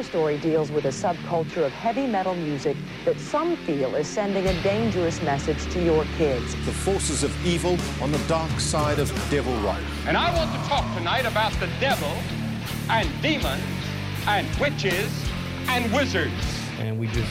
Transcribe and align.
Your 0.00 0.06
story 0.06 0.38
deals 0.38 0.72
with 0.72 0.86
a 0.86 0.88
subculture 0.88 1.66
of 1.66 1.72
heavy 1.72 2.06
metal 2.06 2.34
music 2.34 2.74
that 3.04 3.20
some 3.20 3.54
feel 3.66 3.94
is 3.96 4.08
sending 4.08 4.46
a 4.46 4.62
dangerous 4.62 5.20
message 5.20 5.62
to 5.74 5.84
your 5.84 6.06
kids. 6.16 6.54
The 6.64 6.72
forces 6.72 7.22
of 7.22 7.46
evil 7.46 7.76
on 8.00 8.10
the 8.10 8.18
dark 8.26 8.50
side 8.58 8.98
of 8.98 9.12
devil 9.30 9.52
right. 9.56 9.84
And 10.06 10.16
I 10.16 10.34
want 10.34 10.50
to 10.52 10.68
talk 10.70 10.86
tonight 10.96 11.26
about 11.26 11.52
the 11.60 11.68
devil 11.80 12.08
and 12.88 13.10
demons 13.20 13.62
and 14.26 14.48
witches 14.58 15.12
and 15.68 15.92
wizards. 15.92 16.32
And 16.78 16.98
we 16.98 17.06
just 17.08 17.30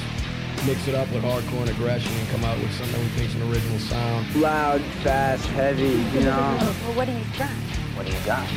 mix 0.67 0.87
it 0.87 0.93
up 0.93 1.11
with 1.11 1.23
hardcore 1.23 1.61
and 1.61 1.71
aggression 1.71 2.13
and 2.13 2.29
come 2.29 2.43
out 2.43 2.59
with 2.59 2.71
something 2.73 3.01
we 3.01 3.07
think's 3.17 3.33
an 3.33 3.51
original 3.51 3.79
sound. 3.79 4.35
Loud, 4.35 4.81
fast, 5.01 5.43
heavy, 5.47 6.03
you 6.15 6.23
know. 6.23 6.55
well, 6.61 6.93
what 6.93 7.07
do 7.07 7.13
you 7.13 7.25
got? 7.35 7.49
What 7.97 8.05
do 8.05 8.13
you 8.13 8.25
got? 8.27 8.47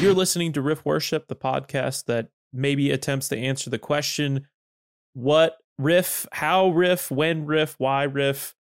You're 0.00 0.14
listening 0.14 0.54
to 0.54 0.62
Riff 0.62 0.82
Worship, 0.86 1.28
the 1.28 1.36
podcast 1.36 2.06
that 2.06 2.28
maybe 2.54 2.90
attempts 2.90 3.28
to 3.28 3.36
answer 3.36 3.68
the 3.68 3.78
question 3.78 4.48
what 5.12 5.58
riff, 5.76 6.26
how 6.32 6.70
riff, 6.70 7.10
when 7.10 7.44
riff, 7.44 7.74
why 7.76 8.04
riff, 8.04 8.54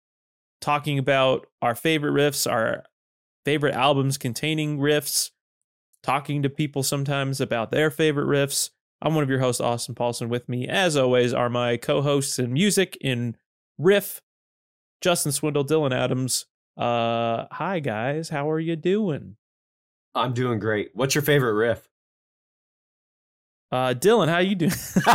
talking 0.60 0.98
about 0.98 1.46
our 1.62 1.76
favorite 1.76 2.10
riffs, 2.10 2.50
our 2.50 2.82
favorite 3.44 3.74
albums 3.74 4.18
containing 4.18 4.78
riffs, 4.78 5.30
talking 6.02 6.42
to 6.42 6.50
people 6.50 6.82
sometimes 6.82 7.40
about 7.40 7.70
their 7.70 7.92
favorite 7.92 8.26
riffs. 8.26 8.70
I'm 9.00 9.14
one 9.14 9.22
of 9.22 9.30
your 9.30 9.38
hosts, 9.38 9.60
Austin 9.60 9.94
Paulson. 9.94 10.28
With 10.28 10.48
me, 10.48 10.66
as 10.66 10.96
always, 10.96 11.32
are 11.32 11.48
my 11.48 11.76
co 11.76 12.02
hosts 12.02 12.40
in 12.40 12.52
music, 12.52 12.98
in 13.00 13.36
riff, 13.78 14.20
Justin 15.00 15.30
Swindle, 15.30 15.64
Dylan 15.64 15.94
Adams. 15.94 16.46
Uh, 16.76 17.46
hi, 17.52 17.78
guys. 17.78 18.30
How 18.30 18.50
are 18.50 18.58
you 18.58 18.74
doing? 18.74 19.36
I'm 20.14 20.32
doing 20.32 20.58
great. 20.58 20.90
What's 20.94 21.14
your 21.14 21.22
favorite 21.22 21.54
riff? 21.54 21.88
Uh, 23.70 23.92
Dylan, 23.92 24.28
how 24.28 24.38
you 24.38 24.54
doing? 24.54 24.72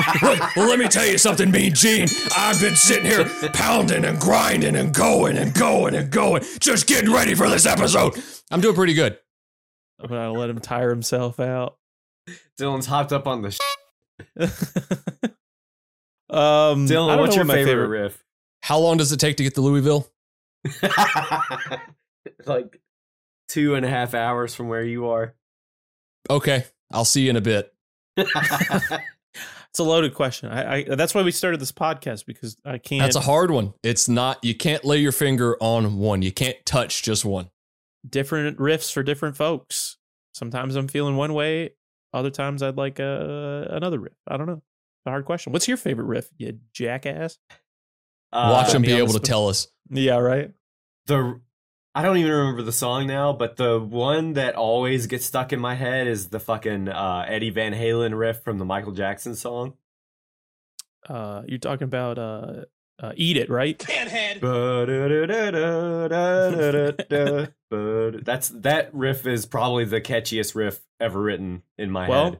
well, 0.56 0.68
let 0.68 0.78
me 0.78 0.88
tell 0.88 1.06
you 1.08 1.18
something, 1.18 1.50
Mean 1.50 1.74
Gene. 1.74 2.08
I've 2.38 2.62
been 2.62 2.76
sitting 2.76 3.06
here 3.06 3.26
pounding 3.52 4.06
and 4.06 4.20
grinding 4.20 4.76
and 4.76 4.94
going 4.94 5.38
and 5.38 5.54
going 5.56 5.96
and 5.96 6.12
going, 6.12 6.44
just 6.60 6.86
getting 6.86 7.12
ready 7.12 7.34
for 7.34 7.50
this 7.50 7.66
episode. 7.66 8.14
I'm 8.52 8.62
doing 8.62 8.76
pretty 8.76 8.94
good. 8.94 9.18
I'm 10.00 10.10
gonna 10.10 10.34
let 10.34 10.52
him 10.52 10.60
tire 10.60 10.92
himself 10.92 11.40
out. 11.40 11.78
Dylan's 12.60 12.86
hopped 12.86 13.12
up 13.12 13.26
on 13.26 13.42
the. 13.42 13.52
Sh- 13.52 13.60
um, 16.30 16.86
Dylan, 16.86 17.20
what's 17.20 17.36
your 17.36 17.46
what 17.46 17.56
favorite, 17.56 17.72
favorite 17.72 17.88
riff? 17.88 18.24
How 18.62 18.78
long 18.78 18.98
does 18.98 19.12
it 19.12 19.18
take 19.20 19.38
to 19.38 19.44
get 19.44 19.56
to 19.56 19.62
Louisville? 19.62 20.08
like 22.46 22.80
two 23.54 23.76
and 23.76 23.86
a 23.86 23.90
half 23.90 24.14
hours 24.14 24.56
from 24.56 24.68
where 24.68 24.84
you 24.84 25.08
are. 25.10 25.36
Okay, 26.30 26.66
I'll 26.92 27.06
see 27.06 27.24
you 27.24 27.30
in 27.30 27.36
a 27.36 27.42
bit. 27.42 27.74
It's 29.74 29.80
a 29.80 29.84
loaded 29.84 30.14
question. 30.14 30.50
I, 30.50 30.76
I 30.76 30.84
that's 30.84 31.16
why 31.16 31.24
we 31.24 31.32
started 31.32 31.60
this 31.60 31.72
podcast 31.72 32.28
because 32.28 32.56
I 32.64 32.78
can't. 32.78 33.02
That's 33.02 33.16
a 33.16 33.22
hard 33.22 33.50
one. 33.50 33.74
It's 33.82 34.08
not. 34.08 34.38
You 34.44 34.54
can't 34.54 34.86
lay 34.86 35.00
your 35.00 35.12
finger 35.12 35.58
on 35.60 35.98
one. 35.98 36.22
You 36.22 36.32
can't 36.32 36.64
touch 36.64 37.02
just 37.02 37.26
one. 37.26 37.50
different 38.08 38.60
riffs 38.60 38.94
for 38.94 39.02
different 39.02 39.36
folks. 39.36 39.98
Sometimes 40.36 40.76
I'm 40.76 40.88
feeling 40.88 41.16
one 41.16 41.34
way. 41.34 41.72
Other 42.14 42.30
times 42.30 42.62
I'd 42.62 42.78
like 42.78 43.00
uh, 43.00 43.66
another 43.72 43.98
riff. 44.00 44.14
I 44.28 44.38
don't 44.38 44.46
know. 44.46 44.62
It's 44.62 45.08
a 45.08 45.10
hard 45.10 45.26
question. 45.26 45.52
What's 45.54 45.68
your 45.68 45.78
favorite 45.78 46.06
riff? 46.06 46.30
You 46.38 46.60
jackass. 46.74 47.40
Uh, 48.32 48.50
Watch 48.52 48.74
them 48.74 48.84
be 48.84 48.94
able 48.94 49.08
to 49.08 49.14
spot. 49.14 49.24
tell 49.24 49.48
us. 49.50 49.70
Yeah. 49.90 50.18
Right. 50.18 50.52
the 51.08 51.42
I 51.96 52.02
don't 52.02 52.18
even 52.18 52.32
remember 52.32 52.64
the 52.64 52.72
song 52.72 53.06
now, 53.06 53.34
but 53.34 53.56
the 53.58 53.80
one 53.80 54.34
that 54.34 54.56
always 54.56 55.06
gets 55.06 55.26
stuck 55.26 55.54
in 55.54 55.60
my 55.60 55.76
head 55.76 56.08
is 56.08 56.30
the 56.30 56.40
fucking 56.40 56.90
uh, 56.90 57.26
Eddie 57.28 57.52
Van 57.52 57.74
Halen 57.74 58.18
riff 58.18 58.42
from 58.44 58.58
the 58.58 58.66
Michael 58.66 58.94
Jackson 58.94 59.36
song. 59.36 59.74
Uh, 61.08 61.44
you're 61.48 61.60
talking 61.60 61.86
about 61.86 62.18
uh, 62.18 62.64
uh, 63.00 63.12
eat 63.16 63.38
it, 63.38 63.50
right? 63.50 63.78
That's 68.24 68.50
that 68.50 68.90
riff 68.94 69.28
is 69.28 69.46
probably 69.46 69.86
the 69.86 70.02
catchiest 70.02 70.56
riff 70.56 70.82
ever 71.00 71.22
written 71.22 71.64
in 71.78 71.92
my 71.92 72.10
Well, 72.10 72.24
head. 72.32 72.40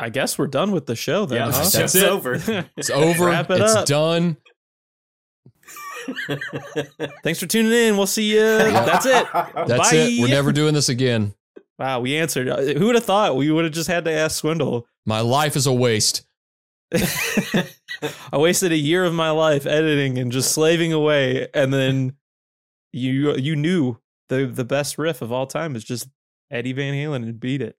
I 0.00 0.08
guess 0.10 0.38
we're 0.38 0.46
done 0.46 0.70
with 0.70 0.86
the 0.86 0.96
show 0.96 1.26
then. 1.26 1.38
Yeah, 1.38 1.44
huh? 1.46 1.50
the 1.50 1.58
That's 1.58 1.72
show's 1.72 1.94
it. 1.96 2.04
over. 2.08 2.66
It's 2.76 2.90
over. 2.90 3.26
Wrap 3.26 3.50
it 3.50 3.60
it's 3.60 3.74
up. 3.74 3.86
done. 3.86 4.36
Thanks 7.22 7.40
for 7.40 7.46
tuning 7.46 7.72
in. 7.72 7.96
We'll 7.96 8.06
see 8.06 8.32
you. 8.32 8.40
That's 8.40 9.06
it. 9.06 9.26
That's 9.32 9.90
Bye. 9.90 9.90
it. 9.92 10.20
We're 10.20 10.28
never 10.28 10.52
doing 10.52 10.74
this 10.74 10.88
again. 10.88 11.34
Wow, 11.78 12.00
we 12.00 12.16
answered. 12.16 12.48
Uh, 12.48 12.60
Who 12.60 12.86
would 12.86 12.96
have 12.96 13.04
thought 13.04 13.36
we 13.36 13.50
would 13.50 13.64
have 13.64 13.72
just 13.72 13.88
had 13.88 14.04
to 14.06 14.12
ask 14.12 14.38
Swindle? 14.38 14.86
My 15.06 15.20
life 15.20 15.54
is 15.54 15.66
a 15.66 15.72
waste. 15.72 16.26
I 18.32 18.36
wasted 18.36 18.72
a 18.72 18.76
year 18.76 19.04
of 19.04 19.14
my 19.14 19.30
life 19.30 19.66
editing 19.66 20.18
and 20.18 20.32
just 20.32 20.52
slaving 20.52 20.92
away, 20.92 21.48
and 21.54 21.72
then 21.72 22.16
you 22.92 23.36
you 23.36 23.54
knew 23.54 23.98
the 24.28 24.46
the 24.46 24.64
best 24.64 24.98
riff 24.98 25.22
of 25.22 25.30
all 25.30 25.46
time 25.46 25.76
is 25.76 25.84
just 25.84 26.08
Eddie 26.50 26.72
Van 26.72 26.94
Halen 26.94 27.22
and 27.22 27.38
beat 27.38 27.62
it. 27.62 27.76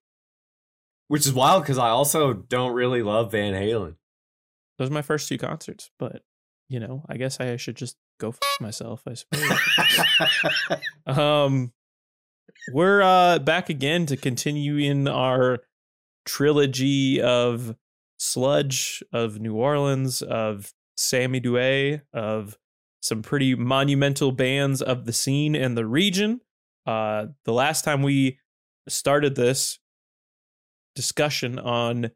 Which 1.08 1.26
is 1.26 1.34
wild 1.34 1.64
because 1.64 1.80
I 1.80 1.90
also 1.90 2.34
don't 2.34 2.74
really 2.74 3.02
love 3.02 3.32
Van 3.32 3.54
Halen. 3.54 3.96
Those 4.78 4.90
are 4.90 4.94
my 4.94 5.02
first 5.02 5.28
two 5.28 5.38
concerts, 5.38 5.90
but 5.98 6.22
you 6.70 6.80
know, 6.80 7.04
I 7.10 7.18
guess 7.18 7.40
I 7.40 7.58
should 7.58 7.76
just 7.76 7.98
go 8.20 8.30
f- 8.30 8.40
myself. 8.62 9.04
I 9.08 9.16
suppose. 9.16 10.80
um, 11.18 11.74
we're 12.72 13.02
uh 13.02 13.40
back 13.40 13.70
again 13.70 14.06
to 14.06 14.18
continue 14.18 14.78
in 14.78 15.08
our 15.08 15.60
trilogy 16.26 17.22
of 17.22 17.76
sludge 18.20 19.04
of 19.12 19.40
New 19.40 19.56
Orleans 19.56 20.22
of 20.22 20.74
Sammy 20.96 21.40
Duet 21.40 22.02
of 22.14 22.58
some 23.02 23.22
pretty 23.22 23.56
monumental 23.56 24.32
bands 24.32 24.82
of 24.82 25.06
the 25.06 25.14
scene 25.14 25.56
and 25.56 25.78
the 25.78 25.86
region. 25.86 26.42
Uh, 26.86 27.28
the 27.46 27.54
last 27.54 27.84
time 27.84 28.04
we 28.04 28.40
started 28.88 29.36
this 29.36 29.80
discussion 30.96 31.58
on 31.58 32.12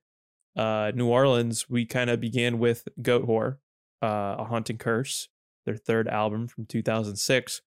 uh, 0.58 0.92
New 0.94 1.08
Orleans, 1.08 1.70
we 1.70 1.86
kind 1.86 2.10
of 2.10 2.20
began 2.20 2.60
with 2.60 2.88
Goatwhore, 3.02 3.58
uh, 4.04 4.36
A 4.40 4.44
Haunting 4.46 4.78
Curse, 4.78 5.30
their 5.66 5.78
third 5.78 6.08
album 6.08 6.48
from 6.48 6.66
2006. 6.66 7.62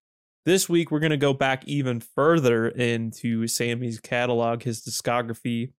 This 0.45 0.69
week, 0.69 0.91
we're 0.93 1.01
going 1.01 1.11
to 1.11 1.17
go 1.17 1.33
back 1.33 1.67
even 1.67 1.99
further 2.01 2.69
into 2.69 3.47
Sammy's 3.49 3.99
catalog, 3.99 4.63
his 4.63 4.81
discography, 4.85 5.73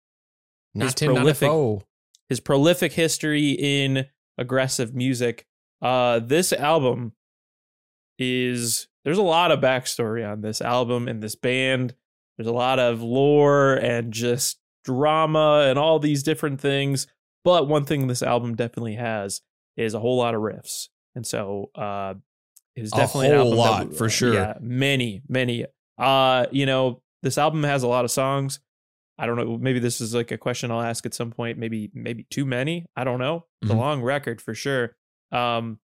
His 0.74 0.94
prolific- 0.96 1.48
1994. 1.50 1.82
his 2.28 2.40
prolific 2.42 2.92
history 2.94 3.52
in 3.52 4.08
aggressive 4.38 4.94
music. 4.94 5.46
Uh, 5.82 6.20
this 6.20 6.52
album 6.52 7.14
is 8.20 8.88
there's 9.06 9.18
a 9.18 9.24
lot 9.24 9.52
of 9.52 9.60
backstory 9.60 10.30
on 10.30 10.42
this 10.42 10.62
album 10.62 11.08
and 11.08 11.22
this 11.22 11.36
band. 11.36 11.96
There's 12.38 12.48
a 12.48 12.52
lot 12.54 12.80
of 12.80 13.02
lore 13.02 13.76
and 13.76 14.12
just 14.12 14.60
drama 14.84 15.66
and 15.70 15.80
all 15.80 16.00
these 16.00 16.24
different 16.24 16.60
things. 16.60 17.08
But 17.44 17.68
one 17.68 17.86
thing 17.86 18.08
this 18.08 18.22
album 18.24 18.56
definitely 18.56 18.96
has 18.96 19.42
is 19.78 19.94
a 19.94 20.00
whole 20.00 20.18
lot 20.18 20.36
of 20.36 20.42
riffs, 20.42 20.90
and 21.16 21.26
so 21.26 21.70
uh, 21.76 22.16
it's 22.76 22.92
A 22.94 22.98
definitely 22.98 23.28
an 23.30 23.38
whole 23.38 23.64
album 23.64 23.88
that- 23.88 23.88
lot, 23.92 23.98
for 23.98 24.10
sure. 24.10 24.34
Yeah, 24.34 24.54
many, 24.60 25.22
many. 25.30 25.66
Uh, 25.98 26.46
you 26.52 26.66
know, 26.66 27.02
this 27.24 27.38
album 27.38 27.64
has 27.64 27.84
a 27.84 27.88
lot 27.88 28.04
of 28.06 28.12
songs. 28.12 28.60
I 29.18 29.26
don't 29.26 29.36
know. 29.38 29.58
Maybe 29.58 29.80
this 29.80 30.00
is 30.02 30.14
like 30.14 30.32
a 30.32 30.38
question 30.38 30.70
I'll 30.70 30.82
ask 30.82 31.06
at 31.08 31.14
some 31.16 31.32
point. 31.32 31.58
Maybe 31.58 31.90
maybe 31.94 32.26
too 32.30 32.46
many. 32.46 32.86
I 32.96 33.04
don't 33.04 33.18
know. 33.20 33.46
It's 33.64 33.72
Mhm. 33.72 33.76
a 33.76 33.78
long 33.80 34.02
record 34.04 34.42
for 34.42 34.54
sure. 34.54 34.96
Um, 35.32 35.80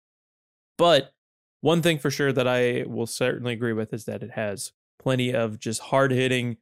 but 0.77 1.13
one 1.61 1.81
thing 1.81 1.99
for 1.99 2.09
sure 2.09 2.31
that 2.31 2.47
I 2.47 2.85
will 2.87 3.05
certainly 3.05 3.53
agree 3.53 3.73
with 3.73 3.93
is 3.93 4.05
that 4.05 4.23
it 4.23 4.31
has 4.31 4.71
plenty 4.97 5.33
of 5.33 5.59
just 5.59 5.79
hard 5.81 6.11
hitting, 6.11 6.57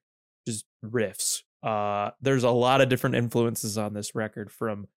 just 0.46 0.66
riffs. 0.84 1.44
Uh, 1.64 2.12
there's 2.22 2.44
a 2.44 2.50
lot 2.52 2.82
of 2.82 2.90
different 2.90 3.16
influences 3.16 3.78
on 3.78 3.94
this 3.94 4.14
record 4.16 4.52
from 4.52 4.88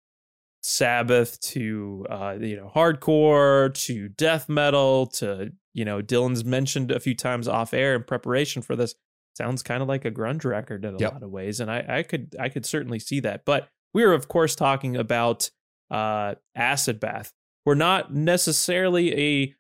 Sabbath 0.62 1.40
to 1.40 2.06
uh, 2.10 2.36
you 2.40 2.56
know 2.56 2.70
hardcore 2.74 3.72
to 3.86 4.08
death 4.10 4.48
metal 4.48 5.06
to 5.06 5.52
you 5.72 5.84
know 5.84 6.00
Dylan's 6.02 6.44
mentioned 6.44 6.90
a 6.90 7.00
few 7.00 7.14
times 7.14 7.48
off 7.48 7.72
air 7.72 7.94
in 7.94 8.02
preparation 8.04 8.60
for 8.62 8.76
this 8.76 8.94
sounds 9.36 9.62
kind 9.62 9.80
of 9.82 9.88
like 9.88 10.04
a 10.04 10.10
grunge 10.10 10.44
record 10.44 10.84
in 10.84 10.94
a 10.94 10.98
Yep. 10.98 11.12
lot 11.12 11.22
of 11.22 11.30
ways 11.30 11.60
and 11.60 11.70
I, 11.70 11.84
I 11.88 12.02
could 12.02 12.34
i 12.38 12.48
could 12.50 12.66
certainly 12.66 12.98
see 12.98 13.20
that 13.20 13.44
but 13.46 13.68
we're 13.94 14.12
of 14.12 14.28
course 14.28 14.54
talking 14.54 14.96
about 14.96 15.50
uh 15.90 16.34
acid 16.54 17.00
bath 17.00 17.32
we're 17.64 17.74
not 17.76 18.12
necessarily 18.12 19.14
a 19.42 19.54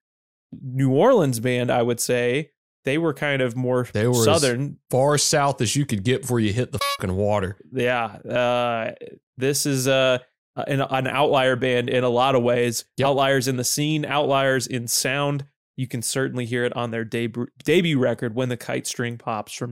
new 0.60 0.90
orleans 0.92 1.40
band 1.40 1.70
i 1.70 1.82
would 1.82 2.00
say 2.00 2.50
they 2.84 2.98
were 2.98 3.14
kind 3.14 3.40
of 3.42 3.56
more 3.56 3.86
They 3.92 4.06
were 4.08 4.14
southern 4.24 4.78
Far 4.90 5.16
south 5.18 5.60
as 5.60 5.76
you 5.76 5.86
could 5.86 6.02
get 6.02 6.22
before 6.22 6.40
you 6.40 6.52
hit 6.52 6.72
the 6.72 6.78
fucking 6.98 7.14
water. 7.16 7.56
yeah 7.72 8.04
uh 8.04 8.92
this 9.38 9.64
is 9.66 9.86
uh 9.88 10.18
an, 10.56 10.80
an 10.80 11.06
outlier 11.06 11.56
band 11.56 11.88
in 11.88 12.04
a 12.04 12.08
lot 12.08 12.34
of 12.34 12.42
ways 12.42 12.84
Yep. 12.96 13.06
outliers 13.08 13.48
in 13.48 13.56
the 13.56 13.64
scene 13.64 14.04
outliers 14.04 14.66
in 14.66 14.86
sound 14.88 15.44
you 15.76 15.86
can 15.86 16.02
certainly 16.02 16.44
hear 16.44 16.64
it 16.64 16.76
on 16.76 16.90
their 16.90 17.04
debut 17.04 17.46
debut 17.64 17.98
record 17.98 18.34
when 18.34 18.48
the 18.48 18.56
kite 18.56 18.86
string 18.86 19.16
pops 19.18 19.52
from 19.54 19.70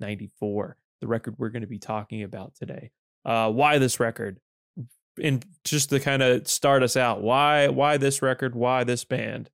1994 0.00 0.76
the 1.00 1.06
record 1.06 1.34
we're 1.38 1.48
going 1.48 1.62
to 1.62 1.68
be 1.68 1.78
talking 1.78 2.22
about 2.22 2.54
today 2.54 2.90
Uh, 3.24 3.50
why 3.50 3.78
this 3.78 4.00
record? 4.00 4.38
And 5.22 5.44
just 5.64 5.90
to 5.90 6.00
kind 6.00 6.22
of 6.22 6.48
start 6.48 6.82
us 6.82 6.96
out, 6.96 7.20
why 7.20 7.68
why 7.68 7.98
this 7.98 8.22
record? 8.22 8.54
Why 8.54 8.84
this 8.84 9.04
band? 9.04 9.50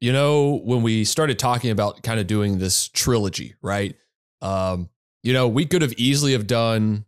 You 0.00 0.12
know, 0.12 0.60
when 0.64 0.82
we 0.82 1.04
started 1.04 1.38
talking 1.38 1.70
about 1.70 2.02
kind 2.02 2.18
of 2.20 2.26
doing 2.26 2.58
this 2.58 2.88
trilogy, 2.88 3.54
right? 3.60 3.94
Um, 4.40 4.88
you 5.22 5.32
know, 5.34 5.48
we 5.48 5.66
could 5.66 5.82
have 5.82 5.92
easily 5.94 6.32
have 6.32 6.46
done 6.46 7.04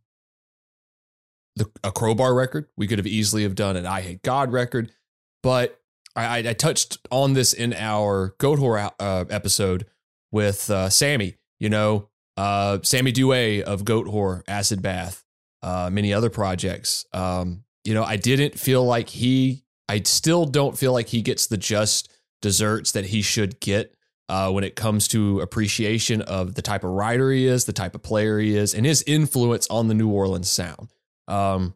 the 1.57 1.71
a 1.83 1.91
crowbar 1.91 2.35
record. 2.35 2.69
We 2.77 2.87
could 2.87 2.99
have 2.99 3.07
easily 3.07 3.43
have 3.43 3.55
done 3.55 3.77
an 3.77 3.85
Eyehategod 3.85 4.53
record, 4.53 4.93
but 5.43 5.81
I, 6.15 6.39
I 6.39 6.53
touched 6.53 6.99
on 7.11 7.33
this 7.33 7.53
in 7.53 7.73
our 7.75 8.35
Goat 8.39 8.61
uh, 9.01 9.25
episode 9.29 9.87
with 10.31 10.71
uh, 10.71 10.89
Sammy. 10.91 11.37
You 11.59 11.71
know, 11.71 12.09
uh, 12.37 12.79
Sammy 12.83 13.13
Duet 13.13 13.65
of 13.65 13.85
Goat 13.85 14.45
Acid 14.47 14.83
Bath, 14.83 15.25
uh, 15.63 15.91
many 15.91 16.13
other 16.13 16.31
projects. 16.31 17.07
Um, 17.13 17.65
you 17.85 17.95
know, 17.95 18.05
I 18.05 18.17
didn't 18.17 18.59
feel 18.59 18.85
like 18.85 19.09
he. 19.09 19.65
I 19.89 20.03
still 20.03 20.45
don't 20.47 20.77
feel 20.77 20.93
like 20.93 21.09
he 21.09 21.23
gets 21.23 21.47
the 21.47 21.57
just 21.57 22.13
desserts 22.43 22.93
that 22.93 23.07
he 23.07 23.23
should 23.23 23.61
get 23.61 23.95
uh, 24.29 24.51
when 24.51 24.65
it 24.65 24.75
comes 24.75 25.09
to 25.09 25.41
appreciation 25.41 26.23
of 26.23 26.55
the 26.55 26.63
type 26.63 26.85
of 26.85 26.91
writer 26.91 27.31
he 27.31 27.47
is, 27.47 27.65
the 27.65 27.73
type 27.73 27.95
of 27.95 28.03
player 28.03 28.39
he 28.39 28.57
is, 28.57 28.75
and 28.75 28.85
his 28.85 29.05
influence 29.07 29.67
on 29.69 29.89
the 29.89 29.95
New 29.95 30.09
Orleans 30.09 30.51
sound. 30.51 30.89
Um, 31.29 31.75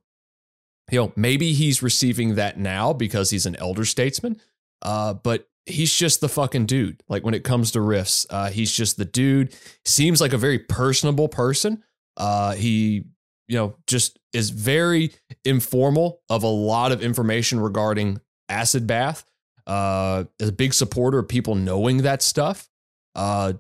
you 0.91 0.99
know, 0.99 1.13
maybe 1.17 1.53
he's 1.53 1.83
receiving 1.83 2.35
that 2.35 2.59
now 2.59 2.93
because 2.93 3.31
he's 3.31 3.47
an 3.47 3.57
elder 3.57 3.85
statesman, 3.85 4.41
uh, 4.83 5.15
but 5.15 5.49
he's 5.67 5.95
just 5.95 6.21
the 6.21 6.29
fucking 6.29 6.67
dude. 6.67 7.03
Like 7.09 7.25
when 7.25 7.35
it 7.35 7.45
comes 7.45 7.71
to 7.73 7.79
riffs, 7.79 8.27
uh, 8.31 8.51
he's 8.51 8.73
just 8.73 8.97
the 8.97 9.05
dude. 9.05 9.55
Seems 9.85 10.21
like 10.21 10.33
a 10.33 10.39
very 10.39 10.59
personable 10.59 11.29
person. 11.29 11.83
Uh, 12.17 12.55
he, 12.55 13.05
you 13.49 13.57
know, 13.57 13.77
just 13.87 14.19
is 14.33 14.51
very 14.51 15.13
informal 15.45 16.21
of 16.29 16.43
a 16.43 16.49
lot 16.49 16.93
of 16.93 17.03
information 17.03 17.61
regarding 17.61 18.21
acid 18.49 18.87
bath. 18.87 19.25
Uh, 19.67 20.25
is 20.41 20.49
a 20.49 20.53
big 20.53 20.75
supporter 20.75 21.19
of 21.19 21.29
people 21.29 21.55
knowing 21.55 21.99
that 21.99 22.23
stuff. 22.23 22.69
Uh, 23.15 23.53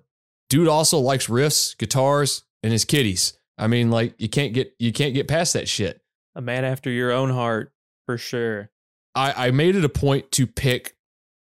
dude 0.48 0.66
also 0.66 0.98
likes 0.98 1.28
riffs, 1.28 1.76
guitars, 1.78 2.42
and 2.62 2.72
his 2.72 2.84
kitties. 2.84 3.34
I 3.60 3.66
mean, 3.66 3.90
like 3.90 4.14
you 4.18 4.28
can't 4.28 4.54
get 4.54 4.74
you 4.78 4.92
can't 4.92 5.14
get 5.14 5.28
past 5.28 5.52
that 5.52 5.68
shit. 5.68 6.00
A 6.34 6.40
man 6.40 6.64
after 6.64 6.90
your 6.90 7.12
own 7.12 7.30
heart, 7.30 7.72
for 8.06 8.16
sure. 8.16 8.70
I, 9.14 9.48
I 9.48 9.50
made 9.50 9.76
it 9.76 9.84
a 9.84 9.88
point 9.88 10.30
to 10.32 10.46
pick 10.46 10.96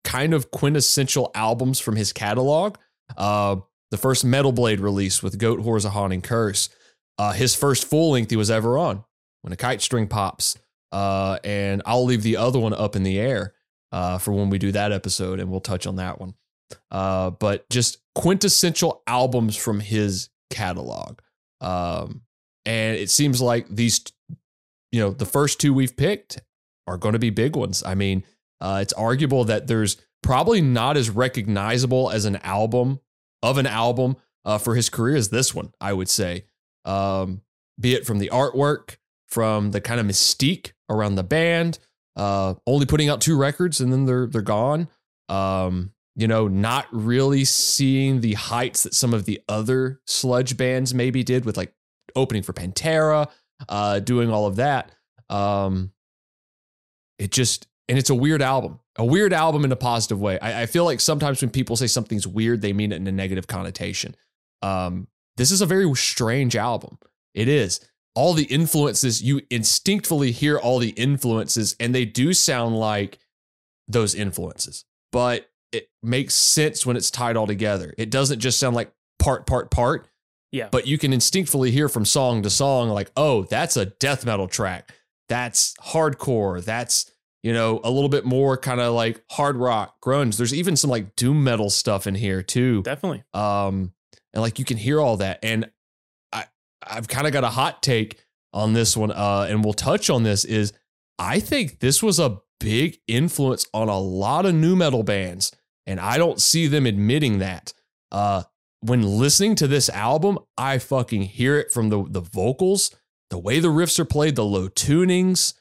kind 0.03 0.33
of 0.33 0.51
quintessential 0.51 1.31
albums 1.35 1.79
from 1.79 1.95
his 1.95 2.11
catalog. 2.13 2.77
Uh, 3.15 3.57
the 3.91 3.97
first 3.97 4.25
Metal 4.25 4.51
Blade 4.51 4.79
release 4.79 5.21
with 5.21 5.37
Goatwhore's 5.37 5.85
a 5.85 5.91
Haunting 5.91 6.21
Curse. 6.21 6.69
Uh, 7.19 7.33
his 7.33 7.53
first 7.55 7.85
full 7.85 8.11
length 8.11 8.31
he 8.31 8.37
was 8.37 8.49
ever 8.49 8.77
on, 8.77 9.03
When 9.41 9.53
a 9.53 9.57
Kite 9.57 9.81
String 9.81 10.07
Pops. 10.07 10.57
Uh, 10.91 11.37
and 11.43 11.81
I'll 11.85 12.05
leave 12.05 12.23
the 12.23 12.37
other 12.37 12.59
one 12.59 12.73
up 12.73 12.95
in 12.95 13.03
the 13.03 13.19
air 13.19 13.53
uh, 13.91 14.17
for 14.17 14.31
when 14.31 14.49
we 14.49 14.57
do 14.57 14.71
that 14.71 14.91
episode, 14.91 15.39
and 15.39 15.51
we'll 15.51 15.59
touch 15.59 15.85
on 15.85 15.97
that 15.97 16.19
one. 16.19 16.33
Uh, 16.89 17.31
but 17.31 17.69
just 17.69 17.97
quintessential 18.15 19.03
albums 19.07 19.55
from 19.55 19.79
his 19.79 20.29
catalog. 20.49 21.19
Um, 21.61 22.21
and 22.65 22.97
it 22.97 23.09
seems 23.09 23.41
like 23.41 23.67
these 23.69 24.01
you 24.91 25.01
know, 25.01 25.11
the 25.11 25.25
first 25.25 25.59
two 25.59 25.73
we've 25.73 25.97
picked 25.97 26.41
are 26.87 26.97
going 26.97 27.13
to 27.13 27.19
be 27.19 27.29
big 27.29 27.55
ones. 27.55 27.83
I 27.85 27.95
mean, 27.95 28.23
uh, 28.61 28.79
it's 28.81 28.93
arguable 28.93 29.45
that 29.45 29.67
there's 29.67 29.97
probably 30.23 30.61
not 30.61 30.97
as 30.97 31.09
recognizable 31.09 32.09
as 32.09 32.25
an 32.25 32.37
album 32.37 32.99
of 33.43 33.57
an 33.57 33.67
album 33.67 34.15
uh, 34.45 34.57
for 34.57 34.75
his 34.75 34.89
career 34.89 35.15
as 35.15 35.29
this 35.29 35.53
one, 35.53 35.71
I 35.79 35.93
would 35.93 36.09
say. 36.09 36.45
Um, 36.85 37.41
be 37.79 37.93
it 37.93 38.05
from 38.05 38.19
the 38.19 38.29
artwork, 38.29 38.97
from 39.27 39.71
the 39.71 39.81
kind 39.81 39.99
of 39.99 40.05
mystique 40.05 40.71
around 40.89 41.15
the 41.15 41.23
band, 41.23 41.79
uh, 42.15 42.55
only 42.65 42.85
putting 42.85 43.09
out 43.09 43.21
two 43.21 43.37
records 43.37 43.79
and 43.79 43.91
then 43.91 44.05
they're 44.05 44.25
they're 44.25 44.41
gone. 44.41 44.87
Um, 45.29 45.91
you 46.17 46.27
know, 46.27 46.47
not 46.47 46.87
really 46.91 47.45
seeing 47.45 48.21
the 48.21 48.33
heights 48.33 48.83
that 48.83 48.95
some 48.95 49.13
of 49.13 49.25
the 49.25 49.39
other 49.47 50.01
sludge 50.05 50.57
bands 50.57 50.91
maybe 50.91 51.23
did 51.23 51.45
with 51.45 51.55
like 51.55 51.71
opening 52.15 52.41
for 52.41 52.53
Pantera, 52.53 53.29
uh, 53.69 53.99
doing 53.99 54.31
all 54.31 54.47
of 54.47 54.55
that. 54.55 54.91
Um, 55.29 55.91
it 57.19 57.31
just 57.31 57.67
and 57.87 57.99
it's 57.99 58.09
a 58.09 58.15
weird 58.15 58.41
album, 58.41 58.79
a 58.95 59.05
weird 59.05 59.31
album 59.31 59.63
in 59.63 59.71
a 59.71 59.75
positive 59.75 60.19
way. 60.19 60.39
I, 60.39 60.63
I, 60.63 60.65
feel 60.65 60.85
like 60.85 60.99
sometimes 60.99 61.41
when 61.41 61.51
people 61.51 61.75
say 61.75 61.87
something's 61.87 62.27
weird, 62.27 62.61
they 62.61 62.73
mean 62.73 62.91
it 62.91 62.95
in 62.95 63.07
a 63.07 63.11
negative 63.11 63.47
connotation. 63.47 64.15
Um, 64.61 65.07
this 65.37 65.51
is 65.51 65.61
a 65.61 65.65
very 65.65 65.93
strange 65.95 66.55
album. 66.55 66.97
It 67.33 67.47
is 67.47 67.79
all 68.15 68.33
the 68.33 68.45
influences 68.45 69.21
you 69.21 69.41
instinctively 69.51 70.31
hear 70.31 70.57
all 70.57 70.79
the 70.79 70.89
influences, 70.89 71.75
and 71.79 71.93
they 71.93 72.05
do 72.05 72.33
sound 72.33 72.75
like 72.75 73.19
those 73.87 74.15
influences, 74.15 74.83
but 75.11 75.49
it 75.71 75.89
makes 76.01 76.33
sense 76.33 76.85
when 76.85 76.95
it's 76.95 77.11
tied 77.11 77.37
all 77.37 77.47
together. 77.47 77.93
It 77.97 78.09
doesn't 78.09 78.39
just 78.39 78.59
sound 78.59 78.75
like 78.75 78.91
part, 79.19 79.45
part, 79.45 79.71
part. 79.71 80.07
Yeah. 80.51 80.69
But 80.71 80.87
you 80.87 80.97
can 80.97 81.11
instinctively 81.11 81.71
hear 81.71 81.89
from 81.89 82.05
song 82.05 82.41
to 82.43 82.49
song, 82.49 82.89
like, 82.89 83.11
oh, 83.17 83.43
that's 83.43 83.75
a 83.75 83.87
death 83.87 84.25
metal 84.25 84.47
track. 84.47 84.93
That's 85.27 85.75
hardcore. 85.81 86.63
That's, 86.63 87.11
you 87.43 87.51
know, 87.51 87.81
a 87.83 87.91
little 87.91 88.09
bit 88.09 88.23
more 88.23 88.57
kind 88.57 88.79
of 88.79 88.93
like 88.93 89.21
hard 89.29 89.57
rock, 89.57 89.95
grunge. 90.01 90.37
There's 90.37 90.53
even 90.53 90.77
some 90.77 90.89
like 90.89 91.15
doom 91.15 91.43
metal 91.43 91.69
stuff 91.69 92.07
in 92.07 92.15
here 92.15 92.41
too. 92.41 92.81
Definitely. 92.83 93.23
Um, 93.33 93.91
and 94.33 94.41
like 94.41 94.57
you 94.59 94.65
can 94.65 94.77
hear 94.77 95.01
all 95.01 95.17
that. 95.17 95.39
And 95.43 95.69
I 96.31 96.45
I've 96.81 97.07
kind 97.07 97.27
of 97.27 97.33
got 97.33 97.43
a 97.43 97.49
hot 97.49 97.83
take 97.83 98.23
on 98.53 98.73
this 98.73 98.95
one, 98.95 99.11
uh, 99.11 99.47
and 99.49 99.63
we'll 99.63 99.73
touch 99.73 100.09
on 100.09 100.23
this, 100.23 100.45
is 100.45 100.71
I 101.19 101.39
think 101.39 101.79
this 101.79 102.01
was 102.01 102.19
a 102.19 102.39
big 102.59 102.99
influence 103.07 103.67
on 103.73 103.89
a 103.89 103.99
lot 103.99 104.45
of 104.45 104.55
nu 104.55 104.75
metal 104.75 105.03
bands. 105.03 105.51
And 105.87 105.99
I 105.99 106.17
don't 106.17 106.39
see 106.39 106.67
them 106.67 106.85
admitting 106.85 107.39
that. 107.39 107.73
Uh, 108.11 108.43
when 108.81 109.01
listening 109.01 109.55
to 109.55 109.67
this 109.67 109.89
album, 109.89 110.37
I 110.57 110.77
fucking 110.77 111.23
hear 111.23 111.57
it 111.57 111.71
from 111.71 111.89
the 111.89 112.05
the 112.07 112.21
vocals, 112.21 112.95
the 113.31 113.39
way 113.39 113.59
the 113.59 113.69
riffs 113.69 113.97
are 113.97 114.05
played, 114.05 114.35
the 114.35 114.45
low 114.45 114.67
tunings. 114.67 115.53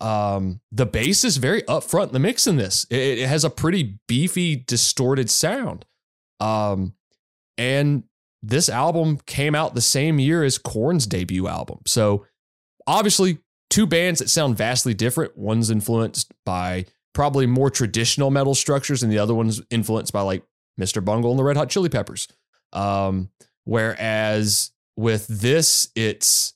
Um, 0.00 0.60
the 0.72 0.86
bass 0.86 1.22
is 1.22 1.36
very 1.36 1.62
upfront 1.62 2.08
in 2.08 2.12
the 2.14 2.18
mix 2.18 2.48
in 2.48 2.56
this. 2.56 2.84
It, 2.90 3.18
it 3.20 3.28
has 3.28 3.44
a 3.44 3.50
pretty 3.50 4.00
beefy, 4.08 4.56
distorted 4.56 5.30
sound. 5.30 5.86
Um, 6.40 6.94
and 7.56 8.02
this 8.42 8.68
album 8.68 9.20
came 9.26 9.54
out 9.54 9.74
the 9.74 9.80
same 9.80 10.18
year 10.18 10.42
as 10.42 10.58
Korn's 10.58 11.06
debut 11.06 11.46
album. 11.46 11.78
So 11.86 12.26
obviously, 12.86 13.38
two 13.70 13.86
bands 13.86 14.18
that 14.18 14.28
sound 14.28 14.56
vastly 14.56 14.94
different. 14.94 15.38
One's 15.38 15.70
influenced 15.70 16.32
by 16.44 16.86
probably 17.14 17.46
more 17.46 17.70
traditional 17.70 18.30
metal 18.30 18.54
structures, 18.54 19.02
and 19.02 19.10
the 19.10 19.18
other 19.18 19.34
one's 19.34 19.62
influenced 19.70 20.12
by 20.12 20.20
like 20.20 20.42
Mr. 20.78 21.02
Bungle 21.02 21.30
and 21.30 21.38
the 21.38 21.44
Red 21.44 21.56
Hot 21.56 21.70
Chili 21.70 21.88
Peppers. 21.88 22.28
Um, 22.72 23.30
whereas 23.64 24.72
with 24.96 25.26
this, 25.28 25.88
it's 25.94 26.54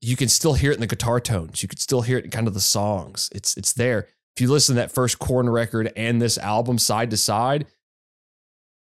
you 0.00 0.16
can 0.16 0.28
still 0.28 0.54
hear 0.54 0.70
it 0.70 0.74
in 0.74 0.80
the 0.80 0.86
guitar 0.86 1.20
tones. 1.20 1.62
You 1.62 1.68
can 1.68 1.78
still 1.78 2.02
hear 2.02 2.18
it 2.18 2.24
in 2.24 2.30
kind 2.30 2.48
of 2.48 2.54
the 2.54 2.60
songs. 2.60 3.30
It's 3.32 3.56
it's 3.56 3.72
there. 3.72 4.08
If 4.36 4.40
you 4.40 4.50
listen 4.50 4.74
to 4.74 4.80
that 4.80 4.92
first 4.92 5.18
Korn 5.18 5.48
record 5.48 5.92
and 5.96 6.20
this 6.20 6.38
album 6.38 6.78
side 6.78 7.10
to 7.10 7.16
side, 7.16 7.66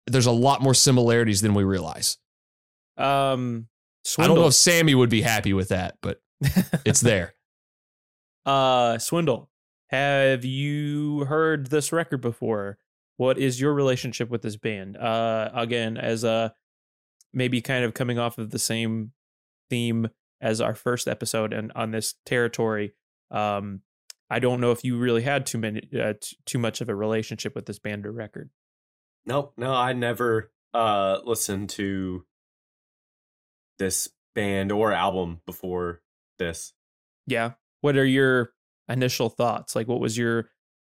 there's 0.07 0.25
a 0.25 0.31
lot 0.31 0.61
more 0.61 0.73
similarities 0.73 1.41
than 1.41 1.53
we 1.53 1.63
realize. 1.63 2.17
Um, 2.97 3.67
Swindle. 4.03 4.33
I 4.33 4.35
don't 4.35 4.43
know 4.43 4.47
if 4.47 4.53
Sammy 4.55 4.95
would 4.95 5.09
be 5.09 5.21
happy 5.21 5.53
with 5.53 5.69
that, 5.69 5.97
but 6.01 6.19
it's 6.85 7.01
there. 7.01 7.33
Uh, 8.45 8.97
Swindle, 8.97 9.49
have 9.87 10.45
you 10.45 11.25
heard 11.25 11.67
this 11.67 11.91
record 11.91 12.21
before? 12.21 12.77
what 13.17 13.37
is 13.37 13.59
your 13.59 13.73
relationship 13.73 14.29
with 14.29 14.41
this 14.41 14.57
band? 14.57 14.97
Uh, 14.97 15.49
again, 15.53 15.97
as 15.97 16.23
a 16.23 16.53
maybe 17.33 17.61
kind 17.61 17.83
of 17.83 17.93
coming 17.93 18.19
off 18.19 18.37
of 18.37 18.49
the 18.49 18.59
same 18.59 19.11
theme 19.69 20.07
as 20.41 20.61
our 20.61 20.75
first 20.75 21.07
episode 21.07 21.53
and 21.53 21.71
on 21.75 21.91
this 21.91 22.15
territory. 22.25 22.93
Um, 23.31 23.81
I 24.29 24.39
don't 24.39 24.59
know 24.59 24.71
if 24.71 24.83
you 24.83 24.97
really 24.97 25.21
had 25.21 25.45
too 25.45 25.57
many, 25.57 25.87
uh, 25.99 26.13
t- 26.19 26.37
too 26.45 26.57
much 26.57 26.81
of 26.81 26.89
a 26.89 26.95
relationship 26.95 27.55
with 27.55 27.65
this 27.65 27.79
band 27.79 28.05
or 28.05 28.11
record. 28.11 28.49
Nope, 29.25 29.53
no, 29.57 29.73
I 29.73 29.93
never 29.93 30.51
uh 30.73 31.19
listened 31.23 31.69
to 31.69 32.25
this 33.79 34.09
band 34.33 34.71
or 34.71 34.91
album 34.91 35.41
before 35.45 36.01
this. 36.37 36.73
Yeah. 37.27 37.51
What 37.81 37.95
are 37.95 38.05
your 38.05 38.51
initial 38.89 39.29
thoughts? 39.29 39.75
Like, 39.75 39.87
what 39.87 39.99
was 39.99 40.17
your 40.17 40.49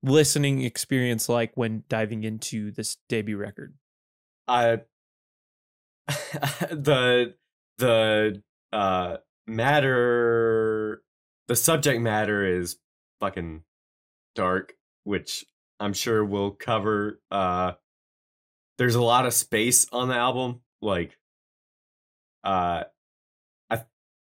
listening 0.03 0.63
experience 0.63 1.27
like 1.29 1.55
when 1.55 1.83
diving 1.89 2.23
into 2.23 2.71
this 2.71 2.97
debut 3.09 3.37
record? 3.37 3.75
I 4.47 4.81
the 6.07 7.35
the 7.77 8.43
uh 8.71 9.17
matter 9.45 11.03
the 11.47 11.55
subject 11.55 12.01
matter 12.01 12.45
is 12.45 12.77
fucking 13.19 13.63
dark, 14.35 14.73
which 15.03 15.45
I'm 15.79 15.93
sure 15.93 16.23
we'll 16.23 16.51
cover 16.51 17.21
uh 17.31 17.73
there's 18.77 18.95
a 18.95 19.01
lot 19.01 19.25
of 19.25 19.33
space 19.33 19.87
on 19.91 20.07
the 20.07 20.15
album 20.15 20.61
like 20.81 21.17
uh 22.43 22.83
I 23.69 23.85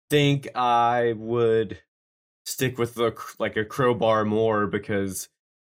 think 0.09 0.49
I 0.55 1.13
would 1.17 1.81
stick 2.47 2.77
with 2.77 2.95
the 2.95 3.13
like 3.39 3.57
a 3.57 3.65
crowbar 3.65 4.23
more 4.23 4.67
because 4.67 5.27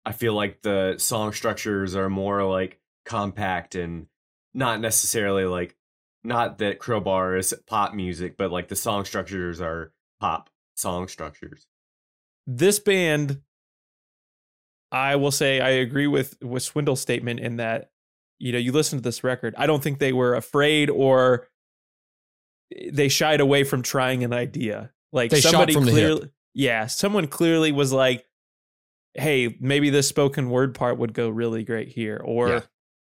I 0.05 0.12
feel 0.12 0.34
like 0.34 0.62
the 0.62 0.96
song 0.98 1.32
structures 1.32 1.96
are 1.96 2.10
more 2.10 2.44
like 2.44 2.82
compact 3.05 3.75
and 3.75 4.08
not 4.53 4.82
necessarily 4.82 5.46
like 5.46 5.77
not 6.25 6.58
that 6.58 6.79
crowbar 6.79 7.38
is 7.38 7.53
pop 7.65 7.94
music, 7.94 8.36
but 8.38 8.51
like 8.51 8.67
the 8.67 8.75
song 8.75 9.05
structures 9.05 9.62
are 9.62 9.94
pop 10.20 10.50
song 10.75 11.08
structures. 11.08 11.65
this 12.46 12.79
band 12.79 13.41
i 14.91 15.15
will 15.15 15.32
say 15.32 15.60
i 15.62 15.70
agree 15.70 16.05
with 16.08 16.36
with 16.44 16.62
swindle's 16.62 17.00
statement 17.01 17.39
in 17.39 17.55
that 17.58 17.89
you 18.39 18.51
know 18.51 18.58
you 18.60 18.72
listen 18.72 19.00
to 19.00 19.03
this 19.03 19.24
record 19.24 19.55
i 19.58 19.65
don't 19.65 19.82
think 19.82 19.98
they 20.00 20.13
were 20.13 20.36
afraid 20.36 20.89
or 20.89 21.48
eh, 22.75 22.89
they 22.91 23.08
shied 23.08 23.39
away 23.39 23.63
from 23.63 23.82
trying 23.82 24.24
an 24.24 24.32
idea 24.34 24.91
like 25.12 25.32
They 25.32 25.39
shot 25.41 25.51
somebody 25.51 25.74
from 25.74 25.86
the 25.86 25.91
hip. 25.91 26.00
clearly 26.01 26.32
yeah 26.55 26.88
someone 26.88 27.27
clearly 27.27 27.71
was 27.71 27.91
like 27.93 28.25
hey 29.13 29.55
maybe 29.59 29.89
this 29.91 30.07
spoken 30.07 30.50
word 30.50 30.74
part 30.74 30.97
would 30.97 31.13
go 31.13 31.29
really 31.29 31.63
great 31.63 31.89
here 31.89 32.19
or 32.25 32.50
Yeah. 32.50 32.62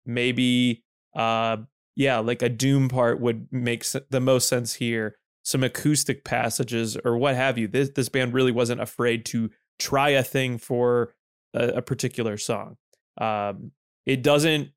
maybe 0.06 0.84
uh 1.16 1.58
yeah 1.96 2.18
like 2.20 2.42
a 2.42 2.50
doom 2.50 2.90
part 2.90 3.20
would 3.22 3.48
make 3.52 3.86
the 4.10 4.20
most 4.20 4.48
sense 4.50 4.74
here 4.74 5.16
some 5.46 5.64
acoustic 5.64 6.24
passages 6.24 6.98
or 7.04 7.18
what 7.18 7.36
have 7.36 7.58
you. 7.58 7.68
This 7.68 7.90
this 7.90 8.08
band 8.10 8.34
really 8.34 8.54
wasn't 8.54 8.80
afraid 8.82 9.26
to 9.26 9.50
try 9.78 10.10
a 10.12 10.24
thing 10.24 10.58
for 10.58 11.14
a, 11.54 11.68
a 11.68 11.82
particular 11.82 12.38
song. 12.38 12.78
Um 13.20 13.72
it 14.06 14.24
doesn't 14.24 14.70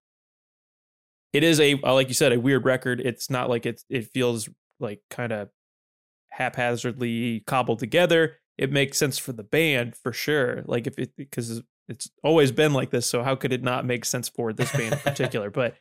it 1.33 1.45
is 1.45 1.61
a 1.61 1.75
uh, 1.83 1.95
like 1.95 2.09
you 2.09 2.15
said 2.15 2.33
a 2.33 2.41
weird 2.41 2.65
record. 2.65 3.01
It's 3.01 3.31
not 3.31 3.49
like 3.49 3.65
it's 3.65 3.85
it 3.89 4.07
feels 4.07 4.49
like 4.81 5.01
kind 5.09 5.33
of 5.33 5.51
haphazardly 6.31 7.41
cobbled 7.47 7.79
together 7.79 8.37
it 8.59 8.73
makes 8.73 8.99
sense 8.99 9.19
for 9.19 9.33
the 9.33 9.43
band 9.43 9.97
for 9.97 10.13
sure 10.13 10.63
like 10.67 10.87
if 10.87 10.99
it 10.99 11.13
because 11.17 11.63
it's 11.89 12.11
always 12.23 12.53
been 12.53 12.73
like 12.73 12.91
this 12.91 13.07
so 13.07 13.23
how 13.23 13.35
could 13.35 13.53
it 13.53 13.63
not 13.63 13.85
make 13.85 14.05
sense 14.05 14.29
for 14.29 14.53
this 14.53 14.71
band 14.73 14.95
in 14.95 14.99
particular 15.05 15.51
but 15.51 15.77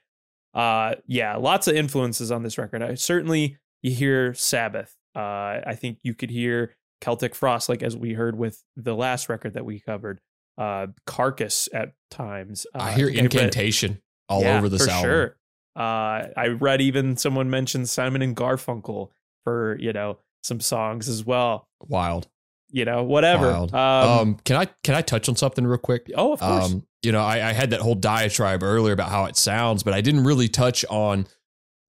uh 0.53 0.95
yeah 1.07 1.35
lots 1.35 1.67
of 1.67 1.75
influences 1.75 2.31
on 2.31 2.43
this 2.43 2.57
record 2.57 2.81
i 2.81 2.93
certainly 2.95 3.57
you 3.81 3.91
hear 3.91 4.33
sabbath 4.33 4.95
uh 5.15 5.59
i 5.65 5.75
think 5.77 5.99
you 6.03 6.13
could 6.13 6.29
hear 6.29 6.75
celtic 7.01 7.35
frost 7.35 7.69
like 7.69 7.83
as 7.83 7.95
we 7.95 8.13
heard 8.13 8.37
with 8.37 8.63
the 8.75 8.95
last 8.95 9.29
record 9.29 9.53
that 9.53 9.65
we 9.65 9.79
covered 9.79 10.19
uh 10.57 10.87
carcass 11.05 11.67
at 11.73 11.93
times 12.09 12.65
uh, 12.73 12.83
I 12.83 12.91
hear 12.93 13.07
think 13.07 13.17
read- 13.17 13.33
incantation 13.33 14.01
all 14.29 14.41
yeah, 14.41 14.57
over 14.57 14.69
this 14.69 14.85
for 14.85 14.91
album. 14.91 15.09
Sure. 15.09 15.37
Uh, 15.75 16.29
I 16.37 16.47
read 16.59 16.81
even 16.81 17.17
someone 17.17 17.49
mentioned 17.49 17.89
Simon 17.89 18.21
and 18.21 18.35
Garfunkel 18.35 19.09
for 19.43 19.77
you 19.79 19.93
know 19.93 20.19
some 20.43 20.59
songs 20.59 21.09
as 21.09 21.25
well. 21.25 21.67
Wild. 21.87 22.27
You 22.75 22.83
know, 22.83 23.03
whatever. 23.03 23.51
Um, 23.51 23.73
Um, 23.73 24.35
can 24.43 24.57
I 24.57 24.65
can 24.83 24.95
I 24.95 25.01
touch 25.01 25.29
on 25.29 25.37
something 25.37 25.65
real 25.65 25.77
quick? 25.77 26.11
oh, 26.13 26.33
of 26.33 26.41
course. 26.41 26.73
Um, 26.73 26.85
you 27.03 27.13
know, 27.13 27.21
I, 27.21 27.49
I 27.49 27.53
had 27.53 27.69
that 27.69 27.79
whole 27.79 27.95
diatribe 27.95 28.63
earlier 28.63 28.91
about 28.91 29.09
how 29.09 29.25
it 29.25 29.37
sounds, 29.37 29.81
but 29.81 29.93
I 29.93 30.01
didn't 30.01 30.25
really 30.25 30.49
touch 30.49 30.83
on 30.89 31.25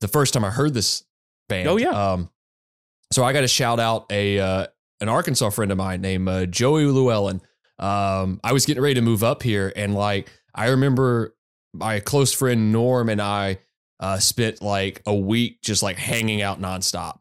the 0.01 0.07
first 0.07 0.33
time 0.33 0.45
I 0.45 0.51
heard 0.51 0.75
this 0.75 1.03
band. 1.49 1.67
Oh, 1.69 1.77
yeah. 1.77 1.91
Um, 1.91 2.31
so 3.13 3.25
I 3.25 3.33
got 3.33 3.41
to 3.41 3.49
shout 3.49 3.81
out 3.81 4.07
a 4.13 4.39
uh, 4.39 4.67
an 5.01 5.09
Arkansas 5.09 5.51
friend 5.51 5.73
of 5.73 5.79
mine 5.79 6.03
named 6.03 6.29
uh, 6.29 6.47
Joey 6.47 6.85
Llewellyn. 6.85 7.41
Um, 7.81 8.41
I 8.45 8.53
was 8.53 8.65
getting 8.65 8.83
ready 8.83 8.95
to 8.95 9.03
move 9.03 9.25
up 9.25 9.43
here, 9.43 9.73
and 9.75 9.93
like 9.93 10.31
I 10.55 10.69
remember 10.69 11.35
my 11.75 11.99
close 11.99 12.33
friend 12.33 12.71
Norm 12.71 13.09
and 13.09 13.21
I 13.21 13.59
uh, 13.99 14.19
spent 14.21 14.63
like 14.63 15.03
a 15.05 15.15
week 15.15 15.63
just 15.63 15.83
like 15.83 15.97
hanging 15.97 16.43
out 16.43 16.61
nonstop, 16.61 17.19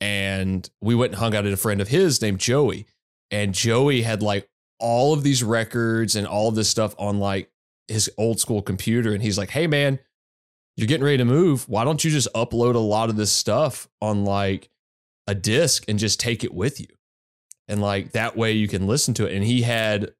and 0.00 0.68
we 0.80 0.94
went 0.94 1.12
and 1.14 1.18
hung 1.18 1.34
out 1.34 1.46
at 1.46 1.52
a 1.52 1.56
friend 1.56 1.80
of 1.80 1.88
his 1.88 2.22
named 2.22 2.38
Joey, 2.38 2.86
and 3.30 3.54
Joey 3.54 4.02
had 4.02 4.22
like 4.22 4.48
all 4.78 5.12
of 5.12 5.22
these 5.22 5.42
records 5.42 6.16
and 6.16 6.26
all 6.26 6.48
of 6.48 6.54
this 6.54 6.68
stuff 6.68 6.94
on 6.98 7.18
like 7.18 7.50
his 7.88 8.10
old 8.16 8.38
school 8.40 8.62
computer. 8.62 9.12
And 9.12 9.22
he's 9.22 9.38
like, 9.38 9.50
hey, 9.50 9.66
man, 9.66 9.98
you're 10.76 10.86
getting 10.86 11.04
ready 11.04 11.18
to 11.18 11.24
move. 11.24 11.68
Why 11.68 11.84
don't 11.84 12.02
you 12.04 12.10
just 12.10 12.32
upload 12.34 12.74
a 12.74 12.78
lot 12.78 13.08
of 13.08 13.16
this 13.16 13.32
stuff 13.32 13.88
on 14.00 14.24
like 14.24 14.70
a 15.26 15.34
disc 15.34 15.84
and 15.88 15.98
just 15.98 16.20
take 16.20 16.44
it 16.44 16.54
with 16.54 16.80
you? 16.80 16.86
And 17.66 17.82
like 17.82 18.12
that 18.12 18.36
way 18.36 18.52
you 18.52 18.68
can 18.68 18.86
listen 18.86 19.14
to 19.14 19.26
it. 19.26 19.34
And 19.34 19.44
he 19.44 19.62
had 19.62 20.12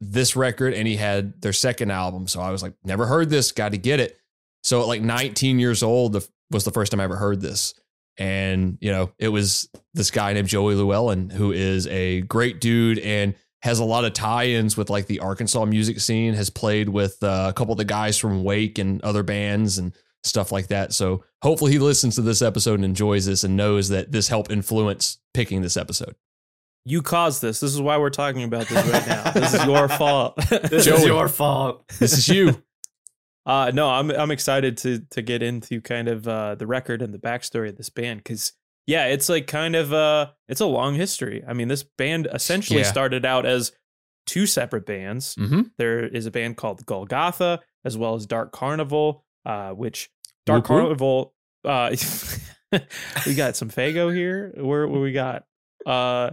this 0.00 0.36
record 0.36 0.74
and 0.74 0.86
he 0.86 0.96
had 0.96 1.40
their 1.40 1.52
second 1.52 1.90
album. 1.90 2.28
So 2.28 2.40
I 2.40 2.50
was 2.50 2.62
like, 2.62 2.74
never 2.84 3.06
heard 3.06 3.30
this, 3.30 3.50
got 3.52 3.72
to 3.72 3.78
get 3.78 3.98
it. 3.98 4.18
So 4.62 4.80
at 4.82 4.86
like 4.86 5.00
19 5.00 5.58
years 5.58 5.82
old 5.82 6.22
was 6.50 6.64
the 6.64 6.70
first 6.70 6.92
time 6.92 7.00
I 7.00 7.04
ever 7.04 7.16
heard 7.16 7.40
this. 7.40 7.74
And, 8.18 8.78
you 8.80 8.90
know, 8.90 9.12
it 9.18 9.28
was 9.28 9.68
this 9.94 10.10
guy 10.10 10.32
named 10.32 10.48
Joey 10.48 10.74
Llewellyn, 10.74 11.30
who 11.30 11.52
is 11.52 11.86
a 11.88 12.22
great 12.22 12.60
dude 12.60 12.98
and 12.98 13.34
has 13.62 13.78
a 13.78 13.84
lot 13.84 14.04
of 14.04 14.12
tie-ins 14.12 14.76
with 14.76 14.90
like 14.90 15.06
the 15.06 15.20
Arkansas 15.20 15.64
music 15.64 16.00
scene, 16.00 16.34
has 16.34 16.50
played 16.50 16.88
with 16.88 17.22
uh, 17.22 17.46
a 17.48 17.52
couple 17.52 17.72
of 17.72 17.78
the 17.78 17.84
guys 17.84 18.16
from 18.18 18.44
Wake 18.44 18.78
and 18.78 19.02
other 19.02 19.22
bands 19.22 19.78
and 19.78 19.92
stuff 20.22 20.50
like 20.52 20.68
that. 20.68 20.92
So 20.92 21.24
hopefully 21.42 21.72
he 21.72 21.78
listens 21.78 22.14
to 22.16 22.22
this 22.22 22.42
episode 22.42 22.74
and 22.74 22.84
enjoys 22.84 23.26
this 23.26 23.44
and 23.44 23.56
knows 23.56 23.88
that 23.90 24.12
this 24.12 24.28
helped 24.28 24.50
influence 24.50 25.18
picking 25.34 25.62
this 25.62 25.76
episode. 25.76 26.14
you 26.84 27.02
caused 27.02 27.42
this. 27.42 27.60
This 27.60 27.74
is 27.74 27.80
why 27.80 27.96
we're 27.98 28.10
talking 28.10 28.44
about 28.44 28.68
this 28.68 28.86
right 28.86 29.06
now. 29.06 29.30
this 29.32 29.54
is 29.54 29.64
your 29.66 29.88
fault. 30.00 30.36
This 30.48 30.84
Joey. 30.84 30.98
is 30.98 31.04
your 31.04 31.28
fault. 31.28 31.84
This 31.98 32.12
is 32.12 32.28
you. 32.28 32.62
Uh, 33.46 33.70
no, 33.72 33.88
I'm 33.88 34.10
I'm 34.10 34.30
excited 34.32 34.76
to 34.78 35.00
to 35.12 35.22
get 35.22 35.42
into 35.42 35.80
kind 35.80 36.08
of 36.08 36.26
uh, 36.26 36.56
the 36.56 36.66
record 36.66 37.00
and 37.00 37.14
the 37.14 37.18
backstory 37.18 37.68
of 37.68 37.76
this 37.76 37.88
band 37.90 38.20
because 38.24 38.52
yeah, 38.86 39.06
it's 39.06 39.28
like 39.28 39.46
kind 39.46 39.76
of 39.76 39.92
uh, 39.92 40.30
it's 40.48 40.60
a 40.60 40.66
long 40.66 40.94
history. 40.96 41.44
I 41.46 41.52
mean, 41.52 41.68
this 41.68 41.82
band 41.84 42.28
essentially 42.32 42.80
Yeah. 42.80 42.86
started 42.86 43.24
out 43.24 43.46
as 43.46 43.72
two 44.26 44.46
separate 44.46 44.84
bands. 44.86 45.34
hmm 45.38 45.62
There 45.78 46.04
is 46.04 46.26
a 46.26 46.30
band 46.32 46.56
called 46.56 46.84
Golgotha 46.86 47.60
as 47.84 47.96
well 47.96 48.14
as 48.16 48.26
Dark 48.26 48.50
Carnival, 48.52 49.24
uh, 49.44 49.70
which 49.70 50.10
Dark 50.44 50.68
Whoop. 50.68 50.80
Carnival. 50.82 51.34
Uh, 51.64 51.94
we 53.26 53.34
got 53.34 53.54
some 53.56 53.70
Fago 53.70 54.12
here. 54.14 54.52
Where 54.56 54.88
what 54.88 55.00
we 55.00 55.12
got? 55.12 55.44
Uh, 55.84 56.30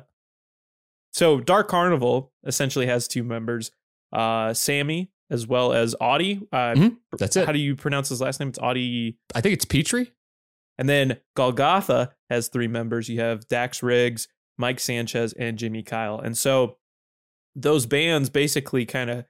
so 1.12 1.40
Dark 1.40 1.68
Carnival 1.68 2.32
essentially 2.46 2.88
has 2.88 3.08
two 3.08 3.24
members, 3.24 3.72
uh, 4.12 4.54
Sammy 4.54 5.12
as 5.30 5.48
well 5.48 5.74
as 5.74 5.96
Audie. 6.00 6.42
Uh, 6.52 6.74
Mhm. 6.76 6.98
That's 7.18 7.36
it. 7.36 7.46
How 7.46 7.52
do 7.52 7.60
you 7.60 7.76
pronounce 7.76 8.10
his 8.10 8.22
last 8.22 8.40
name? 8.40 8.50
It's 8.50 8.60
Audie. 8.60 9.18
I 9.34 9.42
think 9.42 9.54
it's 9.54 9.66
Pitre. 9.66 10.08
And 10.78 10.90
then 10.90 11.18
Golgotha 11.36 12.14
has 12.30 12.48
three 12.48 12.68
members. 12.68 13.08
You 13.10 13.20
have 13.22 13.48
Dax 13.48 13.84
Riggs, 13.84 14.28
Mike 14.58 14.80
Sanchez, 14.80 15.34
and 15.34 15.58
Jimmy 15.58 15.84
Kyle. 15.84 16.20
And 16.20 16.38
so 16.38 16.78
those 17.56 17.86
bands 17.86 18.30
basically 18.30 18.86
kind 18.86 19.10
of 19.10 19.26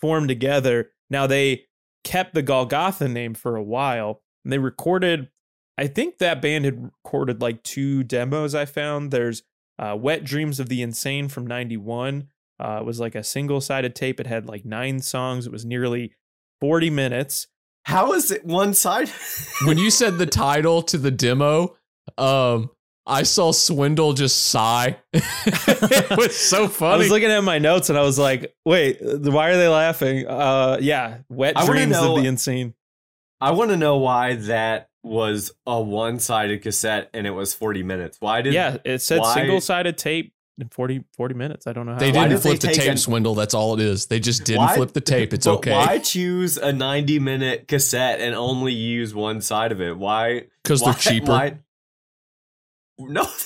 formed 0.00 0.28
together. 0.28 0.90
Now 1.08 1.26
they 1.26 1.66
kept 2.04 2.34
the 2.34 2.42
Golgotha 2.42 3.08
name 3.08 3.34
for 3.34 3.56
a 3.56 3.62
while 3.62 4.22
and 4.44 4.52
they 4.52 4.58
recorded, 4.58 5.30
I 5.78 5.86
think 5.86 6.18
that 6.18 6.42
band 6.42 6.64
had 6.64 6.82
recorded 6.82 7.40
like 7.40 7.62
two 7.62 8.02
demos 8.02 8.54
I 8.54 8.64
found. 8.64 9.10
There's 9.10 9.42
uh, 9.78 9.96
Wet 9.98 10.24
Dreams 10.24 10.58
of 10.58 10.68
the 10.68 10.82
Insane 10.82 11.28
from 11.28 11.46
91. 11.46 12.28
Uh, 12.58 12.78
it 12.80 12.84
was 12.84 12.98
like 13.00 13.14
a 13.14 13.22
single 13.22 13.60
sided 13.60 13.94
tape. 13.94 14.20
It 14.20 14.26
had 14.26 14.46
like 14.46 14.64
nine 14.64 15.00
songs. 15.00 15.46
It 15.46 15.52
was 15.52 15.64
nearly 15.64 16.12
40 16.60 16.90
minutes. 16.90 17.48
How 17.84 18.12
is 18.14 18.30
it 18.30 18.44
one 18.44 18.74
side? 18.74 19.10
when 19.64 19.78
you 19.78 19.90
said 19.90 20.18
the 20.18 20.26
title 20.26 20.82
to 20.82 20.98
the 20.98 21.10
demo, 21.10 21.76
um, 22.18 22.70
I 23.06 23.22
saw 23.22 23.52
Swindle 23.52 24.12
just 24.14 24.44
sigh. 24.48 24.96
it 25.12 26.16
was 26.16 26.36
so 26.36 26.66
funny. 26.66 26.94
I 26.94 26.98
was 26.98 27.10
looking 27.10 27.30
at 27.30 27.44
my 27.44 27.58
notes 27.58 27.88
and 27.88 27.98
I 27.98 28.02
was 28.02 28.18
like, 28.18 28.54
wait, 28.64 28.98
why 29.00 29.50
are 29.50 29.56
they 29.56 29.68
laughing? 29.68 30.26
Uh, 30.26 30.78
yeah, 30.80 31.18
Wet 31.28 31.56
I 31.56 31.64
Dreams 31.66 31.92
know- 31.92 32.16
of 32.16 32.22
the 32.22 32.28
Insane. 32.28 32.74
I 33.40 33.52
want 33.52 33.70
to 33.70 33.76
know 33.76 33.98
why 33.98 34.34
that 34.34 34.88
was 35.04 35.52
a 35.66 35.80
one-sided 35.80 36.62
cassette 36.62 37.10
and 37.12 37.26
it 37.26 37.30
was 37.30 37.54
40 37.54 37.82
minutes. 37.82 38.16
Why 38.18 38.40
did 38.42 38.54
yeah, 38.54 38.78
it 38.84 38.98
said 39.00 39.24
single 39.26 39.60
sided 39.60 39.98
tape 39.98 40.32
in 40.58 40.68
40, 40.68 41.04
40 41.16 41.34
minutes. 41.34 41.66
I 41.66 41.72
don't 41.72 41.86
know 41.86 41.92
how. 41.92 41.98
they 41.98 42.10
didn't 42.12 42.30
did 42.30 42.38
they 42.38 42.42
flip 42.42 42.60
the 42.60 42.68
tape, 42.68 42.90
an- 42.90 42.96
Swindle. 42.96 43.34
That's 43.34 43.54
all 43.54 43.74
it 43.74 43.80
is. 43.80 44.06
They 44.06 44.20
just 44.20 44.44
didn't 44.44 44.62
Why- 44.62 44.74
flip 44.76 44.92
the 44.92 45.00
tape. 45.00 45.32
It's 45.34 45.46
but 45.46 45.56
okay. 45.56 45.72
Why 45.72 45.98
choose 45.98 46.56
a 46.56 46.72
90-minute 46.72 47.68
cassette 47.68 48.20
and 48.20 48.34
only 48.34 48.72
use 48.72 49.14
one 49.14 49.40
side 49.40 49.72
of 49.72 49.80
it? 49.80 49.96
Why? 49.96 50.44
Because 50.62 50.80
they're 50.82 50.94
cheaper. 50.94 51.30
why- 51.32 51.58
No. 52.98 53.26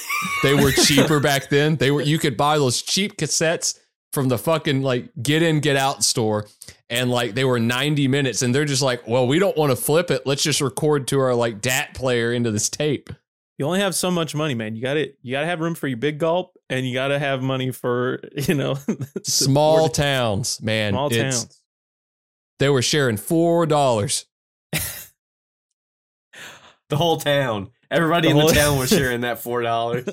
They 0.42 0.54
were 0.54 0.70
cheaper 0.70 1.18
back 1.18 1.48
then. 1.48 1.76
They 1.76 1.90
were 1.90 2.02
you 2.02 2.18
could 2.18 2.36
buy 2.36 2.58
those 2.58 2.82
cheap 2.82 3.16
cassettes 3.16 3.78
from 4.12 4.28
the 4.28 4.36
fucking 4.36 4.82
like 4.82 5.08
get 5.22 5.42
in 5.42 5.60
get 5.60 5.76
out 5.76 6.04
store 6.04 6.46
and 6.90 7.10
like 7.10 7.34
they 7.34 7.44
were 7.44 7.58
90 7.58 8.06
minutes 8.08 8.42
and 8.42 8.54
they're 8.54 8.66
just 8.66 8.82
like, 8.82 9.08
"Well, 9.08 9.26
we 9.26 9.38
don't 9.38 9.56
want 9.56 9.70
to 9.70 9.76
flip 9.76 10.10
it. 10.10 10.26
Let's 10.26 10.42
just 10.42 10.60
record 10.60 11.08
to 11.08 11.20
our 11.20 11.34
like 11.34 11.62
DAT 11.62 11.94
player 11.94 12.32
into 12.32 12.50
this 12.50 12.68
tape." 12.68 13.10
you 13.56 13.66
only 13.66 13.80
have 13.80 13.94
so 13.94 14.10
much 14.10 14.34
money, 14.34 14.54
man. 14.54 14.74
You 14.76 14.82
got 14.82 14.94
to 14.94 15.10
you 15.22 15.32
got 15.32 15.40
to 15.40 15.46
have 15.46 15.60
room 15.60 15.74
for 15.74 15.86
your 15.88 15.96
big 15.98 16.18
gulp, 16.18 16.56
and 16.70 16.86
you 16.86 16.94
got 16.94 17.08
to 17.08 17.18
have 17.18 17.42
money 17.42 17.70
for 17.72 18.20
you 18.34 18.54
know 18.54 18.74
Small 19.24 19.76
support- 19.88 19.94
towns, 19.94 20.62
man. 20.62 20.92
small 20.94 21.10
towns. 21.10 21.60
They 22.58 22.68
were 22.68 22.82
sharing 22.82 23.16
$4. 23.16 24.24
the 26.88 26.96
whole 26.96 27.16
town. 27.18 27.70
Everybody 27.90 28.32
The 28.32 28.38
in 28.38 28.46
the 28.46 28.52
town 28.52 28.78
was 28.78 28.90
sharing 28.98 29.22
that 29.22 29.40
four 29.40 29.62
dollars. 29.62 30.04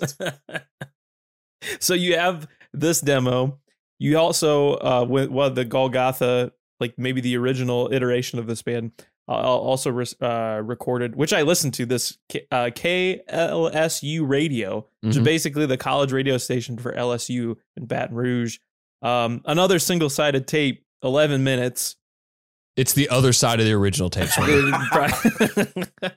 so 1.79 1.93
you 1.93 2.17
have 2.17 2.47
this 2.73 3.01
demo. 3.01 3.59
You 3.99 4.17
also 4.17 4.75
uh 4.77 5.05
with 5.07 5.29
well 5.29 5.49
the 5.49 5.65
Golgotha, 5.65 6.51
like 6.79 6.95
maybe 6.97 7.21
the 7.21 7.37
original 7.37 7.89
iteration 7.91 8.39
of 8.39 8.47
this 8.47 8.61
band, 8.61 8.91
also 9.33 9.91
re- 9.91 10.05
uh, 10.21 10.61
recorded, 10.63 11.15
which 11.15 11.33
I 11.33 11.41
listened 11.41 11.73
to 11.75 11.85
this 11.85 12.17
K- 12.29 12.47
uh, 12.51 12.69
KLSU 12.73 14.27
radio, 14.27 14.85
which 15.01 15.15
is 15.15 15.21
Mhm. 15.21 15.25
basically 15.25 15.65
the 15.65 15.77
college 15.77 16.11
radio 16.11 16.37
station 16.37 16.77
for 16.77 16.93
LSU 16.93 17.57
in 17.75 17.85
Baton 17.85 18.15
Rouge. 18.15 18.59
Um, 19.01 19.41
another 19.45 19.79
single 19.79 20.09
sided 20.09 20.47
tape, 20.47 20.85
eleven 21.03 21.43
minutes. 21.43 21.95
It's 22.75 22.93
the 22.93 23.09
other 23.09 23.33
side 23.33 23.59
of 23.59 23.65
the 23.65 23.73
original 23.73 24.09
tape. 24.09 24.29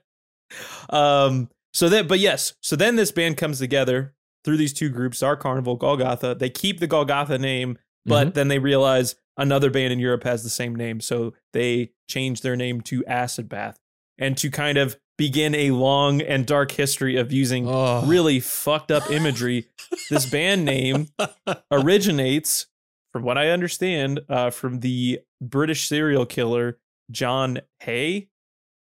Um 0.91 1.49
so 1.73 1.89
that 1.89 2.09
but 2.09 2.19
yes 2.19 2.55
so 2.61 2.75
then 2.75 2.97
this 2.97 3.13
band 3.13 3.37
comes 3.37 3.61
together 3.61 4.13
through 4.45 4.57
these 4.57 4.73
two 4.73 4.89
groups 4.89 5.23
our 5.23 5.37
carnival 5.37 5.77
golgotha 5.77 6.35
they 6.35 6.51
keep 6.51 6.81
the 6.81 6.89
golgotha 6.89 7.39
name 7.39 7.79
but 8.05 8.35
then 8.35 8.49
they 8.49 8.59
realize 8.59 9.15
another 9.41 9.71
band 9.71 9.93
in 9.93 9.99
europe 9.99 10.23
has 10.23 10.43
the 10.45 10.51
same 10.51 10.75
name 10.77 11.01
so 11.01 11.33
they 11.53 11.91
change 12.09 12.43
their 12.43 12.55
name 12.57 12.81
to 12.81 13.05
acid 13.07 13.49
bath 13.49 13.79
and 14.19 14.37
to 14.37 14.51
kind 14.51 14.79
of 14.79 14.97
begin 15.19 15.55
a 15.55 15.71
long 15.73 16.21
and 16.23 16.47
dark 16.47 16.71
history 16.73 17.17
of 17.17 17.33
using 17.33 17.67
Oh. 17.69 18.05
really 18.07 18.39
fucked 18.41 18.91
up 18.91 19.11
imagery 19.11 19.67
this 20.09 20.27
band 20.31 20.65
name 20.65 21.09
originates 21.71 22.67
from 23.13 23.23
what 23.23 23.37
i 23.39 23.49
understand 23.49 24.21
uh, 24.29 24.51
from 24.51 24.81
the 24.81 25.21
british 25.41 25.89
serial 25.89 26.27
killer 26.27 26.79
john 27.11 27.61
Haigh 27.81 28.29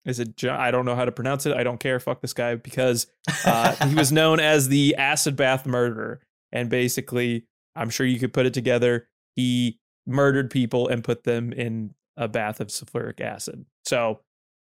is 0.05 0.19
it 0.19 0.37
John? 0.37 0.59
I 0.59 0.73
don't 0.73 0.85
know 0.85 0.97
how 0.97 1.05
to 1.05 1.13
pronounce 1.13 1.47
it. 1.47 1.57
I 1.57 1.63
don't 1.63 1.79
care. 1.79 2.01
Fuck 2.01 2.23
this 2.23 2.33
guy 2.33 2.57
because 2.57 3.07
uh, 3.45 3.73
he 3.87 3.95
was 3.95 4.11
known 4.11 4.41
as 4.41 4.67
the 4.69 4.97
acid 4.97 5.37
bath 5.37 5.65
murderer. 5.65 6.21
And 6.51 6.69
basically, 6.69 7.47
I'm 7.77 7.89
sure 7.89 8.05
you 8.05 8.19
could 8.19 8.33
put 8.33 8.45
it 8.45 8.53
together. 8.53 9.07
He 9.37 9.79
murdered 10.07 10.51
people 10.51 10.89
and 10.89 11.05
put 11.05 11.25
them 11.25 11.53
in 11.53 11.95
a 12.17 12.29
bath 12.29 12.61
of 12.61 12.69
sulfuric 12.69 13.21
acid. 13.21 13.65
So 13.85 14.21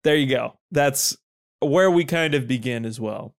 there 0.03 0.15
you 0.15 0.27
go. 0.27 0.59
That's 0.71 1.17
where 1.61 1.89
we 1.89 2.05
kind 2.05 2.35
of 2.35 2.47
begin 2.47 2.85
as 2.85 2.99
well. 2.99 3.35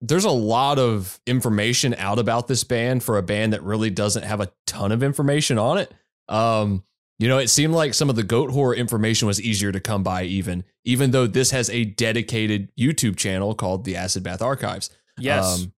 there's 0.00 0.24
a 0.24 0.30
lot 0.30 0.78
of 0.78 1.20
information 1.26 1.94
out 1.98 2.18
about 2.18 2.46
this 2.48 2.64
band 2.64 3.02
for 3.02 3.18
a 3.18 3.22
band 3.22 3.52
that 3.52 3.62
really 3.62 3.90
doesn't 3.90 4.22
have 4.22 4.40
a 4.40 4.50
ton 4.66 4.92
of 4.92 5.02
information 5.02 5.58
on 5.58 5.78
it. 5.78 5.92
Um, 6.28 6.84
you 7.18 7.26
know, 7.26 7.38
it 7.38 7.48
seemed 7.48 7.74
like 7.74 7.94
some 7.94 8.08
of 8.08 8.14
the 8.14 8.22
Goatwhore 8.22 8.76
information 8.76 9.26
was 9.26 9.40
easier 9.40 9.72
to 9.72 9.80
come 9.80 10.04
by, 10.04 10.22
even 10.22 10.62
even 10.84 11.10
though 11.10 11.26
this 11.26 11.50
has 11.50 11.68
a 11.70 11.84
dedicated 11.84 12.70
YouTube 12.78 13.16
channel 13.16 13.54
called 13.54 13.84
the 13.84 13.96
Acid 13.96 14.22
Bath 14.22 14.40
Archives. 14.40 14.90
Yes. 15.18 15.62
Um, 15.64 15.72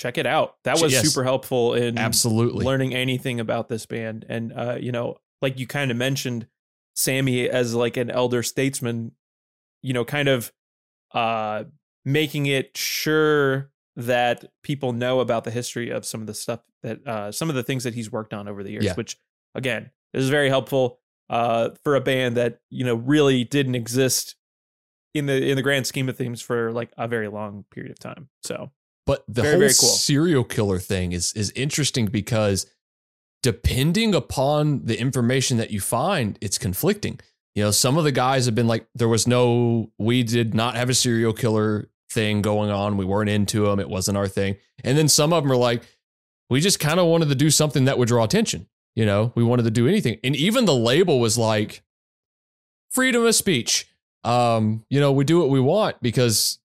Check 0.00 0.16
it 0.16 0.24
out. 0.24 0.56
That 0.64 0.80
was 0.80 0.92
yes. 0.92 1.06
super 1.06 1.24
helpful 1.24 1.74
in 1.74 1.98
absolutely. 1.98 2.64
learning 2.64 2.94
anything 2.94 3.38
about 3.38 3.68
this 3.68 3.84
band 3.84 4.24
and 4.30 4.50
uh 4.50 4.78
you 4.80 4.92
know 4.92 5.18
like 5.42 5.58
you 5.58 5.66
kind 5.66 5.90
of 5.90 5.96
mentioned 5.98 6.46
sammy 6.94 7.50
as 7.50 7.74
like 7.74 7.98
an 7.98 8.10
elder 8.10 8.42
statesman 8.42 9.12
you 9.82 9.92
know 9.92 10.02
kind 10.06 10.26
of 10.26 10.52
uh 11.12 11.64
making 12.06 12.46
it 12.46 12.74
sure 12.78 13.70
that 13.94 14.46
people 14.62 14.94
know 14.94 15.20
about 15.20 15.44
the 15.44 15.50
history 15.50 15.90
of 15.90 16.06
some 16.06 16.22
of 16.22 16.26
the 16.26 16.32
stuff 16.32 16.60
that 16.82 17.06
uh 17.06 17.30
some 17.30 17.50
of 17.50 17.54
the 17.54 17.62
things 17.62 17.84
that 17.84 17.92
he's 17.92 18.10
worked 18.10 18.32
on 18.32 18.48
over 18.48 18.62
the 18.62 18.70
years 18.70 18.84
Yeah. 18.86 18.94
which 18.94 19.18
again 19.54 19.90
is 20.14 20.30
very 20.30 20.48
helpful 20.48 20.98
uh 21.28 21.70
for 21.84 21.94
a 21.94 22.00
band 22.00 22.38
that 22.38 22.60
you 22.70 22.86
know 22.86 22.94
really 22.94 23.44
didn't 23.44 23.74
exist 23.74 24.34
in 25.12 25.26
the 25.26 25.50
in 25.50 25.56
the 25.56 25.62
grand 25.62 25.86
scheme 25.86 26.08
of 26.08 26.16
things 26.16 26.40
for 26.40 26.72
like 26.72 26.90
a 26.96 27.06
very 27.06 27.28
long 27.28 27.66
period 27.70 27.92
of 27.92 27.98
time 27.98 28.30
so 28.42 28.70
But 29.10 29.24
the 29.26 29.42
Very, 29.42 29.52
whole 29.54 29.60
very 29.60 29.72
cool. 29.72 29.88
serial 29.88 30.44
killer 30.44 30.78
thing 30.78 31.10
is 31.10 31.32
is 31.32 31.50
interesting 31.56 32.06
because 32.06 32.66
depending 33.42 34.14
upon 34.14 34.84
the 34.84 35.00
information 35.00 35.56
that 35.56 35.72
you 35.72 35.80
find, 35.80 36.38
it's 36.40 36.58
conflicting. 36.58 37.18
You 37.56 37.64
know, 37.64 37.70
some 37.72 37.98
of 37.98 38.04
the 38.04 38.12
guys 38.12 38.46
have 38.46 38.54
been 38.54 38.68
like, 38.68 38.86
there 38.94 39.08
was 39.08 39.26
no, 39.26 39.90
we 39.98 40.22
did 40.22 40.54
not 40.54 40.76
have 40.76 40.88
a 40.88 40.94
serial 40.94 41.32
killer 41.32 41.90
thing 42.08 42.40
going 42.40 42.70
on. 42.70 42.96
We 42.96 43.04
weren't 43.04 43.30
into 43.30 43.64
them. 43.64 43.80
It 43.80 43.88
wasn't 43.88 44.16
our 44.16 44.28
thing. 44.28 44.58
And 44.84 44.96
then 44.96 45.08
some 45.08 45.32
of 45.32 45.42
them 45.42 45.50
are 45.50 45.56
like, 45.56 45.82
we 46.48 46.60
just 46.60 46.78
kind 46.78 47.00
of 47.00 47.06
wanted 47.06 47.30
to 47.30 47.34
do 47.34 47.50
something 47.50 47.86
that 47.86 47.98
would 47.98 48.06
draw 48.06 48.22
attention. 48.22 48.68
You 48.94 49.06
know, 49.06 49.32
we 49.34 49.42
wanted 49.42 49.64
to 49.64 49.72
do 49.72 49.88
anything. 49.88 50.20
And 50.22 50.36
even 50.36 50.66
the 50.66 50.76
label 50.76 51.18
was 51.18 51.36
like, 51.36 51.82
freedom 52.92 53.26
of 53.26 53.34
speech. 53.34 53.88
Um, 54.22 54.84
you 54.88 55.00
know, 55.00 55.10
we 55.10 55.24
do 55.24 55.40
what 55.40 55.50
we 55.50 55.58
want 55.58 56.00
because 56.00 56.59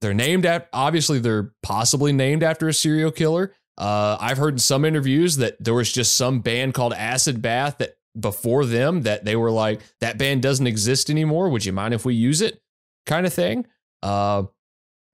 they're 0.00 0.14
named 0.14 0.44
at 0.46 0.68
obviously 0.72 1.18
they're 1.18 1.52
possibly 1.62 2.12
named 2.12 2.42
after 2.42 2.68
a 2.68 2.72
serial 2.74 3.10
killer. 3.10 3.52
Uh, 3.78 4.16
I've 4.20 4.38
heard 4.38 4.54
in 4.54 4.58
some 4.58 4.84
interviews 4.84 5.36
that 5.36 5.62
there 5.62 5.74
was 5.74 5.92
just 5.92 6.14
some 6.16 6.40
band 6.40 6.74
called 6.74 6.92
Acid 6.94 7.42
Bath 7.42 7.78
that 7.78 7.96
before 8.18 8.64
them 8.64 9.02
that 9.02 9.24
they 9.24 9.36
were 9.36 9.50
like 9.50 9.80
that 10.00 10.16
band 10.18 10.42
doesn't 10.42 10.66
exist 10.66 11.10
anymore. 11.10 11.48
Would 11.50 11.64
you 11.64 11.72
mind 11.72 11.92
if 11.92 12.04
we 12.04 12.14
use 12.14 12.40
it? 12.40 12.62
Kind 13.04 13.26
of 13.26 13.32
thing. 13.34 13.66
Uh, 14.02 14.44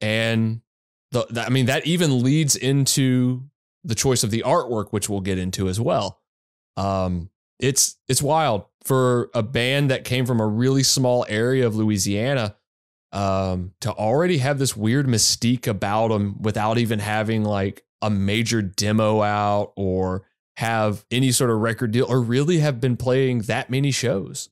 and 0.01 0.61
the, 1.11 1.27
the- 1.31 1.42
I 1.45 1.49
mean 1.49 1.66
that 1.66 1.87
even 1.87 2.23
leads 2.23 2.57
into 2.57 3.42
the 3.85 3.95
choice 3.95 4.23
of 4.23 4.31
the 4.31 4.42
artwork, 4.47 4.92
which 4.92 5.09
we'll 5.09 5.21
get 5.21 5.38
into 5.38 5.68
as 5.68 5.81
well. 5.81 6.21
Um, 6.77 7.31
it's 7.59 7.97
it's 8.09 8.23
wild 8.23 8.64
for 8.85 9.31
a 9.35 9.42
band 9.42 9.90
that 9.90 10.05
came 10.05 10.27
from 10.27 10.40
a 10.40 10.47
really 10.47 10.83
small 10.83 11.27
area 11.29 11.66
of 11.66 11.77
Louisiana 11.77 12.57
um, 13.12 13.72
to 13.81 13.92
already 13.92 14.38
have 14.38 14.59
this 14.59 14.77
weird 14.77 15.07
mystique 15.07 15.66
about 15.66 16.09
them 16.09 16.40
without 16.40 16.79
even 16.79 16.98
having 16.98 17.44
like 17.44 17.85
a 18.01 18.11
major 18.11 18.62
demo 18.62 19.22
out 19.22 19.72
or 19.77 20.27
have 20.57 21.05
any 21.11 21.31
sort 21.33 21.51
of 21.51 21.59
record 21.59 21.92
deal 21.92 22.07
or 22.09 22.20
really 22.20 22.59
have 22.59 22.81
been 22.81 22.96
playing 22.96 23.42
that 23.42 23.70
many 23.70 23.90
shows. 23.90 24.51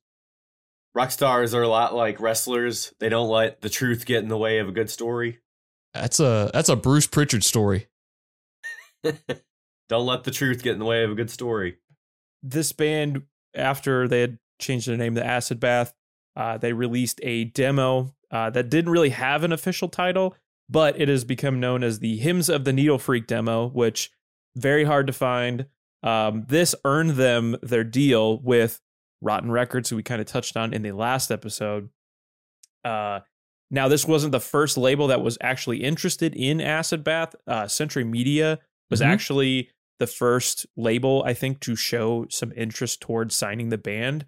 Rock 0.94 1.10
stars 1.10 1.54
are 1.54 1.62
a 1.62 1.68
lot 1.68 1.94
like 1.94 2.20
wrestlers. 2.20 2.92
They 2.98 3.08
don't 3.08 3.28
let 3.28 3.60
the 3.60 3.68
truth 3.68 4.04
get 4.06 4.22
in 4.22 4.28
the 4.28 4.36
way 4.36 4.58
of 4.58 4.68
a 4.68 4.72
good 4.72 4.90
story. 4.90 5.38
That's 5.94 6.20
a 6.20 6.50
that's 6.52 6.68
a 6.68 6.76
Bruce 6.76 7.06
Prichard 7.06 7.44
story. 7.44 7.88
don't 9.88 10.06
let 10.06 10.24
the 10.24 10.30
truth 10.30 10.62
get 10.62 10.74
in 10.74 10.78
the 10.78 10.84
way 10.84 11.04
of 11.04 11.10
a 11.10 11.14
good 11.14 11.30
story. 11.30 11.78
this 12.42 12.72
band 12.72 13.22
after 13.54 14.06
they 14.06 14.20
had 14.20 14.38
changed 14.60 14.86
their 14.88 14.96
name 14.96 15.14
to 15.14 15.24
acid 15.24 15.58
bath 15.58 15.94
uh, 16.36 16.58
they 16.58 16.72
released 16.72 17.18
a 17.22 17.44
demo 17.44 18.14
uh, 18.30 18.50
that 18.50 18.68
didn't 18.70 18.90
really 18.92 19.10
have 19.10 19.44
an 19.44 19.52
official 19.52 19.88
title 19.88 20.34
but 20.68 21.00
it 21.00 21.08
has 21.08 21.24
become 21.24 21.58
known 21.58 21.82
as 21.82 21.98
the 21.98 22.16
hymns 22.18 22.48
of 22.48 22.64
the 22.64 22.72
needle 22.72 22.98
freak 22.98 23.26
demo 23.26 23.66
which 23.68 24.10
very 24.56 24.84
hard 24.84 25.06
to 25.06 25.12
find 25.12 25.66
um, 26.02 26.44
this 26.48 26.74
earned 26.84 27.10
them 27.12 27.56
their 27.62 27.84
deal 27.84 28.38
with 28.38 28.80
rotten 29.20 29.50
records 29.50 29.90
who 29.90 29.96
we 29.96 30.02
kind 30.02 30.20
of 30.20 30.26
touched 30.26 30.56
on 30.56 30.72
in 30.72 30.82
the 30.82 30.92
last 30.92 31.30
episode 31.30 31.88
uh, 32.84 33.20
now 33.70 33.88
this 33.88 34.06
wasn't 34.06 34.32
the 34.32 34.40
first 34.40 34.76
label 34.76 35.06
that 35.08 35.22
was 35.22 35.36
actually 35.40 35.82
interested 35.84 36.34
in 36.34 36.60
acid 36.60 37.04
bath 37.04 37.34
uh, 37.46 37.66
century 37.68 38.04
media 38.04 38.58
was 38.90 39.00
Mhm. 39.00 39.06
actually 39.06 39.70
the 39.98 40.06
first 40.06 40.66
label 40.76 41.22
I 41.26 41.34
think 41.34 41.60
to 41.60 41.76
show 41.76 42.26
some 42.30 42.52
interest 42.56 43.02
towards 43.02 43.36
signing 43.36 43.68
the 43.68 43.76
band. 43.78 44.24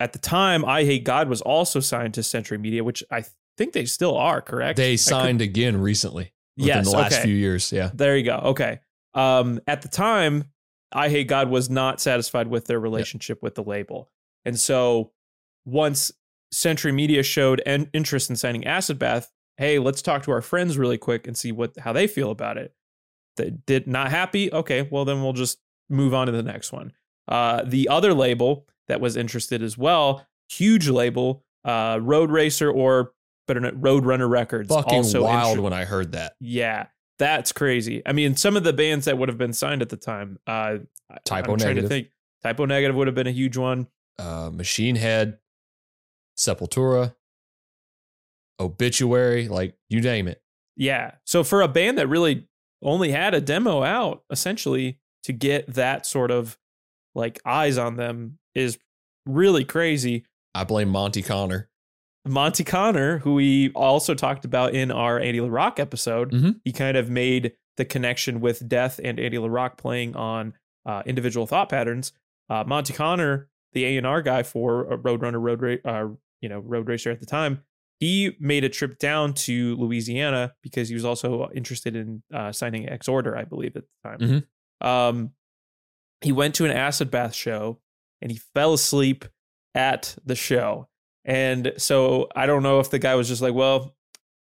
At 0.00 0.12
the 0.12 0.18
time, 0.18 0.62
Eyehategod 0.62 1.28
was 1.28 1.40
also 1.40 1.80
signed 1.80 2.14
to 2.14 2.22
Century 2.22 2.58
Media, 2.58 2.82
which 2.82 3.02
I 3.10 3.24
think 3.56 3.72
they 3.72 3.84
still 3.84 4.16
are. 4.16 4.40
Correct? 4.40 4.76
They 4.76 4.94
could- 4.94 5.00
signed 5.00 5.40
again 5.40 5.80
recently 5.80 6.32
within 6.56 6.68
Yes, 6.76 6.90
the 6.90 6.96
last 6.96 7.12
okay. 7.14 7.22
few 7.22 7.34
years. 7.34 7.70
Yeah. 7.72 7.90
There 7.94 8.16
you 8.16 8.24
go. 8.24 8.36
Okay. 8.46 8.80
Um, 9.14 9.60
at 9.66 9.82
the 9.82 9.88
time, 9.88 10.44
Eyehategod 10.94 11.48
was 11.48 11.70
not 11.70 12.00
satisfied 12.00 12.48
with 12.48 12.66
their 12.66 12.80
relationship 12.80 13.42
with 13.42 13.54
the 13.54 13.62
label, 13.62 14.10
and 14.44 14.58
so 14.58 15.12
once 15.64 16.12
Century 16.52 16.92
Media 16.92 17.22
showed 17.22 17.62
an 17.66 17.88
interest 17.92 18.30
in 18.30 18.36
signing 18.36 18.64
Acid 18.66 18.98
Bath, 18.98 19.32
hey, 19.56 19.78
let's 19.78 20.02
talk 20.02 20.22
to 20.24 20.30
our 20.30 20.42
friends 20.42 20.76
really 20.78 20.98
quick 20.98 21.26
and 21.26 21.36
see 21.36 21.50
what 21.52 21.76
how 21.78 21.92
they 21.92 22.06
feel 22.06 22.30
about 22.30 22.58
it. 22.58 22.74
They 23.36 23.50
did 23.50 23.86
not 23.88 24.10
happy. 24.10 24.52
Okay, 24.52 24.82
well 24.90 25.04
then 25.04 25.22
we'll 25.22 25.32
just 25.32 25.58
move 25.88 26.14
on 26.14 26.26
to 26.26 26.32
the 26.32 26.42
next 26.42 26.72
one. 26.72 26.92
Uh, 27.26 27.62
the 27.64 27.88
other 27.88 28.12
label 28.14 28.66
that 28.88 29.00
was 29.00 29.16
interested 29.16 29.62
as 29.62 29.76
well, 29.78 30.26
huge 30.48 30.88
label, 30.88 31.44
uh, 31.64 31.98
Road 32.02 32.30
Racer 32.30 32.70
or 32.70 33.12
better 33.46 33.60
known 33.60 33.80
Roadrunner 33.80 34.28
Records. 34.28 34.68
Fucking 34.68 34.94
also 34.98 35.22
wild 35.24 35.52
inter- 35.52 35.62
when 35.62 35.72
I 35.72 35.84
heard 35.84 36.12
that. 36.12 36.34
yeah, 36.40 36.86
that's 37.18 37.52
crazy. 37.52 38.02
I 38.06 38.12
mean, 38.12 38.36
some 38.36 38.56
of 38.56 38.64
the 38.64 38.72
bands 38.72 39.04
that 39.06 39.16
would 39.18 39.28
have 39.28 39.38
been 39.38 39.52
signed 39.52 39.82
at 39.82 39.88
the 39.88 39.96
time, 39.96 40.38
uh, 40.46 40.78
I- 41.10 41.18
Typo 41.24 41.52
I'm 41.52 41.58
trying 41.58 41.76
to 41.76 41.88
think. 41.88 42.08
Type 42.42 42.60
O 42.60 42.64
Negative 42.66 42.94
would 42.96 43.06
have 43.06 43.14
been 43.14 43.26
a 43.26 43.30
huge 43.32 43.56
one. 43.56 43.86
Uh, 44.18 44.50
Machine 44.52 44.96
Head, 44.96 45.38
Sepultura, 46.36 47.14
Obituary, 48.60 49.48
like 49.48 49.74
you 49.88 50.00
name 50.00 50.28
it. 50.28 50.42
Yeah. 50.76 51.12
So 51.24 51.42
for 51.42 51.62
a 51.62 51.68
band 51.68 51.98
that 51.98 52.06
really 52.08 52.46
only 52.82 53.10
had 53.12 53.34
a 53.34 53.40
demo 53.40 53.82
out, 53.82 54.22
essentially, 54.30 54.98
to 55.24 55.32
get 55.32 55.72
that 55.74 56.06
sort 56.06 56.30
of 56.30 56.58
like 57.14 57.40
eyes 57.44 57.78
on 57.78 57.96
them 57.96 58.38
is 58.54 58.78
really 59.26 59.64
crazy. 59.64 60.24
I 60.54 60.64
blame 60.64 60.88
Monte 60.88 61.22
Conner. 61.22 61.68
Monte 62.26 62.64
Conner, 62.64 63.18
who 63.18 63.34
we 63.34 63.70
also 63.72 64.14
talked 64.14 64.44
about 64.44 64.74
in 64.74 64.90
our 64.90 65.18
Andy 65.20 65.40
LaRocque 65.40 65.78
episode, 65.78 66.30
Mhm. 66.32 66.60
he 66.64 66.72
kind 66.72 66.96
of 66.96 67.10
made 67.10 67.52
the 67.76 67.84
connection 67.84 68.40
with 68.40 68.66
Death 68.68 68.98
and 69.02 69.18
Andy 69.18 69.36
LaRocque 69.36 69.76
playing 69.76 70.14
on 70.16 70.54
uh, 70.86 71.02
individual 71.06 71.46
thought 71.46 71.68
patterns. 71.70 72.12
Uh, 72.50 72.62
Monte 72.66 72.92
Conner, 72.92 73.48
the 73.72 73.84
A 73.86 73.96
and 73.96 74.06
R 74.06 74.20
guy 74.22 74.42
for 74.42 74.92
uh, 74.92 74.96
Roadrunner 74.98 75.40
Road 75.40 75.62
Ra- 75.62 75.90
uh, 75.90 76.08
you 76.42 76.48
know 76.48 76.58
Road 76.60 76.88
Racer 76.88 77.10
at 77.10 77.20
the 77.20 77.26
time, 77.26 77.62
he 78.00 78.36
made 78.38 78.64
a 78.64 78.68
trip 78.68 78.98
down 78.98 79.32
to 79.34 79.76
Louisiana 79.76 80.54
because 80.62 80.88
he 80.90 80.94
was 80.94 81.04
also 81.04 81.48
interested 81.54 81.96
in 81.96 82.22
uh, 82.32 82.52
signing 82.52 82.86
Exhorder, 82.86 83.34
I 83.36 83.44
believe, 83.44 83.76
at 83.76 83.84
the 83.84 84.08
time. 84.08 84.44
Mhm. 84.82 84.86
Um, 84.86 85.30
he 86.20 86.32
went 86.32 86.54
to 86.56 86.64
an 86.66 86.70
acid 86.70 87.10
bath 87.10 87.34
show 87.34 87.80
and 88.24 88.32
he 88.32 88.38
fell 88.54 88.72
asleep 88.72 89.26
at 89.74 90.16
the 90.24 90.34
show. 90.34 90.88
And 91.24 91.74
so 91.76 92.28
I 92.34 92.46
don't 92.46 92.62
know 92.62 92.80
if 92.80 92.90
the 92.90 92.98
guy 92.98 93.14
was 93.14 93.28
just 93.28 93.42
like, 93.42 93.54
well, 93.54 93.94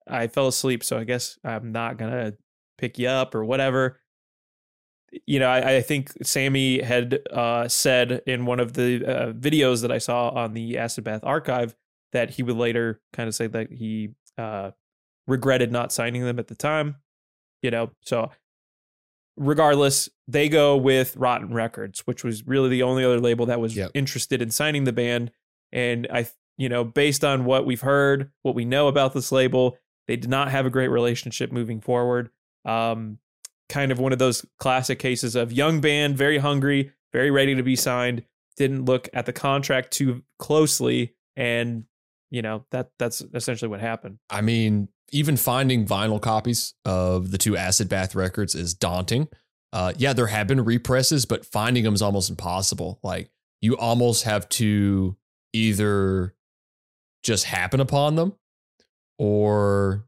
I 0.05 0.27
fell 0.27 0.47
asleep, 0.47 0.83
so 0.83 0.97
I 0.99 1.05
guess 1.05 1.39
I'm 1.43 1.71
not 1.71 1.97
gonna 1.97 2.33
pick 2.77 2.99
you 2.99 3.07
up 3.07 3.33
or 3.33 3.45
whatever. 3.45 3.99
You 5.25 5.39
know, 5.39 5.47
I, 5.47 5.77
I 5.77 5.81
think 5.81 6.11
Sammy 6.23 6.81
had 6.81 7.19
uh, 7.31 7.67
said 7.67 8.21
in 8.27 8.45
one 8.45 8.59
of 8.59 8.73
the 8.73 9.05
uh, 9.05 9.33
videos 9.33 9.81
that 9.81 9.91
I 9.91 9.97
saw 9.97 10.29
on 10.29 10.53
the 10.53 10.77
Acid 10.77 11.03
Bath 11.03 11.21
archive 11.23 11.75
that 12.11 12.31
he 12.31 12.43
would 12.43 12.57
later 12.57 13.01
kind 13.13 13.27
of 13.27 13.33
say 13.33 13.47
that 13.47 13.71
he 13.71 14.09
uh, 14.37 14.71
regretted 15.25 15.71
not 15.71 15.91
signing 15.91 16.23
them 16.23 16.37
at 16.37 16.47
the 16.47 16.55
time. 16.55 16.97
You 17.61 17.71
know, 17.71 17.91
so 18.01 18.29
regardless, 19.39 20.09
they 20.27 20.49
go 20.49 20.77
with 20.77 21.15
Rotten 21.17 21.53
Records, 21.53 22.01
which 22.01 22.23
was 22.23 22.45
really 22.45 22.69
the 22.69 22.83
only 22.83 23.03
other 23.03 23.19
label 23.19 23.45
that 23.47 23.59
was 23.59 23.75
Yep. 23.75 23.91
interested 23.93 24.41
in 24.41 24.51
signing 24.51 24.83
the 24.83 24.93
band. 24.93 25.31
And 25.71 26.07
I, 26.11 26.27
you 26.57 26.69
know, 26.69 26.83
based 26.83 27.23
on 27.23 27.45
what 27.45 27.65
we've 27.65 27.81
heard, 27.81 28.31
what 28.43 28.53
we 28.53 28.65
know 28.65 28.87
about 28.87 29.13
this 29.13 29.31
label, 29.31 29.77
they 30.07 30.17
did 30.17 30.29
not 30.29 30.51
have 30.51 30.65
a 30.65 30.69
great 30.69 30.89
relationship 30.89 31.51
moving 31.51 31.79
forward. 31.79 32.29
Um, 32.65 33.19
kind 33.69 33.91
of 33.91 33.99
one 33.99 34.11
of 34.11 34.19
those 34.19 34.45
classic 34.59 34.99
cases 34.99 35.35
of 35.35 35.51
young 35.53 35.79
band, 35.79 36.17
very 36.17 36.39
hungry, 36.39 36.91
very 37.13 37.31
ready 37.31 37.55
to 37.55 37.63
be 37.63 37.75
signed, 37.75 38.23
didn't 38.57 38.85
look 38.85 39.07
at 39.13 39.25
the 39.25 39.33
contract 39.33 39.91
too 39.91 40.23
closely, 40.37 41.15
and 41.37 41.85
you 42.29 42.41
know 42.41 42.65
that 42.71 42.91
that's 42.99 43.21
essentially 43.33 43.69
what 43.69 43.79
happened. 43.79 44.19
I 44.29 44.41
mean, 44.41 44.89
even 45.11 45.37
finding 45.37 45.85
vinyl 45.85 46.21
copies 46.21 46.73
of 46.85 47.31
the 47.31 47.37
two 47.37 47.57
Acid 47.57 47.89
Bath 47.89 48.15
records 48.15 48.55
is 48.55 48.73
daunting. 48.73 49.27
Uh, 49.71 49.93
yeah, 49.97 50.13
there 50.13 50.27
have 50.27 50.47
been 50.47 50.63
represses, 50.63 51.25
but 51.25 51.45
finding 51.45 51.83
them 51.83 51.93
is 51.93 52.01
almost 52.01 52.29
impossible. 52.29 52.99
Like 53.03 53.29
you 53.61 53.77
almost 53.77 54.23
have 54.23 54.49
to 54.49 55.15
either 55.53 56.33
just 57.23 57.45
happen 57.45 57.79
upon 57.79 58.15
them, 58.15 58.33
or 59.17 60.05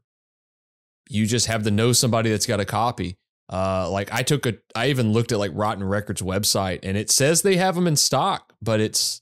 you 1.08 1.26
just 1.26 1.46
have 1.46 1.62
to 1.64 1.70
know 1.70 1.92
somebody 1.92 2.30
that's 2.30 2.46
got 2.46 2.60
a 2.60 2.64
copy. 2.64 3.18
Uh, 3.52 3.88
like 3.90 4.12
I 4.12 4.22
took 4.22 4.46
a, 4.46 4.54
I 4.74 4.88
even 4.88 5.12
looked 5.12 5.30
at 5.30 5.38
like 5.38 5.50
Rotten 5.54 5.84
Records 5.84 6.22
website, 6.22 6.80
and 6.82 6.96
it 6.96 7.10
says 7.10 7.42
they 7.42 7.56
have 7.56 7.74
them 7.74 7.86
in 7.86 7.96
stock, 7.96 8.54
but 8.62 8.80
it's, 8.80 9.20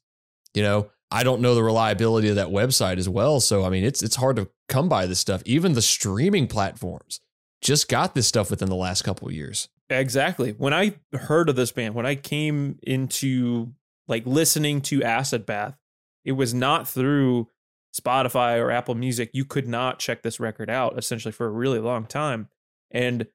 you 0.54 0.62
know, 0.62 0.90
I 1.10 1.24
don't 1.24 1.40
know 1.40 1.54
the 1.54 1.62
reliability 1.62 2.28
of 2.28 2.36
that 2.36 2.48
website 2.48 2.98
as 2.98 3.08
well. 3.08 3.40
So 3.40 3.64
I 3.64 3.70
mean, 3.70 3.84
it's 3.84 4.02
it's 4.02 4.16
hard 4.16 4.36
to 4.36 4.48
come 4.68 4.88
by 4.88 5.06
this 5.06 5.18
stuff. 5.18 5.42
Even 5.44 5.72
the 5.72 5.82
streaming 5.82 6.46
platforms 6.46 7.20
just 7.60 7.88
got 7.88 8.14
this 8.14 8.26
stuff 8.26 8.50
within 8.50 8.68
the 8.68 8.76
last 8.76 9.02
couple 9.02 9.28
of 9.28 9.34
years. 9.34 9.68
Exactly. 9.90 10.52
When 10.52 10.72
I 10.72 10.94
heard 11.12 11.48
of 11.48 11.56
this 11.56 11.72
band, 11.72 11.94
when 11.94 12.06
I 12.06 12.14
came 12.14 12.78
into 12.82 13.72
like 14.06 14.24
listening 14.24 14.80
to 14.82 15.02
Acid 15.02 15.44
Bath, 15.44 15.76
it 16.24 16.32
was 16.32 16.54
not 16.54 16.88
through 16.88 17.48
Spotify 17.94 18.58
or 18.58 18.70
Apple 18.70 18.94
Music. 18.94 19.30
You 19.32 19.44
could 19.44 19.68
not 19.68 19.98
check 19.98 20.22
this 20.22 20.38
record 20.38 20.70
out 20.70 20.96
essentially 20.96 21.32
for 21.32 21.46
a 21.46 21.50
really 21.50 21.80
long 21.80 22.06
time. 22.06 22.48
And 22.90 23.26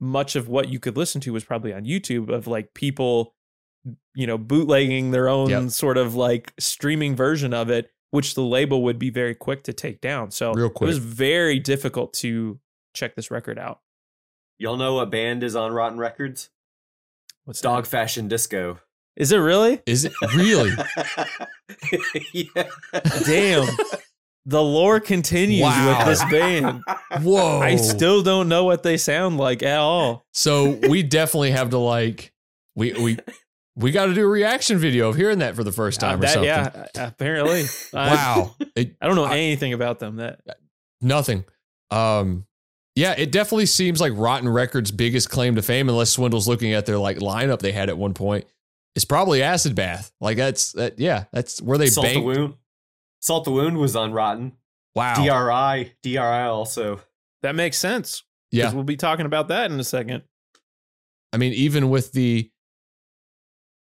much 0.00 0.36
of 0.36 0.48
what 0.48 0.68
you 0.68 0.78
could 0.78 0.96
listen 0.96 1.20
to 1.22 1.32
was 1.32 1.44
probably 1.44 1.72
on 1.72 1.84
YouTube 1.84 2.30
of 2.30 2.46
like 2.46 2.74
people, 2.74 3.34
you 4.14 4.26
know, 4.26 4.38
bootlegging 4.38 5.10
their 5.10 5.28
own 5.28 5.48
Yep. 5.50 5.70
sort 5.70 5.96
of 5.98 6.14
like 6.14 6.52
streaming 6.58 7.14
version 7.16 7.54
of 7.54 7.70
it, 7.70 7.90
which 8.10 8.34
the 8.34 8.42
label 8.42 8.82
would 8.84 8.98
be 8.98 9.10
very 9.10 9.34
quick 9.34 9.62
to 9.64 9.72
take 9.72 10.00
down. 10.00 10.30
So 10.30 10.52
Real 10.52 10.70
quick. 10.70 10.86
it 10.86 10.90
was 10.90 10.98
very 10.98 11.58
difficult 11.58 12.12
to 12.14 12.58
check 12.94 13.14
this 13.16 13.30
record 13.30 13.58
out. 13.58 13.80
Y'all 14.58 14.76
know 14.76 14.94
what 14.94 15.10
band 15.10 15.42
is 15.44 15.54
on 15.54 15.72
Rotten 15.72 15.98
Records? 15.98 16.50
What's 17.44 17.60
Dog 17.60 17.84
that? 17.84 17.90
Fashion 17.90 18.26
Disco. 18.28 18.80
Is 19.16 19.30
it 19.32 19.38
really? 19.38 19.80
Is 19.86 20.04
it 20.04 20.12
really? 20.34 20.70
yeah. 22.32 22.64
Damn. 23.24 23.68
The 24.46 24.62
lore 24.62 25.00
continues 25.00 25.62
Wow. 25.62 25.98
with 25.98 26.06
this 26.06 26.24
band. 26.30 26.82
Whoa! 27.22 27.60
I 27.60 27.76
still 27.76 28.22
don't 28.22 28.48
know 28.48 28.64
what 28.64 28.82
they 28.82 28.96
sound 28.96 29.36
like 29.36 29.62
at 29.62 29.78
all. 29.78 30.24
So 30.32 30.78
we 30.88 31.02
definitely 31.02 31.50
have 31.50 31.70
to 31.70 31.78
like 31.78 32.32
we 32.74 32.92
we 32.94 33.18
we 33.78 33.90
got 33.92 34.06
to 34.06 34.14
do 34.14 34.24
a 34.24 34.28
reaction 34.28 34.76
video 34.78 35.08
of 35.08 35.16
hearing 35.16 35.38
that 35.38 35.54
for 35.54 35.62
the 35.64 35.72
first 35.72 36.00
time 36.00 36.20
Uh, 36.20 36.24
or 36.24 36.28
something. 36.28 36.44
yeah, 36.44 36.86
apparently. 36.96 37.64
Wow. 37.92 38.54
It, 38.76 38.96
I 39.00 39.06
don't 39.06 39.16
know 39.16 39.24
I- 39.24 39.36
anything 39.38 39.72
about 39.72 39.98
them. 39.98 40.16
That 40.16 40.40
Nothing. 41.00 41.44
Um, 41.90 42.44
yeah, 42.94 43.14
it 43.16 43.30
definitely 43.32 43.66
seems 43.66 44.00
like 44.00 44.12
Rotten 44.16 44.48
Records' 44.48 44.90
biggest 44.90 45.30
claim 45.30 45.54
to 45.54 45.62
fame, 45.62 45.88
unless 45.88 46.10
Swindle's 46.10 46.48
looking 46.48 46.72
at 46.74 46.86
their 46.86 46.98
like 46.98 47.18
lineup 47.18 47.60
they 47.60 47.72
had 47.72 47.88
at 47.88 47.96
one 47.96 48.14
point, 48.14 48.44
is 48.96 49.04
probably 49.04 49.42
Acid 49.42 49.74
Bath. 49.76 50.12
Like 50.20 50.36
that's 50.36 50.72
that. 50.72 50.98
Yeah, 50.98 51.24
that's 51.32 51.62
where 51.62 51.78
they 51.78 51.86
Salt 51.88 52.06
the. 52.08 52.20
Wound. 52.20 52.54
Salt 53.20 53.44
the 53.44 53.52
Wound 53.52 53.78
was 53.78 53.94
on 53.96 54.12
Rotten. 54.12 54.52
Wow. 54.96 55.14
DRI. 55.14 55.92
DRI 56.02 56.18
also. 56.46 57.00
that 57.42 57.54
makes 57.54 57.76
sense. 57.78 58.20
'cause 58.20 58.24
yeah, 58.50 58.72
we'll 58.72 58.82
be 58.84 58.96
talking 58.96 59.26
about 59.26 59.48
that 59.48 59.70
in 59.70 59.78
a 59.78 59.84
second. 59.84 60.22
I 61.32 61.36
mean, 61.36 61.52
even 61.52 61.90
with 61.90 62.12
the, 62.12 62.50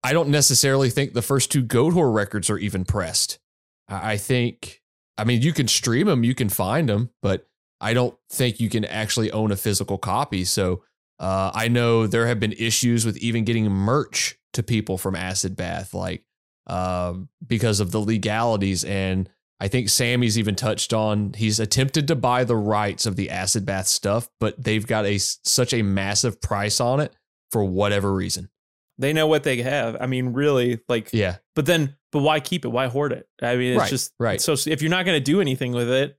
I 0.04 0.14
don't 0.14 0.30
necessarily 0.30 0.90
think 0.90 1.14
the 1.14 1.22
first 1.22 1.52
two 1.52 1.64
Whore 1.64 2.14
records 2.14 2.50
are 2.50 2.58
even 2.58 2.84
pressed. 2.84 3.40
I 3.88 4.18
think, 4.18 4.82
I 5.18 5.24
mean, 5.24 5.42
you 5.42 5.54
can 5.54 5.68
stream 5.68 6.08
them, 6.08 6.24
you 6.24 6.36
can 6.36 6.50
find 6.50 6.90
them, 6.90 7.12
but 7.22 7.48
I 7.80 7.94
don't 7.94 8.16
think 8.30 8.60
you 8.60 8.70
can 8.70 8.86
actually 8.86 9.32
own 9.32 9.52
a 9.52 9.58
physical 9.58 9.98
copy. 9.98 10.46
So 10.46 10.84
uh, 11.20 11.52
I 11.54 11.68
know 11.68 12.08
there 12.08 12.28
have 12.28 12.40
been 12.40 12.54
issues 12.54 13.06
with 13.06 13.18
even 13.18 13.44
getting 13.44 13.70
merch 13.70 14.38
to 14.54 14.64
people 14.64 14.98
from 14.98 15.16
Acid 15.16 15.56
Bath, 15.56 15.94
like 15.94 16.24
um, 16.68 17.30
because 17.46 17.80
of 17.80 17.92
the 17.92 18.00
legalities. 18.00 18.84
And 18.84 19.30
I 19.60 19.68
think 19.68 19.90
Sammy's 19.90 20.38
even 20.38 20.56
touched 20.56 20.94
on 20.94 21.34
he's 21.34 21.60
attempted 21.60 22.08
to 22.08 22.16
buy 22.16 22.44
the 22.44 22.56
rights 22.56 23.06
of 23.06 23.16
the 23.16 23.30
Acid 23.30 23.66
Bath 23.66 23.88
stuff, 23.88 24.30
but 24.40 24.62
they've 24.62 24.86
got 24.86 25.06
a 25.06 25.18
such 25.18 25.74
a 25.74 25.82
massive 25.82 26.42
price 26.42 26.80
on 26.80 27.00
it 27.00 27.14
for 27.52 27.64
whatever 27.64 28.14
reason. 28.14 28.50
They 28.98 29.12
know 29.14 29.28
what 29.28 29.44
they 29.44 29.62
have. 29.64 29.98
I 30.00 30.06
mean, 30.06 30.34
really, 30.34 30.80
like, 30.88 31.10
Yeah, 31.14 31.38
but 31.56 31.66
then, 31.66 31.96
but 32.12 32.20
why 32.20 32.40
keep 32.40 32.64
it? 32.66 32.70
Why 32.70 32.88
hoard 32.88 33.12
it? 33.12 33.28
I 33.42 33.56
mean, 33.56 33.72
it's 33.74 33.80
Right, 33.80 33.90
just 33.90 34.14
right. 34.20 34.40
So 34.42 34.54
if 34.68 34.82
you're 34.82 34.92
not 34.92 35.06
going 35.06 35.18
to 35.18 35.24
do 35.24 35.42
anything 35.42 35.72
with 35.72 35.90
it, 35.90 36.18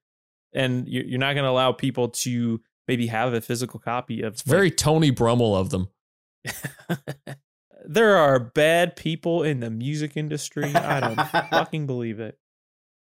and 0.52 0.88
you- 0.88 1.04
you're 1.06 1.18
not 1.20 1.34
going 1.34 1.44
to 1.44 1.50
allow 1.50 1.72
people 1.72 2.08
to 2.08 2.60
maybe 2.88 3.06
have 3.06 3.32
a 3.32 3.40
physical 3.40 3.78
copy 3.80 4.22
of, 4.22 4.34
it's 4.34 4.42
very 4.42 4.70
Tony 4.70 5.10
Brummel 5.10 5.54
of 5.56 5.70
them. 5.70 5.88
there 7.86 8.16
are 8.16 8.38
bad 8.38 8.96
people 8.96 9.42
in 9.42 9.60
the 9.60 9.70
music 9.70 10.16
industry. 10.16 10.74
I 10.74 11.00
don't 11.00 11.28
fucking 11.50 11.86
believe 11.86 12.20
it. 12.20 12.38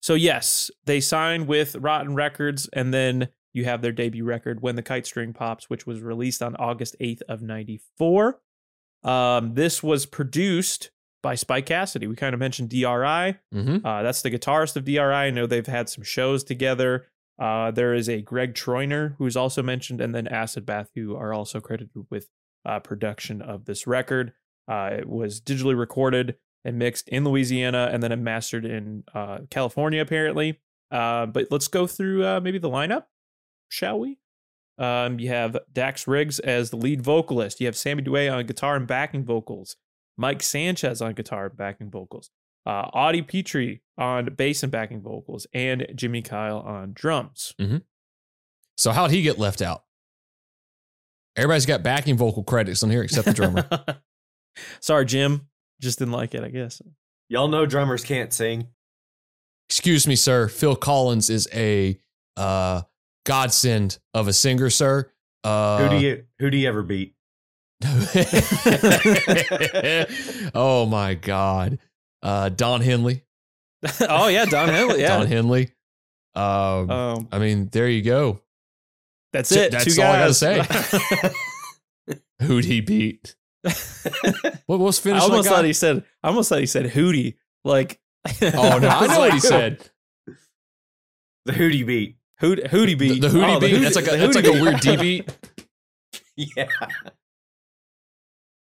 So 0.02 0.14
yes, 0.14 0.72
they 0.86 1.00
signed 1.02 1.48
with 1.48 1.76
Rotten 1.76 2.16
Records, 2.16 2.70
and 2.74 2.94
then 2.94 3.30
you 3.54 3.66
have 3.66 3.82
their 3.82 3.92
debut 3.92 4.24
record, 4.24 4.62
"When 4.62 4.76
the 4.76 4.82
Kite 4.84 5.06
String 5.06 5.34
Pops," 5.34 5.70
which 5.70 5.86
was 5.86 6.02
released 6.02 6.42
on 6.42 6.56
August 6.56 6.96
eighth 7.00 7.22
of 7.28 7.42
'94. 7.42 8.40
Um, 9.04 9.54
this 9.54 9.82
was 9.82 10.06
produced 10.06 10.92
by 11.22 11.36
Spike 11.36 11.66
Cassidy. 11.66 12.08
We 12.08 12.16
kind 12.16 12.34
of 12.34 12.40
mentioned 12.40 12.70
DRI. 12.70 12.80
Mm-hmm. 12.84 13.86
Uh, 13.86 14.04
that's 14.04 14.22
the 14.22 14.32
guitarist 14.32 14.76
of 14.76 14.86
DRI. 14.86 15.00
I 15.00 15.30
know 15.32 15.46
they've 15.46 15.66
had 15.66 15.90
some 15.90 16.04
shows 16.04 16.44
together. 16.44 17.08
Uh, 17.38 17.72
there 17.72 17.94
is 17.94 18.10
a 18.10 18.22
Greg 18.22 18.54
Troiner 18.54 19.16
who's 19.18 19.38
also 19.38 19.64
mentioned, 19.64 20.02
and 20.02 20.14
then 20.14 20.28
Acid 20.28 20.66
Bath, 20.66 20.90
who 20.96 21.16
are 21.16 21.34
also 21.34 21.60
credited 21.60 22.06
with 22.10 22.28
uh, 22.66 22.80
production 22.80 23.42
of 23.42 23.66
this 23.66 23.88
record. 23.88 24.34
Uh, 24.68 24.90
it 25.00 25.08
was 25.08 25.42
digitally 25.42 25.78
recorded 25.78 26.36
and 26.66 26.78
mixed 26.78 27.08
in 27.08 27.24
Louisiana, 27.24 27.90
and 27.92 28.04
then 28.04 28.24
mastered 28.24 28.66
in 28.66 29.04
uh, 29.14 29.40
California, 29.50 30.02
apparently. 30.02 30.60
Uh, 30.92 31.26
but 31.26 31.48
let's 31.52 31.70
go 31.70 31.88
through 31.88 32.26
uh, 32.26 32.40
maybe 32.42 32.58
the 32.58 32.70
lineup, 32.70 33.06
shall 33.70 34.00
we? 34.00 34.18
Um, 34.80 35.20
you 35.20 35.28
have 35.30 35.58
Dax 35.72 36.08
Riggs 36.08 36.40
as 36.40 36.70
the 36.70 36.78
lead 36.78 37.02
vocalist. 37.02 37.60
You 37.60 37.68
have 37.68 37.76
Sammy 37.76 38.02
Duet 38.02 38.30
on 38.30 38.46
guitar 38.46 38.76
and 38.76 38.88
backing 38.88 39.26
vocals. 39.26 39.76
Mike 40.18 40.42
Sanchez 40.42 41.02
on 41.02 41.14
guitar 41.14 41.46
and 41.46 41.58
backing 41.58 41.90
vocals 41.90 42.32
uh, 42.66 42.88
Audie 42.94 43.22
Pitre 43.22 43.80
on 43.98 44.26
bass 44.36 44.64
and 44.64 44.72
backing 44.72 45.02
vocals, 45.02 45.48
and 45.54 45.88
Jimmy 45.96 46.22
Kyle 46.22 46.60
on 46.60 46.92
drums. 46.94 47.54
So 48.78 48.92
how'd 48.92 49.12
he 49.12 49.22
get 49.22 49.40
left 49.40 49.62
out? 49.62 49.84
Everybody's 51.36 51.66
got 51.66 51.84
backing 51.84 52.18
vocal 52.18 52.44
credits 52.44 52.84
on 52.84 52.90
here 52.90 53.02
except 53.02 53.26
the 53.26 53.34
drummer. 53.34 53.68
Sorry, 54.82 55.06
Jim. 55.06 55.48
Just 55.82 56.00
didn't 56.00 56.14
like 56.14 56.36
it, 56.36 56.44
I 56.44 56.50
guess. 56.50 56.82
Y'all 57.30 57.48
know 57.48 57.66
drummers 57.66 58.04
can't 58.04 58.34
sing. 58.34 58.68
excuse 59.70 60.06
me, 60.06 60.16
sir. 60.16 60.48
Phil 60.48 60.76
Collins 60.76 61.30
is 61.30 61.48
a 61.54 62.00
uh, 62.36 62.82
godsend 63.30 64.00
of 64.16 64.28
a 64.28 64.34
singer, 64.34 64.72
sir. 64.72 65.12
Uh, 65.44 65.84
who 65.88 65.90
do 65.90 66.04
you 66.04 66.26
who 66.40 66.50
do 66.50 66.58
you 66.58 66.68
ever 66.68 66.82
beat? 66.82 67.14
oh 70.56 70.88
my 70.90 71.14
God. 71.14 71.78
Uh, 72.24 72.50
Don 72.50 72.82
Henley. 72.82 73.24
oh 74.02 74.28
yeah, 74.28 74.46
Don 74.46 74.68
Henley. 74.68 75.02
Yeah, 75.02 75.18
Don 75.20 75.28
Henley. 75.28 75.70
Um, 76.36 76.90
Um, 76.90 77.28
I 77.32 77.38
mean, 77.40 77.70
there 77.72 77.88
you 77.88 78.02
go. 78.02 78.42
that's 79.32 79.52
it. 79.52 79.72
that's 79.72 79.96
Two 79.96 80.02
all 80.02 80.12
I 80.12 80.20
gotta 80.20 80.34
say. 80.34 80.66
Who'd 82.42 82.66
he 82.66 82.82
beat? 82.82 83.36
What 84.66 84.80
was 84.80 84.98
finished? 84.98 85.22
I 85.22 85.26
almost 85.30 85.48
thought 85.48 85.66
he 85.66 85.74
said. 85.74 86.04
I 86.24 86.30
almost 86.30 86.50
thought 86.50 86.60
he 86.60 86.66
said 86.66 86.88
Hootie. 86.88 87.36
Like, 87.64 88.00
Oh 88.42 88.80
no, 88.82 88.88
I 88.90 89.08
know 89.08 89.20
what 89.20 89.34
he 89.34 89.40
said. 89.40 89.88
The 91.46 91.54
who 91.54 91.70
do 91.70 91.78
you 91.78 91.86
beat? 91.86 92.16
Hoot, 92.40 92.64
Hootie 92.66 92.98
beat. 92.98 93.22
the 93.22 93.28
Hootie 93.28 93.56
Oh, 93.56 93.60
beat. 93.60 93.78
That's 93.80 93.96
like 93.96 94.08
a 94.08 94.12
the 94.12 94.18
that's 94.18 94.36
like 94.36 94.46
a 94.46 94.52
weird 94.52 94.80
D 94.80 94.96
beat. 94.98 95.38
Yeah. 96.36 96.68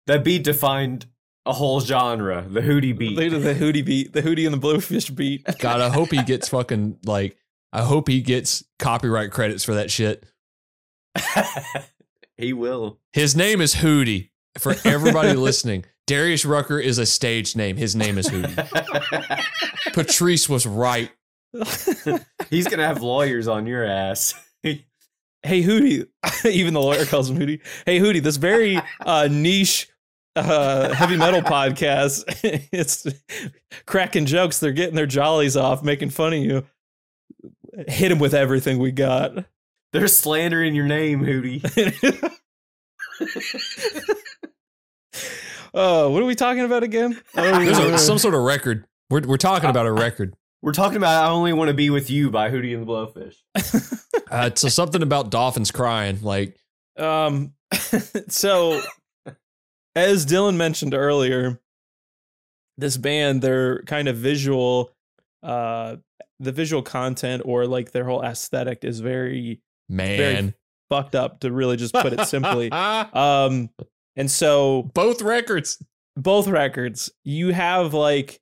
That 0.08 0.24
beat 0.24 0.44
defined 0.44 1.06
a 1.46 1.54
whole 1.54 1.80
genre. 1.80 2.44
The 2.50 2.62
hootie 2.62 2.98
beat. 2.98 3.16
The, 3.18 3.30
the 3.38 3.54
Hootie 3.54 3.86
beat. 3.86 4.14
The 4.14 4.24
Hootie 4.24 4.46
and 4.46 4.54
the 4.54 4.58
Blowfish 4.68 5.14
beat. 5.16 5.46
God, 5.60 5.80
I 5.82 5.90
hope 5.90 6.10
he 6.10 6.24
gets 6.24 6.50
fucking 6.50 6.98
like. 7.06 7.38
I 7.72 7.84
hope 7.84 8.08
he 8.08 8.22
gets 8.22 8.64
copyright 8.80 9.30
credits 9.32 9.64
for 9.64 9.76
that 9.76 9.92
shit. 9.92 10.26
he 12.38 12.54
will. 12.54 13.00
His 13.14 13.36
name 13.36 13.62
is 13.62 13.76
Hootie. 13.76 14.30
For 14.58 14.76
everybody 14.84 15.34
listening, 15.34 15.86
Darius 16.08 16.46
Rucker 16.46 16.80
is 16.80 16.98
a 16.98 17.06
stage 17.06 17.56
name. 17.56 17.78
His 17.78 17.96
name 17.96 18.18
is 18.18 18.28
Hootie. 18.28 19.94
Patrice 19.94 20.50
was 20.50 20.66
right. 20.66 21.12
He's 22.50 22.68
gonna 22.68 22.86
have 22.86 23.02
lawyers 23.02 23.48
on 23.48 23.68
your 23.68 23.84
ass. 23.86 24.34
hey 24.64 24.84
Hootie, 25.44 26.08
even 26.46 26.74
the 26.74 26.82
lawyer 26.82 27.06
calls 27.06 27.30
him 27.30 27.38
Hootie. 27.38 27.62
Hey 27.86 28.00
Hootie, 28.00 28.22
this 28.22 28.38
very 28.38 28.80
uh, 29.06 29.28
niche 29.30 29.90
uh, 30.36 30.94
heavy 30.94 31.18
metal 31.18 31.42
podcast. 31.42 32.24
it's 32.72 33.08
cracking 33.86 34.26
jokes. 34.26 34.60
They're 34.60 34.72
getting 34.72 34.96
their 34.96 35.08
jollies 35.08 35.58
off, 35.58 35.84
making 35.84 36.12
fun 36.12 36.34
of 36.34 36.40
you. 36.40 36.66
Hit 37.88 38.12
him 38.12 38.20
with 38.20 38.34
everything 38.34 38.80
we 38.80 38.92
got. 38.92 39.46
They're 39.94 40.08
slandering 40.08 40.76
your 40.76 40.86
name, 40.86 41.24
Hootie. 41.24 41.64
Oh, 45.74 46.10
what 46.10 46.24
are 46.24 46.26
we 46.26 46.34
talking 46.34 46.64
about 46.64 46.82
again? 46.82 47.20
Oh, 47.36 47.64
There's 47.64 47.78
a, 47.78 47.98
some 48.00 48.18
sort 48.18 48.34
of 48.34 48.42
record. 48.42 48.86
We're 49.12 49.22
we're 49.22 49.38
talking 49.38 49.70
about 49.70 49.86
a 49.86 49.92
record. 49.92 50.36
We're 50.68 50.74
talking 50.74 50.98
about 50.98 51.24
I 51.24 51.30
only 51.30 51.54
want 51.54 51.70
to 51.70 51.74
be 51.74 51.90
with 51.90 52.10
you 52.10 52.30
by 52.30 52.52
Hootie 52.52 52.76
and 52.76 52.86
the 52.86 52.92
Blowfish. 52.92 54.04
Uh, 54.30 54.50
so 54.54 54.68
something 54.68 55.02
about 55.02 55.30
dolphins 55.30 55.72
crying. 55.72 56.20
Like 56.22 56.58
Um, 56.98 57.54
so 58.28 58.82
as 59.96 60.26
Dylan 60.26 60.58
mentioned 60.58 60.94
earlier, 60.94 61.62
this 62.78 62.98
band, 62.98 63.42
their 63.42 63.84
kind 63.84 64.10
of 64.10 64.18
visual, 64.18 64.92
uh, 65.42 65.96
the 66.42 66.52
visual 66.52 66.82
content 66.82 67.44
or 67.46 67.66
like 67.68 67.94
their 67.94 68.04
whole 68.04 68.22
aesthetic 68.22 68.84
is 68.84 69.00
very 69.00 69.62
man, 69.88 70.18
very 70.18 70.54
fucked 70.90 71.16
up 71.16 71.40
to 71.40 71.54
really 71.54 71.78
just 71.78 71.94
put 71.94 72.12
it 72.12 72.26
simply. 72.26 72.70
Um, 72.74 73.70
and 74.18 74.30
so 74.30 74.92
both 74.94 75.22
records. 75.22 75.82
both 76.18 76.50
records, 76.50 77.10
you 77.24 77.54
have 77.54 77.94
like 77.94 78.42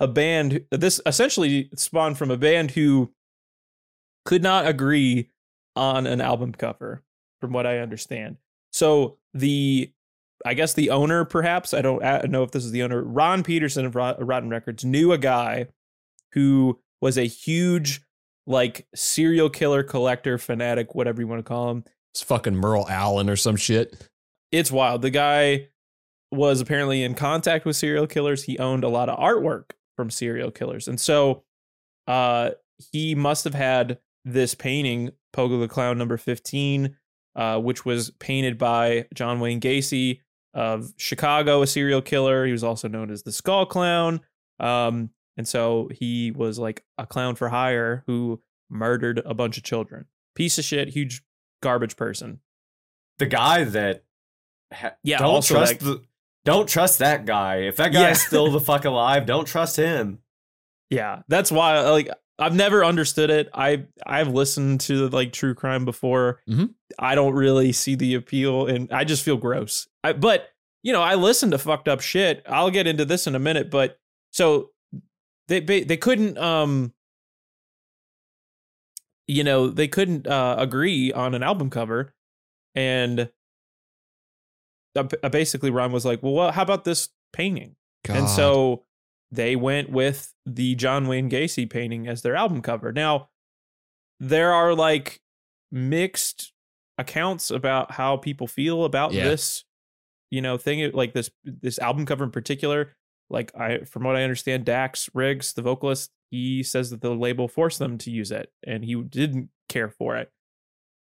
a 0.00 0.08
band. 0.08 0.64
This 0.70 1.00
essentially 1.06 1.70
spawned 1.74 2.18
from 2.18 2.30
a 2.30 2.36
band 2.36 2.72
who 2.72 3.12
could 4.24 4.42
not 4.42 4.66
agree 4.66 5.30
on 5.74 6.06
an 6.06 6.20
album 6.20 6.52
cover, 6.52 7.02
from 7.40 7.52
what 7.52 7.66
I 7.66 7.78
understand. 7.78 8.36
So 8.72 9.18
the, 9.34 9.92
I 10.44 10.54
guess 10.54 10.74
the 10.74 10.90
owner, 10.90 11.24
perhaps 11.24 11.72
I 11.72 11.82
don't 11.82 12.02
know 12.30 12.42
if 12.42 12.50
this 12.50 12.64
is 12.64 12.70
the 12.72 12.82
owner, 12.82 13.02
Ron 13.02 13.42
Peterson 13.42 13.86
of 13.86 13.94
Rotten 13.94 14.48
Records, 14.50 14.84
knew 14.84 15.12
a 15.12 15.18
guy 15.18 15.68
who 16.32 16.80
was 17.00 17.16
a 17.16 17.24
huge 17.26 18.02
like 18.46 18.86
serial 18.94 19.50
killer 19.50 19.82
collector 19.82 20.38
fanatic, 20.38 20.94
whatever 20.94 21.20
you 21.20 21.26
want 21.26 21.40
to 21.40 21.48
call 21.48 21.70
him 21.70 21.84
It's 22.12 22.22
fucking 22.22 22.54
Merle 22.56 22.86
Allen 22.88 23.28
or 23.28 23.36
some 23.36 23.56
shit. 23.56 24.08
it's 24.52 24.70
wild. 24.70 25.02
The 25.02 25.10
guy 25.10 25.68
was 26.30 26.60
apparently 26.60 27.02
in 27.02 27.14
contact 27.14 27.64
with 27.64 27.76
serial 27.76 28.06
killers. 28.06 28.44
He 28.44 28.58
owned 28.58 28.84
a 28.84 28.88
lot 28.88 29.08
of 29.08 29.18
artwork 29.18 29.70
from 29.96 30.10
serial 30.10 30.50
killers. 30.50 30.86
And 30.88 31.00
so 31.00 31.42
uh 32.06 32.50
he 32.92 33.14
must 33.14 33.44
have 33.44 33.54
had 33.54 33.98
this 34.24 34.54
painting, 34.54 35.10
Pogo 35.34 35.58
the 35.60 35.68
Clown 35.68 35.96
number 35.98 36.16
15, 36.18 36.94
uh, 37.36 37.58
which 37.60 37.84
was 37.86 38.10
painted 38.18 38.58
by 38.58 39.06
John 39.14 39.40
Wayne 39.40 39.60
Gacy 39.60 40.20
of 40.52 40.92
Chicago, 40.98 41.62
a 41.62 41.66
serial 41.66 42.02
killer. 42.02 42.44
He 42.44 42.52
was 42.52 42.64
also 42.64 42.86
known 42.88 43.10
as 43.10 43.22
the 43.22 43.32
Skull 43.32 43.64
Clown. 43.66 44.20
Um, 44.60 45.10
and 45.38 45.46
so 45.48 45.88
he 45.92 46.30
was 46.32 46.58
like 46.58 46.84
a 46.98 47.06
clown 47.06 47.34
for 47.34 47.48
hire 47.48 48.02
who 48.06 48.42
murdered 48.68 49.22
a 49.24 49.32
bunch 49.34 49.56
of 49.56 49.62
children. 49.62 50.06
Piece 50.34 50.58
of 50.58 50.64
shit, 50.64 50.88
huge 50.88 51.22
garbage 51.62 51.96
person. 51.96 52.40
The 53.18 53.26
guy 53.26 53.64
that 53.64 54.04
ha- 54.72 54.94
Yeah, 55.02 55.18
don't 55.18 55.44
trust 55.44 55.78
that- 55.80 55.84
the 55.84 56.02
don't 56.46 56.68
trust 56.68 57.00
that 57.00 57.26
guy. 57.26 57.56
If 57.58 57.76
that 57.76 57.92
guy's 57.92 58.02
Yeah. 58.02 58.26
still 58.26 58.50
the 58.50 58.60
fuck 58.70 58.84
alive, 58.86 59.26
don't 59.26 59.44
trust 59.46 59.76
him. 59.76 60.20
Yeah, 60.88 61.22
that's 61.28 61.52
why 61.52 61.80
like 61.90 62.08
I've 62.38 62.54
never 62.54 62.84
understood 62.84 63.28
it. 63.30 63.48
I 63.52 63.84
I've 64.06 64.28
listened 64.28 64.80
to 64.82 65.08
like 65.08 65.32
true 65.32 65.54
crime 65.54 65.84
before. 65.84 66.40
Mhm. 66.48 66.74
I 66.98 67.14
don't 67.14 67.34
really 67.34 67.72
see 67.72 67.94
the 67.94 68.14
appeal, 68.14 68.66
and 68.66 68.90
I 68.92 69.04
just 69.04 69.22
feel 69.24 69.36
gross. 69.36 69.88
I, 70.04 70.12
but 70.14 70.48
you 70.82 70.92
know, 70.92 71.02
I 71.02 71.14
listen 71.16 71.50
to 71.50 71.58
fucked 71.58 71.88
up 71.88 72.00
shit. 72.00 72.42
I'll 72.48 72.70
get 72.70 72.86
into 72.86 73.04
this 73.04 73.26
in 73.26 73.34
a 73.34 73.38
minute. 73.40 73.70
But 73.70 73.98
so 74.32 74.70
they 75.48 75.60
they, 75.60 75.82
they 75.82 75.96
couldn't 75.96 76.38
um 76.38 76.92
you 79.26 79.42
know 79.42 79.68
they 79.68 79.88
couldn't 79.88 80.26
uh, 80.26 80.56
agree 80.58 81.12
on 81.12 81.34
an 81.34 81.42
album 81.42 81.70
cover, 81.70 82.14
and 82.74 83.30
basically 85.04 85.70
Ron 85.70 85.92
was 85.92 86.04
like, 86.04 86.22
well, 86.22 86.32
well, 86.34 86.52
how 86.52 86.62
about 86.62 86.84
this 86.84 87.08
painting? 87.32 87.76
And 88.08 88.28
so 88.28 88.84
they 89.32 89.56
went 89.56 89.90
with 89.90 90.32
the 90.46 90.74
John 90.76 91.08
Wayne 91.08 91.28
Gacy 91.28 91.68
painting 91.68 92.06
as 92.06 92.22
their 92.22 92.36
album 92.36 92.62
cover. 92.62 92.92
Now, 92.92 93.28
there 94.20 94.52
are 94.52 94.74
like 94.74 95.20
mixed 95.72 96.52
accounts 96.98 97.50
about 97.50 97.92
how 97.92 98.16
people 98.16 98.46
feel 98.46 98.84
about 98.84 99.12
Yeah. 99.12 99.24
this, 99.24 99.64
you 100.30 100.40
know, 100.40 100.56
thing 100.56 100.90
like 100.92 101.12
this 101.12 101.30
this 101.44 101.78
album 101.78 102.06
cover 102.06 102.24
in 102.24 102.30
particular. 102.30 102.94
Like 103.28 103.52
I 103.56 103.78
from 103.78 104.04
what 104.04 104.16
I 104.16 104.22
understand, 104.22 104.64
Dax 104.64 105.10
Riggs, 105.12 105.52
the 105.52 105.62
vocalist, 105.62 106.10
he 106.30 106.62
says 106.62 106.90
that 106.90 107.00
the 107.00 107.10
label 107.14 107.48
forced 107.48 107.78
them 107.80 107.98
to 107.98 108.10
use 108.10 108.30
it 108.30 108.50
and 108.64 108.84
he 108.84 108.94
didn't 109.02 109.50
care 109.68 109.90
for 109.90 110.16
it. 110.16 110.30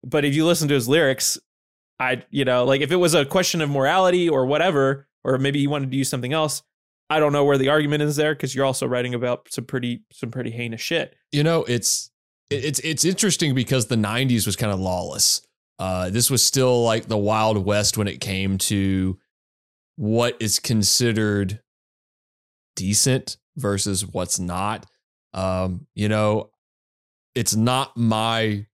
But 0.04 0.24
if 0.26 0.36
you 0.36 0.46
listen 0.46 0.68
to 0.68 0.74
his 0.76 0.88
lyrics, 0.88 1.40
I 2.02 2.24
you 2.32 2.44
know, 2.46 2.66
like 2.66 2.82
if 2.82 2.92
it 2.92 2.96
was 2.98 3.14
a 3.14 3.26
question 3.26 3.62
of 3.62 3.70
morality 3.70 4.28
or 4.28 4.46
whatever, 4.46 5.08
or 5.24 5.38
maybe 5.38 5.60
he 5.60 5.68
wanted 5.68 5.92
to 5.92 5.98
use 5.98 6.10
something 6.10 6.34
else, 6.34 6.64
I 7.12 7.20
don't 7.20 7.34
know 7.34 7.44
where 7.46 7.58
the 7.58 7.70
argument 7.70 8.02
is 8.04 8.16
there 8.16 8.34
because 8.34 8.56
you're 8.56 8.66
also 8.66 8.88
writing 8.88 9.14
about 9.14 9.48
some 9.52 9.66
pretty 9.66 10.04
some 10.12 10.32
pretty 10.32 10.50
heinous 10.52 10.82
shit. 10.82 11.16
you 11.32 11.44
know 11.44 11.64
it's 11.66 12.10
it's 12.50 12.80
it's 12.80 13.06
interesting 13.06 13.54
because 13.56 13.86
the 13.86 13.96
90s 13.96 14.46
was 14.46 14.56
kind 14.58 14.74
of 14.74 14.80
lawless 14.80 15.42
uh 15.80 16.10
this 16.10 16.30
was 16.30 16.44
still 16.44 16.84
like 16.84 17.08
the 17.08 17.18
wild 17.18 17.66
west 17.66 17.98
when 17.98 18.08
it 18.10 18.20
came 18.20 18.58
to 18.58 19.18
what 19.96 20.36
is 20.42 20.60
considered 20.60 21.62
decent 22.76 23.38
versus 23.56 24.06
what's 24.06 24.38
not 24.40 24.86
um 25.34 25.88
you 25.96 26.10
know 26.10 26.50
it's 27.36 27.56
not 27.56 27.96
my 27.96 28.66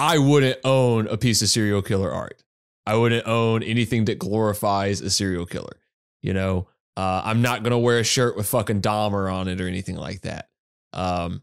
i 0.00 0.18
wouldn't 0.18 0.58
own 0.64 1.06
a 1.08 1.16
piece 1.16 1.42
of 1.42 1.48
serial 1.48 1.82
killer 1.82 2.10
art. 2.10 2.42
I 2.86 2.96
wouldn't 2.96 3.26
own 3.28 3.62
anything 3.62 4.06
that 4.06 4.18
glorifies 4.18 5.00
a 5.00 5.10
serial 5.10 5.46
killer 5.46 5.76
you 6.22 6.34
know? 6.34 6.68
Uh, 6.96 7.22
i'm 7.24 7.40
not 7.40 7.62
gonna 7.62 7.78
wear 7.78 7.98
a 7.98 8.04
shirt 8.04 8.36
with 8.36 8.46
fucking 8.48 8.82
dahmer 8.82 9.32
on 9.32 9.48
it 9.48 9.60
or 9.60 9.68
anything 9.68 9.96
like 9.96 10.22
that. 10.22 10.48
Um 10.92 11.42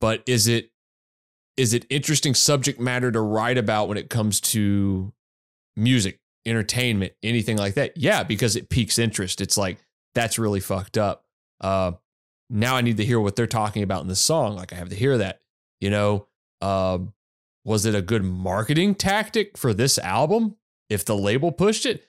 but 0.00 0.22
is 0.26 0.48
it 0.48 0.70
is 1.56 1.74
it 1.74 1.86
interesting 1.90 2.34
subject 2.34 2.80
matter 2.80 3.12
to 3.12 3.20
write 3.20 3.58
about 3.58 3.88
when 3.88 3.98
it 3.98 4.08
comes 4.10 4.40
to 4.40 5.12
music 5.76 6.18
entertainment 6.46 7.12
anything 7.22 7.56
like 7.56 7.74
that? 7.74 7.96
Yeah 7.96 8.22
because 8.24 8.56
it 8.56 8.70
piques 8.70 8.98
interest. 8.98 9.40
It's 9.40 9.56
like 9.58 9.78
that's 10.14 10.38
really 10.38 10.60
fucked 10.60 10.98
up. 10.98 11.24
Uh 11.60 11.92
now 12.50 12.74
i 12.76 12.80
need 12.80 12.96
to 12.96 13.04
hear 13.04 13.20
what 13.20 13.36
they're 13.36 13.46
talking 13.46 13.82
about 13.82 14.02
in 14.02 14.08
the 14.08 14.16
song. 14.16 14.56
Like 14.56 14.72
i 14.72 14.76
have 14.76 14.88
to 14.88 14.96
hear 14.96 15.18
that 15.18 15.42
you 15.80 15.90
know? 15.90 16.26
Um 16.60 17.12
was 17.64 17.84
it 17.86 17.94
a 17.94 18.02
good 18.02 18.24
marketing 18.24 18.94
tactic 18.94 19.56
for 19.56 19.72
this 19.74 19.98
album 19.98 20.56
if 20.90 21.04
the 21.04 21.16
label 21.16 21.52
pushed 21.52 21.86
it 21.86 22.08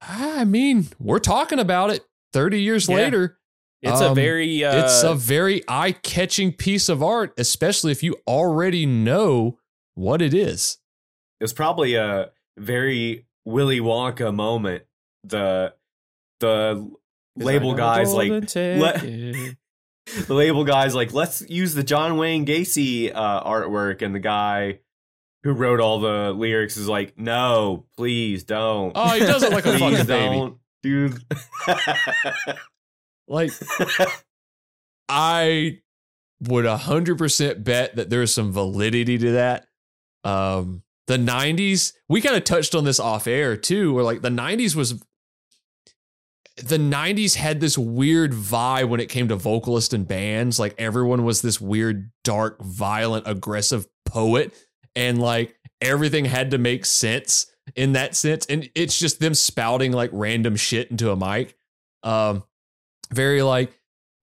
i 0.00 0.44
mean 0.44 0.86
we're 0.98 1.18
talking 1.18 1.58
about 1.58 1.90
it 1.90 2.04
30 2.32 2.60
years 2.62 2.88
Yeah. 2.88 2.96
later 2.96 3.38
It's 3.82 4.00
a 4.00 4.08
Um, 4.10 4.14
very 4.16 4.64
uh, 4.64 4.84
it's 4.84 5.02
a 5.04 5.14
very 5.14 5.62
eye-catching 5.68 6.52
piece 6.54 6.88
of 6.88 7.00
art, 7.00 7.32
especially 7.38 7.92
if 7.92 8.02
you 8.02 8.16
already 8.26 8.86
know 8.86 9.58
what 9.94 10.20
it 10.20 10.34
is. 10.34 10.78
It 11.38 11.44
was 11.44 11.52
probably 11.52 11.94
a 11.94 12.32
very 12.58 13.26
Willy 13.44 13.78
Wonka 13.78 14.34
moment. 14.34 14.82
The 15.22 15.74
the 16.40 16.90
label 17.36 17.74
guys 17.74 18.12
like 18.12 18.30
let- 18.32 19.04
the 20.26 20.34
label 20.34 20.64
guys 20.64 20.94
like 20.94 21.12
let's 21.12 21.42
use 21.48 21.74
the 21.74 21.82
John 21.82 22.16
Wayne 22.16 22.46
Gacy 22.46 23.12
uh, 23.14 23.44
artwork, 23.44 24.02
and 24.02 24.14
the 24.14 24.20
guy 24.20 24.80
who 25.44 25.52
wrote 25.52 25.80
all 25.80 26.00
the 26.00 26.32
lyrics 26.32 26.76
is 26.76 26.88
like, 26.88 27.18
no, 27.18 27.86
please 27.96 28.44
don't. 28.44 28.92
Oh, 28.94 29.08
he 29.10 29.20
does 29.20 29.42
it 29.42 29.52
like 29.52 29.66
a 29.66 29.78
fucking 29.78 30.06
baby. 30.06 30.36
don't, 30.36 30.58
dude. 30.82 31.22
Like 33.30 33.52
I 35.08 35.80
would 36.40 36.64
100% 36.64 37.64
bet 37.64 37.96
that 37.96 38.10
there's 38.10 38.32
some 38.32 38.52
validity 38.52 39.18
to 39.18 39.32
that. 39.32 39.66
Um 40.24 40.82
the 41.08 41.16
90s, 41.16 41.94
we 42.08 42.20
kind 42.20 42.36
of 42.36 42.44
touched 42.44 42.74
on 42.74 42.84
this 42.84 43.00
off 43.00 43.26
air 43.26 43.56
too, 43.56 43.94
where 43.94 44.04
like 44.04 44.20
the 44.20 44.28
90s 44.28 44.74
was 44.74 45.02
the 46.62 46.78
90s 46.78 47.34
had 47.34 47.60
this 47.60 47.78
weird 47.78 48.32
vibe 48.32 48.88
when 48.88 49.00
it 49.00 49.08
came 49.08 49.28
to 49.28 49.36
vocalists 49.36 49.94
and 49.94 50.06
bands. 50.06 50.58
Like 50.58 50.74
everyone 50.78 51.24
was 51.24 51.42
this 51.42 51.60
weird, 51.60 52.10
dark, 52.24 52.62
violent, 52.62 53.26
aggressive 53.26 53.86
poet. 54.04 54.54
And 54.96 55.20
like 55.20 55.56
everything 55.80 56.24
had 56.24 56.50
to 56.50 56.58
make 56.58 56.84
sense 56.84 57.46
in 57.76 57.92
that 57.92 58.16
sense. 58.16 58.46
And 58.46 58.68
it's 58.74 58.98
just 58.98 59.20
them 59.20 59.34
spouting 59.34 59.92
like 59.92 60.10
random 60.12 60.56
shit 60.56 60.90
into 60.90 61.10
a 61.10 61.16
mic. 61.16 61.56
Um, 62.02 62.44
very 63.12 63.42
like 63.42 63.72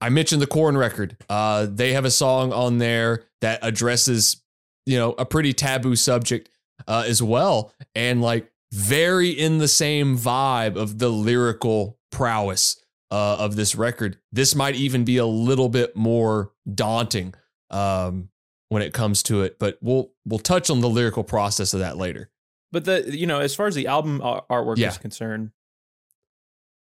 I 0.02 0.10
mentioned 0.10 0.42
the 0.42 0.48
Korn 0.48 0.78
record. 0.78 1.18
Uh, 1.30 1.68
they 1.70 1.94
have 1.94 2.06
a 2.06 2.12
song 2.12 2.54
on 2.54 2.78
there 2.78 3.24
that 3.42 3.60
addresses, 3.62 4.42
you 4.86 4.98
know, 4.98 5.14
a 5.18 5.26
pretty 5.26 5.54
taboo 5.54 5.96
subject 5.96 6.50
uh, 6.88 7.06
as 7.08 7.24
well, 7.24 7.74
and 7.96 8.22
like 8.22 8.52
very 8.72 9.30
in 9.30 9.58
the 9.58 9.68
same 9.68 10.18
vibe 10.18 10.76
of 10.76 11.00
the 11.00 11.10
lyrical 11.10 11.98
prowess 12.16 12.82
uh, 13.12 13.36
of 13.40 13.56
this 13.56 13.76
record. 13.76 14.18
This 14.32 14.56
might 14.56 14.76
even 14.76 15.04
be 15.04 15.18
a 15.18 15.26
little 15.26 15.70
bit 15.70 15.96
more 15.96 16.52
daunting 16.74 17.34
um, 17.70 18.30
when 18.70 18.82
it 18.82 18.94
comes 18.94 19.22
to 19.24 19.42
it, 19.44 19.60
but 19.60 19.78
we'll 19.82 20.12
we'll 20.26 20.40
touch 20.40 20.70
on 20.70 20.80
the 20.80 20.90
lyrical 20.90 21.24
process 21.24 21.74
of 21.74 21.82
that 21.82 21.98
later. 21.98 22.30
But 22.72 22.86
the 22.86 23.16
you 23.16 23.28
know, 23.28 23.40
as 23.40 23.54
far 23.54 23.68
as 23.68 23.76
the 23.76 23.88
album 23.88 24.20
artwork 24.22 24.78
Yeah. 24.78 24.90
is 24.90 24.98
concerned, 24.98 25.52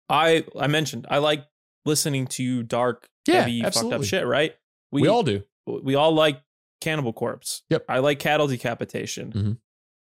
I 0.09 0.45
I 0.59 0.67
mentioned 0.67 1.07
I 1.11 1.19
like 1.19 1.45
listening 1.85 2.27
to 2.29 2.63
dark, 2.63 3.09
Yeah, 3.27 3.41
heavy, 3.41 3.61
fucked 3.61 3.67
absolutely. 3.77 3.99
up 3.99 4.05
shit. 4.05 4.27
Right? 4.27 4.55
We, 4.91 5.07
all 5.07 5.23
do. 5.23 5.43
we 5.67 5.95
all 5.97 6.13
like 6.13 6.41
Cannibal 6.81 7.13
Corpse. 7.13 7.63
Yep. 7.69 7.85
I 7.89 7.99
like 7.99 8.19
Cattle 8.19 8.47
Decapitation. 8.47 9.33
Mhm. 9.33 9.59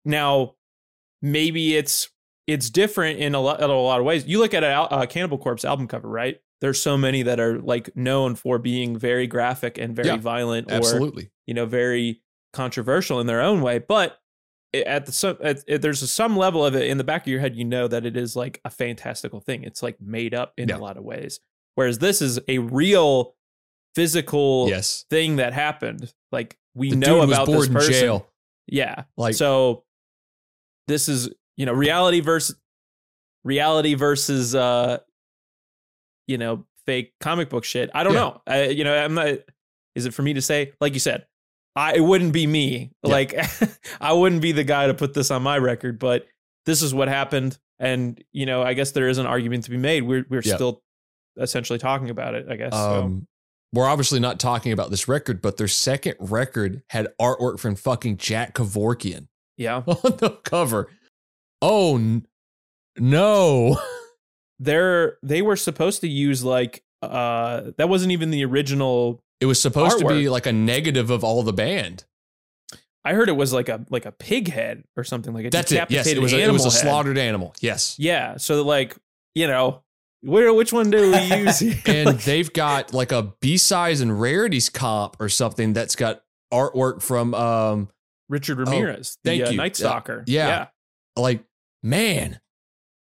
Now, 0.05 0.55
maybe 1.21 1.75
it's 1.75 2.09
it's 2.47 2.69
different 2.69 3.19
in 3.19 3.35
a 3.35 3.39
lot 3.39 3.59
in 3.61 3.69
a 3.69 3.73
lot 3.79 3.99
of 3.99 4.05
ways. 4.05 4.25
You 4.25 4.39
look 4.39 4.53
at 4.53 4.63
a, 4.63 5.01
a 5.01 5.07
Cannibal 5.07 5.37
Corpse 5.37 5.63
album 5.65 5.87
cover, 5.87 6.07
right? 6.09 6.39
There's 6.59 6.79
so 6.81 6.97
many 6.97 7.23
that 7.23 7.39
are 7.39 7.59
like 7.59 7.95
known 7.95 8.35
for 8.35 8.59
being 8.59 8.97
very 8.97 9.25
graphic 9.27 9.77
and 9.77 9.95
very 9.95 10.09
Yeah, 10.09 10.17
violent, 10.17 10.71
or 10.71 10.75
Absolutely. 10.75 11.31
you 11.47 11.53
know, 11.53 11.65
very 11.65 12.21
controversial 12.53 13.19
in 13.19 13.27
their 13.27 13.41
own 13.41 13.61
way. 13.61 13.79
But 13.79 14.17
at 14.73 15.05
the 15.05 15.37
at, 15.41 15.67
at- 15.69 15.81
there's 15.81 16.01
a, 16.01 16.07
some 16.07 16.37
level 16.37 16.65
of 16.65 16.75
it 16.75 16.87
in 16.87 16.97
the 16.97 17.03
back 17.03 17.21
of 17.23 17.27
your 17.27 17.39
head, 17.39 17.55
you 17.55 17.65
know 17.65 17.87
that 17.87 18.05
it 18.05 18.15
is 18.15 18.35
like 18.35 18.61
a 18.63 18.69
fantastical 18.69 19.39
thing. 19.39 19.63
It's 19.63 19.81
like 19.81 19.99
made 19.99 20.33
up 20.33 20.53
in 20.57 20.69
Yeah. 20.69 20.77
a 20.77 20.79
lot 20.79 20.97
of 20.97 21.03
ways. 21.03 21.39
Whereas 21.75 21.97
this 21.99 22.21
is 22.21 22.39
a 22.47 22.57
real 22.59 23.35
physical 23.95 24.67
Yes. 24.69 25.05
thing 25.09 25.37
that 25.37 25.53
happened. 25.53 26.13
Like 26.31 26.57
we 26.75 26.91
The 26.91 26.95
know 26.97 27.21
about 27.21 27.47
this 27.47 27.67
person. 27.69 27.93
jail. 27.93 28.27
Yeah. 28.67 29.03
Like 29.17 29.35
so 29.35 29.83
this 30.87 31.09
is, 31.09 31.29
you 31.57 31.65
know, 31.65 31.73
reality 31.73 32.19
versus 32.19 32.55
reality 33.43 33.93
versus 33.95 34.53
uh 34.55 34.97
you 36.27 36.37
know, 36.37 36.65
fake 36.85 37.13
comic 37.19 37.49
book 37.49 37.63
shit. 37.63 37.89
I 37.93 38.03
don't 38.03 38.13
Yeah. 38.13 38.19
know. 38.19 38.41
I, 38.47 38.63
you 38.67 38.83
know, 38.83 38.95
I'm 38.95 39.13
not 39.13 39.39
is 39.95 40.05
it 40.05 40.13
for 40.13 40.21
me 40.21 40.33
to 40.33 40.41
say? 40.41 40.71
Like 40.79 40.93
you 40.93 40.99
said, 40.99 41.25
I 41.75 41.95
it 41.95 42.01
wouldn't 42.01 42.33
be 42.33 42.47
me. 42.47 42.91
Yeah. 43.03 43.11
Like 43.11 43.35
I 44.01 44.13
wouldn't 44.13 44.41
be 44.41 44.51
the 44.51 44.63
guy 44.63 44.87
to 44.87 44.93
put 44.93 45.13
this 45.13 45.31
on 45.31 45.43
my 45.43 45.57
record, 45.57 45.99
but 45.99 46.27
this 46.65 46.81
is 46.81 46.93
what 46.93 47.07
happened 47.07 47.57
and 47.79 48.23
you 48.31 48.45
know, 48.45 48.61
I 48.61 48.73
guess 48.73 48.91
there 48.91 49.09
is 49.09 49.17
an 49.17 49.25
argument 49.25 49.63
to 49.65 49.71
be 49.71 49.77
made. 49.77 50.03
We're 50.03 50.25
we're 50.29 50.41
Yeah. 50.43 50.55
still 50.55 50.83
essentially 51.39 51.79
talking 51.79 52.09
about 52.09 52.35
it, 52.35 52.45
I 52.49 52.55
guess. 52.55 52.73
so. 52.73 52.77
Um, 53.03 53.27
we're 53.73 53.87
obviously 53.87 54.19
not 54.19 54.37
talking 54.37 54.73
about 54.73 54.91
this 54.91 55.07
record, 55.07 55.41
but 55.41 55.55
their 55.55 55.69
second 55.69 56.15
record 56.19 56.83
had 56.89 57.07
artwork 57.21 57.57
from 57.57 57.75
fucking 57.75 58.17
Jack 58.17 58.53
Kevorkian 58.53 59.27
Yeah. 59.57 59.77
on 59.87 60.17
the 60.17 60.37
cover. 60.43 60.89
Oh 61.61 61.95
n- 61.97 62.25
no! 62.97 63.79
They're 64.59 65.17
they 65.23 65.41
were 65.41 65.55
supposed 65.55 66.01
to 66.01 66.07
use 66.07 66.43
like 66.43 66.83
uh 67.01 67.71
that 67.77 67.89
wasn't 67.89 68.11
even 68.11 68.29
the 68.31 68.45
original 68.45 69.23
It 69.39 69.47
was 69.47 69.59
supposed 69.61 69.99
to 69.99 70.07
be 70.07 70.29
like 70.29 70.45
a 70.45 70.53
negative 70.53 71.09
of 71.09 71.23
all 71.23 71.41
the 71.43 71.53
band. 71.53 72.05
I 73.03 73.13
heard 73.13 73.29
it 73.29 73.35
was 73.35 73.51
like 73.51 73.69
a 73.69 73.83
like 73.89 74.05
a 74.05 74.11
pig 74.11 74.49
head 74.49 74.83
or 74.95 75.03
something 75.03 75.33
like 75.33 75.45
a 75.45 75.49
That's 75.49 75.71
it. 75.71 75.89
Yes, 75.89 76.07
it 76.07 76.21
was. 76.21 76.33
A, 76.33 76.39
it 76.39 76.51
was 76.51 76.65
a 76.65 76.69
head. 76.69 76.81
slaughtered 76.81 77.17
animal. 77.17 77.55
Yes, 77.59 77.95
Yeah, 77.97 78.37
so 78.37 78.63
like 78.63 78.95
you 79.33 79.47
know, 79.47 79.81
where 80.21 80.53
which 80.53 80.71
one 80.71 80.91
do 80.91 81.11
we 81.11 81.35
use? 81.37 81.59
here? 81.59 81.75
and 81.87 82.05
Like, 82.07 82.23
they've 82.23 82.53
got 82.53 82.93
like 82.93 83.11
a 83.11 83.33
B 83.39 83.57
size 83.57 84.01
and 84.01 84.21
rarities 84.21 84.69
comp 84.69 85.17
or 85.19 85.29
something 85.29 85.73
that's 85.73 85.95
got 85.95 86.21
artwork 86.53 87.01
from 87.01 87.33
um 87.33 87.89
Richard 88.29 88.59
Ramirez, 88.59 89.17
the 89.23 89.31
thank 89.31 89.47
uh, 89.47 89.49
you. 89.49 89.57
Night 89.57 89.75
Stalker. 89.75 90.23
Yeah. 90.27 90.67
like 91.15 91.43
man 91.83 92.39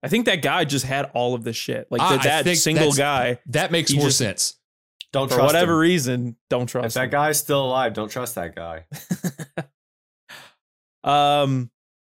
I 0.03 0.09
think 0.09 0.25
that 0.27 0.41
guy 0.41 0.65
just 0.65 0.87
had 0.87 1.11
all 1.13 1.35
of 1.35 1.45
this 1.45 1.57
shit. 1.57 1.87
Like 1.91 2.01
I- 2.01 2.17
that, 2.17 2.27
I 2.41 2.43
that 2.45 2.57
single 2.57 2.93
guy, 2.93 3.39
that 3.47 3.71
makes 3.71 3.93
more 3.93 4.07
just- 4.07 4.17
sense. 4.19 4.55
don't 5.13 5.29
for 5.29 5.35
trust 5.35 5.47
whatever 5.55 5.73
him. 5.75 5.79
reason, 5.81 6.37
don't 6.49 6.63
If 6.63 6.71
trust 6.71 6.95
that 6.95 7.05
him. 7.05 7.11
guy's 7.11 7.39
still 7.39 7.67
alive, 7.67 7.93
don't 7.93 8.09
trust 8.11 8.35
that 8.37 8.55
guy. 8.55 8.85
Um, 11.05 11.71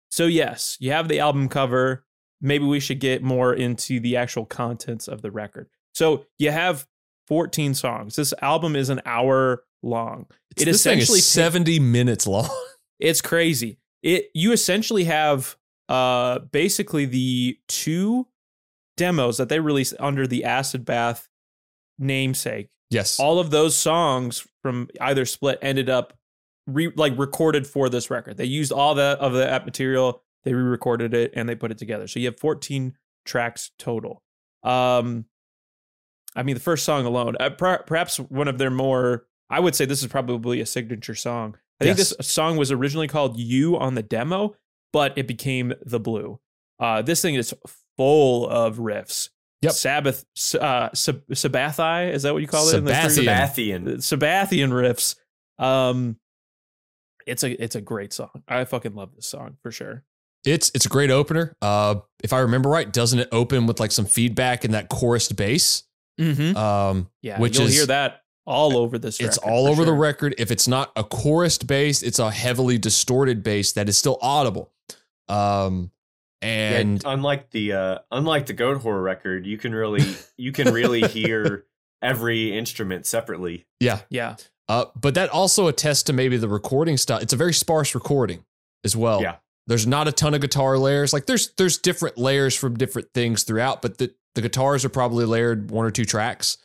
so 0.09 0.25
yes, 0.25 0.77
you 0.79 0.91
have 0.91 1.07
the 1.07 1.19
album 1.19 1.49
cover. 1.49 2.05
Maybe 2.41 2.65
we 2.65 2.79
should 2.79 2.99
get 2.99 3.21
more 3.21 3.53
into 3.53 3.99
the 3.99 4.15
actual 4.17 4.45
contents 4.45 5.07
of 5.07 5.21
the 5.21 5.29
record. 5.31 5.69
So 5.93 6.25
you 6.37 6.51
have 6.51 6.87
14 7.27 7.73
songs. 7.73 8.15
This 8.15 8.33
album 8.41 8.75
is 8.75 8.89
an 8.89 9.01
hour 9.05 9.63
long. 9.83 10.25
It 10.57 10.67
essentially 10.67 11.19
is 11.19 11.25
seventy 11.27 11.79
minutes 11.79 12.25
long. 12.27 12.49
It's 12.99 13.21
crazy. 13.21 13.77
It 14.03 14.25
you 14.33 14.51
essentially 14.51 15.05
have 15.05 15.55
uh 15.89 16.39
basically 16.39 17.05
the 17.05 17.59
two 17.67 18.27
demos 18.95 19.37
that 19.37 19.49
they 19.49 19.59
released 19.59 19.93
under 19.99 20.25
the 20.27 20.43
Acid 20.45 20.85
Bath 20.85 21.27
namesake. 21.97 22.69
yes, 22.89 23.19
All 23.19 23.39
of 23.39 23.49
those 23.51 23.75
songs 23.77 24.47
from 24.61 24.87
either 25.01 25.25
split 25.25 25.59
ended 25.61 25.89
up 25.89 26.13
re- 26.67 26.91
like 26.95 27.17
recorded 27.17 27.65
for 27.67 27.89
this 27.89 28.09
record. 28.09 28.37
They 28.37 28.45
used 28.45 28.71
all 28.71 28.95
that 28.95 29.19
of 29.19 29.33
that 29.33 29.65
material, 29.65 30.21
they 30.43 30.53
re-recorded 30.53 31.13
it 31.13 31.33
and 31.35 31.47
they 31.49 31.55
put 31.55 31.71
it 31.71 31.77
together. 31.77 32.07
So 32.07 32.19
you 32.19 32.27
have 32.27 32.39
14 32.39 32.95
tracks 33.25 33.71
total. 33.77 34.21
Um 34.63 35.25
I 36.35 36.43
mean 36.43 36.55
the 36.55 36.61
first 36.61 36.85
song 36.85 37.05
alone, 37.05 37.35
uh, 37.39 37.49
per- 37.49 37.83
perhaps 37.83 38.17
one 38.17 38.47
of 38.47 38.57
their 38.57 38.69
more 38.69 39.25
I 39.49 39.59
would 39.59 39.75
say 39.75 39.85
this 39.85 40.01
is 40.03 40.07
probably 40.07 40.61
a 40.61 40.65
signature 40.65 41.15
song. 41.15 41.57
I 41.81 41.85
think 41.85 41.97
this 41.97 42.13
song 42.21 42.57
was 42.57 42.71
originally 42.71 43.07
called 43.07 43.39
You 43.39 43.77
on 43.77 43.95
the 43.95 44.03
demo, 44.03 44.53
but 44.93 45.17
it 45.17 45.27
became 45.27 45.73
The 45.85 45.99
Blue. 45.99 46.39
Uh, 46.79 47.01
this 47.01 47.21
thing 47.21 47.35
is 47.35 47.53
full 47.97 48.47
of 48.47 48.77
riffs. 48.77 49.29
Yep. 49.61 49.73
Sabbath, 49.73 50.25
uh, 50.59 50.89
Sab- 50.93 51.27
Sabbathi, 51.27 52.13
is 52.13 52.23
that 52.23 52.31
what 52.33 52.41
you 52.41 52.47
call 52.47 52.69
it? 52.69 52.75
in 52.77 52.85
the 52.85 52.91
Sabbathian. 52.93 53.25
Bathian. 53.25 53.85
Sabbathian 53.97 54.69
riffs. 54.71 55.15
Um, 55.61 56.15
it's 57.27 57.43
a 57.43 57.61
it's 57.61 57.75
a 57.75 57.81
great 57.81 58.13
song. 58.13 58.29
I 58.47 58.63
fucking 58.63 58.95
love 58.95 59.13
this 59.15 59.27
song 59.27 59.57
for 59.61 59.71
sure. 59.71 60.03
it's 60.45 60.71
it's 60.73 60.85
a 60.85 60.89
great 60.89 61.11
opener. 61.11 61.53
Uh, 61.61 61.95
if 62.23 62.31
I 62.31 62.39
remember 62.39 62.69
right, 62.69 62.91
doesn't 62.91 63.19
it 63.19 63.27
open 63.33 63.67
with 63.67 63.79
like 63.81 63.91
some 63.91 64.05
feedback 64.05 64.63
in 64.63 64.71
that 64.71 64.89
chorused 64.89 65.35
bass? 65.35 65.83
Mm-hmm. 66.19 66.55
Um, 66.57 67.09
Yeah, 67.21 67.37
which 67.39 67.57
you'll 67.57 67.67
is 67.67 67.75
hear 67.75 67.85
that 67.87 68.21
all 68.45 68.77
over 68.77 68.97
this. 68.97 69.19
it's 69.19 69.37
record, 69.37 69.51
all 69.51 69.65
for 69.65 69.71
over 69.71 69.85
the 69.85 69.93
record. 69.93 70.35
If 70.37 70.51
it's 70.51 70.67
not 70.69 70.91
a 70.95 71.03
chorused 71.03 71.67
bass, 71.67 72.01
it's 72.01 72.19
a 72.19 72.31
heavily 72.31 72.77
distorted 72.77 73.43
bass 73.43 73.73
that 73.73 73.89
is 73.89 73.97
still 73.97 74.17
audible. 74.21 74.71
Um, 75.29 75.91
and 76.41 77.03
yeah, 77.03 77.11
unlike 77.11 77.51
the 77.51 77.73
uh, 77.73 77.97
unlike 78.11 78.45
the 78.45 78.53
Goatwhore 78.53 79.03
record, 79.03 79.45
you 79.45 79.57
can 79.57 79.73
really 79.73 80.03
you 80.37 80.51
can 80.51 80.73
really 80.73 81.01
hear 81.07 81.65
every 82.01 82.57
instrument 82.57 83.05
separately. 83.05 83.65
yeah, 83.79 84.01
Yeah, 84.09 84.37
uh, 84.67 84.85
but 84.95 85.15
that 85.15 85.29
also 85.29 85.67
attests 85.67 86.03
to 86.03 86.13
maybe 86.13 86.37
the 86.37 86.47
recording 86.47 86.95
style. 86.97 87.19
It's 87.19 87.33
a 87.33 87.37
very 87.37 87.53
sparse 87.53 87.93
recording 87.95 88.45
as 88.83 88.95
well. 88.95 89.21
Yeah. 89.21 89.37
There's 89.67 89.85
not 89.85 90.07
a 90.07 90.11
ton 90.11 90.33
of 90.33 90.41
guitar 90.41 90.77
layers. 90.77 91.13
Like 91.13 91.25
there's 91.25 91.51
there's 91.57 91.77
different 91.77 92.17
layers 92.17 92.55
from 92.55 92.75
different 92.75 93.09
things 93.13 93.43
throughout, 93.43 93.81
but 93.81 93.97
the, 93.97 94.13
the 94.35 94.41
guitars 94.41 94.85
are 94.85 94.89
probably 94.89 95.25
layered 95.25 95.69
one 95.69 95.85
or 95.85 95.91
two 95.91 96.05
tracks. 96.05 96.57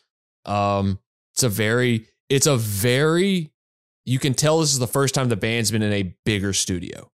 Um, 0.47 0.99
it's 1.35 1.43
a 1.43 1.49
very, 1.49 2.07
it's 2.29 2.47
a 2.47 2.57
very, 2.57 3.51
you 4.05 4.19
can 4.19 4.35
tell 4.35 4.61
this 4.61 4.73
is 4.73 4.79
the 4.79 4.87
first 4.87 5.15
time 5.15 5.29
the 5.29 5.37
band's 5.37 5.71
been 5.71 5.83
in 5.83 5.93
a 5.93 6.15
bigger 6.25 6.53
studio, 6.53 7.11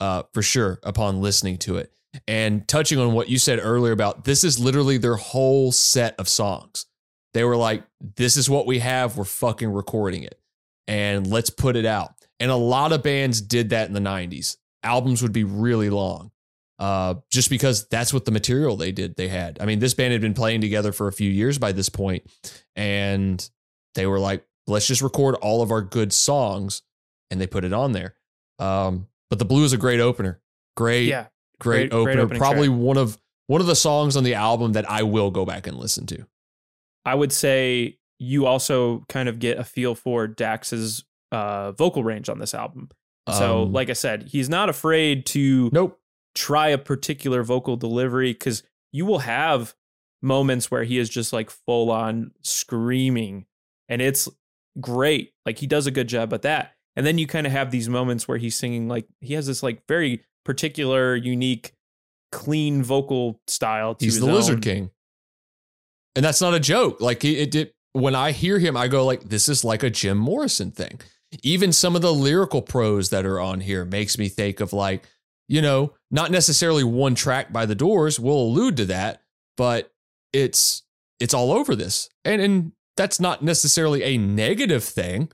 uh, 0.00 0.24
for 0.32 0.42
sure, 0.42 0.80
upon 0.82 1.20
listening 1.20 1.58
to 1.58 1.76
it. 1.76 1.92
And 2.26 2.66
touching 2.66 2.98
on 2.98 3.12
what 3.12 3.28
you 3.28 3.38
said 3.38 3.60
earlier 3.62 3.92
about 3.92 4.24
this 4.24 4.42
is 4.42 4.58
literally 4.58 4.98
their 4.98 5.16
whole 5.16 5.70
set 5.70 6.18
of 6.18 6.28
songs. 6.28 6.86
They 7.34 7.44
were 7.44 7.56
like, 7.56 7.84
this 8.16 8.36
is 8.36 8.50
what 8.50 8.66
we 8.66 8.80
have. 8.80 9.16
We're 9.16 9.24
fucking 9.24 9.70
recording 9.72 10.24
it 10.24 10.40
and 10.88 11.24
let's 11.28 11.50
put 11.50 11.76
it 11.76 11.86
out. 11.86 12.14
And 12.40 12.50
a 12.50 12.56
lot 12.56 12.92
of 12.92 13.02
bands 13.02 13.40
did 13.40 13.70
that 13.70 13.86
in 13.86 13.94
the 13.94 14.00
90s. 14.00 14.56
Albums 14.82 15.22
would 15.22 15.32
be 15.32 15.44
really 15.44 15.88
long 15.88 16.32
uh, 16.80 17.14
just 17.30 17.50
because 17.50 17.86
that's 17.88 18.12
what 18.12 18.24
the 18.24 18.32
material 18.32 18.76
they 18.76 18.90
did, 18.90 19.14
they 19.16 19.28
had. 19.28 19.58
I 19.60 19.66
mean, 19.66 19.78
this 19.78 19.94
band 19.94 20.12
had 20.12 20.22
been 20.22 20.34
playing 20.34 20.62
together 20.62 20.90
for 20.90 21.06
a 21.06 21.12
few 21.12 21.30
years 21.30 21.58
by 21.58 21.72
this 21.72 21.90
point, 21.90 22.24
and 22.74 23.48
they 23.94 24.06
were 24.06 24.18
like, 24.18 24.44
let's 24.66 24.86
just 24.86 25.02
record 25.02 25.34
all 25.36 25.62
of 25.62 25.70
our 25.70 25.82
good 25.82 26.12
songs, 26.12 26.82
and 27.30 27.40
they 27.40 27.46
put 27.46 27.64
it 27.64 27.74
on 27.74 27.92
there. 27.92 28.14
Um, 28.58 29.06
but 29.30 29.38
the 29.38 29.44
Blue 29.46 29.64
is 29.64 29.72
a 29.72 29.78
great 29.78 30.00
opener. 30.00 30.40
Great, 30.76 31.06
Yeah. 31.06 31.26
great, 31.58 31.90
great- 31.90 31.90
great 31.90 32.00
opener. 32.00 32.22
opening 32.22 32.38
Probably 32.40 32.68
track. 32.68 32.78
one 32.80 32.96
of 32.98 33.18
one 33.46 33.60
of 33.60 33.66
the 33.66 33.74
songs 33.76 34.16
on 34.16 34.22
the 34.24 34.34
album 34.34 34.72
that 34.74 34.88
I 34.88 35.02
will 35.02 35.30
go 35.32 35.44
back 35.44 35.66
and 35.66 35.76
listen 35.76 36.06
to. 36.06 36.24
I 37.04 37.14
would 37.16 37.32
say 37.32 37.98
you 38.20 38.46
also 38.46 39.04
kind 39.08 39.28
of 39.28 39.38
get 39.40 39.58
a 39.58 39.64
feel 39.64 39.94
for 39.96 40.28
Dax's 40.28 41.04
uh, 41.32 41.72
vocal 41.72 42.04
range 42.04 42.28
on 42.28 42.38
this 42.38 42.54
album. 42.54 42.90
So, 43.28 43.62
Um, 43.62 43.72
like 43.72 43.90
I 43.90 43.94
said, 43.94 44.28
he's 44.28 44.48
not 44.48 44.68
afraid 44.68 45.26
to 45.26 45.68
Nope. 45.72 45.98
try 46.34 46.68
a 46.68 46.78
particular 46.78 47.42
vocal 47.42 47.76
delivery 47.76 48.32
because 48.32 48.62
you 48.92 49.04
will 49.06 49.20
have 49.20 49.74
moments 50.22 50.70
where 50.70 50.84
he 50.84 50.98
is 50.98 51.08
just 51.08 51.32
like 51.32 51.50
full 51.50 51.90
on 51.90 52.32
screaming 52.42 53.46
and 53.88 54.00
it's 54.02 54.28
great. 54.80 55.32
Like 55.46 55.58
he 55.58 55.66
does 55.66 55.86
a 55.86 55.90
good 55.90 56.08
job 56.08 56.32
at 56.34 56.42
that. 56.42 56.74
And 56.96 57.06
then 57.06 57.18
you 57.18 57.26
kind 57.26 57.46
of 57.46 57.52
have 57.52 57.70
these 57.70 57.88
moments 57.88 58.26
where 58.26 58.38
he's 58.38 58.56
singing 58.56 58.88
like 58.88 59.06
he 59.20 59.34
has 59.34 59.46
this 59.46 59.62
like 59.62 59.86
very 59.86 60.24
particular, 60.44 61.14
unique, 61.14 61.72
clean 62.32 62.82
vocal 62.82 63.40
style. 63.46 63.94
To 63.94 64.04
He's 64.04 64.20
the 64.20 64.26
Lizard. 64.26 64.62
King, 64.62 64.90
and 66.16 66.24
that's 66.24 66.40
not 66.40 66.54
a 66.54 66.60
joke. 66.60 67.00
Like 67.00 67.24
it, 67.24 67.38
it 67.38 67.50
did. 67.50 67.72
When 67.92 68.14
I 68.14 68.32
hear 68.32 68.58
him, 68.58 68.76
I 68.76 68.88
go 68.88 69.04
like, 69.04 69.22
"This 69.22 69.48
is 69.48 69.64
like 69.64 69.82
a 69.82 69.90
Jim 69.90 70.18
Morrison 70.18 70.70
thing." 70.70 71.00
Even 71.42 71.72
some 71.72 71.94
of 71.94 72.02
the 72.02 72.12
lyrical 72.12 72.62
prose 72.62 73.10
that 73.10 73.24
are 73.24 73.40
on 73.40 73.60
here 73.60 73.84
makes 73.84 74.18
me 74.18 74.28
think 74.28 74.58
of 74.58 74.72
like, 74.72 75.04
you 75.48 75.62
know, 75.62 75.94
not 76.10 76.32
necessarily 76.32 76.82
one 76.82 77.14
track 77.14 77.52
by 77.52 77.66
the 77.66 77.76
Doors. 77.76 78.18
We'll 78.18 78.34
allude 78.34 78.76
to 78.78 78.84
that, 78.86 79.22
but 79.56 79.92
it's 80.32 80.82
it's 81.20 81.34
all 81.34 81.52
over 81.52 81.76
this, 81.76 82.08
and 82.24 82.42
and 82.42 82.72
that's 82.96 83.20
not 83.20 83.42
necessarily 83.42 84.02
a 84.02 84.18
negative 84.18 84.84
thing. 84.84 85.30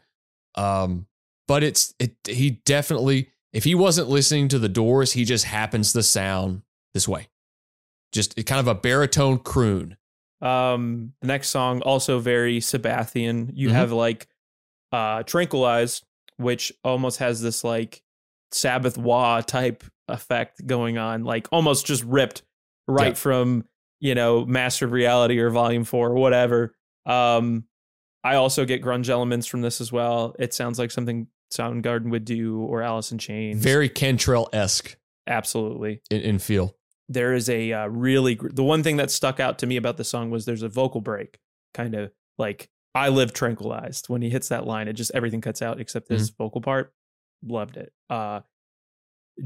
Um, 0.55 1.07
but 1.49 1.63
it's 1.63 1.95
it. 1.99 2.17
He 2.27 2.51
definitely, 2.65 3.31
if 3.53 3.65
he 3.65 3.75
wasn't 3.75 4.09
listening 4.09 4.49
to 4.49 4.59
the 4.59 4.69
Doors, 4.69 5.13
he 5.13 5.25
just 5.25 5.45
happens 5.45 5.93
to 5.93 6.03
sound 6.03 6.63
this 6.95 7.07
way 7.09 7.29
just 8.13 8.37
kind 8.47 8.61
of 8.61 8.69
a 8.69 8.75
baritone 8.75 9.37
croon. 9.39 9.97
Um, 10.41 11.13
the 11.21 11.27
next 11.27 11.49
song 11.49 11.83
also 11.83 12.19
very 12.19 12.61
Sabbathian. 12.61 13.51
You 13.53 13.69
Mhm. 13.69 13.73
have 13.73 13.93
like 13.93 14.29
uh 14.93 15.23
Tranquilized, 15.25 16.05
which 16.37 16.73
almost 16.85 17.19
has 17.19 17.43
this 17.43 17.65
like 17.65 18.03
Sabbath 18.53 18.97
wah 18.97 19.41
type 19.41 19.85
effect 20.09 20.65
going 20.67 20.97
on, 20.99 21.25
like 21.25 21.49
almost 21.51 21.85
just 21.85 22.05
ripped 22.05 22.43
right 22.87 23.09
Yeah. 23.09 23.15
from, 23.15 23.65
you 24.01 24.15
know, 24.15 24.47
Master 24.47 24.87
of 24.87 24.93
Reality 24.93 25.39
or 25.39 25.51
Volume 25.51 25.85
4 25.85 26.11
or 26.11 26.15
whatever. 26.15 26.75
Um 27.05 27.65
I 28.25 28.37
also 28.37 28.65
get 28.65 28.83
grunge 28.83 29.09
elements 29.09 29.47
from 29.47 29.61
this 29.61 29.81
as 29.81 29.93
well. 29.93 30.35
It 30.39 30.55
sounds 30.55 30.79
like 30.79 30.91
something 30.93 31.27
Soundgarden 31.53 32.11
would 32.11 32.25
do 32.25 32.61
or 32.61 32.83
Alice 32.83 33.13
in 33.13 33.19
Chains. 33.19 33.63
Very 33.63 33.89
Cantrell 33.89 34.49
esque 34.53 34.97
absolutely. 35.27 36.01
In, 36.11 36.21
in 36.21 36.39
feel. 36.39 36.77
there 37.09 37.33
is 37.35 37.49
a 37.49 37.73
uh, 37.73 37.87
really 37.87 38.39
the 38.43 38.65
one 38.65 38.83
thing 38.83 38.97
that 38.97 39.11
stuck 39.11 39.39
out 39.41 39.59
to 39.61 39.67
me 39.67 39.77
about 39.77 39.97
the 39.97 40.05
song 40.05 40.31
was 40.31 40.45
there's 40.45 40.63
a 40.63 40.69
vocal 40.69 41.01
break 41.01 41.39
kind 41.75 41.95
of 41.95 42.11
like 42.39 42.69
i 42.95 43.09
live 43.09 43.33
tranquilized. 43.33 44.09
When 44.09 44.23
he 44.23 44.31
hits 44.31 44.49
that 44.49 44.67
line 44.67 44.89
it 44.89 44.95
just 44.95 45.13
everything 45.15 45.41
cuts 45.41 45.63
out 45.63 45.81
except 45.81 46.09
this 46.09 46.31
vocal 46.31 46.61
part. 46.61 46.93
Loved 47.45 47.77
it. 47.77 47.93
Uh 48.11 48.41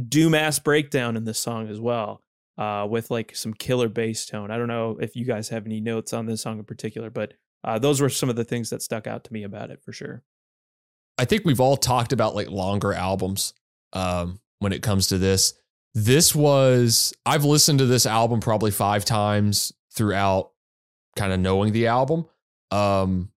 doom 0.09 0.35
ass 0.35 0.59
breakdown 0.59 1.17
in 1.17 1.25
this 1.25 1.39
song 1.39 1.69
as 1.69 1.81
well 1.81 2.23
uh 2.57 2.87
with 2.89 3.11
like 3.11 3.35
some 3.35 3.53
killer 3.53 3.89
bass 3.89 4.25
tone. 4.25 4.51
I 4.51 4.57
don't 4.57 4.69
know 4.69 4.97
if 5.01 5.17
you 5.17 5.25
guys 5.25 5.49
have 5.49 5.67
any 5.67 5.81
notes 5.81 6.13
on 6.13 6.27
this 6.27 6.43
song 6.43 6.59
in 6.59 6.65
particular 6.65 7.11
but 7.11 7.35
uh 7.65 7.79
those 7.79 8.01
were 8.01 8.09
some 8.09 8.31
of 8.31 8.37
the 8.37 8.45
things 8.45 8.71
that 8.71 8.83
stuck 8.83 9.07
out 9.07 9.25
to 9.25 9.33
me 9.33 9.43
about 9.43 9.71
it 9.71 9.83
for 9.83 9.93
sure 9.93 10.23
I 11.21 11.27
think 11.27 11.45
we've 11.45 11.61
all 11.61 11.77
talked 11.77 12.14
about 12.14 12.35
like 12.35 12.49
longer 12.49 12.95
albums 12.95 13.53
um, 13.93 14.41
when 14.61 14.73
it 14.73 14.81
comes 14.81 15.09
to 15.09 15.18
this. 15.18 15.53
This 15.93 16.35
was, 16.35 17.12
I've 17.27 17.45
listened 17.45 17.81
to 17.81 17.85
this 17.85 18.07
album 18.07 18.41
probably 18.41 18.71
five 18.71 19.05
times 19.05 19.71
throughout 19.93 20.53
kind 21.16 21.31
of 21.31 21.39
knowing 21.39 21.75
the 21.75 21.89
album. 21.89 22.25
Um, 22.71 23.33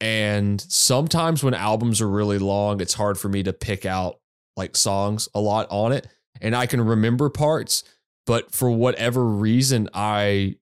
and 0.00 0.60
sometimes 0.60 1.42
when 1.42 1.54
albums 1.54 2.00
are 2.00 2.08
really 2.08 2.38
long, 2.38 2.80
it's 2.80 2.94
hard 2.94 3.18
for 3.18 3.28
me 3.28 3.42
to 3.42 3.52
pick 3.52 3.84
out 3.84 4.20
like 4.56 4.76
songs 4.76 5.28
a 5.34 5.40
lot 5.40 5.66
on 5.70 5.90
it. 5.90 6.06
And 6.40 6.54
I 6.54 6.66
can 6.66 6.80
remember 6.80 7.30
parts, 7.30 7.82
but 8.26 8.52
for 8.52 8.70
whatever 8.70 9.24
reason, 9.24 9.88
I, 9.92 10.54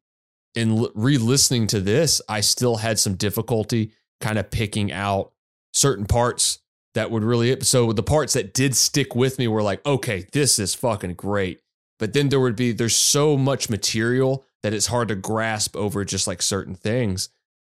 in 0.55 0.87
re 0.95 1.19
listening 1.19 1.67
to 1.67 1.81
this, 1.81 2.23
I 2.31 2.41
still 2.41 2.77
had 2.77 2.99
some 2.99 3.17
difficulty 3.17 3.93
kind 4.23 4.39
of 4.39 4.51
picking 4.51 4.91
out 4.91 5.33
certain 5.77 6.07
parts 6.07 6.61
that 6.95 7.11
would 7.11 7.23
really 7.23 7.61
so 7.61 7.93
the 7.93 8.03
parts 8.03 8.33
that 8.33 8.55
did 8.55 8.75
stick 8.75 9.15
with 9.15 9.39
me 9.39 9.47
were 9.47 9.63
like 9.63 9.85
okay 9.85 10.27
this 10.33 10.59
is 10.59 10.75
fucking 10.75 11.13
great. 11.15 11.61
But 11.99 12.13
then 12.15 12.31
there 12.31 12.41
would 12.41 12.57
be 12.57 12.73
there's 12.73 12.97
so 12.97 13.37
much 13.37 13.69
material 13.69 14.45
that 14.63 14.73
it's 14.73 14.87
hard 14.87 15.09
to 15.09 15.15
grasp 15.15 15.77
over 15.77 16.05
just 16.05 16.27
like 16.27 16.41
certain 16.41 16.75
things. 16.75 17.29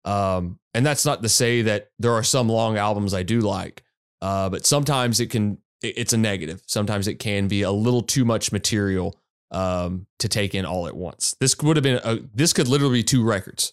Um 0.04 0.58
and 0.74 0.84
that's 0.84 1.06
not 1.06 1.22
to 1.22 1.28
say 1.28 1.62
that 1.62 1.90
there 2.00 2.12
are 2.12 2.24
some 2.24 2.48
long 2.48 2.76
albums 2.76 3.14
i 3.14 3.22
do 3.22 3.40
like 3.40 3.84
uh 4.20 4.48
but 4.50 4.66
sometimes 4.66 5.20
it 5.20 5.28
can 5.30 5.58
it- 5.82 5.94
it's 5.96 6.12
a 6.12 6.16
negative. 6.18 6.62
Sometimes 6.66 7.06
it 7.08 7.18
can 7.20 7.46
be 7.48 7.62
a 7.62 7.70
little 7.70 8.02
too 8.02 8.24
much 8.24 8.50
material 8.52 9.16
um 9.52 10.06
to 10.18 10.28
take 10.28 10.54
in 10.56 10.64
all 10.64 10.88
at 10.88 10.96
once. 10.96 11.36
This 11.38 11.56
would 11.58 11.76
have 11.76 11.84
been 11.84 12.00
a, 12.02 12.18
this 12.34 12.52
could 12.52 12.66
literally 12.66 12.98
be 13.00 13.04
two 13.04 13.22
records. 13.22 13.72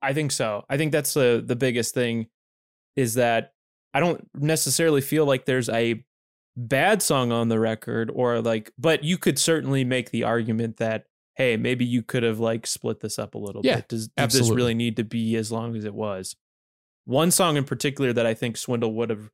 I 0.00 0.14
think 0.14 0.32
so. 0.32 0.64
I 0.70 0.78
think 0.78 0.92
that's 0.92 1.12
the 1.12 1.42
the 1.44 1.56
biggest 1.56 1.92
thing 1.92 2.28
is 2.96 3.14
that 3.14 3.52
I 3.94 4.00
don't 4.00 4.28
necessarily 4.34 5.00
feel 5.00 5.24
like 5.24 5.44
there's 5.44 5.68
a 5.68 6.04
bad 6.56 7.02
song 7.02 7.30
on 7.30 7.48
the 7.48 7.58
record 7.58 8.10
or 8.12 8.40
like 8.40 8.72
but 8.76 9.04
you 9.04 9.16
could 9.16 9.38
certainly 9.38 9.84
make 9.84 10.10
the 10.10 10.24
argument 10.24 10.78
that 10.78 11.04
hey, 11.36 11.56
maybe 11.56 11.84
you 11.84 12.02
could 12.02 12.24
have 12.24 12.40
like 12.40 12.66
split 12.66 12.98
this 12.98 13.16
up 13.16 13.34
a 13.36 13.38
little 13.38 13.62
Yeah, 13.64 13.76
bit. 13.76 13.88
Does, 13.88 14.08
does 14.08 14.32
this 14.32 14.50
really 14.50 14.74
need 14.74 14.96
to 14.96 15.04
be 15.04 15.36
as 15.36 15.52
long 15.52 15.76
as 15.76 15.84
it 15.84 15.94
was? 15.94 16.34
One 17.04 17.30
song 17.30 17.56
in 17.56 17.62
particular 17.62 18.12
that 18.12 18.26
I 18.26 18.34
think 18.34 18.56
Swindle 18.56 18.92
would 18.94 19.10
have 19.10 19.30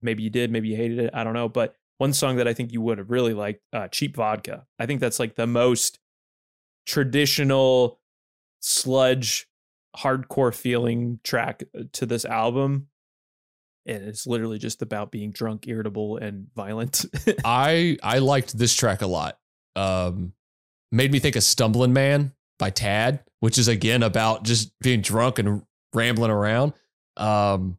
maybe 0.00 0.22
you 0.22 0.30
did, 0.30 0.50
maybe 0.50 0.68
you 0.68 0.76
hated 0.76 0.98
it, 0.98 1.10
I 1.12 1.22
don't 1.24 1.34
know, 1.34 1.50
but 1.50 1.76
one 1.98 2.14
song 2.14 2.36
that 2.36 2.48
I 2.48 2.54
think 2.54 2.72
you 2.72 2.80
would 2.80 2.96
have 2.98 3.10
really 3.10 3.34
liked, 3.34 3.60
uh, 3.72 3.86
Cheap 3.88 4.16
Vodka. 4.16 4.66
I 4.78 4.86
think 4.86 5.00
that's 5.00 5.20
like 5.20 5.36
the 5.36 5.46
most 5.46 6.00
traditional 6.86 8.00
sludge 8.60 9.46
hardcore 9.96 10.54
feeling 10.54 11.20
track 11.22 11.64
uh, 11.78 11.82
to 11.92 12.06
this 12.06 12.24
album 12.24 12.88
and 13.86 14.04
it's 14.04 14.26
literally 14.26 14.58
just 14.58 14.82
about 14.82 15.10
being 15.10 15.30
drunk 15.32 15.66
irritable 15.68 16.16
and 16.18 16.46
violent 16.54 17.04
I 17.44 17.96
I 18.02 18.18
liked 18.18 18.56
this 18.56 18.74
track 18.74 19.02
a 19.02 19.06
lot. 19.06 19.38
Um, 19.76 20.32
made 20.90 21.10
me 21.12 21.18
think 21.18 21.36
of 21.36 21.42
"Stumbling 21.42 21.92
Man" 21.92 22.32
by 22.58 22.70
Tad, 22.70 23.24
which 23.40 23.58
is 23.58 23.68
again 23.68 24.02
about 24.02 24.44
just 24.44 24.72
being 24.80 25.00
drunk 25.00 25.38
and 25.38 25.62
rambling 25.94 26.30
around. 26.30 26.74
Um, 27.16 27.78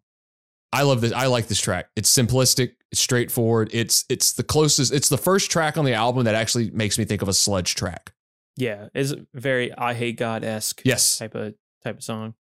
I 0.71 0.81
love 0.83 1.01
this. 1.01 1.11
I 1.11 1.27
like 1.27 1.47
this 1.47 1.61
track. 1.61 1.89
It's 1.95 2.09
simplistic. 2.15 2.73
It's 2.91 2.99
straightforward. 3.01 3.69
It's 3.73 4.05
it's 4.09 4.33
the 4.33 4.43
closest. 4.43 4.91
It's 4.93 5.09
the 5.09 5.17
first 5.17 5.51
track 5.51 5.77
on 5.77 5.85
the 5.85 5.93
album 5.93 6.25
that 6.25 6.35
actually 6.35 6.71
makes 6.71 6.97
me 6.97 7.05
think 7.05 7.21
of 7.21 7.27
a 7.29 7.33
sludge 7.33 7.75
track. 7.75 8.13
yeah 8.57 8.87
it's 8.93 9.13
very 9.33 9.69
Eyehategod 9.71 10.43
esque 10.43 10.81
Yes. 10.85 11.17
type 11.19 11.33
of 11.35 11.53
type 11.83 11.97
of 11.97 12.03
song 12.03 12.33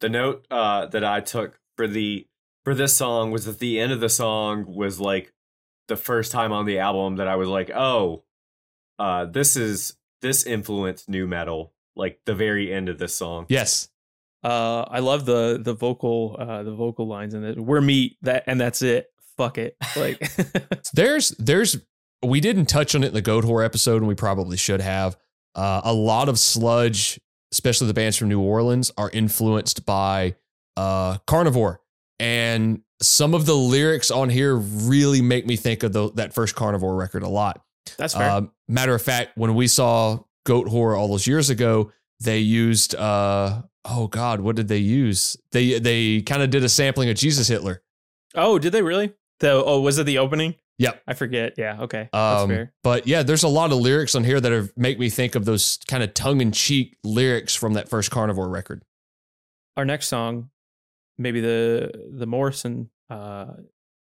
The 0.00 0.08
note 0.08 0.46
uh, 0.50 0.86
that 0.86 1.04
I 1.04 1.20
took 1.20 1.58
for 1.76 1.86
the 1.86 2.26
for 2.64 2.74
this 2.74 2.96
song 2.96 3.30
was 3.30 3.44
that 3.44 3.58
the 3.58 3.78
end 3.78 3.92
of 3.92 4.00
the 4.00 4.08
song 4.08 4.64
was 4.66 4.98
like 5.00 5.32
the 5.88 5.96
first 5.96 6.32
time 6.32 6.52
on 6.52 6.64
the 6.64 6.78
album 6.78 7.16
that 7.16 7.28
I 7.28 7.36
was 7.36 7.48
like, 7.48 7.70
oh, 7.70 8.24
uh, 8.98 9.26
this 9.26 9.56
is 9.56 9.96
this 10.22 10.44
influenced 10.44 11.08
nu 11.08 11.26
metal. 11.26 11.72
Like 11.96 12.20
the 12.24 12.34
very 12.34 12.72
end 12.72 12.88
of 12.88 12.98
this 12.98 13.14
song. 13.14 13.46
Yes. 13.48 13.88
uh 14.42 14.82
i 14.90 14.98
love 14.98 15.24
the 15.24 15.58
the 15.62 15.72
vocal 15.74 16.36
uh 16.38 16.62
the 16.62 16.74
vocal 16.74 17.06
lines 17.06 17.32
in 17.34 17.44
it 17.44 17.58
we're 17.58 17.80
meat 17.80 18.18
that 18.20 18.42
and 18.46 18.60
that's 18.60 18.82
it 18.82 19.06
fuck 19.38 19.56
it 19.58 19.74
like 19.96 20.18
There's 20.92 21.30
there's 21.38 21.78
we 22.22 22.40
didn't 22.40 22.66
touch 22.66 22.94
on 22.94 23.04
it 23.04 23.08
in 23.08 23.14
the 23.14 23.22
Goatwhore 23.22 23.64
episode, 23.64 23.96
and 23.98 24.08
we 24.08 24.14
probably 24.14 24.56
should 24.56 24.80
have. 24.80 25.16
Uh, 25.54 25.80
a 25.84 25.92
lot 25.92 26.28
of 26.28 26.38
sludge, 26.38 27.20
especially 27.52 27.86
the 27.86 27.94
bands 27.94 28.16
from 28.16 28.28
New 28.28 28.40
Orleans, 28.40 28.90
are 28.96 29.10
influenced 29.10 29.84
by 29.84 30.34
uh, 30.76 31.18
Carnivore. 31.26 31.80
And 32.24 32.80
some 33.02 33.34
of 33.34 33.44
the 33.44 33.54
lyrics 33.54 34.10
on 34.10 34.30
here 34.30 34.56
really 34.56 35.20
make 35.20 35.46
me 35.46 35.56
think 35.56 35.82
of 35.82 35.92
the, 35.92 36.10
that 36.12 36.32
first 36.32 36.54
Carnivore 36.54 36.96
record 36.96 37.22
a 37.22 37.28
lot. 37.28 37.60
That's 37.98 38.14
fair. 38.14 38.30
Um, 38.30 38.50
matter 38.66 38.94
of 38.94 39.02
fact, 39.02 39.36
when 39.36 39.54
we 39.54 39.66
saw 39.68 40.20
Goatwhore 40.46 40.96
all 40.98 41.08
those 41.08 41.26
years 41.26 41.50
ago, 41.50 41.92
they 42.20 42.38
used 42.38 42.94
uh 42.94 43.60
oh 43.84 44.06
god, 44.06 44.40
what 44.40 44.56
did 44.56 44.68
they 44.68 44.78
use? 44.78 45.36
They 45.52 45.78
they 45.78 46.22
kind 46.22 46.42
of 46.42 46.48
did 46.50 46.64
a 46.64 46.68
sampling 46.68 47.10
of 47.10 47.16
Jesus 47.16 47.48
Hitler. 47.48 47.82
oh, 48.34 48.58
did 48.58 48.72
they 48.72 48.80
really? 48.82 49.12
The 49.40 49.50
oh, 49.52 49.80
was 49.80 49.98
it 49.98 50.04
the 50.04 50.18
opening? 50.18 50.54
Yep. 50.78 51.02
I 51.06 51.12
forget. 51.14 51.54
Yeah. 51.58 51.82
Okay. 51.82 52.08
That's 52.12 52.42
Um, 52.42 52.48
fair. 52.48 52.72
but 52.82 53.06
yeah, 53.06 53.22
there's 53.22 53.42
a 53.42 53.48
lot 53.48 53.70
of 53.70 53.78
lyrics 53.78 54.14
on 54.14 54.24
here 54.24 54.40
that 54.40 54.50
are, 54.50 54.68
make 54.76 54.98
me 54.98 55.10
think 55.10 55.34
of 55.34 55.44
those 55.44 55.78
kind 55.86 56.02
of 56.02 56.14
tongue 56.14 56.40
in 56.40 56.50
cheek 56.52 56.96
lyrics 57.04 57.54
from 57.54 57.74
that 57.74 57.88
first 57.88 58.10
Carnivore 58.10 58.48
record. 58.48 58.82
Our 59.76 59.84
next 59.84 60.06
song, 60.08 60.50
maybe 61.18 61.40
the 61.40 61.90
the 62.12 62.26
Morrison 62.26 62.90
uh, 63.10 63.46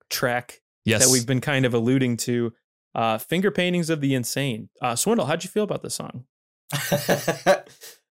track 0.10 0.62
Yes, 0.86 1.06
that 1.06 1.12
we've 1.12 1.26
been 1.28 1.42
kind 1.42 1.66
of 1.66 1.74
alluding 1.74 2.18
to, 2.18 2.54
uh, 2.96 3.18
"Finger 3.18 3.52
Paintings 3.52 3.90
of 3.90 4.02
the 4.02 4.14
Insane." 4.16 4.70
Uh, 4.82 4.96
Swindle, 4.96 5.26
how'd 5.26 5.44
you 5.44 5.50
feel 5.50 5.64
about 5.64 5.82
this 5.82 5.96
song? 5.96 6.26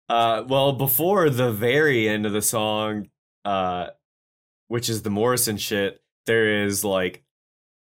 uh, 0.09 0.43
well, 0.47 0.73
before 0.73 1.29
the 1.29 1.51
very 1.51 2.07
end 2.07 2.25
of 2.25 2.31
the 2.33 2.41
song, 2.41 3.09
uh, 3.45 3.87
which 4.67 4.89
is 4.89 5.01
the 5.03 5.09
Morrison 5.09 5.57
shit, 5.57 6.01
there 6.25 6.63
is 6.63 6.83
like 6.83 7.23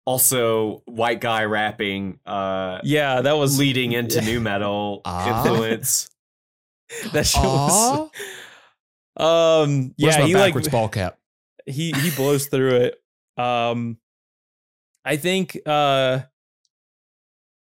also 0.06 0.82
white 0.86 1.22
guy 1.22 1.44
rapping, 1.46 2.20
uh, 2.26 2.80
Yeah, 2.84 3.22
that 3.22 3.34
was 3.38 3.60
leading 3.60 3.92
into 3.92 4.22
nu 4.26 4.40
metal 4.40 5.02
Ah. 5.06 5.44
influence. 5.44 6.10
that 7.14 7.28
shit 7.28 7.44
was. 7.44 8.10
Um, 9.20 9.94
Where's 9.98 10.16
yeah, 10.16 10.22
my 10.22 10.28
he 10.28 10.34
like 10.34 10.50
backwards 10.50 10.70
ball 10.70 10.90
cap? 10.90 11.18
he 11.66 11.92
he 11.92 12.12
blows 12.12 12.48
through 12.48 12.76
it. 12.76 13.04
Um, 13.38 13.98
I 15.06 15.18
think 15.18 15.58
uh, 15.66 16.20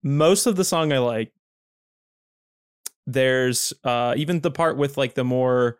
most 0.04 0.46
of 0.46 0.56
the 0.56 0.64
song 0.64 0.92
I 0.94 1.00
like. 1.00 1.32
There's 3.10 3.72
uh 3.86 4.16
even 4.18 4.42
the 4.42 4.52
part 4.52 4.76
with 4.76 4.98
like 4.98 5.14
the 5.14 5.24
more 5.24 5.80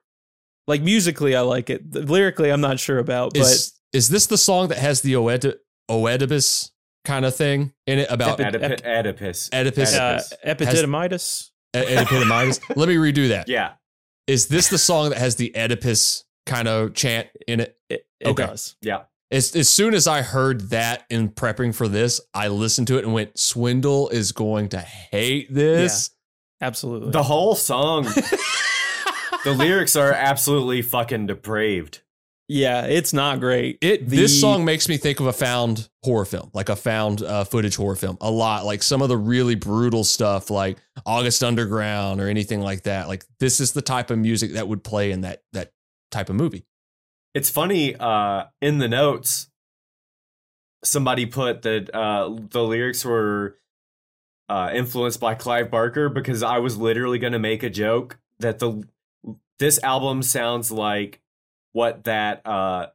like 0.66 0.82
musically 0.82 1.36
I 1.36 1.42
like 1.42 1.70
it. 1.70 1.94
Lyrically 1.94 2.52
I'm 2.52 2.62
not 2.62 2.80
sure 2.80 3.00
about, 3.00 3.34
but 3.34 3.42
Is 3.42 3.74
is 3.92 4.10
this 4.10 4.28
the 4.28 4.38
song 4.38 4.70
that 4.70 4.78
has 4.78 5.02
the 5.02 5.14
Oed- 5.14 5.56
Oedipus 5.90 6.72
kind 7.04 7.26
of 7.26 7.36
thing 7.36 7.74
in 7.86 8.00
it 8.00 8.08
about 8.10 8.40
Epi- 8.40 8.58
Oedip- 8.58 8.86
Oedipus. 8.86 9.50
Oedipus? 9.54 9.96
uh, 9.96 10.22
Oedipus. 10.46 10.68
epididymitis. 10.68 11.50
Oedipus? 11.76 12.60
Let 12.76 12.90
me 12.90 12.96
redo 12.96 13.30
that. 13.30 13.48
Yeah. 13.50 13.74
Is 14.28 14.48
this 14.48 14.68
the 14.68 14.78
song 14.78 15.10
that 15.10 15.18
has 15.18 15.38
the 15.38 15.56
Oedipus 15.56 16.26
kind 16.46 16.68
of 16.68 16.94
chant 16.94 17.28
in 17.48 17.62
it? 17.62 17.78
It, 17.90 18.06
it 18.20 18.28
Okay. 18.28 18.46
does. 18.46 18.76
Yeah. 18.82 19.04
As, 19.32 19.56
as 19.56 19.68
soon 19.70 19.94
as 19.94 20.08
I 20.08 20.22
heard 20.22 20.70
that 20.70 21.06
in 21.10 21.30
prepping 21.30 21.74
for 21.76 21.88
this, 21.88 22.22
I 22.34 22.48
listened 22.48 22.88
to 22.88 22.98
it 22.98 23.04
and 23.04 23.14
went, 23.14 23.38
Swindle 23.38 24.08
is 24.10 24.32
going 24.32 24.70
to 24.70 24.80
hate 24.80 25.54
this. 25.54 26.12
Absolutely. 26.62 27.12
The 27.12 27.24
whole 27.24 27.54
song, 27.56 28.04
the 29.44 29.54
lyrics 29.54 29.96
are 29.96 30.12
absolutely 30.14 30.82
fucking 30.82 31.28
depraved. 31.28 32.02
Yeah, 32.48 32.86
it's 32.86 33.12
not 33.14 33.40
great. 33.40 33.78
It 33.82 34.08
The- 34.08 34.18
this 34.18 34.40
song 34.40 34.64
makes 34.64 34.88
me 34.88 34.98
think 34.98 35.20
of 35.20 35.28
a 35.28 35.34
found 35.34 35.90
horror 36.04 36.26
film, 36.26 36.50
like 36.54 36.70
a 36.70 36.76
found 36.76 37.22
uh, 37.22 37.44
footage 37.44 37.76
horror 37.76 37.96
film, 37.96 38.18
a 38.22 38.32
lot. 38.32 38.66
Like 38.66 38.84
some 38.84 39.02
of 39.02 39.10
the 39.10 39.18
really 39.18 39.56
brutal 39.56 40.04
stuff, 40.04 40.50
like 40.50 40.78
August 41.06 41.44
Underground 41.44 42.22
or 42.22 42.30
anything 42.30 42.62
like 42.62 42.84
that. 42.84 43.08
Like 43.08 43.26
this 43.40 43.60
is 43.60 43.74
the 43.74 43.82
type 43.82 44.10
of 44.12 44.18
music 44.18 44.54
that 44.54 44.68
would 44.68 44.84
play 44.84 45.12
in 45.12 45.22
that 45.22 45.44
that 45.54 45.74
type 46.12 46.30
of 46.30 46.36
movie. 46.36 46.66
It's 47.34 47.50
funny, 47.50 47.96
uh, 47.96 48.46
in 48.62 48.78
the 48.80 48.88
notes, 48.88 49.50
somebody 50.84 51.26
put 51.26 51.64
that 51.64 51.94
uh, 51.94 52.36
the 52.50 52.64
lyrics 52.64 53.04
were 53.04 53.58
uh, 54.50 54.72
influenced 54.74 55.20
by 55.20 55.36
Clive 55.36 55.70
Barker 55.70 56.10
because 56.10 56.42
I 56.42 56.60
was 56.60 56.78
literally 56.78 57.20
going 57.20 57.34
to 57.34 57.40
make 57.40 57.62
a 57.64 57.70
joke 57.70 58.20
that 58.40 58.60
the 58.60 58.84
this 59.60 59.82
album 59.84 60.24
sounds 60.24 60.72
like 60.72 61.22
what 61.74 62.04
that 62.06 62.46
uh, 62.46 62.88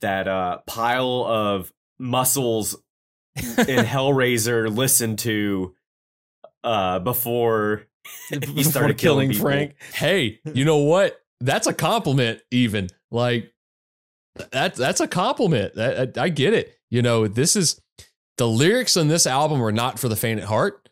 that 0.00 0.28
uh, 0.28 0.58
pile 0.66 1.24
of 1.24 1.72
muscles 1.98 2.76
in 3.36 3.42
Hellraiser 3.84 4.74
listened 4.74 5.18
to 5.20 5.74
uh, 6.62 6.98
before 7.00 7.86
he 8.30 8.38
Before 8.38 8.62
started 8.64 8.98
killing, 8.98 9.30
killing. 9.30 9.42
Frank. 9.42 9.74
Hey, 9.92 10.40
you 10.44 10.64
know 10.64 10.78
what? 10.78 11.20
That's 11.40 11.66
a 11.66 11.72
compliment. 11.74 12.40
Even 12.50 12.88
like 13.10 13.52
that. 14.52 14.74
That's 14.74 15.00
a 15.00 15.08
compliment. 15.08 15.74
That, 15.74 16.18
I, 16.18 16.24
I 16.24 16.28
get 16.28 16.54
it. 16.54 16.76
You 16.90 17.02
know, 17.02 17.26
this 17.26 17.56
is 17.56 17.80
the 18.36 18.46
lyrics 18.48 18.96
on 18.96 19.08
this 19.08 19.26
album 19.26 19.62
are 19.62 19.72
not 19.72 19.98
for 19.98 20.08
the 20.08 20.16
faint 20.16 20.40
at 20.40 20.46
heart 20.46 20.88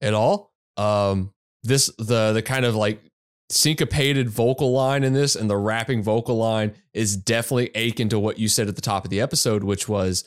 at 0.00 0.14
all. 0.14 0.52
Um, 0.76 1.32
this 1.62 1.90
the 1.98 2.32
the 2.32 2.42
kind 2.42 2.64
of 2.64 2.74
like 2.74 3.00
syncopated 3.48 4.28
vocal 4.28 4.72
line 4.72 5.04
in 5.04 5.12
this 5.12 5.36
and 5.36 5.48
the 5.48 5.56
rapping 5.56 6.02
vocal 6.02 6.36
line 6.36 6.74
is 6.94 7.16
definitely 7.16 7.70
akin 7.74 8.08
to 8.08 8.18
what 8.18 8.38
you 8.38 8.48
said 8.48 8.68
at 8.68 8.74
the 8.76 8.82
top 8.82 9.04
of 9.04 9.10
the 9.10 9.20
episode, 9.20 9.62
which 9.64 9.88
was 9.88 10.24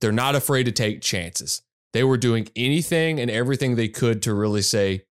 they're 0.00 0.12
not 0.12 0.34
afraid 0.34 0.64
to 0.64 0.72
take 0.72 1.00
chances. 1.00 1.62
They 1.92 2.04
were 2.04 2.16
doing 2.16 2.48
anything 2.56 3.20
and 3.20 3.30
everything 3.30 3.76
they 3.76 3.88
could 3.88 4.22
to 4.22 4.34
really 4.34 4.62
say, 4.62 5.04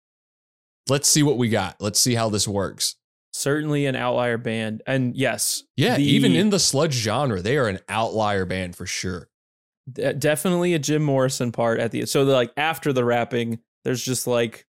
let's 0.90 1.10
see 1.10 1.24
what 1.24 1.38
we 1.38 1.50
got. 1.50 1.78
Let's 1.80 2.00
see 2.00 2.16
how 2.16 2.30
this 2.30 2.48
works. 2.48 2.96
Certainly 3.34 3.86
an 3.86 3.96
outlier 3.96 4.38
band. 4.38 4.82
And 4.88 5.16
yes, 5.16 5.64
Yeah, 5.76 5.98
the- 5.98 6.04
even 6.04 6.34
in 6.36 6.50
the 6.50 6.60
sludge 6.60 6.94
genre, 6.94 7.42
they 7.42 7.58
are 7.58 7.68
an 7.68 7.80
outlier 7.90 8.46
band 8.46 8.76
for 8.76 8.86
sure. 8.86 9.30
definitely 9.94 10.74
a 10.74 10.80
Jim 10.80 11.02
Morrison 11.02 11.54
part 11.54 11.80
at 11.80 11.92
the 11.92 12.06
so 12.06 12.24
like 12.24 12.52
after 12.58 12.92
the 12.92 13.06
rapping, 13.06 13.60
there's 13.86 14.04
just 14.04 14.28
like 14.28 14.66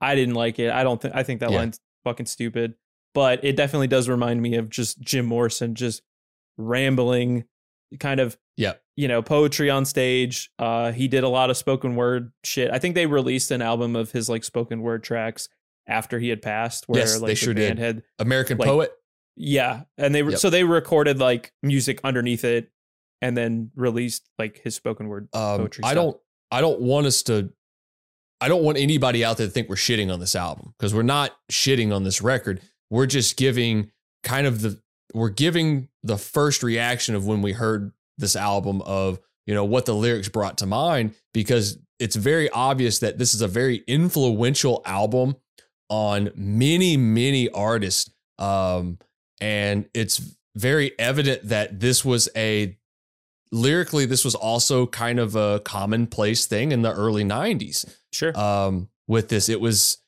I 0.00 0.16
didn't 0.16 0.34
like 0.34 0.58
it. 0.58 0.72
I 0.72 0.82
don't 0.82 1.00
think 1.00 1.14
I 1.14 1.22
think 1.22 1.38
that 1.40 1.50
Yeah. 1.52 1.58
line's 1.58 1.78
fucking 2.04 2.26
stupid. 2.26 2.74
But 3.14 3.42
it 3.44 3.56
definitely 3.56 3.86
does 3.88 4.08
remind 4.08 4.42
me 4.42 4.54
of 4.56 4.68
just 4.70 5.00
Jim 5.00 5.26
Morrison 5.26 5.74
just 5.74 6.02
rambling, 6.56 7.44
kind 8.00 8.20
of 8.20 8.36
yeah 8.56 8.74
you 8.96 9.08
know 9.08 9.22
poetry 9.22 9.70
on 9.70 9.84
stage. 9.84 10.50
Uh, 10.58 10.92
he 10.92 11.08
did 11.08 11.24
a 11.24 11.28
lot 11.28 11.50
of 11.50 11.56
spoken 11.56 11.96
word 11.96 12.32
shit. 12.44 12.70
I 12.70 12.78
think 12.78 12.94
they 12.94 13.06
released 13.06 13.50
an 13.50 13.62
album 13.62 13.96
of 13.96 14.12
his 14.12 14.28
like 14.28 14.44
spoken 14.44 14.82
word 14.82 15.02
tracks 15.02 15.48
after 15.86 16.18
he 16.18 16.28
had 16.28 16.42
passed, 16.42 16.88
where 16.88 17.00
Yes, 17.00 17.20
like 17.20 17.28
they 17.28 17.32
the 17.32 17.36
sure 17.36 17.54
band 17.54 17.76
did. 17.78 17.84
had 17.84 18.02
American 18.18 18.58
Like- 18.58 18.68
Poet. 18.68 18.92
yeah, 19.36 19.84
and 19.96 20.14
they 20.14 20.22
Yep. 20.22 20.38
so 20.38 20.50
they 20.50 20.64
recorded 20.64 21.18
like 21.18 21.52
music 21.62 22.00
underneath 22.04 22.44
it, 22.44 22.70
and 23.22 23.36
then 23.36 23.70
released 23.74 24.28
like 24.38 24.60
his 24.62 24.74
spoken 24.74 25.08
word 25.08 25.28
Um, 25.32 25.58
poetry. 25.60 25.84
I 25.84 25.92
stuff. 25.92 25.94
don't 26.04 26.20
I 26.50 26.60
don't 26.60 26.80
want 26.80 27.06
us 27.06 27.22
to 27.24 27.52
I 28.40 28.48
don't 28.48 28.62
want 28.62 28.78
anybody 28.78 29.24
out 29.24 29.36
there 29.36 29.46
to 29.46 29.52
think 29.52 29.68
we're 29.68 29.76
shitting 29.76 30.12
on 30.12 30.20
this 30.20 30.36
album 30.36 30.74
because 30.78 30.94
we're 30.94 31.02
not 31.02 31.36
shitting 31.50 31.94
on 31.94 32.04
this 32.04 32.22
record. 32.22 32.60
We're 32.90 33.06
just 33.06 33.36
giving 33.36 33.90
kind 34.22 34.46
of 34.46 34.60
the 34.60 34.80
we're 35.14 35.30
giving 35.30 35.88
the 36.02 36.18
first 36.18 36.62
reaction 36.62 37.14
of 37.14 37.26
when 37.26 37.42
we 37.42 37.52
heard 37.52 37.92
this 38.18 38.36
album 38.36 38.82
of, 38.82 39.18
you 39.46 39.54
know, 39.54 39.64
what 39.64 39.86
the 39.86 39.94
lyrics 39.94 40.28
brought 40.28 40.58
to 40.58 40.66
mind 40.66 41.14
because 41.32 41.78
it's 41.98 42.16
very 42.16 42.48
obvious 42.50 42.98
that 43.00 43.18
this 43.18 43.34
is 43.34 43.40
a 43.40 43.48
very 43.48 43.82
influential 43.86 44.82
album 44.84 45.36
on 45.90 46.30
many 46.36 46.96
many 46.98 47.48
artists 47.50 48.10
um 48.38 48.98
and 49.40 49.88
it's 49.94 50.34
very 50.54 50.92
evident 50.98 51.48
that 51.48 51.80
this 51.80 52.04
was 52.04 52.28
a 52.36 52.76
lyrically 53.50 54.04
this 54.04 54.24
was 54.24 54.34
also 54.34 54.86
kind 54.86 55.18
of 55.18 55.34
a 55.34 55.60
commonplace 55.60 56.46
thing 56.46 56.72
in 56.72 56.82
the 56.82 56.92
early 56.92 57.24
90s 57.24 57.90
Sure. 58.12 58.36
um 58.38 58.88
with 59.06 59.28
this. 59.28 59.48
It 59.48 59.60
was 59.60 59.98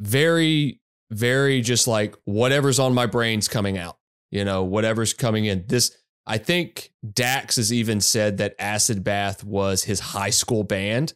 very 0.00 0.80
very 1.10 1.60
just 1.60 1.86
like 1.86 2.14
whatever's 2.24 2.78
on 2.78 2.92
my 2.92 3.06
brain's 3.06 3.46
coming 3.46 3.78
out 3.78 3.98
you 4.30 4.44
know 4.44 4.64
whatever's 4.64 5.12
coming 5.12 5.44
in. 5.44 5.64
This 5.68 5.96
i 6.26 6.38
think 6.38 6.90
dax 7.12 7.56
has 7.56 7.72
even 7.72 8.00
said 8.00 8.38
that 8.38 8.54
acid 8.58 9.04
bath 9.04 9.44
was 9.44 9.84
his 9.84 10.00
high 10.00 10.30
school 10.30 10.64
band 10.64 11.12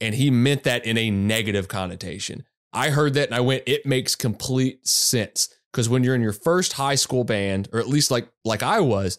and 0.00 0.14
he 0.14 0.30
meant 0.30 0.62
that 0.64 0.84
in 0.86 0.96
a 0.98 1.10
negative 1.10 1.66
connotation. 1.66 2.44
I 2.72 2.90
heard 2.90 3.14
that 3.14 3.28
and 3.28 3.34
i 3.34 3.40
went 3.40 3.64
it 3.66 3.84
makes 3.86 4.14
complete 4.14 4.86
sense. 4.86 5.48
Because 5.72 5.88
when 5.88 6.02
you're 6.04 6.14
in 6.16 6.20
your 6.20 6.32
first 6.32 6.74
high 6.74 6.96
school 6.96 7.24
band 7.24 7.68
or 7.72 7.80
at 7.80 7.88
least 7.88 8.10
like 8.10 8.28
like 8.44 8.62
i 8.62 8.80
was 8.80 9.18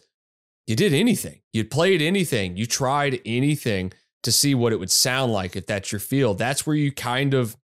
you 0.66 0.76
did 0.76 0.92
anything. 0.94 1.40
You 1.52 1.64
played 1.64 2.00
anything. 2.00 2.56
You 2.56 2.66
tried 2.66 3.20
anything 3.26 3.92
to 4.22 4.32
see 4.32 4.54
what 4.54 4.72
it 4.72 4.78
would 4.78 4.90
sound 4.90 5.32
like 5.32 5.56
if 5.56 5.66
that's 5.66 5.92
your 5.92 5.98
field. 5.98 6.38
That's 6.38 6.66
where 6.66 6.76
you 6.76 6.92
kind 6.92 7.34
of 7.34 7.56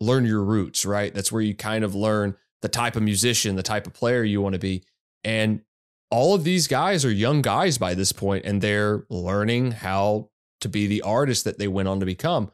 learn 0.00 0.24
your 0.24 0.42
roots, 0.42 0.84
right? 0.84 1.14
That's 1.14 1.32
where 1.32 1.42
you 1.42 1.54
kind 1.54 1.84
of 1.84 1.94
learn 1.94 2.36
the 2.60 2.68
type 2.68 2.96
of 2.96 3.02
musician, 3.02 3.56
the 3.56 3.62
type 3.62 3.86
of 3.86 3.92
player 3.92 4.22
you 4.22 4.40
want 4.40 4.54
to 4.54 4.58
be. 4.58 4.84
And 5.24 5.62
all 6.10 6.34
of 6.34 6.44
these 6.44 6.68
guys 6.68 7.04
are 7.04 7.10
young 7.10 7.40
guys 7.40 7.78
by 7.78 7.94
this 7.94 8.12
point, 8.12 8.44
and 8.44 8.60
they're 8.60 9.06
learning 9.08 9.72
how 9.72 10.28
to 10.60 10.68
be 10.68 10.86
the 10.86 11.02
artist 11.02 11.44
that 11.44 11.58
they 11.58 11.68
went 11.68 11.88
on 11.88 12.00
to 12.00 12.06
become. 12.06 12.52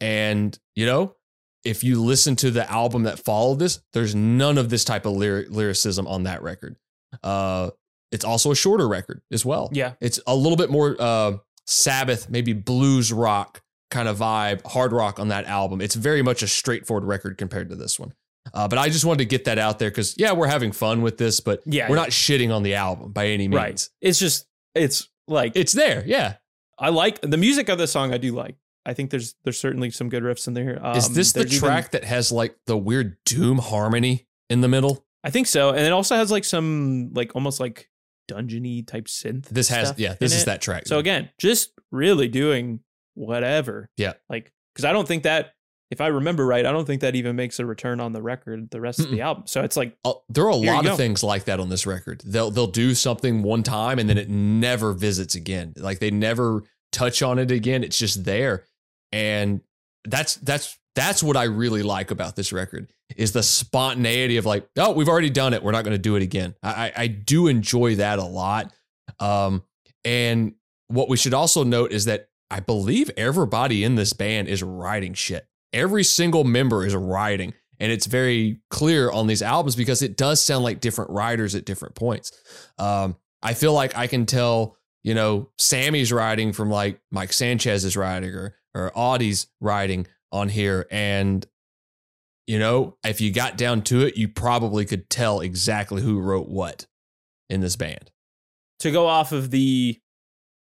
And, 0.00 0.58
you 0.76 0.86
know, 0.86 1.16
if 1.64 1.84
you 1.84 2.02
listen 2.02 2.36
to 2.36 2.50
the 2.50 2.70
album 2.70 3.02
that 3.02 3.18
followed 3.18 3.58
this, 3.58 3.80
there's 3.92 4.14
none 4.14 4.56
of 4.56 4.70
this 4.70 4.84
type 4.84 5.04
of 5.04 5.12
lyric, 5.12 5.50
lyricism 5.50 6.06
on 6.06 6.22
that 6.22 6.42
record. 6.42 6.76
Uh, 7.22 7.70
it's 8.12 8.24
also 8.24 8.50
a 8.50 8.56
shorter 8.56 8.88
record 8.88 9.20
as 9.30 9.44
well. 9.44 9.68
Yeah. 9.72 9.92
It's 10.00 10.20
a 10.26 10.34
little 10.34 10.56
bit 10.56 10.70
more 10.70 10.96
uh, 10.98 11.36
Sabbath, 11.66 12.28
maybe 12.30 12.52
blues 12.52 13.12
rock 13.12 13.62
kind 13.90 14.08
of 14.08 14.18
vibe, 14.18 14.64
hard 14.66 14.92
rock 14.92 15.18
on 15.18 15.28
that 15.28 15.44
album. 15.46 15.80
It's 15.80 15.94
very 15.94 16.22
much 16.22 16.42
a 16.42 16.48
straightforward 16.48 17.04
record 17.04 17.38
compared 17.38 17.70
to 17.70 17.76
this 17.76 17.98
one. 17.98 18.12
Uh, 18.54 18.66
but 18.68 18.78
I 18.78 18.88
just 18.88 19.04
wanted 19.04 19.18
to 19.18 19.24
get 19.26 19.44
that 19.44 19.58
out 19.58 19.78
there 19.78 19.90
because 19.90 20.14
yeah, 20.16 20.32
we're 20.32 20.46
having 20.48 20.72
fun 20.72 21.02
with 21.02 21.18
this, 21.18 21.40
but 21.40 21.60
Yeah, 21.66 21.88
we're 21.88 21.96
yeah. 21.96 22.02
not 22.02 22.10
shitting 22.10 22.54
on 22.54 22.62
the 22.62 22.74
album 22.74 23.12
by 23.12 23.26
any 23.28 23.48
means. 23.48 23.54
Right. 23.56 23.88
It's 24.00 24.18
just 24.18 24.46
it's 24.74 25.08
like 25.28 25.52
It's 25.56 25.72
there, 25.72 26.02
yeah. 26.06 26.34
I 26.78 26.88
like 26.88 27.20
the 27.20 27.36
music 27.36 27.68
of 27.68 27.78
the 27.78 27.86
song. 27.86 28.14
I 28.14 28.18
do 28.18 28.32
like. 28.32 28.56
I 28.86 28.94
think 28.94 29.10
there's 29.10 29.34
there's 29.44 29.60
certainly 29.60 29.90
some 29.90 30.08
good 30.08 30.22
riffs 30.22 30.48
in 30.48 30.54
there. 30.54 30.78
Um, 30.84 30.96
Is 30.96 31.10
this 31.10 31.32
the 31.32 31.40
there's 31.40 31.56
even- 31.56 31.68
track 31.68 31.90
that 31.90 32.04
has 32.04 32.32
like 32.32 32.56
the 32.66 32.76
weird 32.78 33.18
doom 33.26 33.58
harmony 33.58 34.26
in 34.48 34.62
the 34.62 34.68
middle? 34.68 35.04
I 35.22 35.28
think 35.30 35.46
so, 35.46 35.68
and 35.70 35.80
it 35.80 35.92
also 35.92 36.16
has 36.16 36.30
like 36.30 36.44
some 36.44 37.10
like 37.12 37.32
almost 37.36 37.60
like 37.60 37.90
dungeony 38.34 38.86
type 38.86 39.06
synth. 39.06 39.48
This 39.48 39.68
has 39.68 39.94
yeah, 39.96 40.14
this 40.18 40.34
is 40.34 40.42
it. 40.42 40.46
that 40.46 40.60
track. 40.60 40.86
So 40.86 40.98
again, 40.98 41.30
just 41.38 41.72
really 41.90 42.28
doing 42.28 42.80
whatever. 43.14 43.90
Yeah. 43.96 44.14
Like 44.28 44.52
because 44.74 44.84
I 44.84 44.92
don't 44.92 45.08
think 45.08 45.24
that 45.24 45.52
if 45.90 46.00
I 46.00 46.06
remember 46.06 46.46
right, 46.46 46.64
I 46.64 46.70
don't 46.70 46.86
think 46.86 47.00
that 47.00 47.16
even 47.16 47.34
makes 47.34 47.58
a 47.58 47.66
return 47.66 47.98
on 47.98 48.12
the 48.12 48.22
record 48.22 48.70
the 48.70 48.80
rest 48.80 49.00
of 49.00 49.10
the 49.10 49.22
album. 49.22 49.44
So 49.46 49.62
it's 49.62 49.76
like 49.76 49.96
Uh, 50.04 50.12
there 50.28 50.44
are 50.44 50.50
a 50.50 50.56
lot 50.56 50.86
of 50.86 50.96
things 50.96 51.22
like 51.22 51.44
that 51.44 51.60
on 51.60 51.68
this 51.68 51.86
record. 51.86 52.22
They'll 52.24 52.50
they'll 52.50 52.66
do 52.68 52.94
something 52.94 53.42
one 53.42 53.62
time 53.62 53.98
and 53.98 54.08
then 54.08 54.18
it 54.18 54.28
never 54.28 54.92
visits 54.92 55.34
again. 55.34 55.74
Like 55.76 55.98
they 55.98 56.10
never 56.10 56.62
touch 56.92 57.22
on 57.22 57.38
it 57.38 57.50
again. 57.50 57.82
It's 57.82 57.98
just 57.98 58.24
there. 58.24 58.64
And 59.12 59.60
that's 60.04 60.36
that's 60.36 60.78
that's 60.94 61.22
what 61.22 61.36
I 61.36 61.44
really 61.44 61.82
like 61.82 62.10
about 62.10 62.36
this 62.36 62.52
record 62.52 62.92
is 63.16 63.32
the 63.32 63.42
spontaneity 63.42 64.36
of 64.36 64.46
like, 64.46 64.68
oh, 64.76 64.92
we've 64.92 65.08
already 65.08 65.30
done 65.30 65.54
it. 65.54 65.62
We're 65.62 65.72
not 65.72 65.84
going 65.84 65.94
to 65.94 65.98
do 65.98 66.16
it 66.16 66.22
again. 66.22 66.54
I, 66.62 66.92
I 66.96 67.06
do 67.06 67.46
enjoy 67.46 67.96
that 67.96 68.18
a 68.18 68.24
lot. 68.24 68.72
Um, 69.18 69.62
and 70.04 70.54
what 70.88 71.08
we 71.08 71.16
should 71.16 71.34
also 71.34 71.62
note 71.62 71.92
is 71.92 72.06
that 72.06 72.28
I 72.50 72.60
believe 72.60 73.10
everybody 73.16 73.84
in 73.84 73.94
this 73.94 74.12
band 74.12 74.48
is 74.48 74.62
writing 74.62 75.14
shit. 75.14 75.46
Every 75.72 76.02
single 76.02 76.44
member 76.44 76.84
is 76.84 76.94
writing. 76.94 77.54
And 77.78 77.90
it's 77.90 78.06
very 78.06 78.60
clear 78.68 79.10
on 79.10 79.26
these 79.26 79.40
albums 79.40 79.74
because 79.74 80.02
it 80.02 80.16
does 80.16 80.42
sound 80.42 80.64
like 80.64 80.80
different 80.80 81.10
writers 81.12 81.54
at 81.54 81.64
different 81.64 81.94
points. 81.94 82.32
Um, 82.78 83.16
I 83.42 83.54
feel 83.54 83.72
like 83.72 83.96
I 83.96 84.06
can 84.06 84.26
tell, 84.26 84.76
you 85.02 85.14
know, 85.14 85.48
Sammy's 85.56 86.12
writing 86.12 86.52
from 86.52 86.68
like 86.68 87.00
Mike 87.10 87.32
Sanchez's 87.32 87.96
writing 87.96 88.30
or 88.30 88.56
or 88.74 88.92
Audie's 88.94 89.48
writing 89.60 90.06
on 90.32 90.48
here. 90.48 90.86
And, 90.90 91.46
you 92.46 92.58
know, 92.58 92.96
if 93.04 93.20
you 93.20 93.32
got 93.32 93.56
down 93.56 93.82
to 93.82 94.00
it, 94.02 94.16
you 94.16 94.28
probably 94.28 94.84
could 94.84 95.10
tell 95.10 95.40
exactly 95.40 96.02
who 96.02 96.20
wrote 96.20 96.48
what 96.48 96.86
in 97.48 97.60
this 97.60 97.76
band. 97.76 98.10
to 98.80 98.90
go 98.90 99.06
off 99.06 99.32
of 99.32 99.50
the 99.50 100.00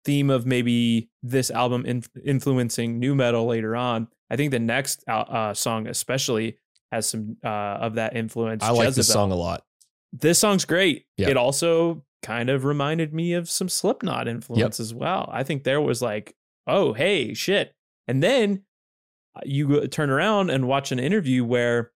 theme 0.05 0.29
of 0.29 0.45
maybe 0.45 1.09
this 1.23 1.49
album 1.49 1.85
in, 1.85 2.03
influencing 2.23 2.99
nu 2.99 3.15
metal 3.15 3.45
later 3.45 3.75
on. 3.75 4.07
I 4.29 4.35
think 4.35 4.51
the 4.51 4.59
next 4.59 5.03
uh, 5.07 5.53
song 5.53 5.87
especially 5.87 6.57
has 6.91 7.07
some 7.07 7.37
uh, 7.43 7.47
of 7.47 7.95
that 7.95 8.15
influence. 8.15 8.63
I 8.63 8.69
like 8.71 8.93
this 8.93 9.07
song 9.07 9.31
a 9.31 9.35
lot. 9.35 9.63
This 10.11 10.37
song's 10.39 10.65
great. 10.65 11.05
Yeah. 11.17 11.29
It 11.29 11.37
also 11.37 12.03
kind 12.21 12.49
of 12.49 12.65
reminded 12.65 13.13
me 13.13 13.33
of 13.33 13.49
some 13.49 13.69
Slipknot 13.69 14.27
influence 14.27 14.79
as 14.79 14.93
well. 14.93 15.29
I 15.31 15.43
think 15.43 15.63
there 15.63 15.81
was 15.81 16.01
like, 16.01 16.35
oh, 16.67 16.93
hey, 16.93 17.33
shit. 17.33 17.73
And 18.07 18.21
then 18.21 18.63
you 19.45 19.87
turn 19.87 20.09
around 20.09 20.49
and 20.49 20.67
watch 20.67 20.91
an 20.91 20.99
interview 20.99 21.43
where 21.43 21.91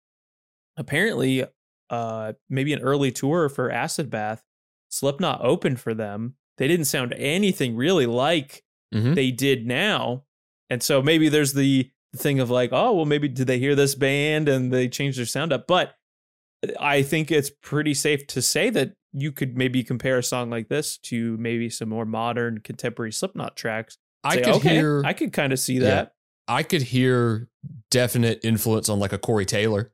apparently 0.78 1.46
uh 1.90 2.34
maybe 2.50 2.74
an 2.74 2.80
early 2.82 3.12
tour 3.12 3.50
for 3.50 3.72
Acid 3.72 4.10
Bath, 4.10 4.44
Slipknot 4.90 5.42
opened 5.44 5.80
for 5.80 5.94
them. 5.94 6.36
They 6.58 6.68
didn't 6.68 6.86
sound 6.86 7.14
anything 7.18 7.76
really 7.76 8.06
like 8.06 8.64
Mhm. 8.94 9.16
they 9.16 9.32
did 9.32 9.66
now. 9.68 10.24
And 10.70 10.82
so 10.82 11.02
maybe 11.02 11.28
there's 11.30 11.54
the 11.54 11.90
thing 12.16 12.40
of 12.40 12.50
like, 12.50 12.70
oh, 12.72 12.94
well, 12.94 13.06
maybe 13.06 13.28
did 13.28 13.48
they 13.48 13.60
hear 13.60 13.76
this 13.76 13.96
band 13.96 14.48
and 14.50 14.72
they 14.74 14.88
changed 14.88 15.18
their 15.20 15.26
sound 15.26 15.52
up? 15.52 15.68
But 15.68 15.94
I 16.80 17.04
think 17.04 17.30
it's 17.30 17.50
pretty 17.50 17.94
safe 17.94 18.26
to 18.28 18.42
say 18.42 18.70
that 18.72 18.94
you 19.14 19.32
could 19.32 19.58
maybe 19.58 19.84
compare 19.84 20.18
a 20.18 20.24
song 20.24 20.50
like 20.50 20.70
this 20.70 20.98
to 21.00 21.38
maybe 21.38 21.70
some 21.70 21.90
more 21.90 22.06
modern 22.06 22.60
contemporary 22.60 23.12
Slipknot 23.12 23.56
tracks. 23.58 23.98
I 24.24 24.36
Say, 24.36 24.42
could 24.44 24.54
okay, 24.56 24.70
hear 24.76 25.02
I 25.06 25.14
could 25.14 25.34
kind 25.34 25.52
of 25.54 25.60
see 25.60 25.80
that. 25.80 26.14
I 26.48 26.64
could 26.64 26.82
hear 26.82 27.50
definite 27.92 28.40
influence 28.44 28.90
on 28.90 29.00
like 29.00 29.14
a 29.14 29.18
Corey 29.18 29.46
Taylor, 29.46 29.92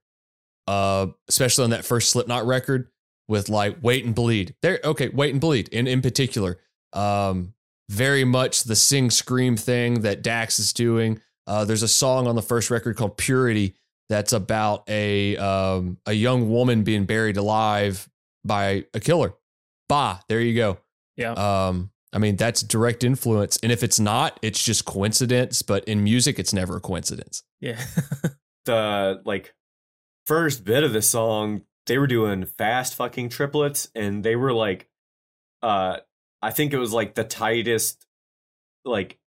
uh, 0.68 1.08
especially 1.28 1.64
on 1.64 1.70
that 1.72 1.86
first 1.86 2.10
Slipknot 2.12 2.46
record 2.46 2.90
with 3.28 3.50
like 3.50 3.78
Wait 3.82 4.06
and 4.06 4.16
Bleed. 4.16 4.56
There, 4.62 4.80
okay, 4.84 5.10
Wait 5.10 5.32
and 5.32 5.42
Bleed 5.42 5.70
in 5.70 5.88
in 5.88 6.02
particular. 6.02 6.60
Um, 6.94 7.54
very 7.90 8.24
much 8.24 8.64
the 8.64 8.76
sing 8.76 9.10
scream 9.10 9.58
thing 9.58 10.02
that 10.02 10.22
Dax 10.22 10.60
is 10.60 10.74
doing. 10.74 11.22
Uh, 11.46 11.66
there's 11.66 11.84
a 11.84 11.88
song 11.88 12.28
on 12.28 12.36
the 12.36 12.42
first 12.42 12.70
record 12.70 12.96
called 12.96 13.18
Purity 13.18 13.76
that's 14.10 14.34
about 14.34 14.84
a 14.88 15.38
um, 15.38 15.98
a 16.06 16.14
young 16.14 16.50
woman 16.50 16.84
being 16.84 17.06
buried 17.06 17.38
alive 17.38 18.10
by 18.46 18.86
a 18.94 19.00
killer. 19.00 19.34
Bah, 19.90 20.20
there 20.28 20.42
you 20.42 20.56
go. 20.56 20.78
Yeah. 21.18 21.32
Um, 21.32 21.92
I 22.14 22.20
mean, 22.20 22.36
that's 22.36 22.62
direct 22.62 23.04
influence. 23.04 23.58
And 23.64 23.72
if 23.72 23.84
it's 23.84 24.00
not, 24.00 24.40
it's 24.42 24.62
just 24.62 24.86
coincidence. 24.86 25.62
But 25.62 25.84
in 25.86 26.04
music, 26.04 26.40
it's 26.40 26.54
never 26.54 26.78
a 26.78 26.80
coincidence. 26.80 27.44
Yeah. 27.60 27.84
the 28.66 29.22
like 29.26 29.54
first 30.26 30.64
bit 30.64 30.84
of 30.84 30.94
the 30.94 31.02
song 31.02 31.64
they 31.86 31.98
were 31.98 32.08
doing 32.08 32.46
fast 32.46 32.96
fucking 32.96 33.28
triplets 33.28 33.90
and 33.94 34.24
they 34.24 34.38
were 34.38 34.54
like 34.54 34.88
uh 35.62 35.98
i 36.42 36.50
think 36.50 36.72
it 36.72 36.78
was 36.78 36.94
like 36.94 37.14
the 37.14 37.26
tightest 37.26 38.06
like 38.86 39.20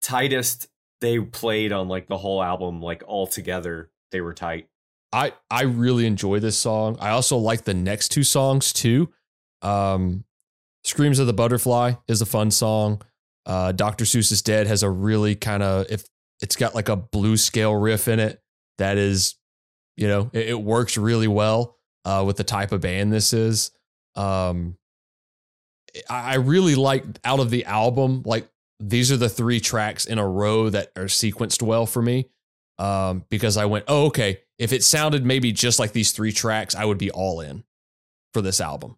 tightest 0.00 0.68
they 1.02 1.20
played 1.20 1.72
on 1.72 1.88
like 1.88 2.06
the 2.06 2.16
whole 2.16 2.42
album 2.42 2.80
like 2.80 3.02
all 3.06 3.26
together 3.26 3.90
they 4.12 4.22
were 4.22 4.32
tight 4.32 4.66
I 5.12 5.32
I 5.50 5.62
really 5.62 6.06
enjoy 6.06 6.40
this 6.40 6.58
song. 6.58 6.98
I 7.00 7.10
also 7.10 7.36
like 7.36 7.64
the 7.64 7.74
next 7.74 8.08
two 8.10 8.22
songs 8.22 8.72
too. 8.72 9.08
Um, 9.62 10.24
"Screams 10.86 11.18
of 11.18 11.26
the 11.26 11.32
Butterfly" 11.32 11.94
is 12.08 12.22
a 12.22 12.26
fun 12.26 12.50
song. 12.50 13.02
Uh, 13.44 13.72
"Dr. 13.72 14.04
Seuss 14.04 14.32
is 14.32 14.42
Dead" 14.42 14.66
has 14.66 14.82
a 14.82 14.90
really 14.90 15.34
kind 15.34 15.62
of 15.62 15.86
if 15.90 16.04
it's 16.40 16.56
got 16.56 16.74
like 16.74 16.88
a 16.88 16.96
blues 16.96 17.42
scale 17.42 17.74
riff 17.74 18.08
in 18.08 18.20
it 18.20 18.40
that 18.78 18.98
is, 18.98 19.36
you 19.96 20.06
know, 20.06 20.30
it, 20.32 20.50
it 20.50 20.60
works 20.60 20.96
really 20.96 21.28
well 21.28 21.76
uh, 22.04 22.22
with 22.26 22.36
the 22.36 22.44
type 22.44 22.72
of 22.72 22.80
band 22.80 23.12
this 23.12 23.32
is. 23.32 23.70
Um, 24.14 24.76
I, 26.08 26.32
I 26.32 26.34
really 26.36 26.74
like 26.74 27.04
out 27.24 27.40
of 27.40 27.50
the 27.50 27.64
album, 27.64 28.22
like 28.24 28.48
these 28.80 29.10
are 29.10 29.16
the 29.16 29.28
three 29.28 29.60
tracks 29.60 30.04
in 30.04 30.18
a 30.18 30.28
row 30.28 30.70
that 30.70 30.92
are 30.96 31.04
sequenced 31.04 31.62
well 31.62 31.86
for 31.86 32.02
me 32.02 32.28
um, 32.78 33.24
because 33.30 33.56
I 33.56 33.64
went, 33.64 33.86
oh, 33.88 34.06
okay. 34.06 34.40
If 34.58 34.72
it 34.72 34.84
sounded 34.84 35.24
maybe 35.24 35.52
just 35.52 35.78
like 35.78 35.92
these 35.92 36.12
three 36.12 36.32
tracks, 36.32 36.74
I 36.74 36.84
would 36.84 36.98
be 36.98 37.10
all 37.10 37.40
in 37.40 37.64
for 38.32 38.42
this 38.42 38.60
album. 38.60 38.96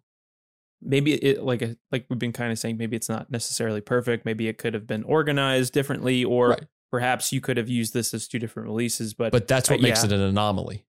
Maybe 0.81 1.13
it 1.13 1.43
like 1.43 1.61
a, 1.61 1.75
like 1.91 2.05
we've 2.09 2.19
been 2.19 2.33
kind 2.33 2.51
of 2.51 2.59
saying 2.59 2.77
maybe 2.77 2.95
it's 2.95 3.09
not 3.09 3.29
necessarily 3.29 3.81
perfect 3.81 4.25
maybe 4.25 4.47
it 4.47 4.57
could 4.57 4.73
have 4.73 4.87
been 4.87 5.03
organized 5.03 5.73
differently 5.73 6.23
or 6.23 6.49
Right. 6.49 6.65
perhaps 6.91 7.33
you 7.33 7.41
could 7.41 7.57
have 7.57 7.67
used 7.69 7.93
this 7.93 8.13
as 8.13 8.27
two 8.27 8.39
different 8.39 8.69
releases 8.69 9.13
but 9.13 9.31
But 9.31 9.47
that's 9.47 9.69
what 9.69 9.79
uh, 9.79 9.83
makes 9.83 10.03
yeah. 10.03 10.07
it 10.07 10.13
an 10.13 10.21
anomaly. 10.21 10.85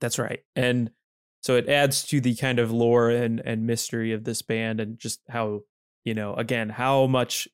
That's 0.00 0.18
right. 0.18 0.40
And 0.54 0.90
so 1.42 1.56
it 1.56 1.68
adds 1.68 2.04
to 2.06 2.20
the 2.20 2.34
kind 2.34 2.58
of 2.58 2.72
lore 2.72 3.10
and, 3.10 3.40
and 3.44 3.66
mystery 3.66 4.12
of 4.12 4.24
this 4.24 4.42
band 4.42 4.80
and 4.80 4.98
just 4.98 5.20
how, 5.28 5.60
you 6.04 6.14
know, 6.14 6.34
again, 6.34 6.68
how 6.70 7.06
much 7.06 7.46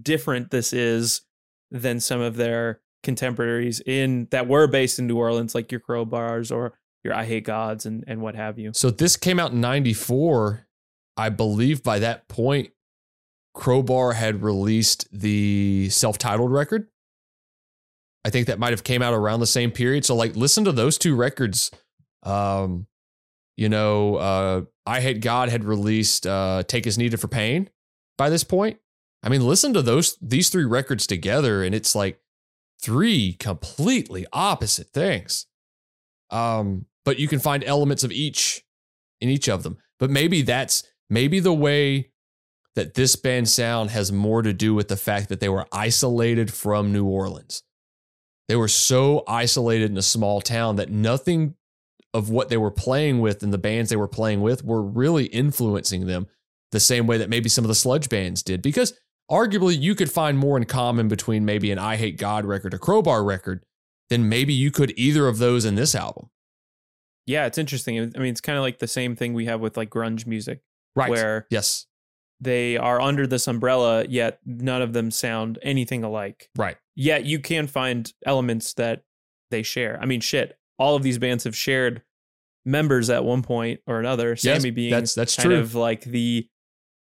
different 0.00 0.50
this 0.50 0.72
is 0.72 1.22
than 1.70 2.00
some 2.00 2.20
of 2.20 2.36
their 2.36 2.80
contemporaries 3.02 3.80
in 3.80 4.28
that 4.32 4.48
were 4.48 4.66
based 4.66 4.98
in 4.98 5.06
New 5.06 5.16
Orleans, 5.16 5.54
like 5.54 5.72
your 5.72 5.80
Crowbars 5.80 6.54
or 6.54 6.74
your 7.04 7.14
Eyehategods 7.14 7.86
and, 7.86 8.04
and 8.06 8.20
what 8.20 8.34
have 8.34 8.58
you. 8.58 8.72
So 8.74 8.90
this 8.90 9.16
came 9.16 9.40
out 9.40 9.52
in 9.52 9.60
94. 9.60 10.66
I 11.18 11.28
believe 11.28 11.82
by 11.82 11.98
that 11.98 12.28
point, 12.28 12.70
Crowbar 13.54 14.12
had 14.12 14.42
released 14.42 15.08
the 15.12 15.88
self-titled 15.90 16.52
record. 16.52 16.88
I 18.24 18.30
think 18.30 18.46
that 18.46 18.58
might 18.58 18.70
have 18.70 18.84
came 18.84 19.02
out 19.02 19.14
around 19.14 19.40
the 19.40 19.46
same 19.46 19.70
period. 19.70 20.04
So 20.04 20.14
like 20.14 20.36
listen 20.36 20.64
to 20.64 20.72
those 20.72 20.96
two 20.96 21.16
records. 21.16 21.70
Um, 22.22 22.86
you 23.56 23.68
know, 23.68 24.16
uh, 24.16 24.62
Eyehategod 24.86 25.48
had 25.48 25.64
released 25.64 26.26
uh, 26.26 26.62
Take 26.68 26.86
as 26.86 26.96
Needed 26.96 27.20
for 27.20 27.28
Pain 27.28 27.68
by 28.16 28.30
this 28.30 28.44
point. 28.44 28.78
I 29.22 29.28
mean, 29.28 29.44
listen 29.44 29.74
to 29.74 29.82
those 29.82 30.16
these 30.22 30.50
three 30.50 30.64
records 30.64 31.06
together, 31.06 31.64
and 31.64 31.74
it's 31.74 31.94
like 31.94 32.20
three 32.80 33.32
completely 33.32 34.26
opposite 34.32 34.90
things. 34.90 35.46
Um, 36.30 36.86
but 37.04 37.18
you 37.18 37.26
can 37.26 37.40
find 37.40 37.64
elements 37.64 38.04
of 38.04 38.12
each 38.12 38.64
in 39.20 39.28
each 39.28 39.48
of 39.48 39.64
them. 39.64 39.78
But 39.98 40.10
maybe 40.10 40.42
that's 40.42 40.84
maybe 41.10 41.40
the 41.40 41.52
way 41.52 42.10
that 42.74 42.94
this 42.94 43.16
band 43.16 43.48
sound 43.48 43.90
has 43.90 44.12
more 44.12 44.42
to 44.42 44.52
do 44.52 44.74
with 44.74 44.88
the 44.88 44.96
fact 44.96 45.28
that 45.28 45.40
they 45.40 45.48
were 45.48 45.66
isolated 45.72 46.52
from 46.52 46.92
New 46.92 47.06
Orleans. 47.06 47.62
They 48.48 48.56
were 48.56 48.68
so 48.68 49.24
isolated 49.26 49.90
in 49.90 49.98
a 49.98 50.02
small 50.02 50.40
town 50.40 50.76
that 50.76 50.90
nothing 50.90 51.54
of 52.14 52.30
what 52.30 52.48
they 52.48 52.56
were 52.56 52.70
playing 52.70 53.20
with 53.20 53.42
and 53.42 53.52
the 53.52 53.58
bands 53.58 53.90
they 53.90 53.96
were 53.96 54.08
playing 54.08 54.40
with 54.40 54.64
were 54.64 54.82
really 54.82 55.26
influencing 55.26 56.06
them 56.06 56.26
the 56.72 56.80
same 56.80 57.06
way 57.06 57.18
that 57.18 57.28
maybe 57.28 57.48
some 57.48 57.64
of 57.64 57.68
the 57.68 57.74
sludge 57.74 58.08
bands 58.08 58.42
did. 58.42 58.62
Because 58.62 58.94
arguably 59.30 59.78
you 59.78 59.94
could 59.94 60.10
find 60.10 60.38
more 60.38 60.56
in 60.56 60.64
common 60.64 61.08
between 61.08 61.44
maybe 61.44 61.70
an 61.70 61.78
Eyehategod 61.78 62.44
record, 62.44 62.74
a 62.74 62.78
Crowbar 62.78 63.24
record, 63.24 63.64
than 64.08 64.28
maybe 64.28 64.54
you 64.54 64.70
could 64.70 64.92
either 64.96 65.28
of 65.28 65.38
those 65.38 65.64
in 65.64 65.74
this 65.74 65.94
album. 65.94 66.30
Yeah, 67.26 67.44
it's 67.44 67.58
interesting. 67.58 67.98
I 67.98 68.18
mean, 68.18 68.30
it's 68.30 68.40
kind 68.40 68.56
of 68.56 68.62
like 68.62 68.78
the 68.78 68.86
same 68.86 69.14
thing 69.14 69.34
we 69.34 69.44
have 69.44 69.60
with 69.60 69.76
like 69.76 69.90
grunge 69.90 70.26
music, 70.26 70.62
Right. 70.98 71.10
where 71.10 71.46
yes. 71.50 71.86
they 72.40 72.76
are 72.76 73.00
under 73.00 73.26
this 73.26 73.46
umbrella, 73.46 74.04
yet 74.08 74.40
none 74.44 74.82
of 74.82 74.92
them 74.92 75.10
sound 75.10 75.58
anything 75.62 76.04
alike. 76.04 76.50
Right. 76.56 76.76
Yet 76.94 77.24
you 77.24 77.38
can 77.38 77.66
find 77.66 78.12
elements 78.26 78.74
that 78.74 79.02
they 79.50 79.62
share. 79.62 79.98
I 80.00 80.06
mean, 80.06 80.20
shit, 80.20 80.58
all 80.78 80.96
of 80.96 81.02
these 81.02 81.18
bands 81.18 81.44
have 81.44 81.56
shared 81.56 82.02
members 82.64 83.08
at 83.08 83.24
one 83.24 83.42
point 83.42 83.80
or 83.86 83.98
another. 83.98 84.36
Sammy 84.36 84.70
being 84.70 84.90
that's- 84.90 85.14
that's 85.14 85.36
kind 85.36 85.48
true. 85.48 85.58
of 85.58 85.74
like 85.74 86.02
the 86.02 86.48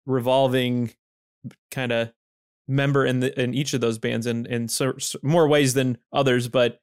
revolving 0.05 0.91
kind 1.71 1.91
of 1.91 2.11
member 2.67 3.05
in 3.05 3.19
the 3.19 3.39
in 3.39 3.53
each 3.53 3.73
of 3.73 3.81
those 3.81 3.97
bands 3.97 4.25
in 4.25 4.45
in 4.47 4.67
so, 4.67 4.97
so- 4.97 5.19
more 5.23 5.47
ways 5.47 5.73
than 5.73 5.97
others. 6.11 6.47
But 6.47 6.79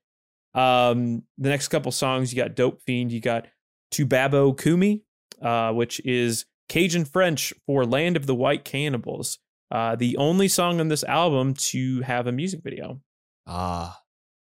um, 0.55 1.23
the 1.39 1.49
next 1.49 1.69
couple 1.69 1.93
songs, 1.93 2.33
you 2.33 2.43
got 2.43 2.55
Dope 2.55 2.83
Fiend, 2.83 3.13
you 3.13 3.21
got 3.21 3.47
Toubabo 3.93 4.55
Koomi, 4.57 5.03
uh, 5.41 5.73
which 5.73 6.01
is 6.05 6.45
Cajun 6.73 7.05
French 7.05 7.53
for 7.67 7.85
Land 7.85 8.17
of 8.17 8.25
the 8.25 8.35
White 8.35 8.65
Cannibals. 8.65 9.39
Uh, 9.71 9.95
the 9.95 10.17
only 10.17 10.49
song 10.49 10.81
on 10.81 10.89
this 10.89 11.05
album 11.05 11.53
to 11.53 12.01
have 12.01 12.27
a 12.27 12.33
music 12.33 12.61
video. 12.65 13.03
Ah, 13.47 14.01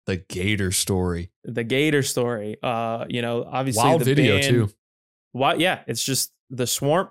the 0.06 0.18
Gator 0.18 0.70
story. 0.70 1.32
The 1.42 1.64
Gator 1.64 2.04
story. 2.04 2.58
Uh, 2.62 3.06
you 3.08 3.22
know, 3.22 3.44
obviously 3.44 3.82
Wild 3.82 4.02
the 4.02 4.04
video 4.04 4.38
band- 4.38 4.46
too. 4.46 4.70
Why? 5.32 5.54
Yeah, 5.54 5.80
it's 5.88 6.04
just 6.04 6.32
the 6.48 6.68
swamp. 6.68 7.10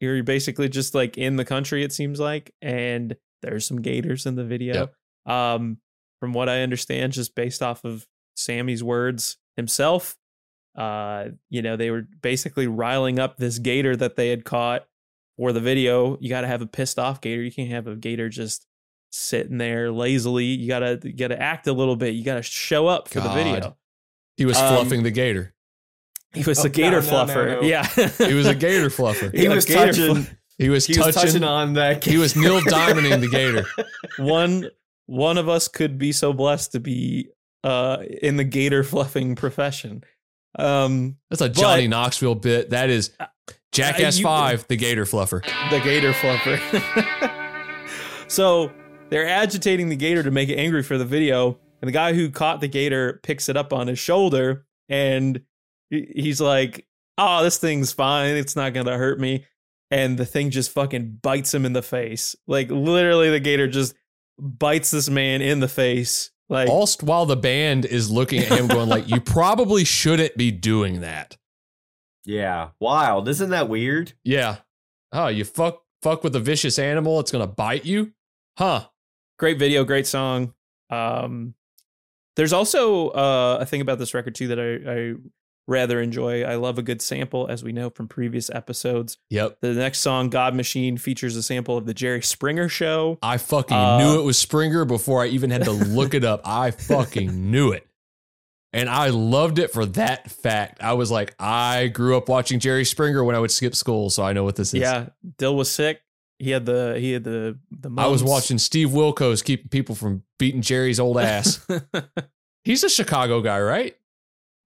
You're 0.00 0.24
basically 0.24 0.68
just 0.68 0.92
like 0.92 1.16
in 1.16 1.36
the 1.36 1.44
country. 1.44 1.84
It 1.84 1.92
seems 1.92 2.18
like, 2.18 2.52
and 2.60 3.16
there's 3.42 3.64
some 3.64 3.80
gators 3.80 4.26
in 4.26 4.34
the 4.34 4.44
video. 4.44 4.88
Um, 5.24 5.78
from 6.18 6.32
what 6.32 6.48
I 6.48 6.62
understand, 6.62 7.12
just 7.12 7.36
based 7.36 7.62
off 7.62 7.84
of 7.84 8.08
Sammy's 8.34 8.82
words 8.82 9.36
himself, 9.56 10.16
uh, 10.78 11.30
you 11.50 11.60
know, 11.60 11.76
they 11.76 11.90
were 11.90 12.06
basically 12.22 12.66
riling 12.68 13.18
up 13.18 13.36
this 13.36 13.58
gator 13.58 13.96
that 13.96 14.16
they 14.16 14.28
had 14.30 14.44
caught 14.44 14.86
for 15.36 15.52
the 15.52 15.60
video. 15.60 16.16
You 16.20 16.28
got 16.30 16.42
to 16.42 16.46
have 16.46 16.62
a 16.62 16.66
pissed 16.66 16.98
off 16.98 17.20
gator. 17.20 17.42
You 17.42 17.50
can't 17.52 17.70
have 17.70 17.86
a 17.88 17.96
gator 17.96 18.28
just 18.28 18.64
sitting 19.10 19.58
there 19.58 19.90
lazily. 19.90 20.44
You 20.44 20.68
gotta 20.68 21.00
you 21.02 21.12
gotta 21.14 21.40
act 21.40 21.66
a 21.66 21.72
little 21.72 21.96
bit. 21.96 22.14
You 22.14 22.22
gotta 22.24 22.42
show 22.42 22.86
up 22.86 23.08
for 23.08 23.20
the 23.20 23.28
video. 23.30 23.76
He 24.36 24.44
was 24.44 24.56
Um, 24.56 24.68
fluffing 24.76 25.02
the 25.02 25.10
gator. 25.10 25.54
He 26.34 26.44
was 26.44 26.58
Oh, 26.60 26.64
a 26.64 26.68
gator 26.68 27.00
no, 27.00 27.10
no, 27.10 27.24
no, 27.24 27.32
fluffer. 27.34 27.60
no. 27.62 27.62
Yeah, 27.62 28.28
He 28.28 28.34
was 28.34 28.46
a 28.46 28.54
gator 28.66 28.88
fluffer. 28.90 29.34
He 29.34 29.44
Yeah, 29.44 29.54
was 29.54 29.64
Gator 29.64 29.86
touching. 29.92 30.14
fl- 30.24 30.32
He 30.58 30.68
was 30.68 30.84
He 30.86 30.92
touching. 30.94 31.06
was 31.06 31.14
touching 31.14 31.44
on 31.44 31.72
that. 31.72 32.04
he 32.04 32.18
was 32.18 32.36
Neil 32.36 32.60
Diamonding 32.60 33.20
the 33.20 33.28
gator. 33.30 33.64
one 34.18 34.70
one 35.06 35.38
of 35.38 35.48
us 35.48 35.68
could 35.68 35.96
be 35.98 36.12
so 36.12 36.32
blessed 36.34 36.72
to 36.72 36.80
be 36.80 37.30
uh 37.64 38.02
in 38.22 38.36
the 38.36 38.44
gator 38.44 38.84
fluffing 38.84 39.34
profession. 39.34 40.04
Um 40.58 41.16
That's 41.30 41.42
a 41.42 41.48
Johnny 41.48 41.84
But- 41.86 41.90
Knoxville 41.90 42.34
bit. 42.36 42.70
That 42.70 42.90
is 42.90 43.10
Jackass 43.72 44.18
you- 44.18 44.24
Five, 44.24 44.66
the 44.68 44.76
gator 44.76 45.04
fluffer. 45.04 45.42
the 45.70 45.80
gator 45.80 46.12
fluffer. 46.12 46.58
so 48.28 48.72
they're 49.10 49.26
agitating 49.28 49.88
the 49.88 49.96
gator 49.96 50.22
to 50.22 50.30
make 50.30 50.48
it 50.48 50.56
angry 50.56 50.82
for 50.82 50.98
the 50.98 51.04
video, 51.04 51.58
and 51.80 51.88
the 51.88 51.92
guy 51.92 52.12
who 52.12 52.30
caught 52.30 52.60
the 52.60 52.68
gator 52.68 53.20
picks 53.22 53.48
it 53.48 53.56
up 53.56 53.72
on 53.72 53.86
his 53.86 53.98
shoulder, 53.98 54.66
and 54.88 55.40
he's 55.90 56.40
like, 56.40 56.86
"Oh, 57.16 57.42
this 57.42 57.58
thing's 57.58 57.92
fine. 57.92 58.36
It's 58.36 58.56
not 58.56 58.74
gonna 58.74 58.96
hurt 58.98 59.18
me." 59.20 59.44
And 59.90 60.18
the 60.18 60.26
thing 60.26 60.50
just 60.50 60.70
fucking 60.72 61.18
bites 61.22 61.54
him 61.54 61.64
in 61.64 61.72
the 61.72 61.82
face. 61.82 62.36
Like 62.46 62.70
literally, 62.70 63.30
the 63.30 63.40
gator 63.40 63.66
just 63.68 63.94
bites 64.38 64.90
this 64.90 65.08
man 65.08 65.40
in 65.40 65.60
the 65.60 65.68
face. 65.68 66.30
Like 66.48 66.68
Whilst 66.68 67.02
while 67.02 67.26
the 67.26 67.36
band 67.36 67.84
is 67.84 68.10
looking 68.10 68.40
at 68.40 68.58
him, 68.58 68.68
going 68.68 68.88
like, 68.88 69.08
"You 69.08 69.20
probably 69.20 69.84
shouldn't 69.84 70.36
be 70.36 70.50
doing 70.50 71.00
that." 71.00 71.36
Yeah, 72.24 72.70
wild. 72.80 73.28
Isn't 73.28 73.50
that 73.50 73.68
weird? 73.68 74.14
Yeah. 74.24 74.58
Oh, 75.12 75.28
you 75.28 75.44
fuck 75.44 75.82
fuck 76.02 76.24
with 76.24 76.34
a 76.36 76.40
vicious 76.40 76.78
animal. 76.78 77.20
It's 77.20 77.30
gonna 77.30 77.46
bite 77.46 77.84
you, 77.84 78.12
huh? 78.56 78.88
great 79.38 79.58
video, 79.58 79.84
great 79.84 80.06
song. 80.06 80.52
Um, 80.90 81.54
there's 82.36 82.52
also 82.52 83.08
uh, 83.10 83.58
a 83.60 83.66
thing 83.66 83.80
about 83.80 83.98
this 83.98 84.14
record 84.14 84.34
too 84.34 84.48
that 84.48 84.60
I, 84.60 84.90
I 84.90 85.14
rather 85.68 86.00
enjoy. 86.00 86.42
I 86.42 86.56
love 86.56 86.78
a 86.78 86.82
good 86.82 87.00
sample, 87.00 87.46
as 87.48 87.62
we 87.62 87.70
know 87.72 87.90
from 87.90 88.08
previous 88.08 88.50
episodes. 88.50 89.18
Yep. 89.30 89.58
The 89.60 89.74
next 89.74 90.00
song, 90.00 90.30
God 90.30 90.56
Machine, 90.56 90.96
features 90.96 91.36
a 91.36 91.42
sample 91.42 91.76
of 91.76 91.86
the 91.86 91.94
Jerry 91.94 92.22
Springer 92.22 92.68
Show. 92.68 93.18
I 93.22 93.36
fucking 93.36 93.76
Uh, 93.76 93.98
knew 93.98 94.18
it 94.18 94.24
was 94.24 94.38
Springer 94.38 94.84
before 94.84 95.22
I 95.22 95.26
even 95.28 95.50
had 95.50 95.62
to 95.64 95.70
look 95.72 96.14
it 96.14 96.24
up. 96.24 96.40
I 96.44 96.70
fucking 96.72 97.50
knew 97.52 97.70
it. 97.70 97.86
And 98.72 98.88
I 98.88 99.08
loved 99.08 99.58
it 99.58 99.70
for 99.72 99.86
that 99.86 100.30
fact. 100.30 100.82
I 100.82 100.94
was 100.94 101.10
like, 101.10 101.34
I 101.38 101.88
grew 101.88 102.16
up 102.16 102.28
watching 102.28 102.60
Jerry 102.60 102.84
Springer 102.84 103.22
when 103.24 103.36
I 103.36 103.38
would 103.38 103.50
skip 103.50 103.74
school, 103.74 104.10
so 104.10 104.22
I 104.22 104.32
know 104.32 104.44
what 104.44 104.56
this 104.56 104.74
is. 104.74 104.80
Yeah, 104.80 105.10
Dill 105.38 105.56
was 105.56 105.70
sick. 105.70 106.00
He 106.38 106.50
had 106.50 106.66
the 106.66 106.96
he 107.00 107.12
had 107.12 107.24
the 107.24 107.58
the. 107.70 107.90
I 107.98 108.06
was 108.06 108.22
watching 108.22 108.58
Steve 108.58 108.90
Wilkos 108.90 109.42
keeping 109.42 109.68
people 109.68 109.94
from 109.94 110.22
beating 110.38 110.62
Jerry's 110.62 111.00
old 111.00 111.18
ass. 111.18 111.66
He's 112.64 112.84
a 112.84 112.88
Chicago 112.90 113.40
guy, 113.40 113.58
right? 113.60 113.96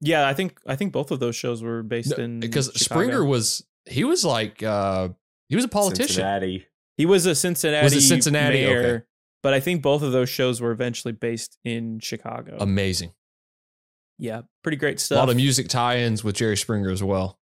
Yeah, 0.02 0.26
I 0.28 0.34
think 0.34 0.58
I 0.66 0.76
think 0.76 0.92
both 0.92 1.10
of 1.10 1.20
those 1.20 1.36
shows 1.36 1.62
were 1.62 1.82
based 1.82 2.18
in 2.18 2.40
Because 2.40 2.66
Chicago. 2.74 3.00
Springer 3.02 3.24
was 3.24 3.64
he 3.86 4.04
was 4.04 4.24
like 4.24 4.62
uh 4.62 5.08
he 5.48 5.56
was 5.56 5.64
a 5.64 5.68
politician. 5.68 6.08
Cincinnati. 6.08 6.66
He 6.98 7.06
was 7.06 7.24
a 7.24 7.34
Cincinnati, 7.34 7.84
Was 7.84 7.94
it 7.94 8.02
Cincinnati? 8.02 8.58
mayor, 8.64 8.78
Okay. 8.96 9.04
but 9.42 9.54
I 9.54 9.60
think 9.60 9.80
both 9.82 10.02
of 10.02 10.12
those 10.12 10.28
shows 10.28 10.60
were 10.60 10.70
eventually 10.72 11.12
based 11.12 11.56
in 11.64 12.00
Chicago. 12.00 12.58
Amazing. 12.60 13.12
yeah, 14.18 14.42
pretty 14.62 14.76
great 14.76 15.00
stuff. 15.00 15.16
A 15.16 15.20
lot 15.20 15.30
of 15.30 15.36
music 15.36 15.68
tie-ins 15.68 16.22
with 16.22 16.36
Jerry 16.36 16.56
Springer 16.56 16.90
as 16.90 17.02
well. 17.02 17.38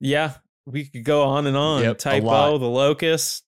Yeah, 0.00 0.34
we 0.66 0.84
could 0.84 1.04
go 1.04 1.22
on 1.24 1.46
and 1.46 1.56
on. 1.56 1.82
Yep, 1.82 1.94
a 1.96 1.98
Typo, 1.98 2.58
the 2.58 2.66
Locust. 2.66 3.42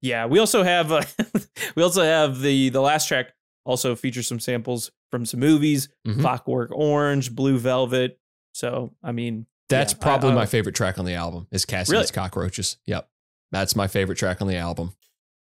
Yeah, 0.00 0.26
we 0.26 0.38
also 0.38 0.62
have 0.62 0.90
uh, 0.92 1.02
we 1.76 1.82
also 1.82 2.02
have 2.02 2.40
the 2.40 2.68
the 2.70 2.80
last 2.80 3.08
track 3.08 3.32
also 3.64 3.94
features 3.94 4.26
some 4.26 4.40
samples 4.40 4.90
from 5.12 5.24
some 5.26 5.38
movies, 5.38 5.88
Mhm. 6.04 6.20
Clockwork 6.20 6.70
Orange, 6.72 7.32
Blue 7.32 7.58
Velvet. 7.58 8.18
So 8.54 8.92
I 9.04 9.12
mean, 9.12 9.46
That's 9.68 9.92
yeah, 9.92 9.98
probably 10.00 10.30
I- 10.32 10.34
my 10.34 10.46
favorite 10.46 10.74
track 10.74 10.98
on 10.98 11.04
the 11.04 11.14
album 11.14 11.46
is 11.52 11.64
Cassidy's 11.64 11.92
Really? 11.92 12.06
Cockroaches. 12.12 12.78
Yep. 12.86 13.08
That's 13.52 13.76
my 13.76 13.86
favorite 13.86 14.16
track 14.16 14.42
on 14.42 14.48
the 14.48 14.56
album. 14.56 14.94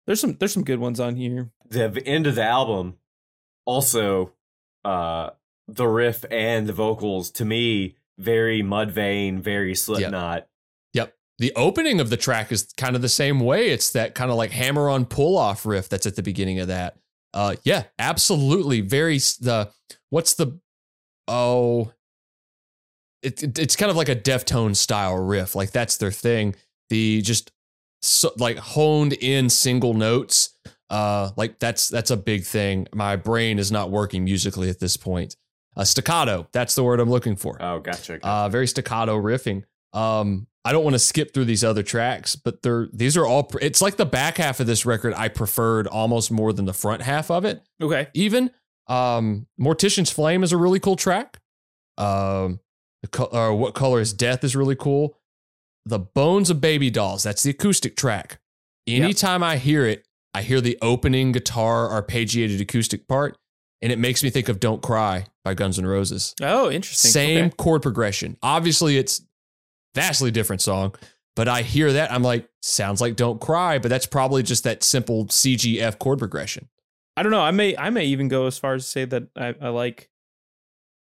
There's 0.07 0.20
some 0.20 0.36
there's 0.38 0.52
some 0.52 0.62
good 0.64 0.78
ones 0.78 1.00
on 1.00 1.16
here. 1.16 1.50
The 1.68 2.00
end 2.07 2.28
of 2.28 2.36
the 2.36 2.44
album, 2.44 2.98
also, 3.64 4.32
uh, 4.84 5.30
the 5.68 5.86
riff 5.88 6.24
and 6.30 6.68
the 6.68 6.72
vocals 6.72 7.30
to 7.32 7.44
me 7.44 7.96
very 8.18 8.62
Mudvayne, 8.62 9.40
very 9.40 9.74
Slipknot. 9.74 10.46
Yep. 10.94 11.14
The 11.38 11.52
opening 11.57 12.00
of 12.00 12.09
the 12.09 12.16
track 12.16 12.50
is 12.52 12.68
kind 12.76 12.94
of 12.96 13.02
the 13.02 13.09
same 13.09 13.40
way. 13.40 13.68
It's 13.70 13.90
that 13.90 14.14
kind 14.14 14.30
of 14.30 14.36
like 14.36 14.52
hammer 14.52 14.88
on 14.88 15.04
pull 15.04 15.36
off 15.36 15.66
riff 15.66 15.88
that's 15.88 16.07
at 16.07 16.16
the 16.16 16.22
beginning 16.22 16.61
of 16.61 16.68
that. 16.68 16.96
Uh 17.37 17.55
yeah, 17.64 17.84
absolutely. 17.99 18.80
Very 18.80 19.18
the 19.18 19.70
what's 20.11 20.34
the 20.34 20.59
oh 21.28 21.93
it, 23.22 23.43
it- 23.43 23.59
it's 23.59 23.76
kind 23.76 23.91
of 23.91 23.97
like 23.97 24.09
a 24.09 24.16
Deftone 24.16 24.74
style 24.76 25.16
riff. 25.18 25.55
Like 25.55 25.70
that's 25.70 25.97
their 25.99 26.11
thing. 26.12 26.55
The 26.91 27.20
just 27.22 27.53
so, 28.03 28.30
like 28.39 28.57
honed 28.59 29.12
in 29.14 29.51
single 29.51 29.95
notes. 29.95 30.51
Uh 30.89 31.30
like 31.37 31.59
that's 31.59 31.89
that's 31.89 32.11
a 32.11 32.16
big 32.16 32.45
thing. 32.45 32.87
My 32.95 33.16
brain 33.16 33.59
is 33.59 33.70
not 33.72 33.91
working 33.91 34.24
musically 34.24 34.70
at 34.70 34.78
this 34.80 34.97
point. 34.97 35.37
Uh, 35.76 35.84
staccato, 35.84 36.49
that's 36.53 36.74
the 36.74 36.82
word 36.82 37.01
I'm 37.01 37.11
looking 37.11 37.37
for 37.37 37.61
Oh, 37.62 37.80
gotcha. 37.80 38.14
gotcha. 38.18 38.26
uh, 38.26 38.49
very 38.49 38.66
staccato 38.66 39.20
riffing. 39.20 39.64
Um, 39.97 40.47
I 40.64 40.72
don't 40.72 40.82
want 40.84 40.94
to 40.94 40.99
skip 41.01 41.32
through 41.32 41.44
these 41.44 41.62
other 41.64 41.82
tracks, 41.82 42.34
but 42.36 42.62
they're 42.62 42.88
these 42.92 43.16
are 43.16 43.24
all. 43.24 43.49
It's 43.62 43.80
like 43.80 43.97
the 43.97 44.07
back 44.07 44.36
half 44.38 44.59
of 44.61 44.66
this 44.66 44.84
record 44.84 45.14
I 45.14 45.28
preferred 45.28 45.86
almost 45.86 46.30
more 46.30 46.53
than 46.53 46.64
the 46.64 46.72
front 46.74 47.03
half 47.03 47.30
of 47.30 47.44
it. 47.44 47.62
Okay, 47.80 48.09
Even 48.14 48.51
um, 48.88 49.47
Mortician's 49.61 50.11
Flame 50.11 50.42
is 50.42 50.53
a 50.53 50.57
really 50.57 50.80
cool 50.80 50.97
track. 50.97 51.38
Um, 51.99 52.61
the 53.03 53.09
co- 53.09 53.24
or 53.32 53.55
what 53.55 53.74
color 53.74 54.01
is 54.01 54.12
death 54.12 54.42
is 54.44 54.55
really 54.57 54.76
cool. 54.76 55.16
The 55.86 55.99
Bones 56.01 56.51
of 56.51 56.61
Baby 56.61 56.90
Dolls 56.90 57.22
that's 57.22 57.42
the 57.44 57.51
acoustic 57.51 57.97
track. 57.97 58.40
Anytime 58.88 59.42
I 59.42 59.57
hear 59.57 59.86
it, 59.86 60.07
I 60.34 60.42
hear 60.42 60.61
the 60.61 60.78
opening 60.82 61.32
guitar 61.32 61.88
arpeggiated 61.88 62.61
acoustic 62.61 63.07
part, 63.09 63.38
and 63.82 63.90
it 63.92 63.99
makes 63.99 64.22
me 64.22 64.30
think 64.30 64.49
of 64.49 64.59
"Don't 64.61 64.82
Cry" 64.82 65.26
by 65.44 65.55
Guns 65.55 65.78
N' 65.78 65.86
Roses. 65.86 66.34
oh 66.42 66.70
interesting. 66.70 67.11
Same 67.12 67.44
Okay. 67.47 67.55
chord 67.57 67.82
progression. 67.82 68.36
Obviously, 68.42 68.97
it's 68.99 69.22
vastly 69.97 70.30
different 70.30 70.62
song, 70.62 70.94
but 71.34 71.49
I 71.49 71.62
hear 71.62 71.92
that 71.92 72.12
I'm 72.12 72.22
like, 72.22 72.49
sounds 72.62 73.01
like 73.01 73.16
"Don't 73.16 73.40
Cry," 73.40 73.78
but 73.78 73.88
that's 73.88 74.07
probably 74.07 74.42
just 74.42 74.64
that 74.64 74.82
simple 74.84 75.26
CGF 75.26 75.99
chord 75.99 76.18
progression. 76.18 76.68
I 77.16 77.22
don't 77.22 77.32
know. 77.32 77.40
I 77.42 77.51
may 77.51 77.76
I 77.76 77.90
may 77.90 78.05
even 78.07 78.28
go 78.28 78.47
as 78.47 78.59
far 78.59 78.74
as 78.74 78.84
to 78.84 78.90
say 78.90 79.05
that 79.07 79.24
I, 79.36 79.55
I 79.61 79.68
like 79.70 80.09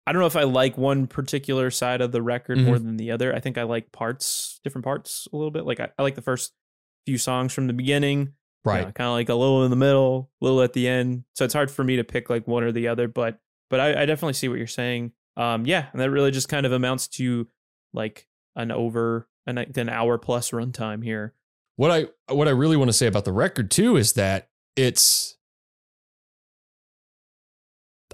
I 0.06 0.12
don't 0.12 0.20
know 0.22 0.28
if 0.28 0.36
I 0.36 0.44
like 0.44 0.78
one 0.78 1.08
particular 1.08 1.72
side 1.72 2.02
of 2.02 2.12
the 2.12 2.22
record 2.22 2.58
Mhm. 2.58 2.66
more 2.66 2.78
than 2.80 2.98
the 2.98 3.12
other. 3.12 3.34
I 3.34 3.40
think 3.40 3.58
I 3.58 3.64
like 3.64 3.92
parts, 3.92 4.60
different 4.64 4.84
parts 4.86 5.28
a 5.32 5.36
little 5.38 5.50
bit. 5.52 5.66
Like 5.66 5.80
I, 5.80 5.90
I 5.98 6.04
like 6.04 6.16
the 6.16 6.22
first 6.22 6.52
few 7.06 7.18
songs 7.18 7.54
from 7.54 7.68
the 7.68 7.74
beginning. 7.74 8.34
Right. 8.66 8.94
kind 8.96 9.08
of 9.10 9.14
like 9.14 9.28
a 9.30 9.36
little 9.36 9.66
in 9.66 9.70
the 9.72 9.76
middle, 9.76 10.30
a 10.42 10.46
little 10.46 10.62
at 10.62 10.72
the 10.74 10.88
end. 10.88 11.26
So 11.36 11.44
it's 11.44 11.54
hard 11.54 11.70
for 11.70 11.84
me 11.84 11.98
to 11.98 12.04
pick 12.06 12.30
like 12.30 12.48
one 12.48 12.64
or 12.64 12.72
the 12.72 12.88
other, 12.88 13.08
but 13.10 13.40
but 13.70 13.80
I, 13.82 14.04
I 14.04 14.06
definitely 14.06 14.34
see 14.34 14.48
what 14.48 14.58
you're 14.58 14.68
saying. 14.68 15.12
Um, 15.36 15.66
yeah, 15.66 15.88
and 15.92 16.00
that 16.02 16.12
really 16.12 16.32
just 16.32 16.48
kind 16.48 16.66
of 16.66 16.72
amounts 16.74 17.08
to 17.20 17.48
like 17.94 18.28
an 18.56 18.72
over 18.72 19.28
an 19.46 19.58
an 19.58 19.90
hour 19.90 20.18
plus 20.18 20.52
runtime 20.52 21.04
here. 21.04 21.34
What 21.76 21.92
I 21.92 22.34
what 22.34 22.48
I 22.48 22.52
really 22.52 22.78
want 22.78 22.90
to 22.90 22.94
say 22.94 23.08
about 23.08 23.26
the 23.26 23.34
record 23.34 23.72
too 23.72 23.98
is 23.98 24.14
that 24.14 24.50
it's 24.76 25.38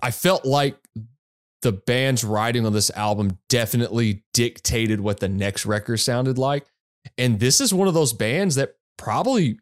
I 0.01 0.11
felt 0.11 0.45
like 0.45 0.77
the 1.61 1.73
band's 1.73 2.23
writing 2.23 2.65
on 2.65 2.71
this 2.73 2.89
album 2.91 3.37
definitely 3.49 4.23
dictated 4.33 5.01
what 5.01 5.19
the 5.19 5.27
next 5.27 5.65
record 5.65 5.97
sounded 5.97 6.37
like. 6.37 6.65
And 7.17 7.39
this 7.39 7.59
is 7.59 7.73
one 7.73 7.89
of 7.89 7.93
those 7.93 8.13
bands 8.13 8.55
that 8.55 8.75
probably 8.97 9.59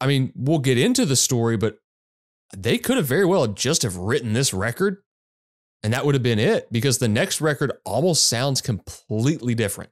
I 0.00 0.06
mean, 0.06 0.32
we'll 0.34 0.58
get 0.58 0.78
into 0.78 1.06
the 1.06 1.16
story, 1.16 1.56
but 1.56 1.78
they 2.56 2.78
could 2.78 2.96
have 2.96 3.06
very 3.06 3.24
well 3.24 3.46
just 3.46 3.82
have 3.82 3.96
written 3.96 4.32
this 4.32 4.52
record 4.52 5.03
and 5.84 5.92
that 5.92 6.04
would 6.04 6.16
have 6.16 6.22
been 6.24 6.40
it 6.40 6.66
because 6.72 6.98
the 6.98 7.06
next 7.08 7.40
record 7.40 7.70
almost 7.84 8.26
sounds 8.26 8.60
completely 8.60 9.54
different 9.54 9.90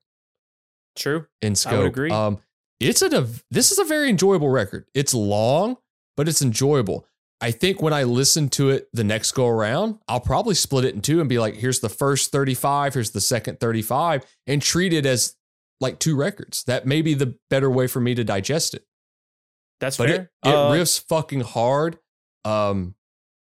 True. 0.96 1.26
in 1.40 1.54
scope. 1.54 1.86
agree. 1.86 2.10
Um, 2.10 2.38
it's 2.80 3.00
a 3.02 3.26
this 3.50 3.70
is 3.70 3.78
a 3.78 3.84
very 3.84 4.08
enjoyable 4.10 4.48
record. 4.48 4.86
It's 4.94 5.14
long, 5.14 5.76
but 6.16 6.28
it's 6.28 6.42
enjoyable. 6.42 7.06
I 7.40 7.50
think 7.50 7.80
when 7.82 7.92
I 7.92 8.04
listen 8.04 8.48
to 8.50 8.70
it 8.70 8.88
the 8.92 9.02
next 9.04 9.32
go 9.32 9.46
around, 9.48 9.98
I'll 10.08 10.20
probably 10.20 10.54
split 10.54 10.84
it 10.84 10.94
in 10.94 11.00
two 11.00 11.20
and 11.20 11.28
be 11.28 11.38
like, 11.38 11.54
here's 11.54 11.80
the 11.80 11.88
first 11.88 12.30
35, 12.32 12.94
here's 12.94 13.10
the 13.10 13.20
second 13.20 13.58
35, 13.60 14.24
and 14.46 14.60
treat 14.62 14.92
it 14.92 15.06
as 15.06 15.34
like 15.80 15.98
two 15.98 16.14
records. 16.16 16.62
That 16.64 16.86
may 16.86 17.02
be 17.02 17.14
the 17.14 17.36
better 17.50 17.68
way 17.70 17.86
for 17.88 17.98
me 18.00 18.14
to 18.14 18.22
digest 18.22 18.74
it. 18.74 18.84
That's 19.80 19.96
But 19.96 20.08
fair. 20.08 20.16
it, 20.44 20.48
it 20.48 20.54
Uh, 20.54 20.70
riffs 20.70 21.04
fucking 21.08 21.40
hard. 21.40 21.98
Um, 22.44 22.94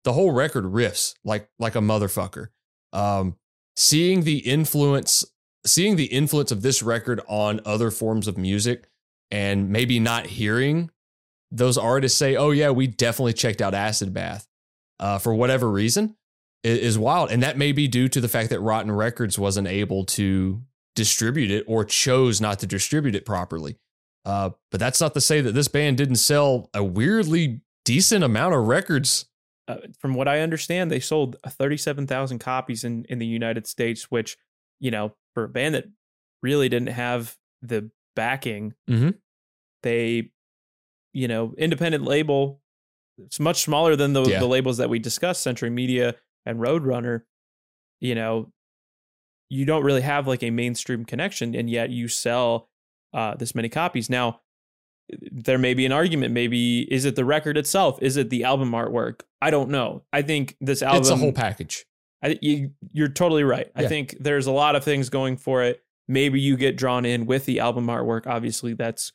the 0.04 0.14
whole 0.14 0.32
record 0.32 0.66
riffs 0.66 1.14
like 1.24 1.49
like 1.60 1.76
a 1.76 1.80
motherfucker. 1.80 2.47
Um, 2.93 3.36
seeing 3.76 4.24
the 4.24 4.39
influence, 4.39 5.24
seeing 5.66 5.95
the 5.95 6.06
influence 6.06 6.52
of 6.52 6.62
this 6.62 6.82
record 6.84 7.22
on 7.28 7.62
other 7.66 7.91
forms 7.91 8.28
of 8.28 8.38
music, 8.38 8.89
and 9.30 9.70
maybe 9.70 9.99
not 9.99 10.26
hearing 10.28 10.89
those 11.52 11.78
artists 11.78 12.18
say, 12.18 12.36
"Oh 12.36 12.52
yeah, 12.52 12.70
we 12.72 12.88
definitely 12.88 13.34
checked 13.34 13.62
out 13.62 13.74
Acid 13.74 14.14
Bath," 14.14 14.47
uh, 14.99 15.18
for 15.18 15.34
whatever 15.36 15.70
reason, 15.70 16.16
i- 16.66 16.70
is 16.70 16.97
wild, 16.97 17.30
and 17.32 17.43
that 17.43 17.58
may 17.58 17.72
be 17.72 17.88
due 17.88 18.08
to 18.10 18.22
the 18.22 18.30
fact 18.30 18.49
that 18.49 18.60
Rotten 18.60 18.91
Records 18.91 19.38
wasn't 19.38 19.68
able 19.68 20.06
to 20.06 20.62
distribute 20.95 21.52
it 21.52 21.64
or 21.68 21.86
chose 21.86 22.41
not 22.41 22.60
to 22.60 22.68
distribute 22.68 23.16
it 23.16 23.26
properly. 23.26 23.78
Uh, 24.26 24.52
but 24.70 24.80
that's 24.80 24.99
not 25.02 25.14
to 25.14 25.22
say 25.22 25.41
that 25.41 25.54
this 25.54 25.68
band 25.68 25.97
didn't 25.97 26.18
sell 26.18 26.70
a 26.74 26.84
weirdly 26.84 27.62
decent 27.86 28.24
amount 28.24 28.54
of 28.54 28.68
records. 28.68 29.26
Uh, 29.72 29.78
from 29.99 30.13
what 30.15 30.28
I 30.28 30.39
understand, 30.41 30.91
they 30.91 30.99
sold 30.99 31.36
37,000 31.47 32.39
copies 32.39 32.84
in, 32.84 33.05
in 33.09 33.19
the 33.19 33.26
United 33.26 33.67
States, 33.67 34.09
which, 34.11 34.38
you 34.80 34.91
know, 34.91 35.13
for 35.34 35.43
a 35.45 35.49
band 35.49 35.76
that 35.76 35.86
really 36.41 36.69
didn't 36.69 36.89
have 36.89 37.38
the 37.61 37.89
backing, 38.15 38.74
Mhm. 38.89 39.17
they, 39.84 40.32
you 41.13 41.28
know, 41.28 41.53
independent 41.57 42.03
label, 42.03 42.61
it's 43.17 43.39
much 43.39 43.61
smaller 43.61 43.95
than 43.95 44.13
the, 44.13 44.24
Yeah. 44.24 44.39
the 44.39 44.47
labels 44.47 44.78
that 44.78 44.89
we 44.89 44.99
discussed, 44.99 45.43
Century 45.43 45.69
Media 45.69 46.15
and 46.45 46.59
Roadrunner, 46.59 47.24
you 47.99 48.15
know, 48.15 48.51
you 49.49 49.65
don't 49.65 49.84
really 49.84 50.01
have 50.01 50.28
like 50.28 50.43
a 50.43 50.49
mainstream 50.49 51.05
connection, 51.05 51.53
and 51.55 51.69
yet 51.69 51.89
you 51.89 52.07
sell 52.07 52.69
uh, 53.13 53.36
this 53.36 53.53
many 53.53 53.67
copies. 53.67 54.09
Now, 54.09 54.39
there 55.32 55.57
may 55.57 55.74
be 55.74 55.86
an 55.86 55.91
argument. 55.91 56.34
Maybe 56.34 56.82
is 56.91 57.05
it 57.05 57.16
the 57.16 57.26
record 57.26 57.57
itself? 57.57 57.99
Is 58.01 58.18
it 58.18 58.30
the 58.30 58.43
album 58.43 58.72
artwork? 58.72 59.22
I 59.41 59.49
don't 59.51 59.70
know. 59.70 60.03
I 60.14 60.22
think 60.22 60.55
this 60.62 60.82
album. 60.82 61.01
it's 61.01 61.09
a 61.09 61.16
whole 61.16 61.34
package. 61.34 61.86
I, 62.24 62.38
you, 62.41 62.72
you're 62.93 63.07
totally 63.07 63.43
right. 63.43 63.72
I 63.76 63.88
think 63.88 64.16
there's 64.20 64.45
a 64.45 64.51
lot 64.51 64.76
of 64.76 64.84
things 64.84 65.09
going 65.09 65.38
for 65.38 65.64
it. 65.64 65.82
Maybe 66.07 66.39
you 66.39 66.55
get 66.57 66.78
drawn 66.78 67.05
in 67.05 67.26
with 67.26 67.45
the 67.45 67.59
album 67.59 67.88
artwork. 67.88 68.28
Obviously, 68.28 68.74
that's 68.74 69.12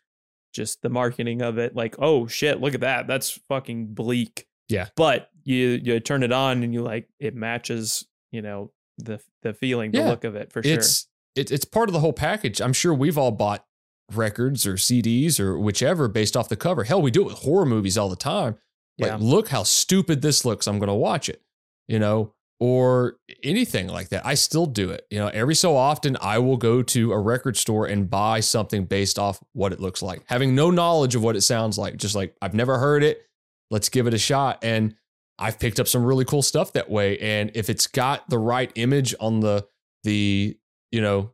just 0.55 0.82
the 0.82 0.88
marketing 0.88 1.42
of 1.42 1.59
it. 1.59 1.76
Like, 1.76 1.97
oh 1.99 2.26
shit, 2.26 2.61
look 2.61 2.74
at 2.74 2.80
that. 2.80 3.07
That's 3.07 3.30
fucking 3.49 3.94
bleak. 3.94 4.47
Yeah. 4.68 4.88
But 4.97 5.30
you 5.44 5.80
you 5.82 6.01
turn 6.01 6.22
it 6.22 6.32
on 6.32 6.62
and 6.62 6.72
you 6.74 6.82
like 6.82 7.09
it 7.20 7.34
matches. 7.34 8.07
You 8.32 8.42
know 8.42 8.72
the 8.99 9.20
the 9.42 9.53
feeling, 9.53 9.92
the 9.92 9.99
Yeah. 9.99 10.09
look 10.09 10.24
of 10.24 10.34
it 10.34 10.51
for 10.53 10.62
sure. 10.62 10.72
It's 10.74 11.07
it, 11.36 11.51
it's 11.51 11.66
part 11.66 11.88
of 11.88 11.92
the 11.92 12.01
whole 12.01 12.14
package. 12.14 12.61
I'm 12.61 12.72
sure 12.72 12.94
we've 12.94 13.18
all 13.18 13.30
bought 13.30 13.65
records 14.12 14.66
or 14.66 14.74
CDs 14.74 15.40
or 15.40 15.59
whichever 15.59 16.09
based 16.09 16.36
off 16.36 16.48
the 16.48 16.57
cover. 16.57 16.84
Hell, 16.84 17.02
we 17.02 17.11
do 17.11 17.22
it 17.22 17.26
with 17.26 17.38
horror 17.38 17.66
movies 17.66 17.98
all 17.98 18.09
the 18.09 18.16
time. 18.16 18.57
Like, 18.98 19.11
Yeah. 19.11 19.18
look 19.20 19.48
how 19.48 19.62
stupid 19.62 20.22
this 20.22 20.44
looks. 20.44 20.66
I'm 20.66 20.78
going 20.78 20.88
to 20.88 20.94
watch 20.94 21.28
it, 21.28 21.42
you 21.88 21.98
know, 21.98 22.32
or 22.61 23.16
anything 23.42 23.88
like 23.88 24.09
that. 24.11 24.24
I 24.24 24.34
still 24.34 24.64
do 24.66 24.90
it. 24.90 25.07
You 25.11 25.18
know, 25.18 25.28
every 25.28 25.54
so 25.54 25.76
often 25.76 26.16
I 26.20 26.38
will 26.38 26.57
go 26.57 26.82
to 26.82 27.12
a 27.12 27.18
record 27.18 27.57
store 27.57 27.86
and 27.86 28.09
buy 28.09 28.40
something 28.40 28.84
based 28.86 29.18
off 29.18 29.42
what 29.52 29.72
it 29.72 29.80
looks 29.80 30.00
like, 30.02 30.22
having 30.26 30.54
no 30.54 30.70
knowledge 30.70 31.14
of 31.14 31.22
what 31.22 31.36
it 31.36 31.42
sounds 31.42 31.76
like. 31.76 31.96
Just 31.96 32.14
like, 32.14 32.34
I've 32.40 32.54
never 32.54 32.78
heard 32.78 33.02
it. 33.02 33.22
Let's 33.70 33.88
give 33.88 34.07
it 34.07 34.14
a 34.14 34.18
shot. 34.18 34.61
And 34.62 34.94
I've 35.38 35.59
picked 35.59 35.78
up 35.80 35.88
some 35.88 36.02
really 36.04 36.24
cool 36.24 36.40
stuff 36.42 36.72
that 36.72 36.88
way. 36.88 37.18
And 37.18 37.50
if 37.54 37.68
it's 37.68 37.86
got 37.86 38.30
the 38.30 38.38
right 38.38 38.70
image 38.76 39.14
on 39.20 39.40
the, 39.40 39.66
the, 40.04 40.57
you 40.90 41.00
know, 41.02 41.32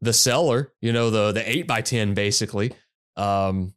the 0.00 0.12
seller, 0.12 0.72
you 0.80 0.92
know, 0.92 1.10
the 1.10 1.32
the 1.32 1.48
eight 1.50 1.66
by 1.66 1.80
ten 1.80 2.14
basically, 2.14 2.72
um, 3.16 3.74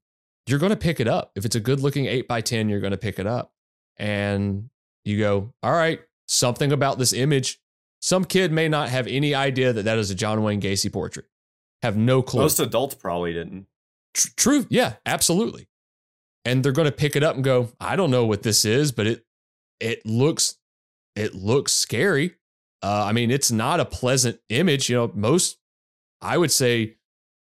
you're 0.48 0.60
gonna 0.60 0.76
pick 0.76 1.00
it 1.00 1.08
up. 1.08 1.32
If 1.36 1.46
it's 1.46 1.56
a 1.56 1.60
good 1.60 1.80
looking 1.80 2.06
eight 2.06 2.28
by 2.28 2.42
ten, 2.42 2.70
you're 2.70 2.82
gonna 2.82 2.98
pick 2.98 3.20
it 3.20 3.28
up. 3.28 3.54
And 3.98 4.70
you 5.06 5.20
go, 5.20 5.54
all 5.62 5.72
right, 5.72 6.00
something 6.28 6.72
about 6.72 6.98
this 6.98 7.14
image. 7.14 7.60
Some 8.02 8.24
kid 8.24 8.52
may 8.52 8.70
not 8.70 8.90
have 8.90 9.08
any 9.08 9.36
idea 9.36 9.74
that 9.74 9.84
that 9.84 9.98
is 9.98 10.10
a 10.10 10.16
John 10.16 10.42
Wayne 10.42 10.62
Gacy 10.62 10.92
portrait. 10.92 11.26
Have 11.82 11.98
no 11.98 12.22
clue. 12.22 12.42
Most 12.42 12.60
adults 12.60 12.96
probably 12.96 13.34
didn't. 13.34 13.68
Tr- 14.14 14.30
True. 14.38 14.66
Yeah, 14.70 14.94
absolutely. 15.06 15.68
And 16.46 16.64
they're 16.64 16.72
going 16.72 16.88
to 16.88 16.94
pick 16.94 17.16
it 17.16 17.24
up 17.24 17.36
and 17.36 17.44
go, 17.44 17.70
I 17.80 17.96
don't 17.96 18.12
know 18.12 18.26
what 18.26 18.44
this 18.44 18.64
is, 18.66 18.92
but 18.92 19.06
it 19.06 19.26
it 19.80 20.06
looks 20.06 20.56
it 21.16 21.36
looks 21.36 21.74
scary. 21.74 22.36
Uh, 22.82 23.06
I 23.08 23.12
mean, 23.12 23.32
it's 23.32 23.52
not 23.52 23.82
a 23.82 23.86
pleasant 23.86 24.40
image. 24.50 24.90
You 24.90 24.96
know, 24.96 25.12
most 25.14 25.58
I 26.22 26.38
would 26.38 26.52
say 26.52 26.98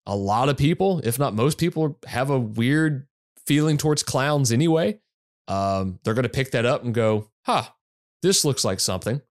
a 0.06 0.16
lot 0.16 0.50
of 0.50 0.58
people, 0.58 1.00
if 1.04 1.18
not 1.20 1.34
most 1.34 1.58
people, 1.58 1.98
have 2.08 2.30
a 2.30 2.40
weird 2.40 3.08
feeling 3.46 3.78
towards 3.78 4.04
clowns 4.04 4.52
anyway. 4.52 5.00
Um, 5.48 6.00
they're 6.04 6.14
going 6.14 6.24
to 6.24 6.30
pick 6.30 6.52
that 6.52 6.66
up 6.66 6.84
and 6.84 6.94
go, 6.94 7.30
"Huh, 7.46 7.64
this 8.22 8.46
looks 8.46 8.64
like 8.64 8.80
something." 8.80 9.22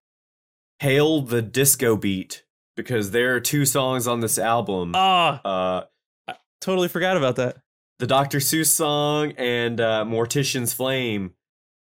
Hail 0.80 1.20
the 1.22 1.42
disco 1.42 1.96
beat 1.96 2.44
because 2.76 3.10
there 3.10 3.34
are 3.34 3.40
two 3.40 3.66
songs 3.66 4.06
on 4.06 4.20
this 4.20 4.38
album. 4.38 4.92
ah, 4.94 5.40
Uh, 5.44 5.84
I 6.28 6.36
totally 6.60 6.88
forgot 6.88 7.16
about 7.16 7.36
that. 7.36 7.58
the 7.98 8.06
Dr. 8.06 8.38
Seuss 8.38 8.68
song 8.68 9.32
and 9.36 9.78
uh, 9.80 10.04
Mortician's 10.06 10.72
Flame, 10.72 11.34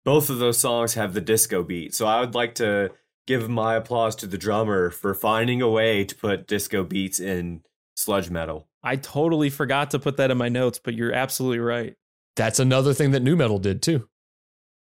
both 0.04 0.28
of 0.28 0.38
those 0.38 0.58
songs 0.58 0.92
have 0.94 1.14
the 1.14 1.22
disco 1.22 1.62
beat. 1.62 1.94
So 1.94 2.06
I 2.06 2.20
would 2.20 2.34
like 2.34 2.54
to 2.56 2.90
give 3.26 3.48
my 3.48 3.76
applause 3.76 4.14
to 4.16 4.26
the 4.26 4.38
drummer 4.38 4.90
for 4.90 5.14
finding 5.14 5.62
a 5.62 5.68
way 5.68 6.04
to 6.04 6.14
put 6.14 6.46
disco 6.46 6.82
beats 6.84 7.20
in 7.20 7.62
sludge 7.96 8.30
metal. 8.30 8.68
I 8.82 8.96
totally 8.96 9.48
forgot 9.50 9.90
to 9.92 9.98
put 9.98 10.16
that 10.16 10.30
in 10.30 10.38
my 10.38 10.48
notes, 10.48 10.80
but 10.82 10.94
you're 10.94 11.12
absolutely 11.12 11.60
right. 11.60 11.94
That's 12.36 12.58
another 12.58 12.94
thing 12.94 13.12
that 13.12 13.20
nu 13.22 13.36
metal 13.36 13.58
did 13.58 13.82
too. 13.82 14.08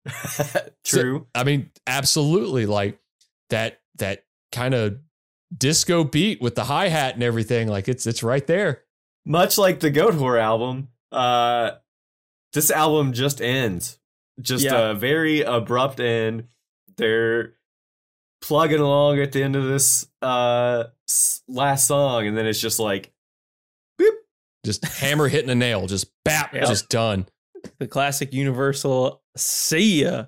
True. 0.84 1.28
I 1.36 1.44
mean, 1.44 1.70
absolutely 1.86 2.66
like 2.66 3.00
that 3.50 3.80
that 3.98 4.24
kind 4.52 4.74
of 4.74 4.98
disco 5.56 6.04
beat 6.04 6.42
with 6.42 6.56
the 6.56 6.64
hi-hat 6.64 7.14
and 7.16 7.24
everything 7.24 7.68
like 7.68 7.88
it's 7.88 8.08
it's 8.08 8.24
right 8.24 8.46
there. 8.48 8.84
Much 9.26 9.58
like 9.58 9.80
the 9.82 9.92
Goatwhore 9.92 10.40
album, 10.42 10.88
uh, 11.12 11.72
this 12.54 12.72
album 12.72 13.14
just 13.14 13.42
ends. 13.42 14.00
Just 14.42 14.64
Yeah. 14.66 14.90
a 14.92 14.94
very 14.96 15.42
abrupt 15.42 16.00
end. 16.00 16.46
They're 16.98 17.54
plugging 18.42 18.80
along 18.80 19.20
at 19.20 19.32
the 19.32 19.44
end 19.44 19.56
of 19.56 19.66
this 19.66 20.08
uh, 20.22 20.86
last 21.48 21.88
song, 21.88 22.28
and 22.28 22.38
then 22.38 22.46
it's 22.46 22.60
just 22.60 22.80
like, 22.80 23.12
boop. 24.00 24.12
Just 24.66 24.86
hammer 24.86 25.28
hitting 25.28 25.50
a 25.50 25.56
nail, 25.56 25.88
just 25.88 26.12
bap, 26.26 26.54
Yep. 26.54 26.68
just 26.68 26.90
done. 26.90 27.28
The 27.80 27.88
classic 27.88 28.34
Universal 28.34 29.22
see 29.38 30.04
ya. 30.04 30.26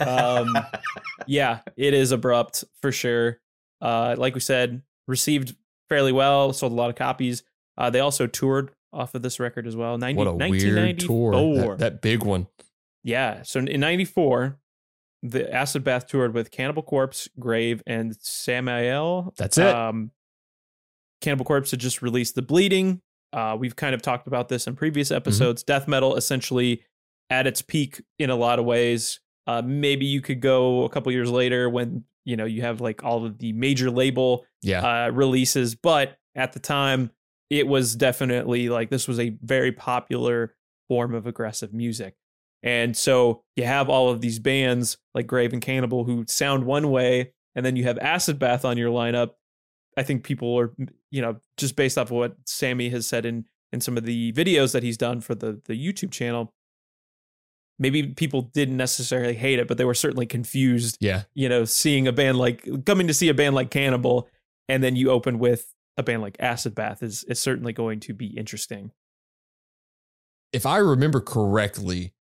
Um, 0.00 0.56
yeah, 1.26 1.60
it 1.76 1.94
is 1.94 2.12
abrupt 2.12 2.64
for 2.80 2.90
sure. 2.92 3.40
Uh, 3.80 4.14
like 4.18 4.34
we 4.34 4.40
said, 4.40 4.82
received 5.06 5.54
fairly 5.88 6.12
well, 6.12 6.52
sold 6.52 6.72
a 6.72 6.74
lot 6.74 6.90
of 6.90 6.96
copies. 6.96 7.42
Uh, 7.78 7.90
they 7.90 8.00
also 8.00 8.26
toured 8.26 8.70
off 8.92 9.14
of 9.14 9.22
this 9.22 9.38
record 9.38 9.66
as 9.66 9.76
well. 9.76 9.98
90, 9.98 10.16
What 10.18 10.26
a 10.26 10.32
weird 10.32 10.98
tour. 10.98 11.30
1994. 11.32 11.76
That, 11.76 11.78
that 11.78 12.02
big 12.02 12.22
one. 12.24 12.46
Yeah. 13.04 13.42
So 13.42 13.60
in 13.60 13.80
94, 13.80 14.58
the 15.22 15.52
Acid 15.52 15.82
Bath 15.84 16.06
toured 16.06 16.34
with 16.34 16.50
Cannibal 16.50 16.82
Corpse, 16.82 17.28
Grave, 17.38 17.82
and 17.86 18.14
Samael. 18.20 19.34
That's 19.36 19.58
it. 19.58 19.66
Um, 19.66 20.10
Cannibal 21.20 21.44
Corpse 21.44 21.70
had 21.70 21.80
just 21.80 22.02
released 22.02 22.34
The 22.34 22.42
Bleeding. 22.42 23.00
Uh, 23.32 23.56
we've 23.58 23.76
kind 23.76 23.94
of 23.94 24.02
talked 24.02 24.26
about 24.26 24.48
this 24.48 24.66
in 24.66 24.76
previous 24.76 25.08
Mm-hmm. 25.08 25.16
episodes. 25.16 25.62
Death 25.62 25.88
metal 25.88 26.16
essentially 26.16 26.82
at 27.30 27.46
its 27.46 27.62
peak 27.62 28.02
in 28.18 28.30
a 28.30 28.36
lot 28.36 28.58
of 28.58 28.64
ways. 28.64 29.20
Uh, 29.46 29.62
maybe 29.64 30.06
you 30.06 30.20
could 30.20 30.40
go 30.40 30.84
a 30.84 30.88
couple 30.88 31.10
years 31.12 31.30
later 31.30 31.68
when 31.68 32.04
you 32.24 32.36
know 32.36 32.44
you 32.44 32.62
have 32.62 32.80
like 32.80 33.04
all 33.04 33.24
of 33.24 33.38
the 33.38 33.52
major 33.52 33.90
label 33.90 34.44
yeah. 34.62 35.06
uh, 35.06 35.10
releases, 35.10 35.74
but 35.74 36.18
at 36.34 36.52
the 36.52 36.58
time, 36.58 37.10
it 37.50 37.66
was 37.66 37.94
definitely 37.96 38.68
like 38.68 38.90
this 38.90 39.06
was 39.06 39.18
a 39.20 39.36
very 39.42 39.72
popular 39.72 40.54
form 40.88 41.14
of 41.14 41.26
aggressive 41.26 41.72
music. 41.72 42.14
And 42.62 42.96
so 42.96 43.42
you 43.54 43.64
have 43.64 43.88
all 43.88 44.08
of 44.08 44.20
these 44.20 44.38
bands 44.38 44.98
like 45.14 45.26
Grave 45.26 45.52
and 45.52 45.62
Cannibal 45.62 46.04
who 46.04 46.24
sound 46.26 46.64
one 46.64 46.90
way, 46.90 47.32
and 47.54 47.64
then 47.64 47.76
you 47.76 47.84
have 47.84 47.98
Acid 47.98 48.38
Bath 48.38 48.64
on 48.64 48.76
your 48.76 48.90
lineup. 48.90 49.30
I 49.96 50.02
think 50.02 50.24
people 50.24 50.58
are, 50.58 50.74
you 51.10 51.22
know, 51.22 51.36
just 51.56 51.76
based 51.76 51.96
off 51.96 52.08
of 52.08 52.16
what 52.16 52.36
Sammy 52.44 52.88
has 52.90 53.06
said 53.06 53.24
in 53.24 53.46
in 53.72 53.80
some 53.80 53.96
of 53.96 54.04
the 54.04 54.32
videos 54.32 54.72
that 54.72 54.82
he's 54.82 54.96
done 54.96 55.20
for 55.20 55.34
the 55.34 55.60
the 55.66 55.74
YouTube 55.74 56.10
channel. 56.10 56.52
Maybe 57.78 58.02
people 58.08 58.42
didn't 58.42 58.78
necessarily 58.78 59.34
hate 59.34 59.58
it, 59.58 59.68
but 59.68 59.76
they 59.76 59.84
were 59.84 59.94
certainly 59.94 60.24
confused 60.24 60.96
yeah. 60.98 61.24
you 61.34 61.46
know, 61.46 61.66
seeing 61.66 62.08
a 62.08 62.12
band 62.12 62.38
like 62.38 62.66
coming 62.86 63.06
to 63.06 63.14
see 63.14 63.28
a 63.28 63.34
band 63.34 63.54
like 63.54 63.70
Cannibal, 63.70 64.28
and 64.68 64.82
then 64.82 64.96
you 64.96 65.10
open 65.10 65.38
with 65.38 65.74
a 65.96 66.02
band 66.02 66.22
like 66.22 66.36
Acid 66.40 66.74
Bath 66.74 67.02
is 67.02 67.24
is 67.24 67.38
certainly 67.38 67.72
going 67.72 68.00
to 68.00 68.14
be 68.14 68.26
interesting. 68.26 68.92
if 70.52 70.66
I 70.66 70.78
remember 70.78 71.20
correctly, 71.20 72.14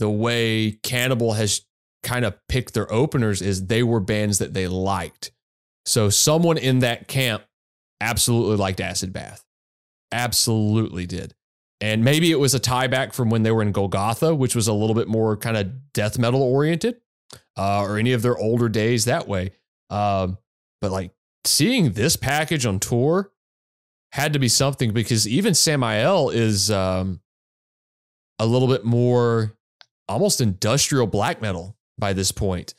the 0.00 0.10
way 0.10 0.72
Cannibal 0.82 1.34
has 1.34 1.60
kind 2.02 2.24
of 2.24 2.34
picked 2.48 2.74
their 2.74 2.90
openers 2.90 3.42
is 3.42 3.66
they 3.66 3.82
were 3.82 4.00
bands 4.00 4.38
that 4.38 4.54
they 4.54 4.66
liked. 4.66 5.30
So 5.84 6.08
someone 6.08 6.56
in 6.56 6.80
that 6.80 7.06
camp 7.06 7.44
absolutely 8.00 8.56
liked 8.56 8.80
Acid 8.80 9.12
Bath. 9.12 9.44
Absolutely 10.10 11.06
did. 11.06 11.34
And 11.82 12.02
maybe 12.02 12.30
it 12.30 12.40
was 12.40 12.54
a 12.54 12.58
tie 12.58 12.86
back 12.86 13.12
from 13.12 13.30
when 13.30 13.42
they 13.42 13.50
were 13.50 13.62
in 13.62 13.72
Golgotha, 13.72 14.34
which 14.34 14.54
was 14.54 14.68
a 14.68 14.72
little 14.72 14.94
bit 14.94 15.06
more 15.06 15.36
kind 15.36 15.56
of 15.56 15.92
death 15.92 16.18
metal 16.18 16.42
oriented, 16.42 16.96
uh, 17.56 17.82
or 17.82 17.98
any 17.98 18.12
of 18.12 18.22
their 18.22 18.36
older 18.38 18.68
days 18.68 19.04
that 19.04 19.28
way. 19.28 19.52
Um, 19.90 20.38
but 20.80 20.90
like 20.90 21.12
seeing 21.44 21.92
this 21.92 22.16
package 22.16 22.64
on 22.64 22.80
tour 22.80 23.32
had 24.12 24.32
to 24.32 24.38
be 24.38 24.48
something 24.48 24.92
because 24.92 25.28
even 25.28 25.54
Samael 25.54 26.30
is 26.30 26.70
um, 26.70 27.20
a 28.38 28.46
little 28.46 28.68
bit 28.68 28.84
more 28.84 29.54
almost 30.10 30.40
industrial 30.40 31.06
black 31.06 31.40
metal 31.40 31.76
by 31.98 32.12
this 32.12 32.32
point. 32.32 32.74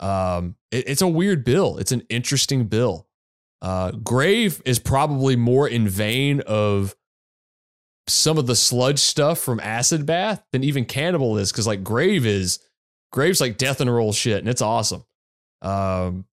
Um, 0.00 0.56
it- 0.70 0.88
it's 0.88 1.02
a 1.02 1.08
weird 1.08 1.44
bill. 1.44 1.78
It's 1.78 1.92
an 1.92 2.02
interesting 2.08 2.66
bill. 2.66 3.08
Uh, 3.62 3.92
Grave 3.92 4.60
is 4.66 4.78
probably 4.78 5.36
more 5.36 5.66
in 5.66 5.88
vein 5.88 6.40
of 6.40 6.94
some 8.06 8.36
of 8.36 8.46
the 8.46 8.56
sludge 8.56 8.98
stuff 8.98 9.38
from 9.38 9.58
Acid 9.60 10.04
Bath 10.04 10.44
than 10.52 10.62
even 10.62 10.84
Cannibal 10.84 11.38
is 11.38 11.50
because 11.50 11.66
like 11.66 11.82
Grave 11.82 12.26
is 12.26 12.58
Grave's 13.12 13.40
like 13.40 13.56
death 13.56 13.80
and 13.80 13.92
roll 13.92 14.12
shit 14.12 14.38
and 14.40 14.48
it's 14.48 14.60
awesome. 14.60 15.04
Um, 15.62 16.26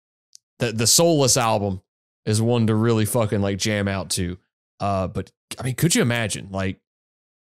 the 0.60 0.72
the 0.72 0.86
Soulless 0.86 1.36
album 1.36 1.82
is 2.24 2.40
one 2.40 2.66
to 2.68 2.74
really 2.74 3.04
fucking 3.04 3.42
like 3.42 3.58
jam 3.58 3.86
out 3.88 4.08
to. 4.10 4.38
Uh, 4.80 5.08
but 5.08 5.30
I 5.58 5.62
mean, 5.64 5.74
could 5.74 5.94
you 5.94 6.00
imagine 6.00 6.48
like 6.50 6.80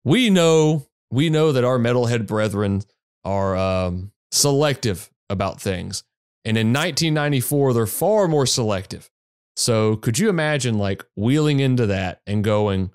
we 0.04 0.30
know 0.30 0.86
we 1.10 1.28
know 1.28 1.52
that 1.52 1.64
our 1.64 1.78
metalhead 1.78 2.26
brethren 2.26 2.82
are 3.24 3.56
um, 3.56 4.12
selective 4.30 5.10
about 5.30 5.60
things. 5.60 6.04
And 6.44 6.56
in 6.56 6.68
1994, 6.68 7.72
they're 7.72 7.86
far 7.86 8.28
more 8.28 8.46
selective. 8.46 9.10
So 9.56 9.96
could 9.96 10.18
you 10.18 10.28
imagine 10.28 10.78
like 10.78 11.04
wheeling 11.16 11.60
into 11.60 11.86
that 11.86 12.20
and 12.26 12.44
going, 12.44 12.90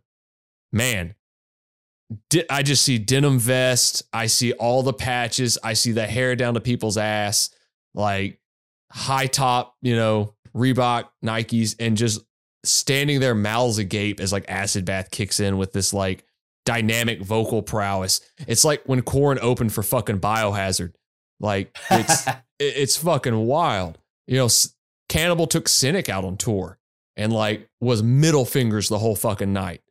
man, 0.72 1.16
I 2.50 2.64
just 2.64 2.84
see 2.84 2.98
denim 2.98 3.40
vest. 3.40 4.04
I 4.12 4.28
see 4.28 4.54
all 4.54 4.84
the 4.84 4.94
patches. 4.94 5.58
I 5.64 5.74
see 5.74 5.92
the 5.92 6.08
hair 6.08 6.36
down 6.36 6.56
to 6.56 6.60
people's 6.60 6.98
ass, 6.98 7.50
like 7.94 8.40
high 8.92 9.28
top, 9.28 9.76
you 9.82 9.96
know, 9.96 10.36
Reebok, 10.56 11.06
Nikes, 11.24 11.76
and 11.80 11.96
just 11.96 12.22
standing 12.66 13.20
there 13.20 13.36
mouths 13.36 13.78
agape 13.78 14.20
as 14.20 14.34
like 14.34 14.46
acid 14.50 14.86
bath 14.86 15.12
kicks 15.12 15.40
in 15.40 15.58
with 15.58 15.72
this 15.72 15.94
like 15.94 16.26
dynamic 16.70 17.20
vocal 17.24 17.64
prowess. 17.64 18.22
It's 18.48 18.64
like 18.64 18.84
when 18.86 19.02
Korn 19.02 19.40
opened 19.42 19.74
for 19.74 19.82
fucking 19.82 20.20
Biohazard. 20.20 20.94
Like 21.40 21.76
it's 21.90 22.28
it- 22.28 22.36
it's 22.60 22.98
fucking 22.98 23.36
wild. 23.36 23.98
You 24.28 24.38
know, 24.38 24.46
S- 24.46 24.76
Cannibal 25.08 25.48
took 25.48 25.68
Cynic 25.68 26.10
out 26.10 26.24
on 26.26 26.38
tour 26.38 26.78
and 27.18 27.34
like 27.34 27.68
was 27.82 28.04
middle 28.04 28.46
fingers 28.46 28.88
the 28.90 29.00
whole 29.00 29.16
fucking 29.16 29.52
night. 29.52 29.82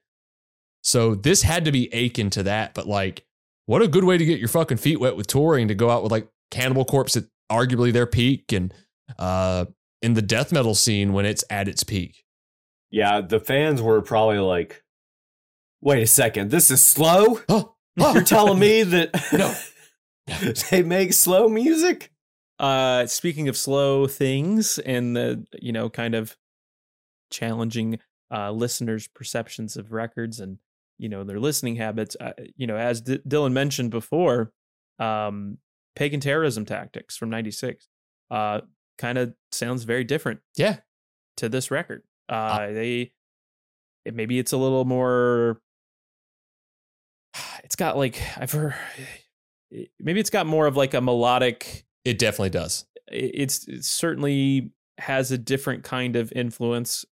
So 0.83 1.15
this 1.17 1.43
had 1.43 1.65
to 1.65 1.73
be 1.73 1.89
akin 1.93 2.31
to 2.31 2.45
that, 2.45 2.75
but 2.75 2.87
like, 2.87 3.25
what 3.67 3.83
a 3.83 3.89
good 3.89 4.05
way 4.05 4.17
to 4.17 4.25
get 4.25 4.39
your 4.39 4.49
fucking 4.49 4.77
feet 4.77 5.01
wet 5.01 5.17
with 5.17 5.27
touring 5.27 5.69
to 5.69 5.75
go 5.75 5.91
out 5.91 6.03
with 6.03 6.13
like 6.13 6.29
Cannibal 6.51 6.85
Corpse 6.85 7.17
at 7.17 7.25
arguably 7.51 7.93
their 7.93 8.07
peak 8.07 8.53
and 8.53 8.73
uh 9.19 9.65
in 10.03 10.15
the 10.15 10.23
death 10.23 10.53
metal 10.53 10.75
scene 10.77 11.13
when 11.13 11.27
it's 11.27 11.43
at 11.51 11.67
its 11.67 11.83
peak. 11.83 12.25
Yeah, 12.91 13.21
the 13.21 13.41
fans 13.41 13.83
were 13.83 14.01
probably 14.01 14.39
like, 14.39 14.83
"Wait 15.81 16.03
a 16.03 16.07
second, 16.07 16.51
this 16.51 16.71
is 16.71 16.83
slow." 16.83 17.41
Oh, 17.49 17.75
You're 17.97 18.23
telling 18.23 18.59
me 18.59 18.83
that 18.85 19.11
No. 19.33 19.55
they 20.71 20.83
make 20.83 21.13
slow 21.13 21.49
music? 21.49 22.13
Uh, 22.59 23.07
speaking 23.07 23.49
of 23.49 23.57
slow 23.57 24.07
things 24.07 24.79
and 24.79 25.17
the 25.17 25.47
you 25.61 25.73
know 25.73 25.89
kind 25.89 26.15
of 26.15 26.37
challenging 27.31 27.99
uh, 28.35 28.51
listeners' 28.51 29.09
perceptions 29.09 29.77
of 29.77 29.93
records 29.93 30.41
and 30.41 30.59
you 30.99 31.09
know 31.09 31.25
their 31.25 31.39
listening 31.41 31.77
habits, 31.77 32.17
uh, 32.21 32.33
you 32.57 32.67
know 32.67 32.77
as 32.77 33.01
D- 33.01 33.21
Dylan 33.29 33.53
mentioned 33.53 33.91
before, 33.91 34.53
um, 34.99 35.59
Paegan 35.97 36.21
Terrorism 36.21 36.65
Tactics 36.65 37.17
from 37.17 37.31
'96 37.31 37.89
uh, 38.31 38.61
kind 38.99 39.19
of 39.19 39.35
sounds 39.53 39.85
very 39.85 40.05
different 40.05 40.41
Yeah. 40.57 40.79
to 41.37 41.49
this 41.49 41.71
record. 41.71 42.03
Uh, 42.29 42.67
they 42.73 43.13
it, 44.05 44.15
maybe 44.15 44.39
it's 44.39 44.53
a 44.53 44.57
little 44.59 44.85
more. 44.85 45.61
It's 47.69 47.77
got 47.77 47.99
like 47.99 48.19
I've 48.39 48.51
heard. 48.51 48.75
Maybe 50.01 50.21
it's 50.21 50.31
got 50.31 50.47
more 50.47 50.67
of 50.67 50.75
like 50.75 50.95
a 50.95 51.03
melodic 51.03 51.85
It 52.07 52.19
definitely 52.19 52.49
does. 52.49 52.87
it- 53.13 53.33
it's 53.35 53.69
it 53.69 53.85
certainly 53.85 54.71
has 54.97 55.33
a 55.33 55.37
different 55.37 55.85
kind 55.85 56.17
of 56.17 56.33
influence 56.33 57.05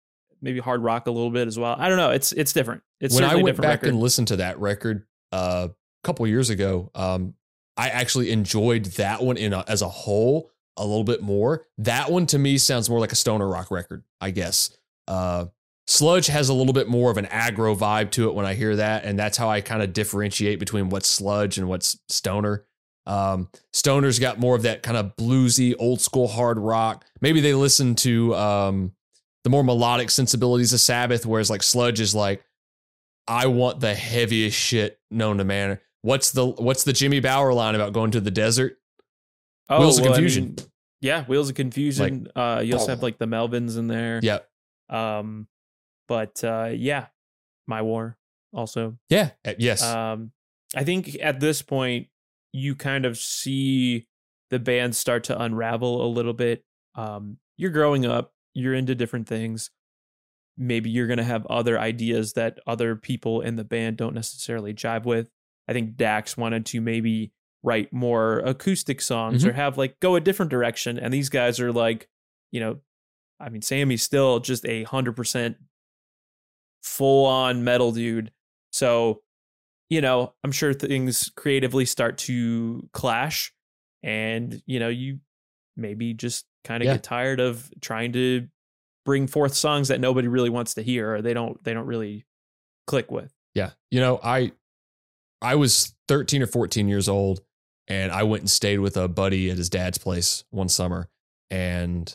maybe 0.41 0.61
hard 0.61 0.81
rock 0.81 1.09
a 1.09 1.11
little 1.11 1.31
bit 1.31 1.49
as 1.49 1.59
well 1.59 1.75
i 1.79 1.89
don't 1.89 1.99
know 1.99 2.11
it's 2.11 2.31
it's 2.33 2.53
different 2.53 2.83
it's 3.01 3.15
when 3.15 3.25
I 3.25 3.35
went 3.35 3.57
back 3.57 3.83
record 3.83 3.89
and 3.91 3.99
listened 4.01 4.29
to 4.29 4.37
that 4.37 4.61
record 4.61 5.05
uh, 5.33 5.69
a 5.71 6.07
couple 6.07 6.25
years 6.29 6.49
ago, 6.51 6.91
um, 6.95 7.35
I 7.77 7.89
actually 7.89 8.31
enjoyed 8.31 8.85
that 8.97 9.23
one 9.23 9.37
in 9.37 9.53
a, 9.53 9.65
as 9.67 9.83
a 9.83 9.89
whole 9.89 10.51
a 10.77 10.87
little 10.87 11.03
bit 11.05 11.21
more. 11.21 11.67
That 11.79 12.11
one 12.13 12.27
to 12.27 12.39
me 12.39 12.57
sounds 12.59 12.89
more 12.89 13.01
like 13.01 13.11
a 13.13 13.17
stoner 13.17 13.49
rock 13.49 13.71
record, 13.73 14.05
I 14.21 14.31
guess. 14.31 14.75
Uh, 15.09 15.47
Sludge 15.87 16.29
has 16.29 16.49
a 16.49 16.55
little 16.55 16.73
bit 16.73 16.89
more 16.89 17.11
of 17.11 17.19
an 17.19 17.27
aggro 17.27 17.77
vibe 17.77 18.11
to 18.13 18.29
it 18.29 18.35
when 18.35 18.47
I 18.47 18.55
hear 18.55 18.77
that, 18.77 19.05
and 19.05 19.19
that's 19.19 19.37
how 19.37 19.51
I 19.51 19.61
kind 19.61 19.83
of 19.83 19.93
differentiate 19.93 20.59
between 20.59 20.89
what's 20.89 21.09
sludge 21.09 21.59
and 21.59 21.69
what's 21.69 21.99
stoner. 22.09 22.65
Um, 23.07 23.51
Stoner's 23.75 24.19
got 24.19 24.39
more 24.41 24.57
of 24.57 24.63
that 24.63 24.83
kind 24.83 24.97
of 24.97 25.15
bluesy, 25.17 25.75
old 25.79 26.01
school 26.01 26.27
hard 26.27 26.59
rock. 26.59 27.05
Maybe 27.21 27.41
they 27.43 27.53
listen 27.53 27.95
to 27.97 28.35
um, 28.35 28.93
the 29.45 29.51
more 29.51 29.63
melodic 29.63 30.09
sensibilities 30.09 30.73
of 30.73 30.81
Sabbath, 30.81 31.27
whereas 31.27 31.51
like 31.51 31.63
Sludge 31.63 32.01
is 32.01 32.15
like, 32.15 32.43
I 33.29 33.47
want 33.49 33.81
the 33.81 33.95
heaviest 33.95 34.57
shit 34.59 34.99
known 35.11 35.37
to 35.37 35.45
man. 35.45 35.79
What's 36.01 36.31
the 36.31 36.47
what's 36.47 36.85
the 36.85 36.93
Jimmy 36.95 37.21
Bower 37.21 37.53
line 37.53 37.75
about 37.75 37.93
going 37.93 38.11
to 38.13 38.21
the 38.21 38.31
desert? 38.31 38.79
oh, 39.69 39.81
Wheels 39.81 39.99
of 39.99 40.05
well, 40.05 40.13
I 40.13 40.17
Confusion. 40.17 40.45
mean, 40.45 40.57
yeah 41.01 41.25
wheels 41.25 41.51
of 41.51 41.55
confusion 41.55 42.29
uh 42.35 42.63
you 42.65 42.73
also 42.75 42.89
have 42.89 43.03
like 43.03 43.19
the 43.19 43.27
melvins 43.27 43.77
in 43.77 43.89
there 43.89 44.21
Yep. 44.23 44.49
um 44.89 45.47
but 46.09 46.43
uh 46.45 46.71
yeah 46.73 47.07
my 47.67 47.83
war 47.83 48.17
also. 48.53 48.99
Yeah, 49.09 49.31
uh, 49.47 49.55
yes, 49.59 49.83
um 49.83 50.33
i 50.77 50.85
think 50.85 51.17
at 51.21 51.41
this 51.41 51.63
point 51.63 52.09
you 52.53 52.75
kind 52.75 53.05
of 53.05 53.17
see 53.17 54.07
the 54.51 54.59
band 54.59 54.95
start 54.95 55.25
to 55.25 55.41
unravel 55.41 56.05
a 56.05 56.09
little 56.09 56.35
bit. 56.35 56.65
Um 56.95 57.39
you're 57.57 57.71
growing 57.71 58.05
up 58.07 58.33
you're 58.55 58.75
into 58.75 58.95
different 58.95 59.27
things. 59.27 59.71
Maybe 60.57 60.89
you're 60.89 61.09
going 61.09 61.19
to 61.19 61.25
have 61.25 61.45
other 61.47 61.77
ideas 61.81 62.35
that 62.35 62.61
other 62.65 62.95
people 62.95 63.41
in 63.41 63.57
the 63.57 63.65
band 63.65 63.97
don't 63.97 64.15
necessarily 64.15 64.73
jive 64.73 65.05
with. 65.05 65.29
I 65.67 65.73
think 65.73 65.97
dax 65.97 66.37
wanted 66.37 66.65
to 66.67 66.81
maybe 66.81 67.33
write 67.65 67.93
more 67.93 68.39
acoustic 68.41 69.01
songs 69.01 69.45
or 69.45 69.53
have 69.55 69.79
like 69.79 69.99
go 69.99 70.15
a 70.15 70.21
different 70.21 70.51
direction 70.51 70.99
and 70.99 71.13
these 71.13 71.31
guys 71.31 71.59
are 71.59 71.73
like 71.73 72.09
you 72.53 72.61
know 72.61 72.79
i 73.41 73.49
mean 73.49 73.63
sammy's 73.63 74.03
still 74.03 74.39
just 74.39 74.67
a 74.67 74.83
hundred 74.83 75.17
percent 75.17 75.57
full 76.85 77.27
on 77.27 77.65
metal 77.65 77.91
dude 77.91 78.31
so 78.71 79.21
you 79.91 80.01
know 80.01 80.33
i'm 80.45 80.53
sure 80.53 80.73
things 80.73 81.31
creatively 81.35 81.85
start 81.85 82.19
to 82.19 82.87
clash 82.93 83.53
and 84.03 84.63
you 84.67 84.79
know 84.79 84.89
you 84.89 85.19
maybe 85.77 86.13
just 86.15 86.45
kind 86.63 86.83
of 86.83 86.87
Yeah. 86.87 86.93
get 86.95 87.03
tired 87.03 87.41
of 87.41 87.69
trying 87.81 88.13
to 88.13 88.47
bring 89.05 89.27
forth 89.27 89.55
songs 89.55 89.89
that 89.89 89.99
nobody 89.99 90.29
really 90.29 90.51
wants 90.51 90.75
to 90.75 90.83
hear 90.83 91.15
or 91.15 91.23
they 91.23 91.35
don't 91.35 91.63
they 91.65 91.75
don't 91.75 91.87
really 91.87 92.25
click 92.87 93.11
with. 93.11 93.33
Yeah. 93.55 93.71
You 93.91 94.01
know, 94.01 94.21
I 94.23 94.53
I 95.43 95.57
was 95.57 95.95
13 96.09 96.43
or 96.43 96.47
14 96.47 96.87
years 96.87 97.09
old 97.09 97.41
and 97.89 98.13
I 98.13 98.23
went 98.23 98.43
and 98.43 98.51
stayed 98.51 98.79
with 98.79 98.97
a 98.97 99.09
buddy 99.09 99.51
at 99.51 99.57
his 99.57 99.69
dad's 99.69 99.99
place 99.99 100.45
one 100.51 100.69
summer 100.69 101.09
and 101.51 102.15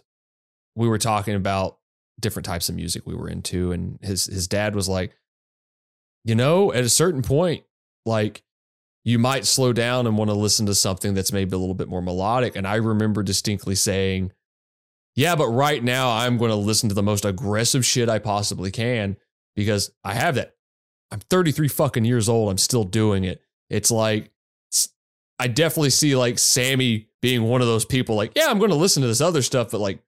we 0.75 0.87
were 0.87 0.97
talking 0.99 1.35
about 1.35 1.78
different 2.19 2.45
types 2.45 2.69
of 2.69 2.75
music 2.75 3.05
we 3.05 3.15
were 3.15 3.29
into 3.29 3.71
and 3.71 3.99
his 4.01 4.25
his 4.25 4.47
dad 4.47 4.75
was 4.75 4.89
like 4.89 5.15
you 6.25 6.35
know, 6.35 6.73
at 6.73 6.83
a 6.83 6.89
certain 6.89 7.21
point 7.21 7.63
like 8.05 8.43
you 9.05 9.17
might 9.17 9.45
slow 9.45 9.71
down 9.71 10.05
and 10.05 10.17
want 10.17 10.29
to 10.29 10.35
listen 10.35 10.65
to 10.65 10.75
something 10.75 11.13
that's 11.13 11.31
maybe 11.31 11.55
a 11.55 11.59
little 11.59 11.75
bit 11.75 11.87
more 11.87 12.01
melodic 12.01 12.55
and 12.55 12.67
I 12.67 12.75
remember 12.75 13.23
distinctly 13.23 13.75
saying 13.75 14.31
yeah, 15.15 15.35
but 15.35 15.47
right 15.47 15.83
now 15.83 16.11
I'm 16.11 16.37
going 16.37 16.51
to 16.51 16.55
listen 16.55 16.87
to 16.89 16.95
the 16.95 17.03
most 17.03 17.25
aggressive 17.25 17.85
shit 17.85 18.07
I 18.07 18.19
possibly 18.19 18.71
can 18.71 19.17
because 19.55 19.91
I 20.03 20.13
have 20.13 20.35
that 20.35 20.55
I'm 21.11 21.19
33 21.19 21.67
fucking 21.67 22.05
years 22.05 22.29
old. 22.29 22.51
I'm 22.51 22.57
still 22.57 22.83
doing 22.83 23.23
it. 23.23 23.41
It's 23.69 23.91
like 23.91 24.31
I 25.39 25.47
definitely 25.47 25.91
see 25.91 26.15
like 26.15 26.37
Sammy 26.37 27.07
being 27.21 27.43
one 27.43 27.61
of 27.61 27.67
those 27.67 27.85
people. 27.85 28.15
Like, 28.15 28.33
yeah, 28.35 28.47
I'm 28.47 28.59
going 28.59 28.71
to 28.71 28.75
listen 28.75 29.01
to 29.01 29.07
this 29.07 29.21
other 29.21 29.41
stuff, 29.41 29.71
but 29.71 29.79
like, 29.79 29.99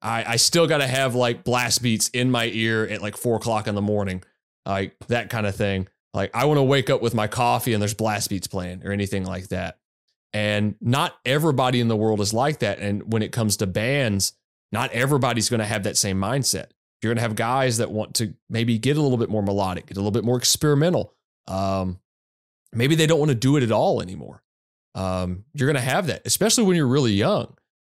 I 0.00 0.24
I 0.32 0.36
still 0.36 0.66
got 0.66 0.78
to 0.78 0.86
have 0.86 1.14
like 1.14 1.44
blast 1.44 1.82
beats 1.82 2.08
in 2.08 2.30
my 2.30 2.46
ear 2.46 2.84
at 2.84 3.02
like 3.02 3.16
four 3.16 3.36
o'clock 3.36 3.66
in 3.66 3.74
the 3.74 3.82
morning, 3.82 4.22
like 4.66 4.96
that 5.08 5.30
kind 5.30 5.46
of 5.46 5.54
thing. 5.56 5.88
Like, 6.14 6.30
I 6.34 6.46
want 6.46 6.58
to 6.58 6.62
wake 6.62 6.90
up 6.90 7.02
with 7.02 7.14
my 7.14 7.26
coffee 7.26 7.74
and 7.74 7.82
there's 7.82 7.94
blast 7.94 8.30
beats 8.30 8.46
playing 8.46 8.84
or 8.84 8.92
anything 8.92 9.24
like 9.24 9.48
that. 9.48 9.78
And 10.32 10.74
not 10.80 11.16
everybody 11.24 11.80
in 11.80 11.88
the 11.88 11.96
world 11.96 12.20
is 12.20 12.32
like 12.32 12.60
that. 12.60 12.78
And 12.78 13.12
when 13.12 13.22
it 13.22 13.32
comes 13.32 13.58
to 13.58 13.66
bands, 13.66 14.32
not 14.72 14.90
everybody's 14.92 15.48
going 15.48 15.60
to 15.60 15.66
have 15.66 15.84
that 15.84 15.96
same 15.96 16.18
mindset. 16.18 16.66
You're 17.00 17.10
going 17.10 17.18
to 17.18 17.22
have 17.22 17.36
guys 17.36 17.78
that 17.78 17.90
want 17.90 18.14
to 18.16 18.34
maybe 18.50 18.78
get 18.78 18.96
a 18.96 19.02
little 19.02 19.18
bit 19.18 19.30
more 19.30 19.42
melodic, 19.42 19.86
get 19.86 19.96
a 19.96 20.00
little 20.00 20.10
bit 20.10 20.24
more 20.24 20.36
experimental. 20.36 21.14
Um, 21.46 22.00
maybe 22.72 22.94
they 22.94 23.06
don't 23.06 23.18
want 23.18 23.30
to 23.30 23.34
do 23.34 23.56
it 23.56 23.62
at 23.62 23.70
all 23.70 24.02
anymore. 24.02 24.42
Um, 24.94 25.44
you're 25.54 25.68
going 25.68 25.82
to 25.82 25.90
have 25.90 26.08
that, 26.08 26.22
especially 26.24 26.64
when 26.64 26.76
you're 26.76 26.88
really 26.88 27.12
young, 27.12 27.54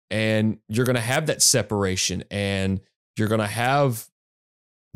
and 0.10 0.60
you're 0.68 0.86
going 0.86 0.95
to 0.95 1.01
have 1.01 1.28
that 1.28 1.41
separation, 1.41 2.24
and 2.32 2.82
you're 3.18 3.28
going 3.28 3.41
to 3.41 3.47
have 3.47 4.07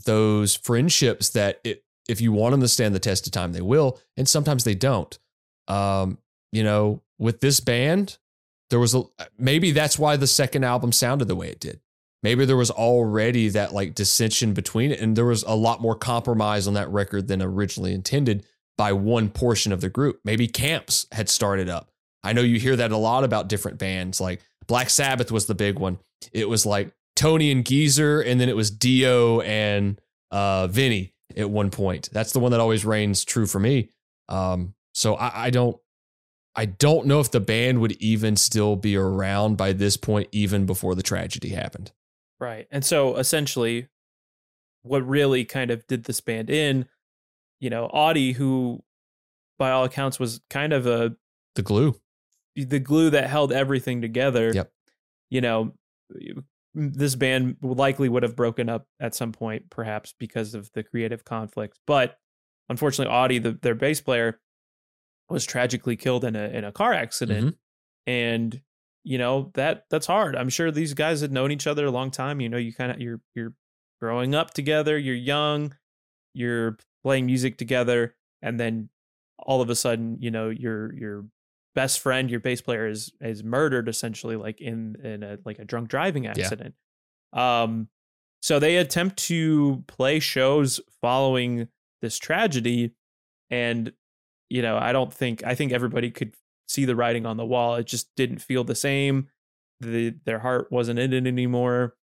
those 0.05 0.55
friendships 0.55 1.29
that 1.29 1.59
it, 1.63 1.83
if 2.09 2.19
you 2.19 2.31
want 2.31 2.51
them 2.51 2.61
to 2.61 2.67
stand 2.67 2.93
the 2.93 2.99
test 2.99 3.27
of 3.27 3.33
time, 3.33 3.53
they 3.53 3.61
will, 3.61 3.99
and 4.17 4.27
sometimes 4.27 4.63
they 4.63 4.75
don't. 4.75 5.17
Um, 5.67 6.17
you 6.51 6.63
know, 6.63 7.01
with 7.17 7.39
this 7.39 7.59
band, 7.59 8.17
there 8.69 8.79
was 8.79 8.95
a 8.95 9.03
maybe 9.37 9.71
that's 9.71 9.99
why 9.99 10.17
the 10.17 10.27
second 10.27 10.63
album 10.63 10.91
sounded 10.91 11.27
the 11.27 11.35
way 11.35 11.49
it 11.49 11.59
did. 11.59 11.79
Maybe 12.21 12.45
there 12.45 12.57
was 12.57 12.71
already 12.71 13.49
that 13.49 13.73
like 13.73 13.95
dissension 13.95 14.53
between 14.53 14.91
it 14.91 14.99
and 14.99 15.15
there 15.15 15.25
was 15.25 15.43
a 15.43 15.55
lot 15.55 15.81
more 15.81 15.95
compromise 15.95 16.67
on 16.67 16.73
that 16.75 16.89
record 16.89 17.27
than 17.27 17.41
originally 17.41 17.93
intended 17.93 18.45
by 18.77 18.93
one 18.93 19.29
portion 19.29 19.71
of 19.71 19.81
the 19.81 19.89
group. 19.89 20.21
Maybe 20.23 20.47
camps 20.47 21.05
had 21.11 21.29
started 21.29 21.69
up. 21.69 21.91
I 22.23 22.33
know 22.33 22.41
you 22.41 22.59
hear 22.59 22.77
that 22.77 22.91
a 22.91 22.97
lot 22.97 23.25
about 23.25 23.49
different 23.49 23.77
bands 23.77 24.21
like 24.21 24.41
black 24.67 24.89
sabbath 24.89 25.31
was 25.31 25.45
the 25.45 25.55
big 25.55 25.79
one 25.79 25.97
it 26.31 26.47
was 26.47 26.65
like 26.65 26.93
tony 27.15 27.51
and 27.51 27.65
geezer 27.65 28.21
and 28.21 28.39
then 28.39 28.49
it 28.49 28.55
was 28.55 28.71
dio 28.71 29.41
and 29.41 29.99
uh 30.31 30.67
vinny 30.67 31.13
at 31.35 31.49
one 31.49 31.69
point 31.69 32.09
that's 32.11 32.31
the 32.31 32.39
one 32.39 32.51
that 32.51 32.59
always 32.59 32.85
reigns 32.85 33.23
true 33.23 33.45
for 33.45 33.59
me 33.59 33.89
um 34.29 34.73
so 34.93 35.15
i, 35.15 35.45
I 35.45 35.49
don't 35.49 35.77
I 36.55 36.65
don't 36.65 37.07
know 37.07 37.19
if 37.19 37.31
the 37.31 37.39
band 37.39 37.81
would 37.81 37.93
even 37.93 38.35
still 38.35 38.75
be 38.75 38.95
around 38.95 39.57
by 39.57 39.73
this 39.73 39.97
point, 39.97 40.29
even 40.31 40.65
before 40.65 40.93
the 40.95 41.01
tragedy 41.01 41.49
happened. 41.49 41.91
Right. 42.39 42.67
And 42.71 42.85
so 42.85 43.15
essentially 43.17 43.87
what 44.83 45.07
really 45.07 45.45
kind 45.45 45.71
of 45.71 45.87
did 45.87 46.03
this 46.03 46.21
band 46.21 46.49
in, 46.49 46.85
you 47.59 47.69
know, 47.69 47.85
Audie, 47.85 48.33
who 48.33 48.83
by 49.57 49.71
all 49.71 49.85
accounts 49.85 50.19
was 50.19 50.41
kind 50.49 50.73
of 50.73 50.85
a 50.85 51.15
The 51.55 51.61
glue. 51.63 51.95
The 52.55 52.79
glue 52.79 53.09
that 53.09 53.29
held 53.29 53.51
everything 53.51 54.01
together. 54.01 54.51
Yep. 54.53 54.71
You 55.29 55.41
know, 55.41 55.73
this 56.75 57.15
band 57.15 57.57
likely 57.61 58.09
would 58.09 58.23
have 58.23 58.35
broken 58.35 58.69
up 58.69 58.87
at 58.99 59.15
some 59.15 59.31
point, 59.31 59.69
perhaps 59.69 60.13
because 60.17 60.53
of 60.53 60.71
the 60.73 60.83
creative 60.83 61.23
conflicts. 61.23 61.79
But 61.85 62.17
unfortunately, 62.69 63.13
Audie, 63.13 63.39
the, 63.39 63.51
their 63.61 63.75
bass 63.75 64.01
player, 64.01 64.39
was 65.29 65.45
tragically 65.45 65.95
killed 65.95 66.25
in 66.25 66.35
a 66.35 66.47
in 66.49 66.63
a 66.63 66.71
car 66.71 66.93
accident, 66.93 67.47
mm-hmm. 67.47 68.11
and 68.11 68.61
you 69.03 69.17
know 69.17 69.51
that 69.53 69.85
that's 69.89 70.05
hard. 70.07 70.35
I'm 70.35 70.49
sure 70.49 70.71
these 70.71 70.93
guys 70.93 71.21
had 71.21 71.31
known 71.31 71.51
each 71.51 71.67
other 71.67 71.85
a 71.85 71.91
long 71.91 72.11
time. 72.11 72.41
You 72.41 72.49
know, 72.49 72.57
you 72.57 72.73
kind 72.73 72.91
of 72.91 72.99
you're 72.99 73.21
you're 73.35 73.53
growing 73.99 74.35
up 74.35 74.53
together. 74.53 74.97
You're 74.97 75.15
young. 75.15 75.75
You're 76.33 76.77
playing 77.03 77.25
music 77.25 77.57
together, 77.57 78.15
and 78.41 78.59
then 78.59 78.89
all 79.39 79.61
of 79.61 79.69
a 79.69 79.75
sudden, 79.75 80.17
you 80.19 80.31
know, 80.31 80.49
your 80.49 80.93
your 80.93 81.25
best 81.75 81.99
friend, 81.99 82.29
your 82.29 82.39
bass 82.39 82.61
player, 82.61 82.87
is 82.87 83.11
is 83.21 83.43
murdered 83.43 83.87
essentially, 83.89 84.35
like 84.35 84.61
in 84.61 84.95
in 85.03 85.23
a 85.23 85.37
like 85.45 85.59
a 85.59 85.65
drunk 85.65 85.89
driving 85.89 86.27
accident. 86.27 86.75
Um, 87.33 87.89
so 88.41 88.59
they 88.59 88.77
attempt 88.77 89.17
to 89.27 89.83
play 89.87 90.19
shows 90.19 90.79
following 91.01 91.67
this 92.01 92.17
tragedy, 92.19 92.93
and 93.49 93.93
you 94.49 94.61
know, 94.61 94.77
I 94.77 94.91
don't 94.91 95.13
think 95.13 95.43
I 95.45 95.55
think 95.55 95.71
everybody 95.71 96.11
could 96.11 96.35
see 96.67 96.85
the 96.85 96.95
writing 96.95 97.25
on 97.25 97.37
the 97.37 97.45
wall. 97.45 97.75
It 97.75 97.87
just 97.87 98.13
didn't 98.15 98.39
feel 98.39 98.63
the 98.63 98.75
same. 98.75 99.29
The 99.79 100.15
their 100.25 100.39
heart 100.39 100.71
wasn't 100.71 100.99
in 100.99 101.13
it 101.13 101.25
anymore. 101.27 101.95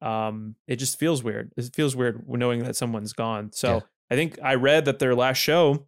Um, 0.00 0.54
it 0.66 0.76
just 0.76 0.98
feels 0.98 1.22
weird. 1.22 1.52
It 1.56 1.70
feels 1.74 1.96
weird 1.96 2.28
knowing 2.28 2.62
that 2.64 2.76
someone's 2.76 3.12
gone. 3.12 3.52
So 3.52 3.74
Yeah. 3.74 3.80
I 4.10 4.14
think 4.14 4.38
I 4.42 4.54
read 4.54 4.84
that 4.86 5.00
their 5.00 5.14
last 5.14 5.38
show 5.38 5.86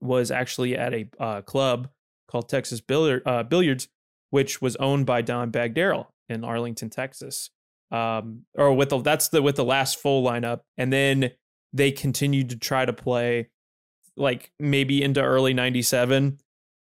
was 0.00 0.30
actually 0.30 0.76
at 0.76 0.92
a 0.92 1.08
uh, 1.18 1.42
club 1.42 1.88
called 2.32 2.48
Texas 2.48 2.80
Billiard, 2.80 3.22
uh, 3.26 3.42
Billiards, 3.44 3.88
which 4.30 4.60
was 4.62 4.74
owned 4.76 5.06
by 5.06 5.20
Don 5.22 5.52
Bagdarrell 5.52 6.06
in 6.28 6.42
Arlington, 6.42 6.90
Texas. 6.90 7.50
Um, 7.90 8.46
or 8.54 8.72
with 8.72 8.88
the 8.88 8.98
that's 9.02 9.28
the 9.28 9.42
with 9.42 9.56
the 9.56 9.64
last 9.64 9.98
full 9.98 10.24
lineup, 10.24 10.60
and 10.78 10.90
then 10.90 11.32
they 11.74 11.92
continued 11.92 12.48
to 12.50 12.56
try 12.56 12.86
to 12.86 12.92
play 12.94 13.50
like 14.16 14.50
maybe 14.58 15.02
into 15.02 15.22
early 15.22 15.54
97 15.54 16.38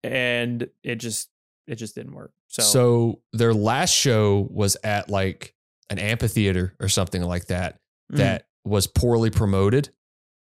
and 0.04 0.68
it 0.84 0.96
just 0.96 1.30
it 1.68 1.76
just 1.76 1.94
didn't 1.96 2.14
work 2.14 2.32
so, 2.48 2.62
So, 2.64 3.22
their 3.34 3.54
last 3.54 3.92
show 3.94 4.48
was 4.52 4.78
at 4.84 5.10
like 5.10 5.54
an 5.90 6.00
amphitheater 6.00 6.76
or 6.80 6.90
something 6.90 7.22
like 7.22 7.46
that 7.48 7.80
Mm. 8.12 8.18
that 8.18 8.48
was 8.66 8.86
poorly 8.86 9.30
promoted. 9.30 9.90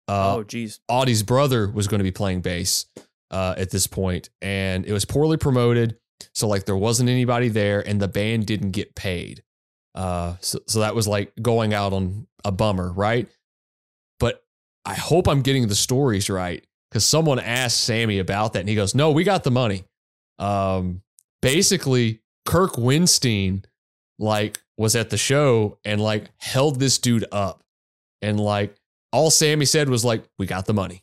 Uh, 0.09 0.37
oh 0.37 0.43
geez 0.45 0.81
Audie's 0.89 1.23
brother 1.23 1.69
was 1.69 1.87
going 1.89 1.99
to 1.99 2.05
be 2.05 2.11
playing 2.13 2.41
bass 2.41 2.87
uh, 3.31 3.55
at 3.57 3.71
this 3.71 3.87
point, 3.87 4.31
and 4.43 4.85
it 4.87 4.93
was 4.93 5.05
poorly 5.05 5.37
promoted. 5.37 5.97
So 6.35 6.49
like 6.49 6.65
there 6.65 6.77
wasn't 6.77 7.09
anybody 7.09 7.49
there, 7.49 7.87
and 7.87 8.01
the 8.01 8.09
band 8.09 8.47
didn't 8.47 8.73
get 8.73 8.95
paid. 8.95 9.43
Uh, 9.95 10.37
so 10.41 10.61
so 10.67 10.81
that 10.81 10.95
was 10.95 11.09
like 11.09 11.33
going 11.41 11.75
out 11.75 11.93
on 11.93 12.27
a 12.45 12.53
bummer, 12.53 12.93
right? 12.93 13.29
But 14.19 14.43
I 14.85 14.95
hope 14.95 15.29
I'm 15.29 15.43
getting 15.43 15.69
the 15.69 15.75
stories 15.75 16.31
right 16.31 16.65
because 16.91 17.05
someone 17.05 17.39
asked 17.39 17.83
Sammy 17.83 18.19
about 18.19 18.53
that, 18.53 18.61
and 18.61 18.69
he 18.69 18.75
goes, 18.75 18.95
"No, 18.95 19.11
we 19.11 19.25
got 19.25 19.45
the 19.45 19.51
money." 19.51 19.85
Um, 20.39 21.03
basically, 21.43 22.21
Kirk 22.47 22.73
Windstein 22.75 23.65
like 24.19 24.61
was 24.77 24.97
at 24.97 25.11
the 25.11 25.17
show 25.17 25.79
and 25.85 26.01
like 26.01 26.31
held 26.39 26.79
this 26.79 26.99
dude 26.99 27.27
up, 27.33 27.63
and 28.23 28.39
like 28.39 28.75
all 29.13 29.31
Sammy 29.31 29.65
said 29.65 29.89
was 29.89 30.05
like, 30.05 30.25
"We 30.39 30.47
got 30.47 30.67
the 30.67 30.75
money." 30.75 31.03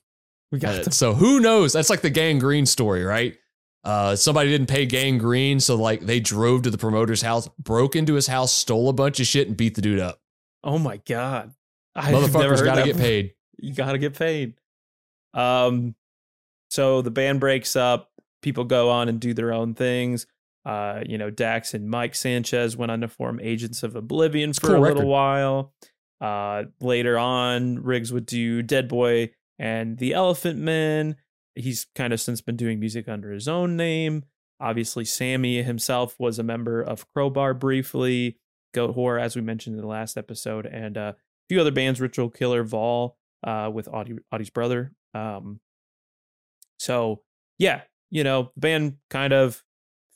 We 0.52 0.60
got 0.60 0.86
the, 0.86 0.92
so 0.92 1.14
who 1.14 1.40
knows? 1.40 1.74
That's 1.74 1.90
like 1.90 2.02
the 2.02 2.10
Gang 2.10 2.40
Green 2.40 2.66
story, 2.66 3.04
right? 3.04 3.36
Uh, 3.84 4.16
somebody 4.16 4.50
didn't 4.50 4.68
pay 4.68 4.86
Gang 4.86 5.18
Green, 5.18 5.60
so 5.60 5.76
like 5.76 6.02
they 6.02 6.20
drove 6.20 6.64
to 6.64 6.70
the 6.70 6.78
promoter's 6.78 7.22
house, 7.22 7.48
broke 7.60 7.96
into 7.96 8.14
his 8.16 8.28
house, 8.28 8.52
stole 8.52 8.90
a 8.90 8.94
bunch 8.94 9.20
of 9.20 9.28
shit, 9.28 9.48
and 9.48 9.56
beat 9.56 9.76
the 9.76 9.82
dude 9.82 10.00
up. 10.00 10.20
oh 10.64 10.78
my 10.80 10.98
god 11.08 11.54
I've 11.96 12.14
Motherfuckers 12.14 12.64
got 12.64 12.76
to 12.76 12.84
get 12.84 12.98
paid. 12.98 13.34
you 13.58 13.74
gotta 13.74 13.98
get 13.98 14.18
paid 14.18 14.54
um 15.34 15.96
so 16.70 17.02
the 17.02 17.12
band 17.12 17.40
breaks 17.40 17.76
up 17.76 18.12
people 18.42 18.64
go 18.66 18.90
on 18.90 19.10
and 19.10 19.20
do 19.20 19.34
their 19.34 19.54
own 19.54 19.74
things 19.74 20.26
uh 20.66 21.02
you 21.06 21.18
know 21.18 21.30
dax 21.30 21.74
and 21.74 21.90
mike 21.90 22.16
sanchez 22.16 22.76
went 22.78 22.92
on 22.92 23.02
to 23.02 23.08
form 23.08 23.40
agents 23.42 23.84
of 23.84 23.96
oblivion 23.96 24.50
It's 24.52 24.60
for 24.60 24.68
cool 24.68 24.78
a 24.78 24.88
little 24.88 25.08
while 25.08 25.74
uh 26.22 26.64
later 26.82 27.18
on 27.18 27.80
riggs 27.84 28.12
would 28.14 28.26
do 28.26 28.62
dead 28.62 28.88
boy 28.88 29.32
and 29.60 29.98
the 29.98 30.14
elephant 30.14 30.60
men 30.60 31.16
he's 31.56 31.88
kind 31.96 32.14
of 32.14 32.22
since 32.22 32.42
been 32.42 32.56
doing 32.56 32.80
music 32.80 33.08
under 33.08 33.32
his 33.32 33.48
own 33.48 33.76
name 33.76 34.24
obviously 34.60 35.06
sammy 35.06 35.62
himself 35.64 36.16
was 36.20 36.40
a 36.40 36.44
member 36.44 36.82
of 36.82 37.08
crowbar 37.14 37.54
briefly 37.54 38.38
Goatwhore 38.76 39.20
as 39.22 39.36
we 39.36 39.42
mentioned 39.42 39.76
in 39.76 39.82
the 39.82 39.88
last 39.88 40.18
episode 40.18 40.66
and 40.66 40.98
uh 40.98 41.14
a 41.16 41.54
few 41.54 41.62
other 41.62 41.72
bands 41.72 42.02
ritual 42.02 42.30
killer 42.30 42.64
vol 42.64 43.18
uh, 43.44 43.70
with 43.74 43.88
Audie, 43.88 44.18
Audie's 44.32 44.50
brother. 44.50 44.92
Um, 45.14 45.60
so 46.80 47.22
yeah, 47.58 47.82
you 48.12 48.24
know, 48.24 48.52
the 48.56 48.62
band 48.62 48.98
kind 49.10 49.34
of 49.34 49.64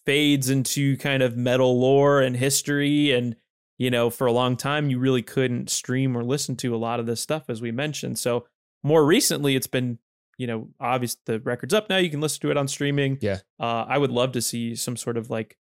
fades 0.05 0.49
into 0.49 0.97
kind 0.97 1.23
of 1.23 1.37
metal 1.37 1.79
lore 1.79 2.21
and 2.21 2.35
history 2.35 3.11
and 3.11 3.35
you 3.77 3.91
know 3.91 4.09
for 4.09 4.25
a 4.25 4.31
long 4.31 4.57
time 4.57 4.89
you 4.89 4.97
really 4.97 5.21
couldn't 5.21 5.69
stream 5.69 6.17
or 6.17 6.23
listen 6.23 6.55
to 6.55 6.75
a 6.75 6.77
lot 6.77 6.99
of 6.99 7.05
this 7.05 7.21
stuff 7.21 7.43
as 7.49 7.61
we 7.61 7.71
mentioned 7.71 8.17
so 8.17 8.43
more 8.83 9.05
recently 9.05 9.55
it's 9.55 9.67
been 9.67 9.97
you 10.37 10.47
know 10.47 10.69
obvious 10.79 11.17
the 11.25 11.39
record's 11.41 11.73
up 11.73 11.89
now 11.89 11.97
you 11.97 12.09
can 12.09 12.21
listen 12.21 12.39
to 12.41 12.51
it 12.51 12.57
on 12.57 12.67
streaming 12.67 13.17
Yeah. 13.21 13.39
uh, 13.59 13.85
i 13.87 13.97
would 13.97 14.11
love 14.11 14.31
to 14.33 14.41
see 14.41 14.75
some 14.75 14.95
sort 14.97 15.17
of 15.17 15.29
like 15.29 15.57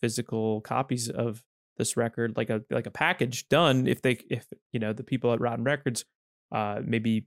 physical 0.00 0.60
copies 0.60 1.08
of 1.08 1.42
this 1.78 1.96
record 1.96 2.36
like 2.36 2.50
a 2.50 2.62
like 2.70 2.86
a 2.86 2.90
package 2.90 3.48
done 3.48 3.86
if 3.86 4.02
they 4.02 4.18
if 4.30 4.46
you 4.72 4.78
know 4.80 4.92
the 4.92 5.02
people 5.02 5.32
at 5.32 5.40
rotten 5.40 5.64
records 5.64 6.04
uh 6.52 6.80
maybe 6.84 7.26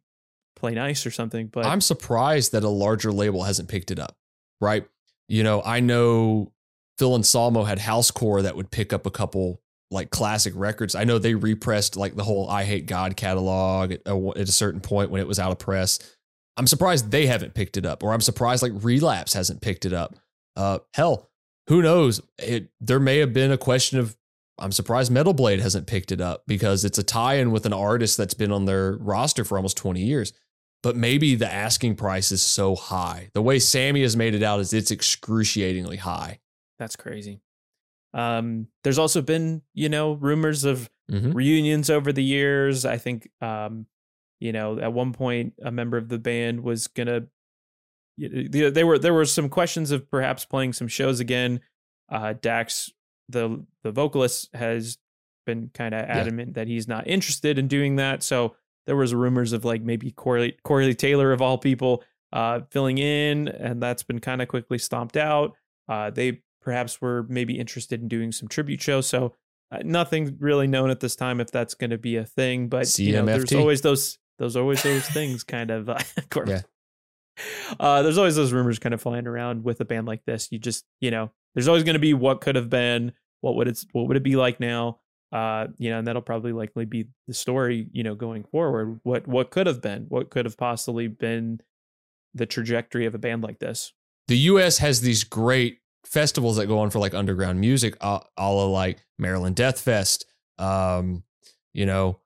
play 0.55 0.73
nice 0.73 1.05
or 1.05 1.11
something 1.11 1.47
but 1.47 1.65
I'm 1.65 1.81
surprised 1.81 2.51
that 2.51 2.63
a 2.63 2.69
larger 2.69 3.11
label 3.11 3.43
hasn't 3.43 3.67
picked 3.69 3.89
it 3.89 3.97
up, 3.97 4.15
right? 4.61 4.87
You 5.27 5.41
know, 5.41 5.63
I 5.65 5.79
know 5.79 6.51
Phil 6.99 7.15
Anselmo 7.15 7.63
had 7.63 7.79
Housecore 7.79 8.43
that 8.43 8.55
would 8.55 8.69
pick 8.69 8.93
up 8.93 9.07
a 9.07 9.11
couple 9.11 9.61
like 9.91 10.09
classic 10.09 10.53
records. 10.55 10.95
I 10.95 11.03
know 11.03 11.17
they 11.17 11.35
repressed 11.35 11.95
like 11.95 12.15
the 12.15 12.23
whole 12.23 12.47
Eyehategod 12.49 13.15
catalog 13.15 13.91
at 13.91 14.01
a, 14.05 14.29
at 14.35 14.49
a 14.49 14.51
certain 14.51 14.81
point 14.81 15.11
when 15.11 15.21
it 15.21 15.27
was 15.27 15.39
out 15.39 15.51
of 15.51 15.59
press. 15.59 15.99
I'm 16.57 16.67
surprised 16.67 17.11
they 17.11 17.25
haven't 17.25 17.53
picked 17.53 17.77
it 17.77 17.85
up, 17.85 18.03
or 18.03 18.13
I'm 18.13 18.21
surprised 18.21 18.61
like 18.61 18.71
Relapse 18.75 19.33
hasn't 19.33 19.61
picked 19.61 19.85
it 19.85 19.93
up. 19.93 20.15
Uh, 20.55 20.79
hell, 20.93 21.29
who 21.67 21.81
knows? 21.81 22.21
It 22.37 22.69
there 22.79 22.99
may 22.99 23.19
have 23.19 23.33
been 23.33 23.51
a 23.51 23.57
question 23.57 23.99
of. 23.99 24.15
I'm 24.59 24.71
surprised 24.71 25.11
Metal 25.11 25.33
Blade 25.33 25.59
hasn't 25.59 25.87
picked 25.87 26.11
it 26.11 26.21
up 26.21 26.43
because 26.45 26.85
it's 26.85 26.99
a 26.99 27.03
tie-in 27.03 27.49
with 27.49 27.65
an 27.65 27.73
artist 27.73 28.17
that's 28.17 28.35
been 28.35 28.51
on 28.51 28.65
their 28.65 28.97
roster 28.97 29.43
for 29.43 29.57
almost 29.57 29.77
20 29.77 29.99
years 29.99 30.31
but 30.83 30.97
maybe 30.97 31.33
the 31.33 31.51
asking 31.51 31.95
price 31.95 32.31
is 32.31 32.43
so 32.43 32.75
high. 32.75 33.29
The 33.33 33.41
way 33.41 33.57
Sammy 33.57 34.01
has 34.01 34.15
made 34.15 34.35
it 34.35 34.43
out 34.43 34.59
is 34.59 34.73
it's 34.73 34.91
excruciatingly 34.91 35.97
high. 35.97 36.39
That's 36.77 36.97
crazy. 36.97 37.39
Um, 38.13 38.67
there's 38.83 38.99
also 38.99 39.21
been, 39.21 39.61
you 39.73 39.89
know, 39.89 40.13
rumors 40.13 40.63
of 40.63 40.89
Mhm. 41.11 41.33
reunions 41.33 41.89
over 41.89 42.13
the 42.13 42.23
years. 42.23 42.85
I 42.85 42.97
think, 42.97 43.29
um, 43.41 43.87
you 44.39 44.51
know, 44.51 44.79
at 44.79 44.93
one 44.93 45.13
point, 45.13 45.53
a 45.63 45.71
member 45.71 45.97
of 45.97 46.09
the 46.09 46.19
band 46.19 46.61
was 46.63 46.87
gonna. 46.87 47.27
y- 48.17 48.47
y- 48.53 48.69
There 48.69 48.85
were 48.85 48.99
there 48.99 49.13
were 49.13 49.25
some 49.25 49.49
questions 49.49 49.91
of 49.91 50.09
perhaps 50.09 50.45
playing 50.45 50.73
some 50.73 50.87
shows 50.87 51.19
again. 51.19 51.61
Uh, 52.09 52.33
Dax, 52.33 52.91
the 53.29 53.65
the 53.83 53.91
vocalist, 53.91 54.53
has 54.53 54.97
been 55.45 55.69
kind 55.73 55.93
of 55.95 56.01
adamant 56.01 56.53
that 56.53 56.67
he's 56.67 56.87
not 56.87 57.07
interested 57.07 57.57
in 57.57 57.67
doing 57.67 57.95
that. 57.97 58.21
So 58.23 58.55
there 58.85 58.95
was 58.95 59.13
rumors 59.13 59.51
of 59.53 59.65
like 59.65 59.81
maybe 59.81 60.11
Corey 60.11 60.57
Corey 60.63 60.93
Taylor 60.95 61.31
of 61.31 61.41
all 61.41 61.57
people 61.57 62.03
uh, 62.31 62.61
filling 62.71 62.97
in, 62.97 63.47
and 63.47 63.81
that's 63.81 64.03
been 64.03 64.19
kind 64.19 64.41
of 64.41 64.47
quickly 64.47 64.77
stomped 64.77 65.17
out. 65.17 65.55
Uh, 65.87 66.09
they 66.09 66.41
perhaps 66.63 67.01
were 67.01 67.25
maybe 67.29 67.59
interested 67.59 68.01
in 68.01 68.07
doing 68.07 68.31
some 68.31 68.47
tribute 68.47 68.81
shows. 68.81 69.07
So 69.07 69.35
uh, 69.71 69.79
nothing 69.83 70.37
really 70.39 70.67
known 70.67 70.89
at 70.89 70.99
this 70.99 71.15
time 71.15 71.39
if 71.39 71.51
that's 71.51 71.73
going 71.73 71.89
to 71.89 71.97
be 71.97 72.15
a 72.17 72.25
thing. 72.25 72.67
But 72.67 72.87
you 72.99 73.13
know, 73.13 73.25
there's 73.25 73.53
always 73.59 73.81
those 73.81 74.17
those 74.39 74.55
always 74.55 74.81
those 74.83 75.07
things 75.09 75.43
kind 75.43 75.71
of. 75.71 75.89
Uh, 75.89 75.99
Cor- 76.29 76.47
Yeah. 76.47 76.61
Uh, 77.79 78.03
there's 78.03 78.17
always 78.17 78.35
those 78.35 78.53
rumors 78.53 78.77
kind 78.77 78.93
of 78.93 79.01
flying 79.01 79.25
around 79.25 79.63
with 79.63 79.81
a 79.81 79.85
band 79.85 80.05
like 80.07 80.23
this. 80.25 80.51
You 80.51 80.59
just 80.59 80.85
you 81.01 81.11
know, 81.11 81.31
there's 81.55 81.67
always 81.67 81.83
going 81.83 81.95
to 81.95 81.99
be 81.99 82.13
what 82.13 82.41
could 82.41 82.55
have 82.55 82.69
been, 82.69 83.13
what 83.41 83.55
would 83.55 83.67
it 83.67 83.83
what 83.91 84.07
would 84.07 84.17
it 84.17 84.23
be 84.23 84.35
like 84.35 84.59
now. 84.59 84.99
Uh, 85.31 85.65
you 85.79 85.89
know, 85.89 85.97
and 85.97 86.05
that'll 86.05 86.21
probably 86.21 86.51
likely 86.51 86.85
be 86.85 87.07
the 87.27 87.33
story, 87.33 87.87
you 87.91 88.03
know, 88.03 88.13
going 88.13 88.43
forward. 88.43 88.99
What 89.01 89.27
what 89.27 89.49
could 89.49 89.65
have 89.65 89.81
been, 89.81 90.05
what 90.09 90.29
could 90.29 90.45
have 90.45 90.57
possibly 90.57 91.07
been 91.07 91.59
the 92.35 92.45
trajectory 92.45 93.05
of 93.05 93.15
a 93.15 93.19
band 93.19 93.43
like 93.43 93.59
this. 93.59 93.93
The 94.27 94.37
US 94.37 94.77
has 94.77 95.01
these 95.01 95.23
great 95.23 95.79
festivals 96.05 96.57
that 96.57 96.67
go 96.67 96.79
on 96.79 96.89
for 96.89 96.99
like 96.99 97.13
underground 97.13 97.59
music, 97.59 97.95
uh, 98.01 98.19
a 98.37 98.51
la 98.51 98.65
like 98.65 99.03
Maryland 99.17 99.55
Death 99.55 99.79
Fest. 99.79 100.25
Um, 100.57 101.23
you 101.73 101.85
know, 101.85 102.19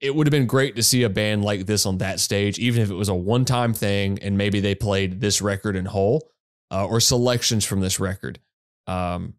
it 0.00 0.14
would 0.14 0.26
have 0.26 0.32
been 0.32 0.46
great 0.46 0.76
to 0.76 0.82
see 0.82 1.02
a 1.02 1.08
band 1.08 1.44
like 1.44 1.66
this 1.66 1.86
on 1.86 1.98
that 1.98 2.20
stage, 2.20 2.58
even 2.58 2.82
if 2.82 2.90
it 2.90 2.94
was 2.94 3.08
a 3.08 3.14
one 3.14 3.44
time 3.44 3.72
thing 3.72 4.18
and 4.20 4.36
maybe 4.36 4.60
they 4.60 4.74
played 4.74 5.20
this 5.20 5.40
record 5.40 5.76
in 5.76 5.86
whole 5.86 6.28
uh, 6.70 6.86
or 6.86 7.00
selections 7.00 7.64
from 7.64 7.80
this 7.80 7.98
record. 7.98 8.38
Um, 8.86 9.34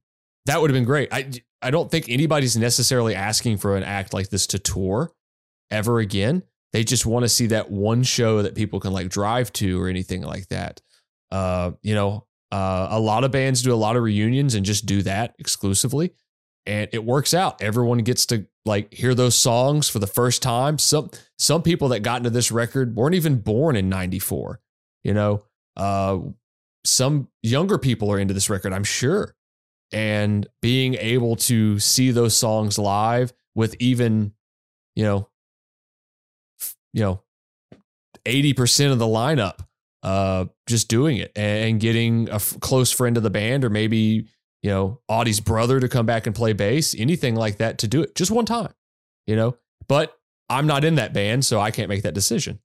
that 0.46 0.62
would 0.62 0.70
have 0.70 0.76
been 0.76 0.86
great. 0.86 1.10
I, 1.12 1.30
I 1.62 1.72
don't 1.72 1.90
think 1.90 2.10
anybody's 2.10 2.58
necessarily 2.58 3.16
asking 3.16 3.58
for 3.58 3.76
an 3.76 3.84
act 3.84 4.14
like 4.14 4.30
this 4.30 4.48
to 4.48 4.60
tour 4.60 5.12
ever 5.70 6.00
again. 6.00 6.44
They 6.74 6.84
just 6.84 7.06
want 7.06 7.24
to 7.24 7.30
see 7.30 7.48
that 7.48 7.72
one 7.72 8.04
show 8.04 8.42
that 8.42 8.56
people 8.56 8.80
can 8.80 8.92
like 8.92 9.10
drive 9.10 9.54
to 9.54 9.82
or 9.82 9.88
anything 9.88 10.22
like 10.22 10.48
that. 10.50 10.82
Uh, 11.32 11.72
you 11.82 11.96
know, 11.96 12.26
uh, 12.56 12.88
a 12.91 12.99
lot 13.02 13.26
of 13.26 13.32
bands 13.32 13.61
do 13.61 13.73
a 13.73 13.76
lot 13.76 13.98
of 13.98 14.03
reunions 14.03 14.56
and 14.56 14.65
just 14.65 14.86
do 14.86 15.02
that 15.02 15.36
exclusively, 15.40 16.14
and 16.65 16.88
it 16.94 17.03
works 17.03 17.34
out. 17.34 17.61
Everyone 17.61 17.98
gets 17.98 18.26
to 18.27 18.48
like 18.65 18.94
hear 18.94 19.14
those 19.14 19.38
songs 19.38 19.90
for 19.90 19.99
the 19.99 20.07
first 20.07 20.41
time. 20.41 20.77
Some 20.77 21.10
some 21.38 21.61
people 21.61 21.90
that 21.90 21.99
got 21.99 22.18
into 22.18 22.30
this 22.30 22.53
record 22.53 22.95
weren't 22.95 23.14
even 23.14 23.41
born 23.41 23.76
in 23.76 23.90
'94. 23.90 24.61
You 25.03 25.14
know, 25.14 25.44
uh, 25.76 26.19
some 26.86 27.27
younger 27.44 27.77
people 27.77 28.10
are 28.10 28.19
into 28.19 28.34
this 28.34 28.49
record, 28.49 28.72
I'm 28.72 28.86
sure, 28.86 29.36
and 29.91 30.48
being 30.61 30.94
able 30.94 31.36
to 31.36 31.77
see 31.80 32.11
those 32.11 32.38
songs 32.38 32.80
live 32.80 33.34
with 33.53 33.76
even, 33.82 34.32
you 34.95 35.03
know, 35.03 35.27
you 36.94 37.03
know, 37.03 37.22
eighty 38.26 38.53
percent 38.53 38.94
of 38.94 38.99
the 38.99 39.06
lineup 39.06 39.60
uh, 40.06 40.45
just 40.68 40.88
doing 40.88 41.18
it 41.18 41.32
and 41.36 41.80
getting 41.80 42.30
a 42.30 42.36
f- 42.36 42.57
close 42.61 42.91
friend 42.91 43.18
of 43.18 43.23
the 43.23 43.30
band 43.32 43.65
or 43.65 43.69
maybe, 43.72 44.27
you 44.61 44.69
know, 44.69 45.02
Audie's 45.10 45.40
brother 45.40 45.80
to 45.80 45.90
come 45.90 46.06
back 46.06 46.27
and 46.27 46.36
play 46.36 46.53
bass, 46.53 46.95
anything 46.98 47.36
like 47.36 47.57
that 47.57 47.80
to 47.80 47.88
do 47.88 48.02
it 48.03 48.14
just 48.15 48.30
one 48.32 48.45
time, 48.45 48.72
you 49.26 49.36
know. 49.36 49.57
But 49.88 50.15
I'm 50.48 50.68
not 50.68 50.84
in 50.86 50.95
that 50.95 51.11
band, 51.11 51.44
so 51.44 51.60
I 51.60 51.72
can't 51.72 51.90
make 51.90 52.03
that 52.03 52.14
decision. 52.14 52.60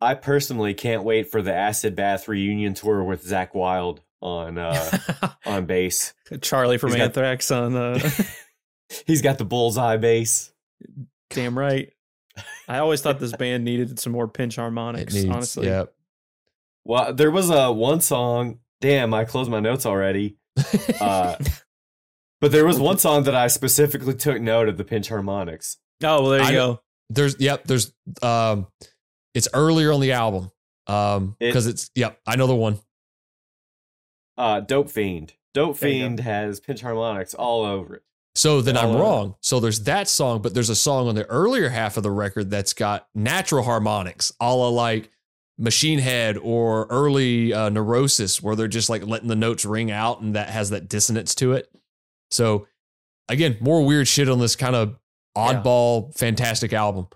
I 0.00 0.14
personally 0.14 0.74
can't 0.74 1.04
wait 1.04 1.30
for 1.30 1.42
the 1.42 1.54
Acid 1.54 1.94
Bath 1.94 2.26
reunion 2.26 2.74
tour 2.74 3.04
with 3.04 3.24
Zakk 3.24 3.54
Wylde 3.54 4.00
on 4.20 4.58
uh, 4.58 4.98
on 5.46 5.66
bass. 5.66 6.12
Charlie 6.40 6.76
from 6.78 6.90
He's 6.90 6.96
got- 6.96 7.04
Anthrax 7.04 7.50
on 7.52 7.76
uh, 7.76 8.10
He's 9.06 9.22
got 9.22 9.38
the 9.38 9.44
bullseye 9.44 9.96
bass. 9.96 10.52
damn 11.30 11.56
right. 11.56 11.92
I 12.66 12.78
always 12.78 13.00
thought 13.00 13.20
this 13.20 13.34
band 13.36 13.64
needed 13.64 13.98
some 14.00 14.12
more 14.12 14.26
pinch 14.26 14.56
harmonics. 14.56 15.14
Needs- 15.14 15.28
honestly, 15.28 15.66
yeah. 15.68 15.84
Well, 16.84 17.12
there 17.14 17.30
was 17.30 17.50
a 17.50 17.70
one 17.72 18.00
song. 18.00 18.58
Damn, 18.80 19.14
I 19.14 19.24
closed 19.24 19.50
my 19.50 19.60
notes 19.60 19.86
already. 19.86 20.36
Uh, 21.00 21.36
but 22.40 22.50
there 22.52 22.66
was 22.66 22.78
one 22.78 22.98
song 22.98 23.22
that 23.24 23.34
I 23.36 23.46
specifically 23.46 24.14
took 24.14 24.40
note 24.40 24.68
of 24.68 24.76
the 24.76 24.84
pinch 24.84 25.08
harmonics. 25.08 25.78
Oh, 26.02 26.22
well, 26.22 26.30
there 26.30 26.40
you 26.40 26.46
I- 26.46 26.52
go. 26.52 26.80
There's 27.10 27.38
yep, 27.38 27.64
there's 27.64 27.92
um 28.22 28.66
it's 29.34 29.48
earlier 29.54 29.92
on 29.92 30.00
the 30.00 30.12
album. 30.12 30.50
Um 30.86 31.36
It- 31.40 31.46
because 31.48 31.66
it's 31.66 31.90
yep, 31.94 32.18
I 32.26 32.36
know 32.36 32.46
the 32.46 32.54
one. 32.54 32.78
Uh, 34.36 34.60
Dope 34.60 34.90
Fiend. 34.90 35.34
Dope 35.54 35.78
There 35.78 35.90
you 35.90 35.98
go. 36.02 36.06
Fiend 36.06 36.20
has 36.20 36.58
pinch 36.60 36.80
harmonics 36.80 37.34
all 37.34 37.64
over 37.64 37.96
it. 37.96 38.02
So 38.34 38.62
then 38.62 38.76
I'm 38.78 38.90
Oh, 38.90 38.98
uh, 38.98 39.00
wrong. 39.02 39.34
So 39.40 39.60
there's 39.60 39.80
that 39.84 40.08
song, 40.08 40.40
but 40.40 40.54
there's 40.54 40.70
a 40.70 40.74
song 40.74 41.06
on 41.08 41.14
the 41.14 41.26
earlier 41.26 41.68
half 41.68 41.96
of 41.98 42.02
the 42.02 42.10
record 42.10 42.50
that's 42.50 42.72
got 42.72 43.06
natural 43.14 43.62
harmonics, 43.64 44.32
a 44.40 44.54
la 44.54 44.68
like 44.68 45.10
Machine 45.62 46.00
Head 46.00 46.36
or 46.38 46.86
early 46.90 47.54
uh, 47.54 47.68
Neurosis, 47.68 48.42
where 48.42 48.56
they're 48.56 48.66
just 48.66 48.90
like 48.90 49.06
letting 49.06 49.28
the 49.28 49.36
notes 49.36 49.64
ring 49.64 49.92
out 49.92 50.20
and 50.20 50.34
that 50.34 50.50
has 50.50 50.70
that 50.70 50.88
dissonance 50.88 51.36
to 51.36 51.52
it. 51.52 51.70
So 52.32 52.66
again, 53.28 53.56
more 53.60 53.84
weird 53.84 54.08
shit 54.08 54.28
on 54.28 54.40
this 54.40 54.56
kind 54.56 54.74
of 54.74 54.96
oddball, 55.36 56.16
fantastic 56.18 56.72
album. 56.72 57.06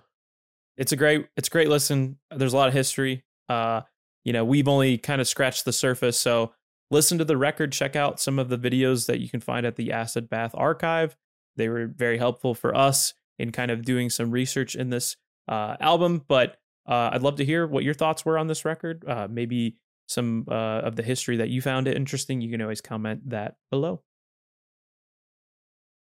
It's 0.76 0.92
a 0.92 0.96
great, 0.96 1.26
it's 1.36 1.48
a 1.48 1.50
great 1.50 1.68
listen. 1.68 2.18
There's 2.30 2.52
a 2.52 2.56
lot 2.56 2.68
of 2.68 2.74
history. 2.74 3.24
Uh, 3.48 3.80
you 4.24 4.32
know, 4.32 4.44
we've 4.44 4.68
only 4.68 4.96
kind 4.96 5.20
of 5.20 5.26
scratched 5.26 5.64
the 5.64 5.72
surface. 5.72 6.18
So 6.18 6.52
listen 6.90 7.18
to 7.18 7.24
the 7.24 7.36
record. 7.36 7.72
Check 7.72 7.96
out 7.96 8.20
some 8.20 8.38
of 8.38 8.48
the 8.48 8.58
videos 8.58 9.06
that 9.06 9.18
you 9.18 9.28
can 9.28 9.40
find 9.40 9.66
at 9.66 9.74
the 9.74 9.90
Acid 9.90 10.28
Bath 10.28 10.52
Archive. 10.54 11.16
They 11.56 11.68
were 11.68 11.86
very 11.86 12.18
helpful 12.18 12.54
for 12.54 12.76
us 12.76 13.12
in 13.40 13.50
kind 13.50 13.72
of 13.72 13.84
doing 13.84 14.08
some 14.08 14.30
research 14.30 14.76
in 14.76 14.90
this 14.90 15.16
uh, 15.48 15.76
album. 15.80 16.24
But 16.28 16.58
uh, 16.88 17.10
I'd 17.12 17.22
love 17.22 17.36
to 17.36 17.44
hear 17.44 17.66
what 17.66 17.84
your 17.84 17.94
thoughts 17.94 18.24
were 18.24 18.38
on 18.38 18.46
this 18.46 18.64
record. 18.64 19.04
Uh, 19.06 19.26
maybe 19.30 19.76
some 20.06 20.46
uh, 20.48 20.54
of 20.80 20.96
the 20.96 21.02
history 21.02 21.36
that 21.38 21.48
you 21.48 21.60
found 21.60 21.88
it 21.88 21.96
interesting. 21.96 22.40
You 22.40 22.50
can 22.50 22.62
always 22.62 22.80
comment 22.80 23.28
that 23.30 23.56
below. 23.70 24.02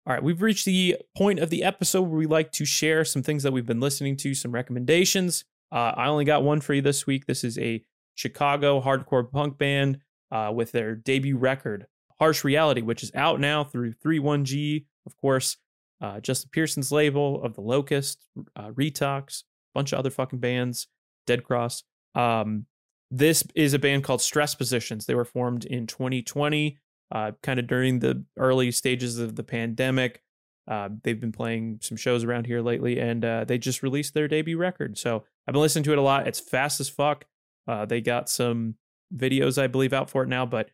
All 0.07 0.13
right, 0.13 0.21
we've 0.21 0.41
reached 0.41 0.65
the 0.65 0.97
point 1.17 1.39
of 1.39 1.49
the 1.49 1.63
episode 1.63 2.01
where 2.01 2.19
we 2.19 2.27
like 2.27 2.51
to 2.53 2.65
share 2.65 3.03
some 3.03 3.23
things 3.23 3.41
that 3.43 3.51
we've 3.51 3.65
been 3.65 3.79
listening 3.79 4.17
to, 4.17 4.35
some 4.35 4.51
recommendations. 4.51 5.45
Uh, 5.71 5.93
I 5.95 6.07
only 6.07 6.25
got 6.25 6.43
one 6.43 6.61
for 6.61 6.75
you 6.75 6.81
this 6.81 7.07
week. 7.07 7.25
This 7.25 7.43
is 7.43 7.57
a 7.57 7.83
Chicago 8.13 8.79
hardcore 8.81 9.29
punk 9.29 9.57
band 9.57 9.99
uh, 10.31 10.51
with 10.53 10.71
their 10.73 10.93
debut 10.93 11.37
record, 11.37 11.87
Harsh 12.19 12.43
Reality, 12.43 12.81
which 12.81 13.01
is 13.01 13.11
out 13.15 13.39
now 13.39 13.63
through 13.63 13.93
31G, 13.93 14.85
of 15.07 15.17
course. 15.17 15.57
Uh, 16.01 16.19
Justin 16.19 16.49
Pearson's 16.53 16.91
label 16.91 17.41
of 17.41 17.55
The 17.55 17.61
Locust, 17.61 18.27
Retox, 18.57 19.43
bunch 19.75 19.93
of 19.93 19.99
other 19.99 20.09
fucking 20.09 20.39
bands, 20.39 20.87
Dead 21.27 21.43
Cross. 21.43 21.83
Um, 22.15 22.65
this 23.11 23.43
is 23.53 23.73
a 23.73 23.79
band 23.79 24.03
called 24.03 24.21
Stress 24.21 24.55
Positions. 24.55 25.05
They 25.05 25.15
were 25.15 25.25
formed 25.25 25.65
in 25.65 25.85
2020. 25.85 26.79
uh, 27.11 27.31
kind 27.43 27.59
of 27.59 27.67
during 27.67 27.99
the 27.99 28.23
early 28.37 28.71
stages 28.71 29.19
of 29.19 29.35
the 29.35 29.43
pandemic. 29.43 30.21
Uh, 30.67 30.89
they've 31.03 31.21
been 31.21 31.31
playing 31.31 31.77
some 31.81 31.95
shows 31.97 32.23
around 32.23 32.47
here 32.47 32.61
lately, 32.61 32.99
and 32.99 33.23
uh, 33.23 33.43
they 33.45 33.57
just 33.57 33.83
released 33.83 34.13
their 34.15 34.27
debut 34.27 34.57
record. 34.57 34.97
So 34.97 35.23
I've 35.47 35.53
been 35.53 35.61
listening 35.61 35.83
to 35.83 35.91
it 35.91 35.99
a 35.99 36.01
lot. 36.01 36.27
It's 36.27 36.39
fast 36.39 36.79
as 36.79 36.89
fuck. 36.89 37.25
Uh, 37.67 37.85
they 37.85 38.01
got 38.01 38.29
some 38.29 38.75
videos, 39.15 39.61
I 39.61 39.67
believe, 39.67 39.93
out 39.93 40.09
for 40.09 40.23
it 40.23 40.27
now, 40.29 40.45
but 40.47 40.71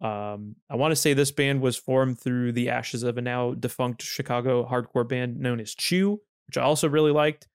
um, 0.00 0.56
I 0.70 0.76
want 0.76 0.92
to 0.92 0.96
say 0.96 1.12
this 1.14 1.32
band 1.32 1.60
was 1.60 1.76
formed 1.76 2.20
through 2.20 2.52
the 2.52 2.68
ashes 2.70 3.02
of 3.02 3.18
a 3.18 3.22
now 3.22 3.54
defunct 3.54 4.02
Chicago 4.02 4.64
hardcore 4.64 5.08
band 5.08 5.38
known 5.38 5.60
as 5.60 5.74
Chew, 5.74 6.20
which 6.46 6.56
I 6.56 6.62
also 6.62 6.88
really 6.88 7.12
liked. 7.12 7.48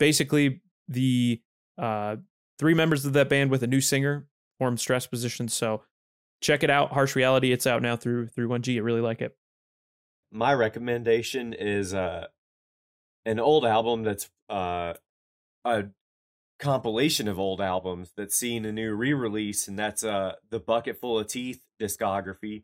Basically, 0.00 0.62
the 0.88 1.40
uh, 1.78 2.16
three 2.58 2.74
members 2.74 3.04
of 3.04 3.12
that 3.12 3.28
band 3.28 3.50
with 3.52 3.62
a 3.62 3.68
new 3.68 3.80
singer 3.80 4.26
formed 4.58 4.80
Stress 4.80 5.06
Position. 5.06 5.46
So 5.48 5.82
check 6.40 6.64
it 6.64 6.70
out, 6.70 6.92
Harsh 6.92 7.14
Reality. 7.14 7.52
It's 7.52 7.66
out 7.66 7.82
now 7.82 7.96
through 7.96 8.28
through 8.28 8.48
1G. 8.48 8.76
I 8.76 8.80
really 8.80 9.00
like 9.00 9.20
it. 9.20 9.36
My 10.32 10.54
recommendation 10.54 11.52
is 11.52 11.94
uh, 11.94 12.26
an 13.24 13.38
old 13.38 13.64
album 13.64 14.02
that's 14.02 14.30
uh, 14.48 14.94
a 15.64 15.84
compilation 16.58 17.28
of 17.28 17.38
old 17.38 17.60
albums 17.60 18.12
that's 18.16 18.36
seen 18.36 18.64
a 18.64 18.72
new 18.72 18.94
re-release, 18.94 19.68
and 19.68 19.78
that's 19.78 20.04
uh, 20.04 20.34
the 20.50 20.60
Bucket 20.60 21.00
Full 21.00 21.18
of 21.18 21.26
Teeth 21.26 21.62
discography, 21.80 22.62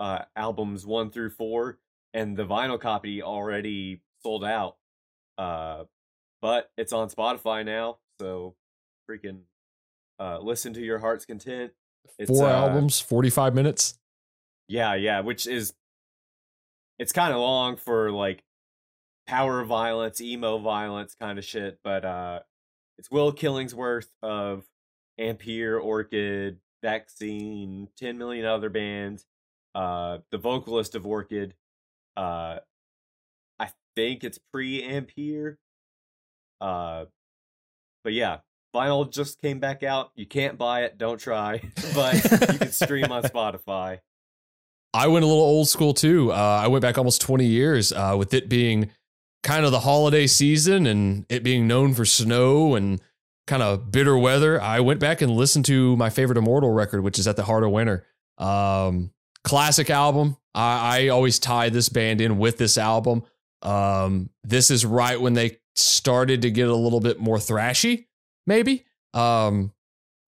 uh, 0.00 0.20
albums 0.34 0.84
one 0.86 1.10
through 1.10 1.30
four, 1.30 1.78
and 2.12 2.36
the 2.36 2.46
vinyl 2.46 2.80
copy 2.80 3.22
already 3.22 4.02
sold 4.22 4.44
out. 4.44 4.76
Uh, 5.36 5.84
but 6.40 6.70
it's 6.76 6.92
on 6.92 7.08
Spotify 7.08 7.64
now, 7.64 7.98
so 8.20 8.54
freaking 9.08 9.40
uh, 10.18 10.38
listen 10.40 10.72
to 10.74 10.80
your 10.80 10.98
heart's 10.98 11.24
content. 11.24 11.72
It's, 12.18 12.30
Four 12.30 12.46
uh, 12.48 12.52
albums, 12.52 13.00
45 13.00 13.54
minutes. 13.54 13.98
Yeah, 14.68 14.94
yeah, 14.94 15.20
which 15.20 15.46
is 15.46 15.72
it's 16.98 17.12
kind 17.12 17.32
of 17.32 17.40
long 17.40 17.76
for 17.76 18.10
like 18.10 18.42
power 19.26 19.64
violence, 19.64 20.20
emo 20.20 20.58
violence 20.58 21.14
kind 21.18 21.38
of 21.38 21.44
shit, 21.44 21.78
but 21.84 22.04
uh 22.04 22.40
it's 22.98 23.10
Will 23.10 23.32
Killingsworth 23.32 24.08
of 24.22 24.64
Ampere, 25.18 25.78
Orchid, 25.78 26.58
Vaccine, 26.82 27.88
10 27.98 28.18
million 28.18 28.44
other 28.44 28.68
bands, 28.70 29.26
uh 29.74 30.18
the 30.30 30.38
vocalist 30.38 30.94
of 30.94 31.06
Orchid. 31.06 31.54
Uh 32.16 32.58
I 33.60 33.70
think 33.96 34.24
it's 34.24 34.38
pre-Ampere. 34.52 35.58
Uh 36.60 37.06
but 38.04 38.12
yeah, 38.12 38.38
vinyl 38.74 39.10
just 39.10 39.40
came 39.40 39.58
back 39.60 39.82
out. 39.82 40.12
You 40.14 40.26
can't 40.26 40.56
buy 40.56 40.84
it, 40.84 40.98
don't 40.98 41.18
try, 41.18 41.60
but 41.94 42.14
you 42.14 42.58
can 42.58 42.72
stream 42.72 43.10
on 43.10 43.22
Spotify. 43.24 44.00
I 44.94 45.08
went 45.08 45.24
a 45.24 45.28
little 45.28 45.42
old 45.42 45.68
school 45.68 45.92
too. 45.92 46.32
Uh, 46.32 46.60
I 46.64 46.68
went 46.68 46.82
back 46.82 46.96
almost 46.96 47.20
20 47.20 47.44
years 47.44 47.92
uh, 47.92 48.14
with 48.18 48.32
it 48.32 48.48
being 48.48 48.90
kind 49.42 49.64
of 49.64 49.72
the 49.72 49.80
holiday 49.80 50.26
season 50.26 50.86
and 50.86 51.26
it 51.28 51.42
being 51.42 51.66
known 51.66 51.94
for 51.94 52.04
snow 52.04 52.74
and 52.74 53.00
kind 53.46 53.62
of 53.62 53.90
bitter 53.90 54.16
weather. 54.16 54.60
I 54.60 54.80
went 54.80 55.00
back 55.00 55.20
and 55.20 55.32
listened 55.32 55.66
to 55.66 55.96
my 55.96 56.10
favorite 56.10 56.38
Immortal 56.38 56.70
record, 56.70 57.02
which 57.02 57.18
is 57.18 57.28
At 57.28 57.36
the 57.36 57.44
Heart 57.44 57.64
of 57.64 57.70
Winter. 57.70 58.06
Um, 58.38 59.10
classic 59.44 59.90
album. 59.90 60.36
I, 60.54 61.04
I 61.04 61.08
always 61.08 61.38
tie 61.38 61.68
this 61.68 61.88
band 61.88 62.20
in 62.20 62.38
with 62.38 62.58
this 62.58 62.78
album. 62.78 63.24
Um, 63.62 64.30
this 64.44 64.70
is 64.70 64.86
right 64.86 65.20
when 65.20 65.34
they 65.34 65.58
started 65.78 66.42
to 66.42 66.50
get 66.50 66.68
a 66.68 66.74
little 66.74 67.00
bit 67.00 67.20
more 67.20 67.36
thrashy, 67.36 68.06
maybe. 68.46 68.84
Um, 69.14 69.72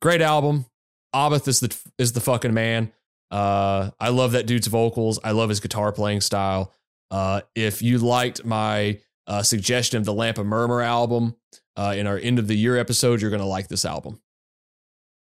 great 0.00 0.22
album. 0.22 0.66
Abbath 1.14 1.48
is 1.48 1.60
the 1.60 1.76
is 1.98 2.12
the 2.12 2.20
fucking 2.20 2.54
man. 2.54 2.92
Uh, 3.30 3.90
I 4.00 4.10
love 4.10 4.32
that 4.32 4.46
dude's 4.46 4.66
vocals. 4.66 5.18
I 5.22 5.32
love 5.32 5.48
his 5.48 5.60
guitar 5.60 5.92
playing 5.92 6.20
style. 6.20 6.72
Uh, 7.10 7.42
if 7.54 7.82
you 7.82 7.98
liked 7.98 8.44
my 8.44 9.00
uh, 9.26 9.42
suggestion 9.42 9.98
of 9.98 10.04
the 10.04 10.12
Lamp 10.12 10.38
of 10.38 10.46
Murmuur 10.46 10.82
album 10.82 11.36
uh, 11.76 11.94
in 11.96 12.06
our 12.06 12.18
end 12.18 12.38
of 12.38 12.46
the 12.46 12.56
year 12.56 12.76
episode, 12.76 13.20
you're 13.20 13.30
gonna 13.30 13.46
like 13.46 13.68
this 13.68 13.84
album. 13.84 14.20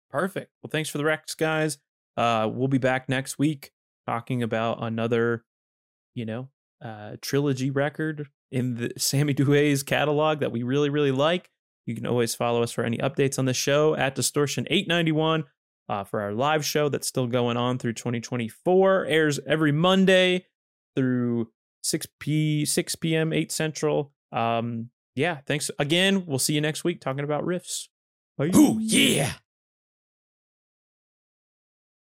Perfect. 0.10 0.52
Well, 0.64 0.70
thanks 0.72 0.90
for 0.90 0.98
the 0.98 1.06
Rex, 1.06 1.36
guys. 1.36 1.78
Uh, 2.16 2.50
we'll 2.52 2.68
be 2.68 2.78
back 2.80 3.08
next 3.10 3.38
week 3.38 3.72
talking 4.08 4.42
about 4.42 4.82
another, 4.82 5.44
you 6.16 6.26
know, 6.26 6.50
uh, 6.84 7.18
trilogy 7.22 7.70
record 7.70 8.28
in 8.52 8.76
the 8.76 8.92
Sammy 8.98 9.34
Duet's 9.34 9.84
catalog 9.84 10.40
that 10.40 10.52
we 10.52 10.64
really, 10.64 10.90
really 10.90 11.12
like. 11.12 11.50
You 11.86 11.96
can 11.96 12.06
always 12.06 12.36
follow 12.36 12.64
us 12.64 12.72
for 12.72 12.84
any 12.84 12.98
updates 12.98 13.40
on 13.40 13.46
the 13.46 13.54
show 13.54 13.96
at 13.96 14.16
Distortion 14.16 14.68
891 14.70 15.46
uh, 15.90 16.04
for 16.04 16.22
our 16.22 16.34
live 16.34 16.66
show 16.66 16.90
that's 16.90 17.08
still 17.08 17.28
going 17.28 17.56
on 17.56 17.78
through 17.78 17.94
2024. 17.94 19.06
Airs 19.06 19.40
every 19.48 19.72
Monday 19.72 20.46
through 20.96 21.50
6 21.84 22.08
p 22.20 22.66
6 22.66 22.96
p.m. 22.96 23.32
8 23.32 23.52
Central. 23.52 24.12
Um, 24.32 24.90
yeah, 25.16 25.40
thanks 25.48 25.72
again. 25.80 26.26
We'll 26.26 26.40
see 26.40 26.54
you 26.54 26.62
next 26.62 26.84
week 26.84 27.00
talking 27.00 27.24
about 27.24 27.44
riffs. 27.44 27.88
Bye. 28.38 28.52
Ooh, 28.56 28.78
yeah. 28.80 29.34